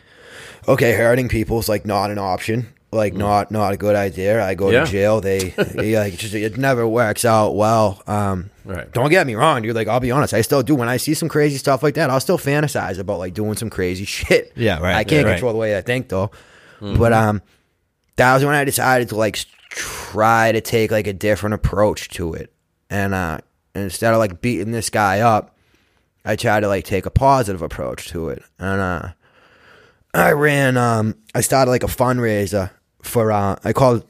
okay, 0.67 0.93
hurting 0.93 1.29
people 1.29 1.59
is 1.59 1.69
like 1.69 1.85
not 1.85 2.11
an 2.11 2.17
option. 2.19 2.67
Like 2.91 3.15
not 3.15 3.49
not 3.49 3.73
a 3.73 3.77
good 3.77 3.95
idea. 3.95 4.45
I 4.45 4.53
go 4.53 4.69
Yeah. 4.69 4.85
to 4.85 4.91
jail. 4.91 5.19
They 5.19 5.55
yeah, 5.75 6.01
like, 6.01 6.13
just, 6.15 6.35
it 6.35 6.57
never 6.59 6.87
works 6.87 7.25
out 7.25 7.55
well. 7.55 8.01
Um, 8.07 8.51
Right. 8.65 8.89
Don't 8.93 9.09
get 9.09 9.27
me 9.27 9.33
wrong, 9.35 9.61
dude. 9.63 9.75
Like 9.75 9.87
I'll 9.89 9.99
be 9.99 10.11
honest, 10.11 10.33
I 10.33 10.41
still 10.41 10.61
do. 10.63 10.75
When 10.75 10.87
I 10.87 10.97
see 10.97 11.15
some 11.15 11.27
crazy 11.27 11.57
stuff 11.57 11.81
like 11.83 11.95
that, 11.95 12.09
I'll 12.11 12.19
still 12.21 12.37
fantasize 12.37 12.97
about 12.99 13.17
like 13.19 13.33
doing 13.33 13.55
some 13.57 13.69
crazy 13.71 14.05
shit. 14.17 14.53
Yeah, 14.55 14.79
right. 14.79 14.95
I 14.95 15.03
can't 15.03 15.23
Yeah, 15.25 15.31
right. 15.31 15.33
control 15.33 15.51
the 15.53 15.57
way 15.59 15.75
I 15.75 15.81
think 15.81 16.07
though. 16.09 16.29
But 16.79 17.11
um, 17.13 17.41
that 18.15 18.33
was 18.33 18.45
when 18.45 18.55
I 18.55 18.63
decided 18.63 19.09
to 19.09 19.15
like 19.15 19.39
try 19.69 20.51
to 20.51 20.61
take 20.61 20.91
like 20.91 21.07
a 21.07 21.13
different 21.13 21.55
approach 21.55 22.09
to 22.09 22.33
it, 22.33 22.53
and 22.89 23.13
uh, 23.13 23.39
instead 23.75 24.13
of 24.13 24.19
like 24.19 24.41
beating 24.41 24.71
this 24.71 24.89
guy 24.89 25.21
up, 25.21 25.57
I 26.25 26.35
tried 26.35 26.61
to 26.61 26.67
like 26.67 26.85
take 26.85 27.05
a 27.05 27.11
positive 27.11 27.61
approach 27.61 28.07
to 28.09 28.29
it, 28.29 28.43
and 28.59 28.81
uh, 28.81 29.09
I 30.13 30.31
ran. 30.31 30.77
Um, 30.77 31.15
I 31.33 31.41
started 31.41 31.71
like 31.71 31.83
a 31.83 31.87
fundraiser 31.87 32.69
for. 33.01 33.31
Uh, 33.31 33.57
I 33.63 33.73
called. 33.73 34.05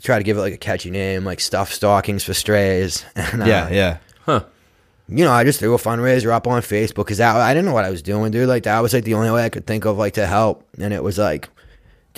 Try 0.00 0.18
to 0.18 0.22
give 0.22 0.36
it 0.36 0.40
like 0.40 0.54
a 0.54 0.58
catchy 0.58 0.92
name, 0.92 1.24
like 1.24 1.40
stuff 1.40 1.72
stockings 1.72 2.22
for 2.22 2.32
strays. 2.32 3.04
And, 3.16 3.42
uh, 3.42 3.46
yeah, 3.46 3.68
yeah. 3.68 3.98
Huh. 4.24 4.44
You 5.08 5.24
know, 5.24 5.32
I 5.32 5.42
just 5.42 5.58
threw 5.58 5.74
a 5.74 5.78
fundraiser 5.78 6.30
up 6.30 6.46
on 6.46 6.62
Facebook 6.62 7.06
because 7.06 7.20
I 7.20 7.52
didn't 7.52 7.66
know 7.66 7.72
what 7.72 7.84
I 7.84 7.90
was 7.90 8.02
doing, 8.02 8.30
dude. 8.30 8.46
Like 8.46 8.62
that 8.62 8.78
was 8.78 8.92
like 8.92 9.02
the 9.02 9.14
only 9.14 9.32
way 9.32 9.44
I 9.44 9.48
could 9.48 9.66
think 9.66 9.86
of 9.86 9.98
like 9.98 10.14
to 10.14 10.26
help, 10.26 10.68
and 10.78 10.94
it 10.94 11.02
was 11.02 11.18
like, 11.18 11.48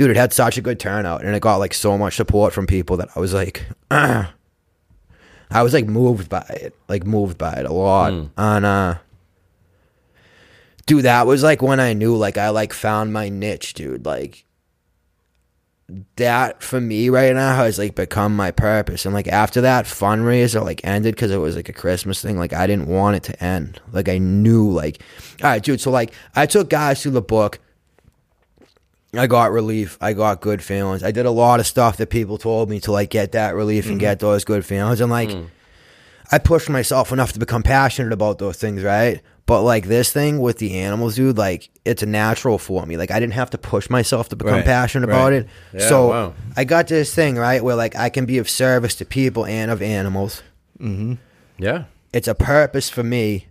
dude, 0.00 0.08
it 0.08 0.16
had 0.16 0.32
such 0.32 0.56
a 0.56 0.62
good 0.62 0.80
turnout, 0.80 1.22
and 1.22 1.36
it 1.36 1.42
got 1.42 1.56
like 1.56 1.74
so 1.74 1.98
much 1.98 2.16
support 2.16 2.54
from 2.54 2.66
people 2.66 2.96
that 2.96 3.10
I 3.14 3.20
was 3.20 3.34
like, 3.34 3.66
I 3.90 4.32
was 5.52 5.74
like 5.74 5.84
moved 5.84 6.30
by 6.30 6.46
it, 6.48 6.74
like 6.88 7.04
moved 7.04 7.36
by 7.36 7.52
it 7.52 7.66
a 7.66 7.72
lot, 7.74 8.10
and 8.38 8.64
uh, 8.64 8.94
dude, 10.86 11.04
that 11.04 11.26
was 11.26 11.42
like 11.42 11.60
when 11.60 11.80
I 11.80 11.92
knew 11.92 12.16
like 12.16 12.38
I 12.38 12.48
like 12.48 12.72
found 12.72 13.12
my 13.12 13.28
niche, 13.28 13.74
dude, 13.74 14.06
like. 14.06 14.46
That 16.16 16.62
for 16.62 16.80
me 16.80 17.08
right 17.08 17.34
now 17.34 17.56
has 17.56 17.76
like 17.76 17.96
become 17.96 18.36
my 18.36 18.52
purpose, 18.52 19.04
and 19.04 19.12
like 19.12 19.26
after 19.26 19.60
that 19.62 19.86
fundraiser 19.86 20.64
like 20.64 20.80
ended 20.84 21.16
because 21.16 21.32
it 21.32 21.38
was 21.38 21.56
like 21.56 21.68
a 21.68 21.72
Christmas 21.72 22.22
thing. 22.22 22.38
Like 22.38 22.52
I 22.52 22.68
didn't 22.68 22.86
want 22.86 23.16
it 23.16 23.24
to 23.24 23.42
end. 23.44 23.80
Like 23.92 24.08
I 24.08 24.18
knew 24.18 24.70
like, 24.70 25.02
all 25.42 25.50
right, 25.50 25.60
dude. 25.60 25.80
So 25.80 25.90
like 25.90 26.14
I 26.36 26.46
took 26.46 26.70
guys 26.70 27.02
through 27.02 27.12
the 27.12 27.20
book. 27.20 27.58
I 29.14 29.26
got 29.26 29.50
relief. 29.50 29.98
I 30.00 30.12
got 30.12 30.40
good 30.40 30.62
feelings. 30.62 31.02
I 31.02 31.10
did 31.10 31.26
a 31.26 31.30
lot 31.30 31.58
of 31.60 31.66
stuff 31.66 31.96
that 31.96 32.10
people 32.10 32.38
told 32.38 32.70
me 32.70 32.78
to 32.80 32.92
like 32.92 33.10
get 33.10 33.32
that 33.32 33.54
relief 33.54 33.86
and 33.86 33.98
get 33.98 34.20
those 34.20 34.44
good 34.44 34.64
feelings. 34.64 35.00
And 35.00 35.10
like, 35.10 35.30
I 36.30 36.38
pushed 36.38 36.70
myself 36.70 37.10
enough 37.10 37.32
to 37.32 37.40
become 37.40 37.62
passionate 37.64 38.12
about 38.12 38.38
those 38.38 38.56
things, 38.56 38.84
right? 38.84 39.20
But 39.46 39.62
like 39.62 39.86
this 39.86 40.12
thing 40.12 40.38
with 40.38 40.58
the 40.58 40.78
animals, 40.78 41.16
dude, 41.16 41.36
like 41.36 41.70
it's 41.84 42.04
a 42.04 42.06
natural 42.06 42.56
for 42.56 42.86
me. 42.86 42.96
Like 42.96 43.10
I 43.10 43.18
didn't 43.18 43.32
have 43.32 43.50
to 43.50 43.58
push 43.58 43.90
myself 43.90 44.28
to 44.28 44.36
become 44.36 44.54
Right, 44.54 44.64
passionate 44.64 45.08
right. 45.08 45.16
about 45.16 45.32
it. 45.32 45.48
Yeah, 45.74 45.88
so 45.88 46.06
wow. 46.08 46.34
I 46.56 46.62
got 46.62 46.86
this 46.86 47.12
thing, 47.12 47.34
right, 47.34 47.64
where 47.64 47.74
like 47.74 47.96
I 47.96 48.10
can 48.10 48.26
be 48.26 48.38
of 48.38 48.48
service 48.48 48.94
to 48.96 49.04
people 49.04 49.44
and 49.44 49.72
of 49.72 49.82
animals. 49.82 50.44
Mm-hmm. 50.78 51.14
Yeah. 51.58 51.84
It's 52.12 52.28
a 52.28 52.34
purpose 52.36 52.88
for 52.90 53.02
me 53.02 53.48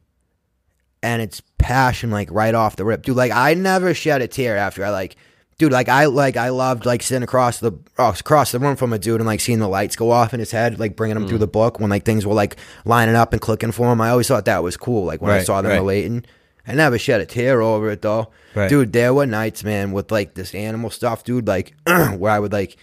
and 1.03 1.21
it's 1.21 1.41
passion 1.57 2.11
like 2.11 2.29
right 2.31 2.55
off 2.55 2.77
the 2.77 2.85
rip. 2.85 3.01
Dude, 3.01 3.17
like 3.17 3.33
I 3.33 3.53
never 3.53 3.93
shed 3.93 4.21
a 4.21 4.27
tear 4.29 4.55
after 4.55 4.85
I 4.85 4.91
like 4.91 5.17
dude, 5.59 5.71
like 5.71 5.89
I 5.89 6.05
like 6.05 6.37
I 6.37 6.49
loved 6.49 6.87
like 6.87 7.03
sitting 7.03 7.21
across 7.21 7.59
the 7.59 7.73
oh, 7.99 8.09
across 8.09 8.51
the 8.51 8.57
room 8.57 8.75
from 8.75 8.91
a 8.93 8.97
dude 8.97 9.21
and 9.21 9.27
like 9.27 9.41
seeing 9.41 9.59
the 9.59 9.67
lights 9.67 9.95
go 9.95 10.09
off 10.09 10.33
in 10.33 10.39
his 10.39 10.49
head, 10.49 10.79
like 10.79 10.95
bringing 10.95 11.17
him 11.17 11.27
through 11.27 11.37
mm. 11.37 11.41
the 11.41 11.47
book 11.47 11.79
when 11.79 11.91
like 11.91 12.03
things 12.03 12.25
were 12.25 12.33
like 12.33 12.55
lining 12.85 13.15
up 13.15 13.33
and 13.33 13.41
clicking 13.41 13.71
for 13.71 13.91
him. 13.91 14.01
I 14.01 14.09
always 14.09 14.27
thought 14.27 14.45
that 14.45 14.63
was 14.63 14.75
cool. 14.75 15.05
Like 15.05 15.21
when 15.21 15.31
I 15.31 15.43
saw 15.43 15.61
them 15.61 15.71
right. 15.71 15.77
relating. 15.77 16.25
I 16.67 16.75
never 16.75 16.99
shed 16.99 17.19
a 17.19 17.25
tear 17.25 17.61
over 17.61 17.89
it 17.89 18.03
though. 18.03 18.29
Right. 18.53 18.69
Dude, 18.69 18.93
there 18.93 19.11
were 19.11 19.25
nights, 19.25 19.63
man, 19.63 19.91
with 19.91 20.11
like 20.11 20.35
this 20.35 20.53
animal 20.53 20.91
stuff, 20.91 21.23
dude, 21.23 21.47
like 21.47 21.73
where 21.85 22.31
I 22.31 22.39
would 22.39 22.53
like 22.53 22.77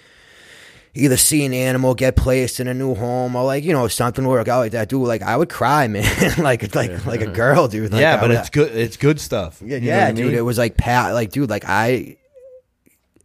either 0.92 1.16
see 1.16 1.44
an 1.44 1.52
animal 1.52 1.94
get 1.94 2.16
placed 2.16 2.58
in 2.58 2.66
a 2.66 2.74
new 2.74 2.94
home 2.94 3.36
or 3.36 3.44
like, 3.44 3.62
you 3.62 3.72
know, 3.72 3.86
something 3.86 4.26
work 4.26 4.48
out 4.48 4.60
like 4.60 4.72
that, 4.72 4.88
dude. 4.88 5.06
Like 5.06 5.22
I 5.22 5.36
would 5.36 5.48
cry, 5.48 5.86
man. 5.88 6.04
like 6.38 6.64
it's 6.64 6.74
like 6.74 7.06
like 7.06 7.20
a 7.20 7.28
girl, 7.28 7.68
dude. 7.68 7.92
Like, 7.92 8.00
yeah, 8.00 8.18
but 8.18 8.30
would- 8.30 8.38
it's 8.38 8.50
good. 8.50 8.74
It's 8.74 8.96
good 8.96 9.20
stuff. 9.20 9.62
yeah, 9.64 9.76
yeah, 9.76 9.98
what 10.00 10.08
I 10.08 10.12
dude. 10.12 10.26
mean? 10.26 10.34
It 10.34 10.44
was 10.44 10.58
like 10.58 10.76
pat, 10.76 11.14
like 11.14 11.30
dude, 11.30 11.50
like 11.50 11.64
I, 11.64 12.16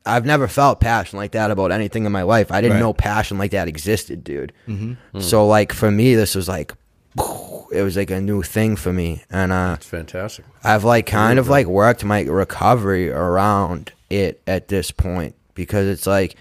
I've 0.06 0.26
never 0.26 0.48
felt 0.48 0.80
passion 0.80 1.18
like 1.18 1.32
that 1.34 1.52
about 1.52 1.72
anything 1.72 2.06
in 2.06 2.12
my 2.12 2.24
life. 2.24 2.52
I 2.52 2.60
didn't 2.62 2.76
Right. 2.78 2.80
know 2.82 2.94
passion 2.94 3.38
like 3.38 3.52
that 3.52 3.68
existed, 3.68 4.24
dude. 4.24 4.52
Mm-hmm. 4.68 5.20
So 5.22 5.46
like 5.48 5.74
for 5.74 5.92
me, 5.92 6.16
this 6.16 6.34
was 6.36 6.48
like, 6.48 6.74
it 7.72 7.84
was 7.84 7.96
like 7.98 8.10
a 8.12 8.20
new 8.22 8.42
thing 8.42 8.76
for 8.76 8.92
me, 8.92 9.24
and 9.30 9.52
uh, 9.52 9.76
It's 9.78 9.86
fantastic. 9.86 10.46
I've 10.64 10.84
like 10.84 11.06
kind 11.06 11.40
of 11.40 11.48
like 11.50 11.68
worked 11.68 12.04
my 12.04 12.22
recovery 12.24 13.10
around 13.12 13.92
it 14.10 14.42
at 14.48 14.68
this 14.70 14.92
point 14.92 15.36
because 15.56 15.88
it's 15.88 16.08
like, 16.08 16.36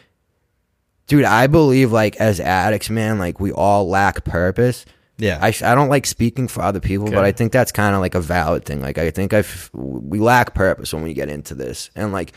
dude, 1.07 1.25
I 1.25 1.47
believe 1.47 1.93
like 1.93 2.17
as 2.17 2.41
addicts, 2.41 2.89
man, 2.91 3.19
like 3.19 3.41
we 3.41 3.53
all 3.53 3.89
lack 3.89 4.25
purpose. 4.25 4.87
Yeah. 5.19 5.39
I, 5.43 5.51
sh- 5.51 5.63
I 5.63 5.75
don't 5.75 5.89
like 5.91 6.07
speaking 6.07 6.49
for 6.49 6.63
other 6.63 6.81
people, 6.81 7.11
but 7.11 7.25
I 7.25 7.33
think 7.33 7.53
that's 7.53 7.73
kind 7.73 7.95
of 7.95 8.01
like 8.01 8.15
a 8.15 8.21
valid 8.21 8.65
thing. 8.65 8.81
Like 8.81 8.97
I 8.97 9.11
think 9.11 9.35
I 9.35 9.39
f- 9.41 9.69
we 9.75 10.19
lack 10.19 10.55
purpose 10.55 10.95
when 10.95 11.03
we 11.03 11.13
get 11.15 11.29
into 11.29 11.55
this, 11.55 11.91
and 11.95 12.13
like 12.13 12.33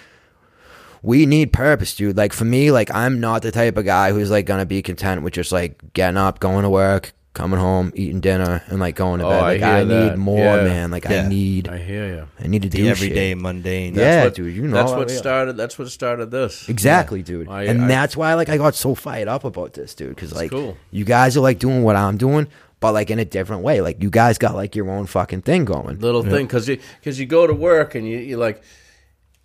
we 1.04 1.26
need 1.28 1.54
purpose, 1.54 1.96
dude. 1.96 2.18
Like 2.18 2.34
for 2.34 2.46
me, 2.46 2.72
like 2.72 2.90
I'm 2.94 3.20
not 3.20 3.42
the 3.44 3.52
type 3.52 3.78
of 3.78 3.86
guy 3.86 4.12
who's 4.12 4.32
like 4.32 4.46
gonna 4.48 4.66
be 4.66 4.82
content 4.82 5.22
with 5.22 5.34
just 5.34 5.52
like 5.52 5.94
getting 5.94 6.18
up, 6.18 6.40
going 6.40 6.64
to 6.64 6.70
work, 6.70 7.12
coming 7.34 7.60
home, 7.60 7.92
eating 7.96 8.22
dinner, 8.22 8.64
and 8.68 8.80
like 8.80 8.96
going 8.96 9.20
to 9.20 9.26
Oh, 9.26 9.30
bed. 9.30 9.40
I 9.40 9.42
Like 9.42 9.58
hear 9.60 9.68
I, 9.68 9.84
that. 9.84 10.10
need 10.12 10.18
more, 10.18 10.38
Yeah. 10.38 10.64
man. 10.64 10.92
Like 10.92 11.04
Yeah. 11.06 11.24
I 11.26 11.28
need, 11.28 11.68
I 11.68 11.78
hear 11.78 12.08
you. 12.08 12.28
I 12.40 12.48
need 12.48 12.62
to 12.62 12.70
the 12.70 12.78
do 12.78 12.88
everyday 12.88 13.32
shit. 13.32 13.38
mundane. 13.40 13.96
Yeah, 13.96 14.24
what- 14.26 14.36
dude. 14.36 14.56
You 14.56 14.64
know, 14.68 14.76
That's 14.78 14.92
what 14.94 15.10
yeah. 15.10 15.16
started. 15.18 15.58
That's 15.58 15.78
what 15.78 15.90
started 15.90 16.32
this. 16.32 16.70
Exactly, 16.76 17.22
dude. 17.22 17.50
I- 17.50 17.64
and 17.64 17.84
I- 17.84 17.88
that's 17.88 18.16
why 18.16 18.34
like 18.36 18.50
I 18.50 18.58
got 18.58 18.74
so 18.76 18.96
fired 18.96 19.28
up 19.28 19.44
about 19.44 19.74
this, 19.74 19.94
dude. 19.94 20.10
Because 20.16 20.34
like 20.34 20.52
cool. 20.52 20.78
you 20.92 21.04
guys 21.06 21.36
are 21.36 21.42
like 21.42 21.60
doing 21.60 21.84
what 21.84 21.96
I'm 21.98 22.16
doing, 22.18 22.48
but 22.80 22.94
like 22.94 23.10
in 23.12 23.20
a 23.20 23.26
different 23.26 23.62
way. 23.64 23.82
Like 23.82 24.02
you 24.02 24.10
guys 24.10 24.38
got 24.38 24.56
like 24.56 24.76
your 24.76 24.90
own 24.90 25.06
fucking 25.08 25.42
thing 25.42 25.66
going. 25.66 26.00
Little 26.00 26.24
thing 26.24 26.46
because 26.46 26.70
you 26.70 26.78
because 27.02 27.20
you 27.20 27.26
go 27.26 27.46
to 27.48 27.54
work 27.54 27.96
and 27.96 28.08
you 28.08 28.20
you 28.20 28.38
like 28.38 28.62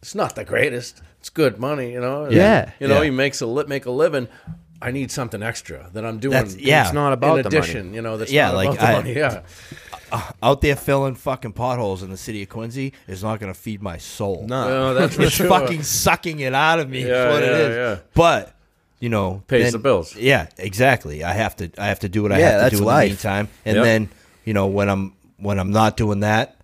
it's 0.02 0.14
not 0.14 0.36
the 0.36 0.44
greatest. 0.44 1.02
It's 1.20 1.30
good 1.30 1.58
money, 1.58 1.92
you 1.92 2.00
know. 2.00 2.24
and, 2.24 2.32
Yeah. 2.34 2.70
you 2.80 2.86
know, 2.88 2.98
Yeah. 2.98 3.02
you 3.06 3.12
makes 3.12 3.40
a 3.40 3.46
li- 3.46 3.64
make 3.66 3.86
a 3.86 3.90
living. 3.90 4.28
I 4.80 4.92
need 4.92 5.10
something 5.10 5.42
extra 5.42 5.90
that 5.92 6.04
I'm 6.04 6.18
doing. 6.18 6.32
That's- 6.32 6.56
yeah. 6.56 6.84
It's 6.84 6.92
not 6.94 7.12
about 7.12 7.38
in 7.38 7.42
the 7.42 7.48
addition, 7.48 7.86
money. 7.86 7.96
you 7.96 8.02
know, 8.02 8.16
that's 8.16 8.30
Yeah, 8.30 8.46
not 8.48 8.54
like, 8.54 8.68
about 8.68 8.78
the 8.80 8.86
I- 8.86 8.92
money. 8.92 9.14
Yeah, 9.16 9.40
Out 10.42 10.60
there 10.62 10.76
filling 10.76 11.16
fucking 11.16 11.52
potholes 11.52 12.02
in 12.02 12.10
the 12.10 12.16
city 12.16 12.42
of 12.42 12.48
Quincy 12.48 12.94
is 13.08 13.22
not 13.22 13.40
going 13.40 13.52
to 13.52 13.58
feed 13.58 13.82
my 13.82 13.98
soul. 13.98 14.46
no, 14.48 14.68
no 14.68 14.94
that's 14.94 15.16
for 15.16 15.22
it's 15.22 15.32
sure. 15.32 15.48
fucking 15.48 15.82
sucking 15.82 16.40
it 16.40 16.54
out 16.54 16.78
of 16.78 16.88
me. 16.88 17.00
Yeah, 17.06 17.26
is 17.28 17.34
what 17.34 17.42
it 17.42 17.46
yeah, 17.46 17.56
is. 17.66 17.76
yeah. 17.76 17.96
But 18.14 18.54
you 19.00 19.08
know, 19.10 19.42
Pays 19.48 19.64
then- 19.64 19.72
the 19.72 19.78
bills. 19.78 20.16
Yeah, 20.16 20.46
exactly. 20.56 21.22
I 21.24 21.32
have 21.34 21.54
to. 21.56 21.70
I 21.76 21.88
have 21.88 21.98
to 22.00 22.08
do 22.08 22.22
what 22.22 22.32
I 22.32 22.38
have 22.38 22.70
to 22.70 22.76
do 22.76 22.78
in 22.82 22.84
life. 22.86 23.02
the 23.04 23.08
meantime, 23.28 23.48
and 23.66 23.76
Yep. 23.76 23.84
then 23.84 24.08
you 24.44 24.54
know 24.54 24.66
when 24.66 24.88
I'm 24.88 25.12
when 25.38 25.58
I'm 25.58 25.70
not 25.72 25.96
doing 25.98 26.20
that. 26.20 26.54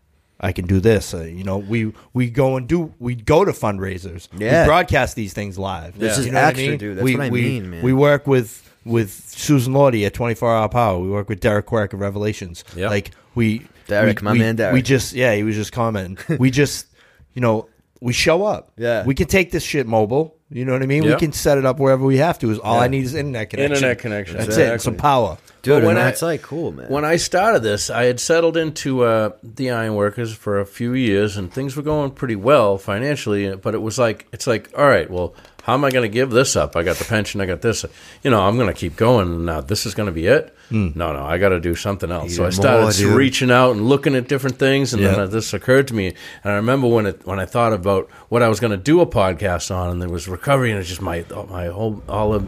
I 0.41 0.53
can 0.53 0.66
do 0.66 0.80
this. 0.80 1.14
Uh, 1.14 1.22
you 1.22 1.45
know, 1.45 1.59
we 1.59 1.93
we 2.12 2.28
go 2.30 2.57
and 2.57 2.66
do 2.68 2.93
we 2.99 3.14
go 3.14 3.45
to 3.45 3.53
fundraisers. 3.53 4.28
Yeah. 4.37 4.62
We 4.62 4.68
broadcast 4.68 5.16
these 5.16 5.32
things 5.32 5.59
live. 5.59 5.99
This 5.99 6.18
is 6.18 6.26
You 6.26 6.32
know 6.32 6.43
what 6.43 6.55
I 6.55 6.59
mean? 6.59 6.78
dude. 6.78 6.97
That's 6.99 7.05
we, 7.05 7.16
what 7.16 7.26
I 7.26 7.28
we, 7.30 7.43
mean, 7.43 7.70
man. 7.70 7.82
We 7.82 7.93
work 7.93 8.26
with 8.26 8.61
with 8.85 9.11
Susan 9.11 9.72
Lordy 9.72 10.05
at 10.05 10.14
Twenty 10.14 10.35
Four 10.35 10.55
Hour 10.55 10.68
Power. 10.68 10.99
We 10.99 11.09
work 11.09 11.28
with 11.28 11.41
Derek 11.41 11.66
Quirk 11.66 11.93
of 11.93 12.01
Revelations. 12.01 12.64
Yep. 12.76 12.91
Like 12.91 13.11
we 13.35 13.66
Derek, 13.87 14.20
we, 14.20 14.24
my 14.24 14.32
we- 14.32 14.39
man 14.39 14.57
Derek. 14.57 14.74
We 14.74 14.82
just 14.82 15.12
yeah, 15.12 15.35
he 15.35 15.43
was 15.43 15.55
just 15.55 15.72
commenting. 15.72 16.18
we 16.39 16.51
just 16.51 16.87
you 17.35 17.41
know 17.41 17.68
we 18.01 18.12
show 18.12 18.45
up. 18.45 18.72
Yeah. 18.76 19.05
we 19.05 19.14
can 19.14 19.26
take 19.26 19.51
this 19.51 19.62
shit 19.62 19.87
mobile. 19.87 20.37
You 20.51 20.64
know 20.64 20.72
what 20.72 20.82
I 20.82 20.87
mean? 20.87 21.05
Yeah. 21.05 21.14
We 21.14 21.18
can 21.18 21.32
set 21.32 21.59
it 21.59 21.64
up 21.64 21.80
wherever 21.80 22.05
we 22.05 22.18
have 22.18 22.39
to. 22.41 22.51
Is 22.51 22.59
all 22.59 22.78
I 22.78 22.87
need 22.87 23.05
is 23.05 23.14
internet 23.14 23.51
connection. 23.51 23.72
Internet 23.72 23.99
connection, 23.99 24.37
That's 24.37 24.49
it. 24.49 24.51
exactly. 24.51 24.72
and 24.72 24.82
Some 24.82 24.97
power. 24.97 25.39
Dude. 25.65 25.83
when 25.83 25.97
and 25.97 26.07
I- 26.07 26.09
like 26.23 26.43
cool, 26.43 26.71
man. 26.73 26.89
When 26.89 27.05
I 27.05 27.17
started 27.17 27.62
this, 27.62 27.91
I 27.91 28.05
had 28.05 28.21
settled 28.21 28.57
into 28.57 29.03
uh, 29.03 29.31
the 29.43 29.71
ironworkers 29.71 30.33
for 30.35 30.61
a 30.61 30.67
few 30.67 30.95
years, 30.95 31.37
and 31.37 31.53
things 31.53 31.75
were 31.77 31.83
going 31.83 32.12
pretty 32.12 32.37
well 32.37 32.79
financially. 32.79 33.55
But 33.57 33.75
it 33.75 33.83
was 33.83 33.99
like, 33.99 34.27
it's 34.33 34.47
like, 34.47 34.71
all 34.77 34.87
right, 34.87 35.11
well, 35.11 35.35
how 35.65 35.73
am 35.75 35.83
I 35.85 35.91
going 35.91 36.03
to 36.03 36.12
give 36.12 36.31
this 36.31 36.57
up? 36.57 36.77
I 36.77 36.83
got 36.83 36.97
the 36.97 37.05
pension, 37.07 37.41
I 37.41 37.47
got 37.47 37.62
this. 37.62 37.85
You 38.23 38.31
know, 38.31 38.43
I'm 38.43 38.57
going 38.57 38.69
to 38.69 38.75
keep 38.79 38.97
going. 38.97 39.47
Now, 39.47 39.61
this 39.62 39.87
is 39.87 39.95
going 39.95 40.07
to 40.07 40.12
be 40.12 40.27
it. 40.27 40.55
Hmm. 40.69 40.89
No, 40.95 41.12
no, 41.12 41.25
I 41.25 41.39
got 41.39 41.49
to 41.51 41.61
do 41.61 41.75
something 41.75 42.11
else. 42.11 42.37
so 42.37 42.45
I 42.47 42.51
started 42.51 43.07
more, 43.07 43.17
reaching 43.17 43.51
out 43.51 43.73
and 43.73 43.89
looking 43.89 44.15
at 44.15 44.29
different 44.29 44.59
things, 44.59 44.93
and 44.93 45.03
Yeah. 45.03 45.15
then 45.15 45.31
this 45.31 45.53
occurred 45.55 45.89
to 45.89 45.95
me. 45.95 46.09
And 46.43 46.53
I 46.53 46.57
remember 46.57 46.87
when 46.89 47.07
it 47.07 47.27
when 47.27 47.39
I 47.41 47.47
thought 47.47 47.73
about 47.73 48.11
what 48.29 48.43
I 48.43 48.49
was 48.49 48.61
going 48.61 48.71
to 48.73 48.77
do 48.77 49.01
a 49.01 49.07
podcast 49.07 49.75
on, 49.75 49.91
and 49.91 50.01
there 50.03 50.09
was 50.09 50.29
recovery, 50.29 50.71
and 50.71 50.81
it 50.81 50.85
just 50.85 51.01
my 51.03 51.25
my 51.51 51.67
whole 51.69 52.03
all 52.09 52.35
of 52.35 52.47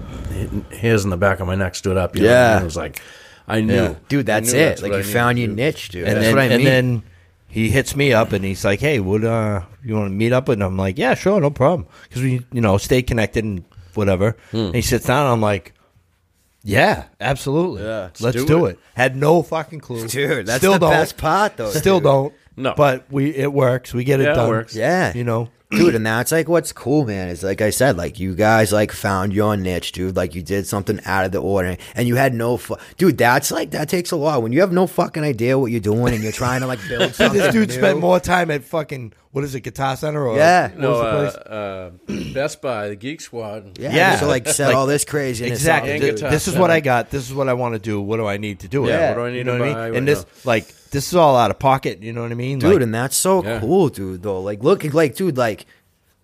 hairs 0.72 1.04
in 1.04 1.10
the 1.10 1.16
back 1.16 1.40
of 1.40 1.46
my 1.46 1.54
neck 1.54 1.74
stood 1.74 1.96
up. 1.96 2.16
You 2.16 2.22
know? 2.22 2.28
Yeah. 2.28 2.54
and 2.56 2.62
it 2.62 2.64
was 2.66 2.76
like 2.76 3.00
I 3.48 3.60
knew, 3.60 3.74
Yeah. 3.74 3.94
dude, 4.08 4.26
that's 4.26 4.52
knew 4.52 4.58
it. 4.58 4.82
like 4.82 4.90
what 4.92 5.00
I 5.00 5.04
you 5.04 5.12
found 5.12 5.38
your 5.38 5.48
niche, 5.48 5.88
dude. 5.90 6.04
And 6.08 6.16
that's 6.16 6.26
then, 6.26 6.34
what 6.34 6.42
I 6.42 6.44
and 6.46 6.64
mean. 6.94 7.02
Then 7.56 7.64
he 7.64 7.70
hits 7.70 7.96
me 7.96 8.12
up 8.12 8.32
and 8.32 8.44
he's 8.44 8.64
like, 8.64 8.80
"Hey, 8.80 9.00
would 9.00 9.24
uh, 9.24 9.62
you 9.84 9.94
want 9.94 10.06
to 10.10 10.14
meet 10.14 10.32
up?" 10.32 10.48
And 10.48 10.62
I'm 10.62 10.76
like, 10.76 10.98
"Yeah, 10.98 11.14
sure, 11.14 11.40
no 11.40 11.50
problem." 11.50 11.88
Because 12.04 12.22
we, 12.22 12.46
you 12.52 12.60
know, 12.60 12.78
stay 12.78 13.02
connected 13.02 13.44
and 13.44 13.64
whatever. 13.94 14.36
Hmm. 14.50 14.56
And 14.56 14.74
he 14.76 14.82
sits 14.82 15.06
down. 15.06 15.24
and 15.24 15.32
I'm 15.32 15.40
like, 15.40 15.74
"Yeah, 16.62 17.04
absolutely. 17.20 17.82
Yeah, 17.84 18.02
let's 18.04 18.20
let's, 18.20 18.36
do 18.36 18.46
do, 18.46 18.66
it." 18.66 18.70
it. 18.72 18.78
Had 18.94 19.16
no 19.16 19.42
fucking 19.42 19.80
clue, 19.80 20.06
Dude, 20.08 20.46
that's 20.46 20.58
Still 20.58 20.72
the 20.74 20.78
don't. 20.80 20.90
best 20.90 21.16
part, 21.16 21.56
though. 21.56 21.70
Still 21.70 21.98
dude. 21.98 22.04
don't. 22.04 22.34
No. 22.58 22.74
but 22.76 23.04
we 23.12 23.34
it 23.34 23.52
works. 23.52 23.92
We 23.92 24.04
get 24.04 24.20
it 24.20 24.24
Yeah, 24.24 24.32
it 24.32 24.36
done. 24.36 24.48
works. 24.48 24.74
Yeah. 24.74 25.12
you 25.14 25.24
know. 25.24 25.50
Dude 25.70 25.92
mm. 25.92 25.96
and 25.96 26.06
that's 26.06 26.30
like 26.30 26.48
what's 26.48 26.72
cool 26.72 27.04
man 27.04 27.28
is 27.28 27.42
like 27.42 27.60
i 27.60 27.70
said 27.70 27.96
like 27.96 28.20
you 28.20 28.34
guys 28.36 28.72
like 28.72 28.92
found 28.92 29.32
your 29.32 29.56
niche 29.56 29.90
dude 29.92 30.14
like 30.14 30.34
you 30.34 30.42
did 30.42 30.64
something 30.66 31.00
out 31.04 31.24
of 31.24 31.32
the 31.32 31.38
ordinary 31.38 31.76
and 31.96 32.06
you 32.06 32.14
had 32.14 32.32
no 32.32 32.56
fu- 32.56 32.76
dude 32.98 33.18
that's 33.18 33.50
like 33.50 33.70
that 33.72 33.88
takes 33.88 34.12
a 34.12 34.16
lot 34.16 34.42
when 34.42 34.52
you 34.52 34.60
have 34.60 34.72
no 34.72 34.86
fucking 34.86 35.24
idea 35.24 35.58
what 35.58 35.70
you're 35.72 35.80
doing 35.80 36.14
and 36.14 36.22
you're 36.22 36.30
trying 36.32 36.60
to 36.60 36.66
like 36.68 36.78
build 36.88 37.12
something 37.14 37.40
This 37.40 37.52
dude 37.52 37.68
new. 37.68 37.74
spent 37.74 37.98
more 37.98 38.20
time 38.20 38.50
at 38.52 38.62
fucking 38.62 39.12
what 39.36 39.44
is 39.44 39.54
it, 39.54 39.60
Guitar 39.60 39.94
Center 39.98 40.26
or 40.26 40.34
Yeah. 40.38 40.68
what 40.68 40.78
No, 40.78 40.90
was 40.92 41.34
the 41.34 41.52
uh, 41.52 41.90
place? 42.06 42.26
uh, 42.30 42.32
Best 42.32 42.62
Buy, 42.62 42.88
the 42.88 42.96
Geek 42.96 43.20
Squad. 43.20 43.78
yeah, 43.78 43.94
Yeah. 43.94 44.16
so 44.18 44.26
like 44.28 44.48
said 44.48 44.68
Like- 44.68 44.76
all 44.76 44.86
this 44.86 45.04
crazy 45.04 45.44
Exactly. 45.44 45.90
And 45.92 46.00
Th- 46.00 46.14
guitar 46.14 46.30
This 46.30 46.46
is 46.48 46.54
center. 46.54 46.62
what 46.62 46.70
I 46.70 46.80
got. 46.80 47.10
This 47.10 47.28
is 47.28 47.34
what 47.34 47.46
I 47.46 47.52
want 47.52 47.74
to 47.74 47.78
do. 47.78 48.00
What 48.00 48.16
do 48.16 48.24
I 48.26 48.38
need 48.38 48.60
to 48.60 48.68
do? 48.68 48.86
it? 48.86 48.88
Yeah, 48.92 49.10
what 49.10 49.16
do 49.16 49.20
I 49.26 49.30
need 49.32 49.36
you 49.36 49.44
know 49.44 49.58
to 49.58 49.64
what 49.64 49.68
I 49.68 49.74
buy? 49.74 49.86
mean? 49.90 49.96
And 49.98 50.08
What- 50.08 50.24
this, 50.32 50.46
like, 50.46 50.74
this 50.90 51.08
is 51.08 51.14
all 51.16 51.36
out 51.36 51.50
of 51.50 51.58
pocket. 51.58 52.02
You 52.02 52.14
know 52.14 52.22
what 52.22 52.30
I 52.32 52.34
mean? 52.34 52.60
dude 52.60 52.72
Like, 52.72 52.82
and 52.82 52.94
that's 52.94 53.14
so 53.16 53.44
Yeah. 53.44 53.60
cool 53.60 53.90
dude 53.90 54.22
though 54.22 54.40
like 54.40 54.62
look 54.64 54.82
like 54.94 55.14
dude 55.16 55.36
like 55.36 55.66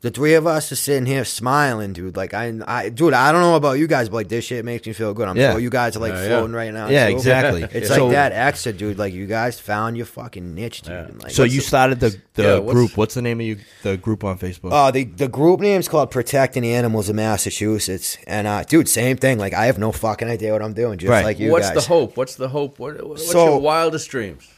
the 0.02 0.10
three 0.10 0.34
of 0.34 0.46
us 0.46 0.70
are 0.72 0.76
sitting 0.76 1.06
here 1.06 1.24
smiling, 1.24 1.92
dude. 1.92 2.16
Like 2.16 2.34
I, 2.34 2.52
I, 2.66 2.88
dude, 2.90 3.14
I 3.14 3.32
don't 3.32 3.40
know 3.40 3.54
about 3.56 3.78
you 3.78 3.86
guys, 3.86 4.08
but 4.08 4.16
like 4.16 4.28
this 4.28 4.44
shit 4.44 4.64
makes 4.64 4.86
me 4.86 4.92
feel 4.92 5.14
good. 5.14 5.28
I'm 5.28 5.36
Yeah. 5.36 5.52
sure 5.52 5.60
you 5.60 5.70
guys 5.70 5.96
are 5.96 6.00
like 6.00 6.12
Yeah, 6.12 6.22
yeah. 6.22 6.28
floating 6.28 6.54
right 6.54 6.72
now. 6.74 6.88
Yeah, 6.88 7.06
too. 7.08 7.16
exactly. 7.16 7.62
It's 7.72 7.88
So- 7.88 8.06
like 8.06 8.12
that 8.14 8.32
extra, 8.32 8.72
dude. 8.72 8.98
Like 8.98 9.14
you 9.14 9.26
guys 9.26 9.58
found 9.60 9.96
your 9.96 10.06
fucking 10.06 10.54
niche, 10.54 10.82
dude. 10.82 10.92
Yeah. 10.92 11.04
and, 11.06 11.22
like, 11.22 11.32
so 11.32 11.44
you 11.44 11.60
the- 11.60 11.66
started 11.66 12.00
the, 12.00 12.10
the 12.34 12.42
Yeah, 12.42 12.58
what's- 12.58 12.74
group. 12.74 12.96
What's 12.96 13.14
the 13.14 13.22
name 13.22 13.40
of 13.40 13.46
you, 13.46 13.58
the 13.84 13.96
group 13.96 14.24
on 14.24 14.38
Facebook? 14.38 14.72
Uh, 14.72 14.90
the 14.90 15.04
the 15.04 15.28
group 15.28 15.60
name's 15.60 15.86
called 15.88 16.10
Protecting 16.10 16.62
the 16.64 16.74
Animals 16.74 17.08
of 17.08 17.14
Massachusetts, 17.16 18.18
and 18.26 18.46
uh, 18.46 18.64
dude, 18.64 18.88
same 18.88 19.16
thing. 19.16 19.38
Like 19.38 19.54
I 19.54 19.66
have 19.66 19.78
no 19.78 19.92
fucking 19.92 20.28
idea 20.28 20.52
what 20.52 20.62
I'm 20.62 20.74
doing, 20.74 20.98
just 20.98 21.10
Right. 21.10 21.24
like 21.24 21.38
you 21.38 21.50
What's 21.52 21.68
guys. 21.70 21.76
the 21.86 21.88
hope? 21.88 22.16
What's 22.16 22.34
the 22.34 22.48
hope? 22.48 22.78
What, 22.78 23.06
what's 23.06 23.30
So- 23.30 23.44
your 23.50 23.60
wildest 23.60 24.10
dreams? 24.10 24.48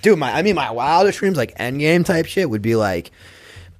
dude? 0.00 0.16
My, 0.16 0.30
I 0.32 0.42
mean, 0.42 0.54
my 0.54 0.70
wildest 0.70 1.18
dreams, 1.18 1.36
like 1.36 1.58
Endgame 1.58 2.04
type 2.04 2.26
shit, 2.26 2.48
would 2.48 2.62
be 2.62 2.76
like 2.76 3.10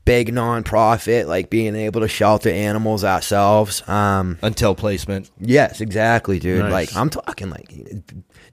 big 0.04 0.32
non-profit, 0.34 1.28
like 1.28 1.50
being 1.50 1.74
able 1.76 2.00
to 2.00 2.08
shelter 2.08 2.50
animals 2.50 3.04
ourselves. 3.04 3.86
Um, 3.88 4.38
Until 4.42 4.74
placement. 4.74 5.30
yes, 5.38 5.80
exactly, 5.80 6.38
dude. 6.38 6.60
Nice. 6.60 6.72
Like 6.72 6.96
I'm 6.96 7.10
talking 7.10 7.50
like 7.50 7.72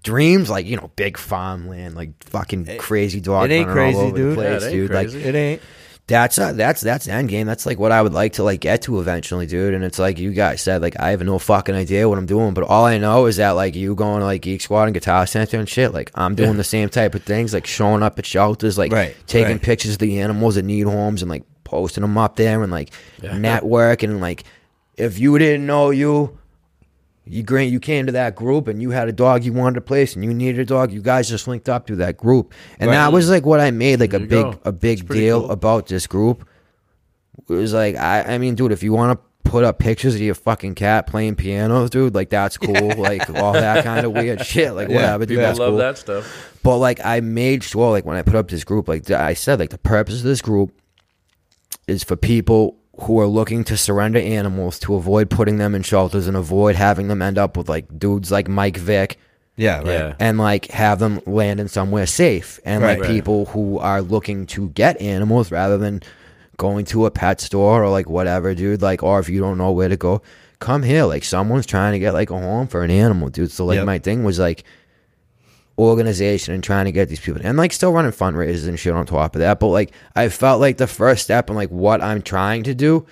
dreams, 0.04 0.50
like 0.50 0.66
you 0.66 0.78
know, 0.78 0.92
big 0.96 1.18
farmland, 1.18 1.96
like 1.96 2.12
fucking 2.26 2.78
crazy 2.78 3.20
dog. 3.20 3.50
it 3.50 3.54
ain't 3.54 3.68
running 3.68 3.96
all 3.96 4.02
crazy, 4.02 4.08
over 4.08 4.18
dude. 4.18 4.38
The 4.38 4.42
Yeah, 4.42 4.58
place, 4.60 4.64
it 4.64 4.66
ain't 4.66 4.74
dude. 4.74 4.92
Like. 4.92 5.14
It 5.14 5.36
ain't. 5.36 5.62
That's 6.10 6.38
uh, 6.40 6.52
that's 6.54 6.82
that's 6.82 7.06
the 7.06 7.12
end 7.14 7.30
game. 7.30 7.46
That's 7.48 7.66
like 7.66 7.80
what 7.80 7.92
I 7.92 8.02
would 8.02 8.14
like 8.14 8.34
to 8.34 8.44
like 8.44 8.60
get 8.60 8.82
to 8.84 9.00
eventually, 9.00 9.46
dude. 9.46 9.74
And 9.76 9.84
it's 9.84 10.00
like 10.00 10.18
you 10.18 10.32
guys 10.34 10.60
said, 10.62 10.82
like 10.82 11.00
I 11.00 11.12
have 11.12 11.24
no 11.24 11.38
fucking 11.40 11.76
idea 11.76 12.10
what 12.10 12.18
I'm 12.18 12.26
doing, 12.26 12.54
but 12.54 12.64
all 12.66 12.86
I 12.86 12.98
know 12.98 13.28
is 13.28 13.38
that 13.38 13.52
like 13.52 13.76
you 13.76 13.96
going 13.96 14.20
to 14.20 14.26
like 14.26 14.42
Geek 14.42 14.60
Squad 14.62 14.86
and 14.86 14.94
Guitar 14.94 15.26
Center 15.28 15.58
and 15.60 15.70
shit. 15.70 15.94
Like 15.94 16.12
I'm 16.16 16.36
doing 16.36 16.58
the 16.58 16.64
same 16.64 16.90
type 16.90 17.14
of 17.16 17.24
things, 17.24 17.54
like 17.54 17.68
showing 17.68 18.04
up 18.04 18.20
at 18.20 18.26
shelters, 18.26 18.78
like 18.78 18.92
Right, 18.92 19.16
taking 19.28 19.54
right. 19.54 19.62
pictures 19.62 19.94
of 19.94 20.00
the 20.00 20.20
animals 20.20 20.56
that 20.56 20.64
need 20.66 20.88
homes 20.88 21.22
and 21.22 21.30
like 21.30 21.44
posting 21.64 22.02
them 22.02 22.18
up 22.18 22.36
there 22.36 22.64
and 22.64 22.72
like 22.72 22.90
networking 23.22 24.10
and 24.10 24.20
like 24.22 24.44
if 24.98 25.20
you 25.20 25.38
didn't 25.40 25.66
know 25.66 25.92
you. 25.92 26.38
You 27.30 27.44
grant 27.44 27.72
you 27.72 27.80
came 27.80 28.08
to 28.08 28.12
that 28.14 28.36
group 28.36 28.68
and 28.68 28.82
you 28.82 28.90
had 28.90 29.08
a 29.08 29.12
dog 29.12 29.44
you 29.44 29.54
wanted 29.54 29.76
to 29.76 29.82
place 29.82 30.16
and 30.16 30.24
you 30.26 30.34
needed 30.34 30.60
a 30.60 30.66
dog. 30.66 30.92
You 30.92 31.02
guys 31.02 31.30
just 31.30 31.48
linked 31.48 31.70
up 31.70 31.86
through 31.86 31.98
that 31.98 32.18
group, 32.18 32.54
and 32.80 32.90
Right. 32.90 32.96
that 32.96 33.14
was 33.14 33.30
like 33.30 33.46
what 33.46 33.60
I 33.60 33.70
made 33.72 34.00
like 34.00 34.12
There 34.12 34.20
a 34.20 34.24
big 34.24 34.30
go. 34.44 34.60
a 34.66 34.72
big 34.72 35.08
deal 35.08 35.42
cool. 35.42 35.52
about 35.52 35.88
this 35.88 36.08
group. 36.08 36.48
It 37.48 37.54
was 37.54 37.74
like 37.74 37.96
I 37.96 38.24
I 38.24 38.38
mean, 38.40 38.56
dude, 38.56 38.72
if 38.72 38.82
you 38.84 38.94
want 38.94 39.20
to 39.20 39.50
put 39.50 39.64
up 39.64 39.80
pictures 39.80 40.14
of 40.16 40.22
your 40.22 40.36
fucking 40.36 40.76
cat 40.76 41.08
playing 41.08 41.36
piano, 41.36 41.88
dude, 41.88 42.14
like 42.16 42.30
that's 42.30 42.58
cool. 42.66 42.96
Like 42.98 43.30
all 43.36 43.54
that 43.54 43.84
kind 43.84 44.06
of 44.06 44.12
weird 44.14 44.44
shit. 44.46 44.74
Like 44.74 44.90
Yeah, 44.90 44.96
whatever, 44.96 45.26
dude, 45.28 45.38
that's 45.40 45.60
love 45.60 45.70
cool. 45.72 45.78
that 45.78 45.98
stuff. 46.00 46.60
But 46.64 46.78
like 46.78 47.00
I 47.06 47.20
made 47.20 47.64
sure, 47.64 47.92
like 47.92 48.06
when 48.06 48.18
I 48.18 48.24
put 48.24 48.36
up 48.36 48.48
this 48.50 48.64
group, 48.64 48.88
like 48.88 49.10
I 49.12 49.34
said, 49.36 49.60
like 49.60 49.70
the 49.70 49.78
purpose 49.78 50.18
of 50.18 50.24
this 50.24 50.42
group 50.42 50.72
is 51.88 52.04
for 52.04 52.16
people 52.16 52.78
who 53.02 53.20
are 53.20 53.28
looking 53.28 53.64
to 53.66 53.78
surrender 53.78 54.20
animals 54.20 54.80
to 54.80 54.96
avoid 54.96 55.30
putting 55.30 55.58
them 55.58 55.74
in 55.76 55.82
shelters 55.84 56.28
and 56.28 56.36
avoid 56.38 56.76
having 56.76 57.08
them 57.08 57.22
end 57.22 57.38
up 57.38 57.56
with 57.58 57.70
like 57.70 57.86
dudes 58.00 58.32
like 58.32 58.48
Mike 58.48 58.78
Vick 58.78 59.18
Yeah, 59.58 59.78
right. 59.78 59.86
Yeah. 59.88 60.16
and 60.20 60.38
like 60.38 60.68
have 60.72 61.00
them 61.00 61.22
land 61.26 61.60
in 61.60 61.68
somewhere 61.68 62.06
safe 62.06 62.60
and 62.66 62.82
Right. 62.84 62.92
like 62.98 63.02
Right. 63.02 63.12
people 63.12 63.46
who 63.46 63.78
are 63.80 64.02
looking 64.02 64.46
to 64.48 64.70
get 64.70 65.00
animals 65.02 65.52
rather 65.52 65.78
than 65.78 66.02
going 66.58 66.84
to 66.86 67.06
a 67.06 67.12
pet 67.12 67.40
store 67.40 67.84
or 67.84 67.90
like 67.90 68.10
whatever 68.10 68.54
dude 68.54 68.82
like 68.82 69.02
or 69.02 69.20
if 69.20 69.30
you 69.30 69.40
don't 69.40 69.58
know 69.58 69.72
where 69.72 69.88
to 69.90 69.96
go 69.98 70.22
come 70.60 70.84
here 70.84 71.06
like 71.06 71.24
someone's 71.24 71.66
trying 71.66 71.94
to 71.94 72.00
get 72.00 72.14
like 72.14 72.30
a 72.30 72.38
home 72.38 72.68
for 72.68 72.84
an 72.84 72.92
animal 72.92 73.30
dude 73.30 73.50
so 73.50 73.64
like 73.66 73.78
Yep. 73.78 73.86
my 73.86 73.98
thing 74.00 74.26
was 74.26 74.40
like 74.40 74.66
organization 75.80 76.54
and 76.54 76.64
trying 76.64 76.86
to 76.86 76.92
get 76.92 77.08
these 77.10 77.20
people 77.20 77.42
and 77.44 77.58
like 77.58 77.72
still 77.72 77.92
running 77.94 78.12
fundraisers 78.12 78.68
and 78.68 78.78
shit 78.78 78.94
on 78.94 79.06
top 79.06 79.34
of 79.36 79.40
that 79.40 79.60
but 79.60 79.68
like 79.68 79.92
i 80.16 80.28
felt 80.28 80.60
like 80.60 80.78
the 80.78 80.88
first 80.88 81.24
step 81.24 81.50
in 81.50 81.56
like 81.56 81.70
what 81.70 82.02
i'm 82.04 82.22
trying 82.22 82.64
to 82.64 82.76
do 82.76 83.06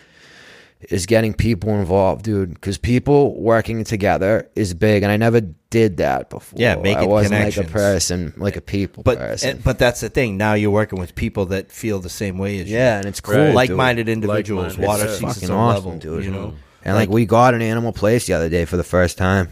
is 0.91 1.07
getting 1.07 1.34
people 1.34 1.72
involved, 1.72 2.24
dude. 2.24 2.53
Because 2.53 2.78
people 2.78 3.34
working 3.41 3.84
together 3.84 4.47
is 4.55 4.76
big, 4.76 5.01
and 5.01 5.11
I 5.11 5.18
never 5.18 5.41
did 5.72 5.97
that 5.97 6.30
before. 6.30 6.55
Yeah, 6.61 6.76
I 6.76 6.82
making 6.82 7.09
wasn't 7.09 7.43
like 7.43 7.57
a 7.57 7.63
person, 7.63 8.32
like 8.38 8.57
a 8.57 8.61
people 8.61 9.01
But 9.01 9.18
person. 9.18 9.49
and, 9.49 9.63
but 9.63 9.80
that's 9.80 10.01
the 10.01 10.09
thing. 10.09 10.38
Now 10.38 10.53
you're 10.53 10.70
working 10.70 10.99
with 10.99 11.15
people 11.15 11.47
that 11.47 11.72
feel 11.72 11.97
the 11.97 12.09
same 12.11 12.38
way 12.38 12.59
as 12.59 12.70
you. 12.70 12.78
yeah, 12.78 12.97
and 12.99 13.07
it's 13.07 13.20
cool, 13.22 13.34
Right. 13.34 13.55
like-minded 13.55 14.07
individuals. 14.07 14.78
Like-minded. 14.78 14.88
Water 14.88 15.03
It's 15.05 15.13
sees 15.13 15.22
fucking 15.22 15.43
its 15.45 15.49
own 15.49 15.57
awesome, 15.57 15.86
level, 15.93 15.99
dude. 15.99 16.26
You 16.26 16.32
know, 16.32 16.53
And 16.86 16.95
like, 16.95 17.09
we 17.09 17.26
got 17.26 17.55
an 17.55 17.63
animal 17.63 17.91
place 17.91 18.28
the 18.28 18.34
other 18.34 18.47
day 18.47 18.65
for 18.65 18.78
the 18.78 18.84
first 18.84 19.18
time, 19.18 19.49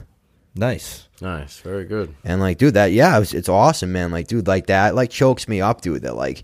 nice. 0.55 1.07
Nice, 1.21 1.59
very 1.59 1.85
good. 1.85 2.13
and 2.25 2.41
like, 2.41 2.57
dude, 2.57 2.73
that 2.73 2.91
yeah, 2.91 3.15
it 3.15 3.19
was, 3.19 3.33
it's 3.33 3.47
awesome, 3.49 3.91
man. 3.93 4.11
Like, 4.11 4.27
dude, 4.27 4.47
like 4.47 4.67
that, 4.67 4.95
like 4.95 5.09
chokes 5.09 5.47
me 5.47 5.61
up, 5.61 5.81
dude. 5.81 6.01
That 6.01 6.15
like 6.15 6.43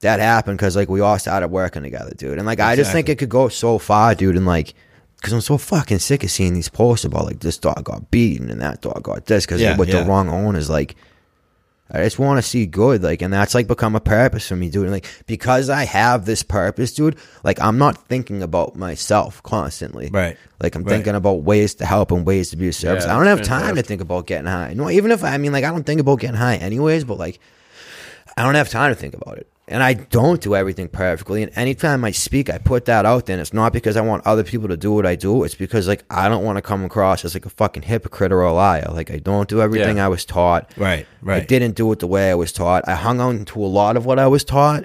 that 0.00 0.20
happened 0.20 0.58
because 0.58 0.76
like 0.76 0.88
we 0.90 1.00
all 1.00 1.18
started 1.18 1.48
working 1.48 1.82
together, 1.82 2.12
dude. 2.14 2.36
And 2.36 2.46
like, 2.46 2.60
I 2.60 2.76
just 2.76 2.92
think 2.92 3.08
it 3.08 3.18
could 3.18 3.30
go 3.30 3.48
so 3.48 3.78
far, 3.78 4.14
dude. 4.14 4.36
And 4.36 4.46
like. 4.46 4.74
Because 5.16 5.32
I'm 5.32 5.40
so 5.40 5.56
fucking 5.56 6.00
sick 6.00 6.22
of 6.24 6.30
seeing 6.30 6.52
these 6.52 6.68
posts 6.68 7.06
about 7.06 7.24
like 7.24 7.40
this 7.40 7.56
dog 7.56 7.82
got 7.84 8.10
beaten 8.10 8.50
and 8.50 8.60
that 8.60 8.82
dog 8.82 9.02
got 9.02 9.24
this 9.24 9.46
because 9.46 9.62
Yeah, 9.62 9.74
with 9.74 9.88
yeah. 9.88 10.00
the 10.02 10.04
wrong 10.08 10.28
owners. 10.28 10.68
Like, 10.68 10.94
I 11.88 12.02
just 12.02 12.18
want 12.18 12.38
to 12.38 12.42
see 12.42 12.66
good, 12.66 13.02
like, 13.04 13.22
and 13.22 13.32
that's 13.32 13.54
like 13.54 13.68
become 13.68 13.94
a 13.94 14.00
purpose 14.00 14.48
for 14.48 14.56
me, 14.56 14.68
dude. 14.68 14.84
And 14.84 14.92
like, 14.92 15.06
because 15.26 15.70
I 15.70 15.84
have 15.84 16.24
this 16.26 16.42
purpose, 16.42 16.92
dude, 16.92 17.16
like, 17.44 17.60
I'm 17.60 17.78
not 17.78 18.08
thinking 18.08 18.42
about 18.42 18.74
myself 18.74 19.40
constantly. 19.44 20.10
Right. 20.12 20.36
Like, 20.60 20.74
I'm 20.74 20.82
Right. 20.82 20.90
thinking 20.94 21.14
about 21.14 21.42
ways 21.44 21.74
to 21.76 21.86
help 21.86 22.10
and 22.10 22.26
ways 22.26 22.50
to 22.50 22.56
be 22.56 22.68
of 22.68 22.74
service. 22.74 23.04
Yeah, 23.04 23.14
I 23.14 23.18
don't 23.18 23.26
have 23.28 23.38
that's 23.38 23.48
time 23.48 23.76
to 23.76 23.82
think 23.82 24.00
about 24.00 24.26
getting 24.26 24.46
high. 24.46 24.72
No, 24.74 24.90
even 24.90 25.12
if 25.12 25.22
I 25.22 25.36
mean, 25.38 25.52
like, 25.52 25.64
I 25.64 25.70
don't 25.70 25.84
think 25.86 26.00
about 26.00 26.18
getting 26.18 26.36
high 26.36 26.56
anyways, 26.56 27.04
but 27.04 27.18
like, 27.18 27.38
I 28.36 28.42
don't 28.42 28.56
have 28.56 28.68
time 28.68 28.92
to 28.92 28.98
think 29.00 29.14
about 29.14 29.38
it. 29.38 29.48
And 29.68 29.82
I 29.82 29.94
don't 29.94 30.40
do 30.40 30.54
everything 30.54 30.86
perfectly. 30.86 31.42
And 31.42 31.50
anytime 31.56 32.04
I 32.04 32.12
speak, 32.12 32.48
I 32.48 32.58
put 32.58 32.84
that 32.84 33.04
out 33.04 33.26
there. 33.26 33.34
And 33.34 33.40
it's 33.40 33.52
not 33.52 33.72
because 33.72 33.96
I 33.96 34.00
want 34.00 34.24
other 34.24 34.44
people 34.44 34.68
to 34.68 34.76
do 34.76 34.92
what 34.92 35.04
I 35.06 35.16
do. 35.16 35.42
It's 35.42 35.56
because, 35.56 35.88
like, 35.88 36.04
I 36.08 36.28
don't 36.28 36.44
want 36.44 36.56
to 36.56 36.62
come 36.62 36.84
across 36.84 37.24
as 37.24 37.34
like 37.34 37.46
a 37.46 37.50
fucking 37.50 37.82
hypocrite 37.82 38.30
or 38.30 38.42
a 38.42 38.52
liar. 38.52 38.86
Like, 38.92 39.10
I 39.10 39.16
don't 39.18 39.48
do 39.48 39.60
everything 39.60 39.96
Yeah. 39.96 40.04
I 40.04 40.08
was 40.08 40.24
taught. 40.24 40.70
Right, 40.76 41.04
Right. 41.20 41.42
I 41.42 41.46
didn't 41.46 41.74
do 41.74 41.90
it 41.90 41.98
the 41.98 42.06
way 42.06 42.30
I 42.30 42.34
was 42.36 42.52
taught. 42.52 42.84
I 42.86 42.94
hung 42.94 43.18
on 43.20 43.44
to 43.46 43.64
a 43.64 43.66
lot 43.66 43.96
of 43.96 44.06
what 44.06 44.20
I 44.20 44.28
was 44.28 44.44
taught, 44.44 44.84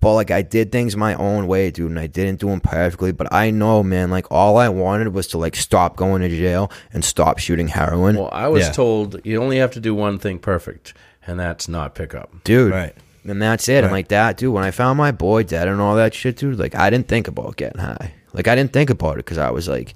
but 0.00 0.14
like 0.14 0.32
I 0.32 0.42
did 0.42 0.72
things 0.72 0.96
my 0.96 1.14
own 1.14 1.46
way, 1.46 1.70
dude, 1.70 1.90
and 1.90 1.98
I 2.00 2.08
didn't 2.08 2.40
do 2.40 2.48
them 2.48 2.60
perfectly. 2.60 3.12
But 3.12 3.32
I 3.32 3.52
know, 3.52 3.84
man, 3.84 4.10
like 4.10 4.26
all 4.30 4.56
I 4.56 4.68
wanted 4.70 5.14
was 5.14 5.28
to 5.28 5.38
like 5.38 5.54
stop 5.54 5.94
going 5.94 6.20
to 6.22 6.28
jail 6.28 6.68
and 6.92 7.04
stop 7.04 7.38
shooting 7.38 7.68
heroin, 7.68 8.16
Well, 8.16 8.28
I 8.32 8.48
was 8.48 8.64
Yeah. 8.66 8.72
told 8.72 9.20
you 9.24 9.40
only 9.40 9.58
have 9.58 9.70
to 9.70 9.80
do 9.80 9.94
one 9.94 10.18
thing 10.18 10.40
perfect, 10.40 10.94
and 11.28 11.38
that's 11.38 11.68
not 11.68 11.94
pick 11.94 12.12
up. 12.12 12.32
dude. 12.42 12.72
Right. 12.72 12.94
And 13.24 13.40
that's 13.40 13.68
it. 13.68 13.84
I'm 13.84 13.90
like 13.90 14.08
that, 14.08 14.36
dude. 14.36 14.52
When 14.52 14.64
I 14.64 14.70
found 14.70 14.98
my 14.98 15.10
boy 15.12 15.42
dead 15.44 15.68
and 15.68 15.80
all 15.80 15.96
that 15.96 16.14
shit, 16.14 16.36
dude, 16.36 16.58
like 16.58 16.74
I 16.74 16.90
didn't 16.90 17.08
think 17.08 17.26
about 17.28 17.56
getting 17.56 17.80
high. 17.80 18.14
Like 18.32 18.48
I 18.48 18.54
didn't 18.54 18.72
think 18.72 18.90
about 18.90 19.14
it 19.14 19.24
because 19.24 19.38
I 19.38 19.50
was 19.50 19.68
like, 19.68 19.94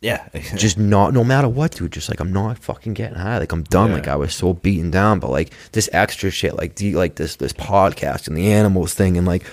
Yeah, 0.00 0.26
just 0.56 0.78
not 0.78 1.12
no 1.12 1.22
matter 1.24 1.48
what, 1.48 1.72
dude. 1.72 1.92
Just 1.92 2.08
like 2.08 2.20
I'm 2.20 2.32
not 2.32 2.58
fucking 2.58 2.94
getting 2.94 3.18
high. 3.18 3.38
Like 3.38 3.52
I'm 3.52 3.64
done. 3.64 3.88
Yeah. 3.90 3.96
Like 3.96 4.08
I 4.08 4.16
was 4.16 4.34
so 4.34 4.54
beaten 4.54 4.90
down. 4.90 5.20
But 5.20 5.30
like 5.30 5.52
this 5.72 5.88
extra 5.92 6.30
shit, 6.30 6.54
like 6.56 6.76
the 6.76 6.94
like 6.94 7.16
this 7.16 7.36
this 7.36 7.52
podcast 7.52 8.26
and 8.28 8.36
the 8.36 8.52
animals 8.52 8.94
thing, 8.94 9.16
and 9.18 9.26
like 9.26 9.44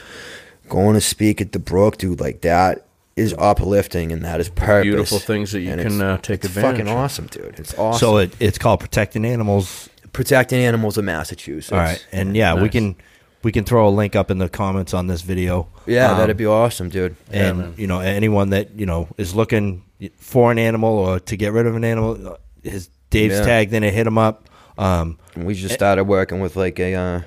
going 0.69 0.93
to 0.95 1.01
speak 1.01 1.41
at 1.41 1.51
the 1.51 1.59
Brook, 1.59 1.97
dude. 1.97 2.19
Like 2.19 2.41
that 2.41 2.85
is 3.15 3.33
uplifting 3.39 4.11
and 4.11 4.23
that 4.23 4.39
is 4.39 4.47
purpose. 4.49 4.83
Beautiful 4.83 5.17
things 5.19 5.51
that 5.51 5.61
you 5.61 5.71
And 5.71 5.81
can, 5.81 6.01
uh, 6.01 6.17
take 6.19 6.35
it's 6.45 6.45
advantage 6.55 6.81
Fucking 6.81 6.87
of. 6.91 6.97
awesome, 6.97 7.25
dude. 7.25 7.59
It's 7.59 7.73
awesome. 7.75 7.99
So 7.99 8.17
it, 8.17 8.31
it's 8.39 8.59
called 8.59 8.79
protecting 8.79 9.25
animals. 9.25 9.89
Protecting 10.17 10.59
animals 10.63 10.97
of 10.97 11.05
Massachusetts. 11.05 11.71
All 11.71 11.77
right, 11.77 12.03
and 12.11 12.35
yeah, 12.35 12.55
we 12.59 12.69
can 12.69 12.95
we 13.43 13.51
can 13.51 13.63
throw 13.63 13.87
a 13.87 13.91
link 13.91 14.15
up 14.15 14.31
in 14.31 14.39
the 14.39 14.49
comments 14.49 14.95
on 14.95 15.05
this 15.05 15.21
video. 15.21 15.67
Yeah, 15.85 16.11
Um, 16.11 16.17
that'd 16.17 16.37
be 16.37 16.47
awesome, 16.47 16.89
dude. 16.89 17.15
And 17.31 17.57
man. 17.59 17.73
you 17.77 17.85
know 17.85 17.99
anyone 17.99 18.49
that 18.49 18.71
you 18.75 18.87
know 18.87 19.09
is 19.19 19.35
looking 19.35 19.83
for 20.17 20.51
an 20.51 20.57
animal 20.57 20.89
or 20.89 21.19
to 21.19 21.37
get 21.37 21.53
rid 21.53 21.67
of 21.67 21.75
an 21.75 21.83
animal, 21.83 22.29
uh, 22.29 22.37
his 22.63 22.89
Dave's 23.11 23.35
Yeah. 23.37 23.45
tagged 23.45 23.73
in 23.73 23.83
it. 23.83 23.93
Hit 23.93 24.07
him 24.07 24.17
up. 24.17 24.49
Um, 24.79 25.19
We 25.35 25.53
just 25.53 25.75
started 25.75 26.05
working 26.05 26.39
with 26.39 26.55
like 26.55 26.79
a 26.79 26.95
uh, 26.95 27.21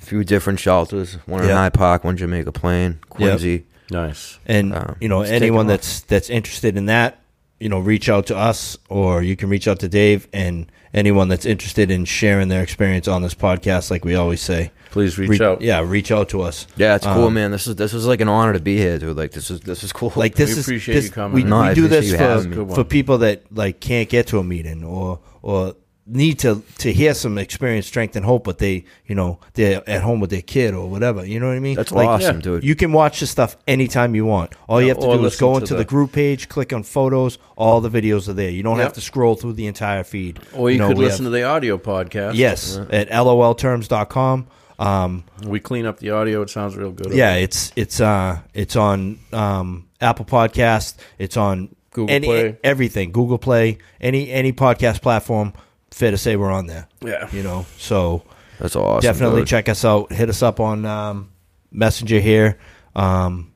few 0.00 0.24
different 0.24 0.58
shelters. 0.58 1.18
One 1.26 1.42
in 1.42 1.48
Yeah. 1.50 1.56
Hyde 1.56 1.74
Park, 1.74 2.02
one 2.02 2.16
Jamaica 2.16 2.52
Plain, 2.52 2.98
Quincy. 3.10 3.64
Nice. 3.90 4.38
and 4.46 4.74
Um, 4.74 4.96
you 5.00 5.08
know 5.10 5.20
it's 5.20 5.28
taken 5.28 5.42
anyone 5.42 5.66
off. 5.66 5.72
that's 5.72 6.00
that's 6.00 6.30
interested 6.30 6.78
in 6.78 6.86
that, 6.86 7.18
you 7.60 7.68
know, 7.68 7.78
reach 7.78 8.08
out 8.08 8.24
to 8.28 8.36
us 8.38 8.78
or 8.88 9.22
you 9.22 9.36
can 9.36 9.50
reach 9.50 9.68
out 9.68 9.80
to 9.80 9.88
Dave 9.88 10.28
and 10.32 10.72
anyone 10.94 11.28
that's 11.28 11.46
interested 11.46 11.90
in 11.90 12.04
sharing 12.04 12.48
their 12.48 12.62
experience 12.62 13.08
on 13.08 13.22
this 13.22 13.34
podcast. 13.34 13.90
Like 13.90 14.04
we 14.04 14.14
always 14.14 14.40
say, 14.40 14.70
Please 14.90 15.16
reach 15.18 15.40
Re- 15.40 15.46
out. 15.46 15.62
Yeah, 15.62 15.80
reach 15.80 16.10
out 16.12 16.28
to 16.30 16.42
us. 16.42 16.66
Yeah, 16.76 16.96
it's 16.96 17.06
cool, 17.06 17.24
Um, 17.28 17.34
man. 17.34 17.50
This 17.50 17.66
is 17.66 17.76
this 17.76 17.94
is 17.94 18.06
like 18.06 18.20
an 18.20 18.28
honor 18.28 18.52
to 18.52 18.60
be 18.60 18.76
here, 18.76 18.98
dude. 18.98 19.16
Like 19.16 19.30
this 19.32 19.50
is 19.50 19.60
this 19.60 19.82
is 19.82 19.92
cool. 19.92 20.12
Like 20.16 20.34
this 20.34 20.50
We 20.54 20.60
is 20.60 20.66
appreciate 20.66 20.94
this, 20.96 21.04
you 21.06 21.10
coming. 21.12 21.34
We, 21.34 21.44
No, 21.44 21.66
we 21.68 21.74
do 21.74 21.88
this 21.88 22.10
for 22.10 22.18
having 22.18 22.50
me. 22.50 22.56
Good 22.56 22.66
one. 22.68 22.74
for 22.74 22.84
people 22.84 23.18
that 23.18 23.44
like 23.50 23.80
can't 23.80 24.08
get 24.08 24.26
to 24.28 24.38
a 24.38 24.44
meeting 24.44 24.84
or 24.84 25.20
or 25.40 25.74
need 26.06 26.38
to 26.40 26.62
to 26.78 26.92
hear 26.92 27.14
some 27.14 27.38
experience, 27.38 27.86
strength, 27.86 28.16
and 28.16 28.24
hope, 28.24 28.44
but 28.44 28.58
they 28.58 28.84
you 29.06 29.14
know 29.14 29.38
they're 29.54 29.88
at 29.88 30.02
home 30.02 30.20
with 30.20 30.30
their 30.30 30.42
kid 30.42 30.74
or 30.74 30.88
whatever. 30.90 31.24
You 31.24 31.38
know 31.40 31.48
what 31.48 31.56
I 31.56 31.60
mean? 31.60 31.76
That's 31.76 31.92
like, 31.92 32.08
awesome, 32.08 32.36
yeah. 32.36 32.42
dude. 32.42 32.64
You 32.64 32.74
can 32.74 32.92
watch 32.92 33.20
this 33.20 33.30
stuff 33.30 33.56
anytime 33.68 34.14
you 34.14 34.26
want. 34.26 34.52
All 34.68 34.82
you 34.82 34.88
have 34.88 34.98
to 34.98 35.06
or 35.06 35.16
do 35.18 35.24
is 35.26 35.36
go 35.38 35.56
into 35.56 35.74
the, 35.74 35.78
the- 35.78 35.84
group 35.84 36.12
page, 36.12 36.48
click 36.48 36.72
on 36.72 36.82
photos. 36.82 37.38
All 37.56 37.80
the 37.80 37.90
videos 37.90 38.28
are 38.28 38.32
there. 38.32 38.50
You 38.50 38.62
don't 38.62 38.78
Yep. 38.78 38.84
have 38.84 38.92
to 38.94 39.00
scroll 39.00 39.36
through 39.36 39.52
the 39.52 39.66
entire 39.66 40.02
feed. 40.04 40.40
Or 40.54 40.70
you, 40.70 40.78
know, 40.78 40.88
could 40.88 40.98
listen 40.98 41.24
have- 41.24 41.32
to 41.32 41.38
the 41.38 41.44
audio 41.44 41.78
podcast. 41.78 42.34
Yes, 42.34 42.76
at 42.90 43.08
lolterms.com. 43.10 44.46
Um, 44.78 45.24
We 45.46 45.60
clean 45.60 45.86
up 45.86 45.98
the 46.00 46.10
audio. 46.10 46.42
It 46.42 46.50
sounds 46.50 46.76
real 46.76 46.90
good. 46.90 47.12
yeah, 47.12 47.34
it's 47.34 47.72
it's 47.76 48.00
uh 48.00 48.40
it's 48.54 48.74
on 48.74 49.18
um, 49.32 49.88
Apple 50.00 50.24
Podcast. 50.24 50.96
It's 51.18 51.36
on 51.36 51.74
Google 51.92 52.12
any, 52.14 52.26
Play. 52.26 52.58
everything, 52.64 53.12
Google 53.12 53.38
Play, 53.38 53.78
any 54.00 54.30
any 54.30 54.52
podcast 54.52 55.00
platform. 55.02 55.52
Fair 55.92 56.10
to 56.10 56.18
say 56.18 56.36
we're 56.36 56.50
on 56.50 56.66
there. 56.66 56.88
Yeah. 57.04 57.28
you 57.32 57.42
know. 57.42 57.66
So 57.76 58.22
That's 58.58 58.74
awesome. 58.76 59.02
definitely 59.02 59.42
dude. 59.42 59.48
check 59.48 59.68
us 59.68 59.84
out. 59.84 60.10
Hit 60.12 60.28
us 60.28 60.42
up 60.42 60.58
on 60.58 60.84
um, 60.86 61.30
Messenger 61.70 62.20
here. 62.20 62.58
Um, 62.96 63.52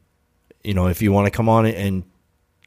you 0.63 0.75
know, 0.75 0.89
if 0.89 1.01
you 1.01 1.13
want 1.13 1.27
to 1.27 1.31
come 1.31 1.49
on 1.49 1.67
and 1.67 2.05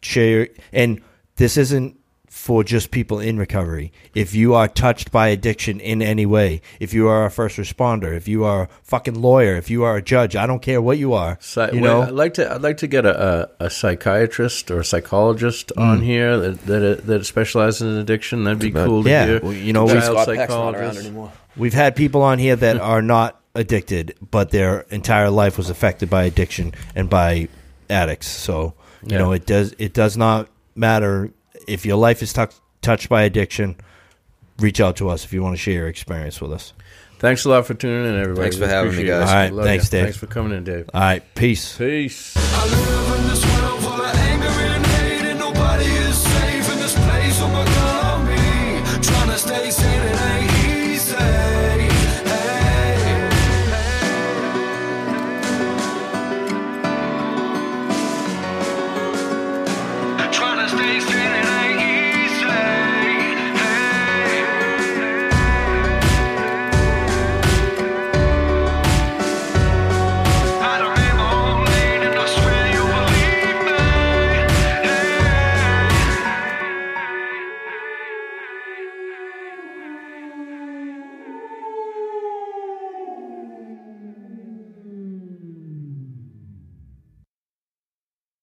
share, 0.01 0.47
and 0.73 1.01
this 1.35 1.57
isn't 1.57 1.98
for 2.39 2.63
just 2.63 2.89
people 2.89 3.19
in 3.19 3.37
recovery. 3.37 3.91
If 4.15 4.33
you 4.33 4.53
are 4.53 4.69
touched 4.69 5.11
by 5.11 5.27
addiction 5.27 5.81
in 5.81 6.01
any 6.01 6.25
way, 6.25 6.61
if 6.79 6.93
you 6.93 7.09
are 7.09 7.25
a 7.25 7.29
first 7.31 7.57
responder, 7.57 8.15
if 8.15 8.29
you 8.29 8.45
are 8.45 8.63
a 8.63 8.69
fucking 8.83 9.21
lawyer, 9.21 9.55
if 9.57 9.69
you 9.69 9.83
are 9.83 9.97
a 9.97 10.01
judge, 10.01 10.37
I 10.37 10.47
don't 10.47 10.61
care 10.61 10.81
what 10.81 10.97
you 10.97 11.11
are. 11.13 11.37
Psy- 11.41 11.71
you 11.71 11.81
well, 11.81 12.01
know, 12.03 12.07
I'd 12.07 12.13
like 12.13 12.33
to. 12.35 12.49
I'd 12.49 12.61
like 12.61 12.77
to 12.77 12.87
get 12.87 13.05
a, 13.05 13.49
a, 13.59 13.65
a 13.65 13.69
psychiatrist 13.69 14.71
or 14.71 14.79
a 14.79 14.85
psychologist 14.85 15.73
Mm. 15.75 15.81
on 15.81 16.01
here 16.01 16.37
that 16.37 16.61
that, 16.65 17.05
that 17.07 17.25
specializes 17.25 17.81
in 17.81 17.89
addiction. 17.97 18.45
That'd 18.45 18.59
be 18.59 18.71
But- 18.71 18.85
cool 18.87 19.03
to 19.03 19.09
Yeah, 19.09 19.25
hear. 19.25 19.39
well, 19.41 19.53
you 19.53 19.73
know, 19.73 19.85
Child 19.87 19.97
we- 19.97 20.01
Scott 20.23 20.27
Peck's 20.27 20.49
not 20.49 20.59
around 20.59 20.73
psychologist. 20.75 21.05
anymore. 21.05 21.31
We've 21.57 21.73
had 21.73 21.95
people 21.97 22.21
on 22.21 22.39
here 22.39 22.55
that 22.55 22.77
are 22.93 23.01
not 23.01 23.41
addicted, 23.53 24.15
but 24.31 24.51
their 24.51 24.81
entire 24.91 25.29
life 25.29 25.57
was 25.57 25.69
affected 25.69 26.09
by 26.09 26.23
addiction 26.23 26.73
and 26.95 27.09
by 27.09 27.49
addicts. 27.89 28.27
So 28.27 28.75
you 29.03 29.09
Yeah. 29.13 29.17
know, 29.19 29.31
it 29.33 29.45
does 29.45 29.75
it 29.77 29.93
does 29.93 30.15
not 30.15 30.47
matter 30.75 31.31
if 31.69 31.85
your 31.85 31.97
life 31.97 32.21
is 32.21 32.33
tuck 32.33 32.53
touched 32.81 33.09
by 33.09 33.23
addiction. 33.23 33.75
Reach 34.59 34.81
out 34.81 34.97
to 34.97 35.07
us 35.09 35.23
if 35.23 35.31
you 35.31 35.41
want 35.41 35.53
to 35.55 35.61
share 35.61 35.73
your 35.75 35.87
experience 35.87 36.41
with 36.41 36.51
us. 36.51 36.73
Thanks 37.19 37.45
a 37.45 37.49
lot 37.49 37.65
for 37.65 37.73
tuning 37.73 38.13
in, 38.13 38.19
everybody. 38.19 38.41
Thanks 38.43 38.57
for 38.57 38.63
We 38.65 38.69
having 38.69 38.91
me, 38.91 38.95
appreciate 38.97 39.15
it. 39.15 39.19
guys. 39.19 39.29
All 39.29 39.35
right, 39.35 39.53
Love 39.53 39.65
thanks, 39.65 39.85
you. 39.85 39.91
Dave. 39.91 40.03
Thanks 40.05 40.17
for 40.17 40.27
coming 40.27 40.57
in, 40.57 40.63
Dave. 40.65 40.89
All 40.93 41.01
right, 41.01 41.23
peace. 41.35 41.77
Peace. 41.77 42.33
I 42.37 42.65
love 42.65 43.08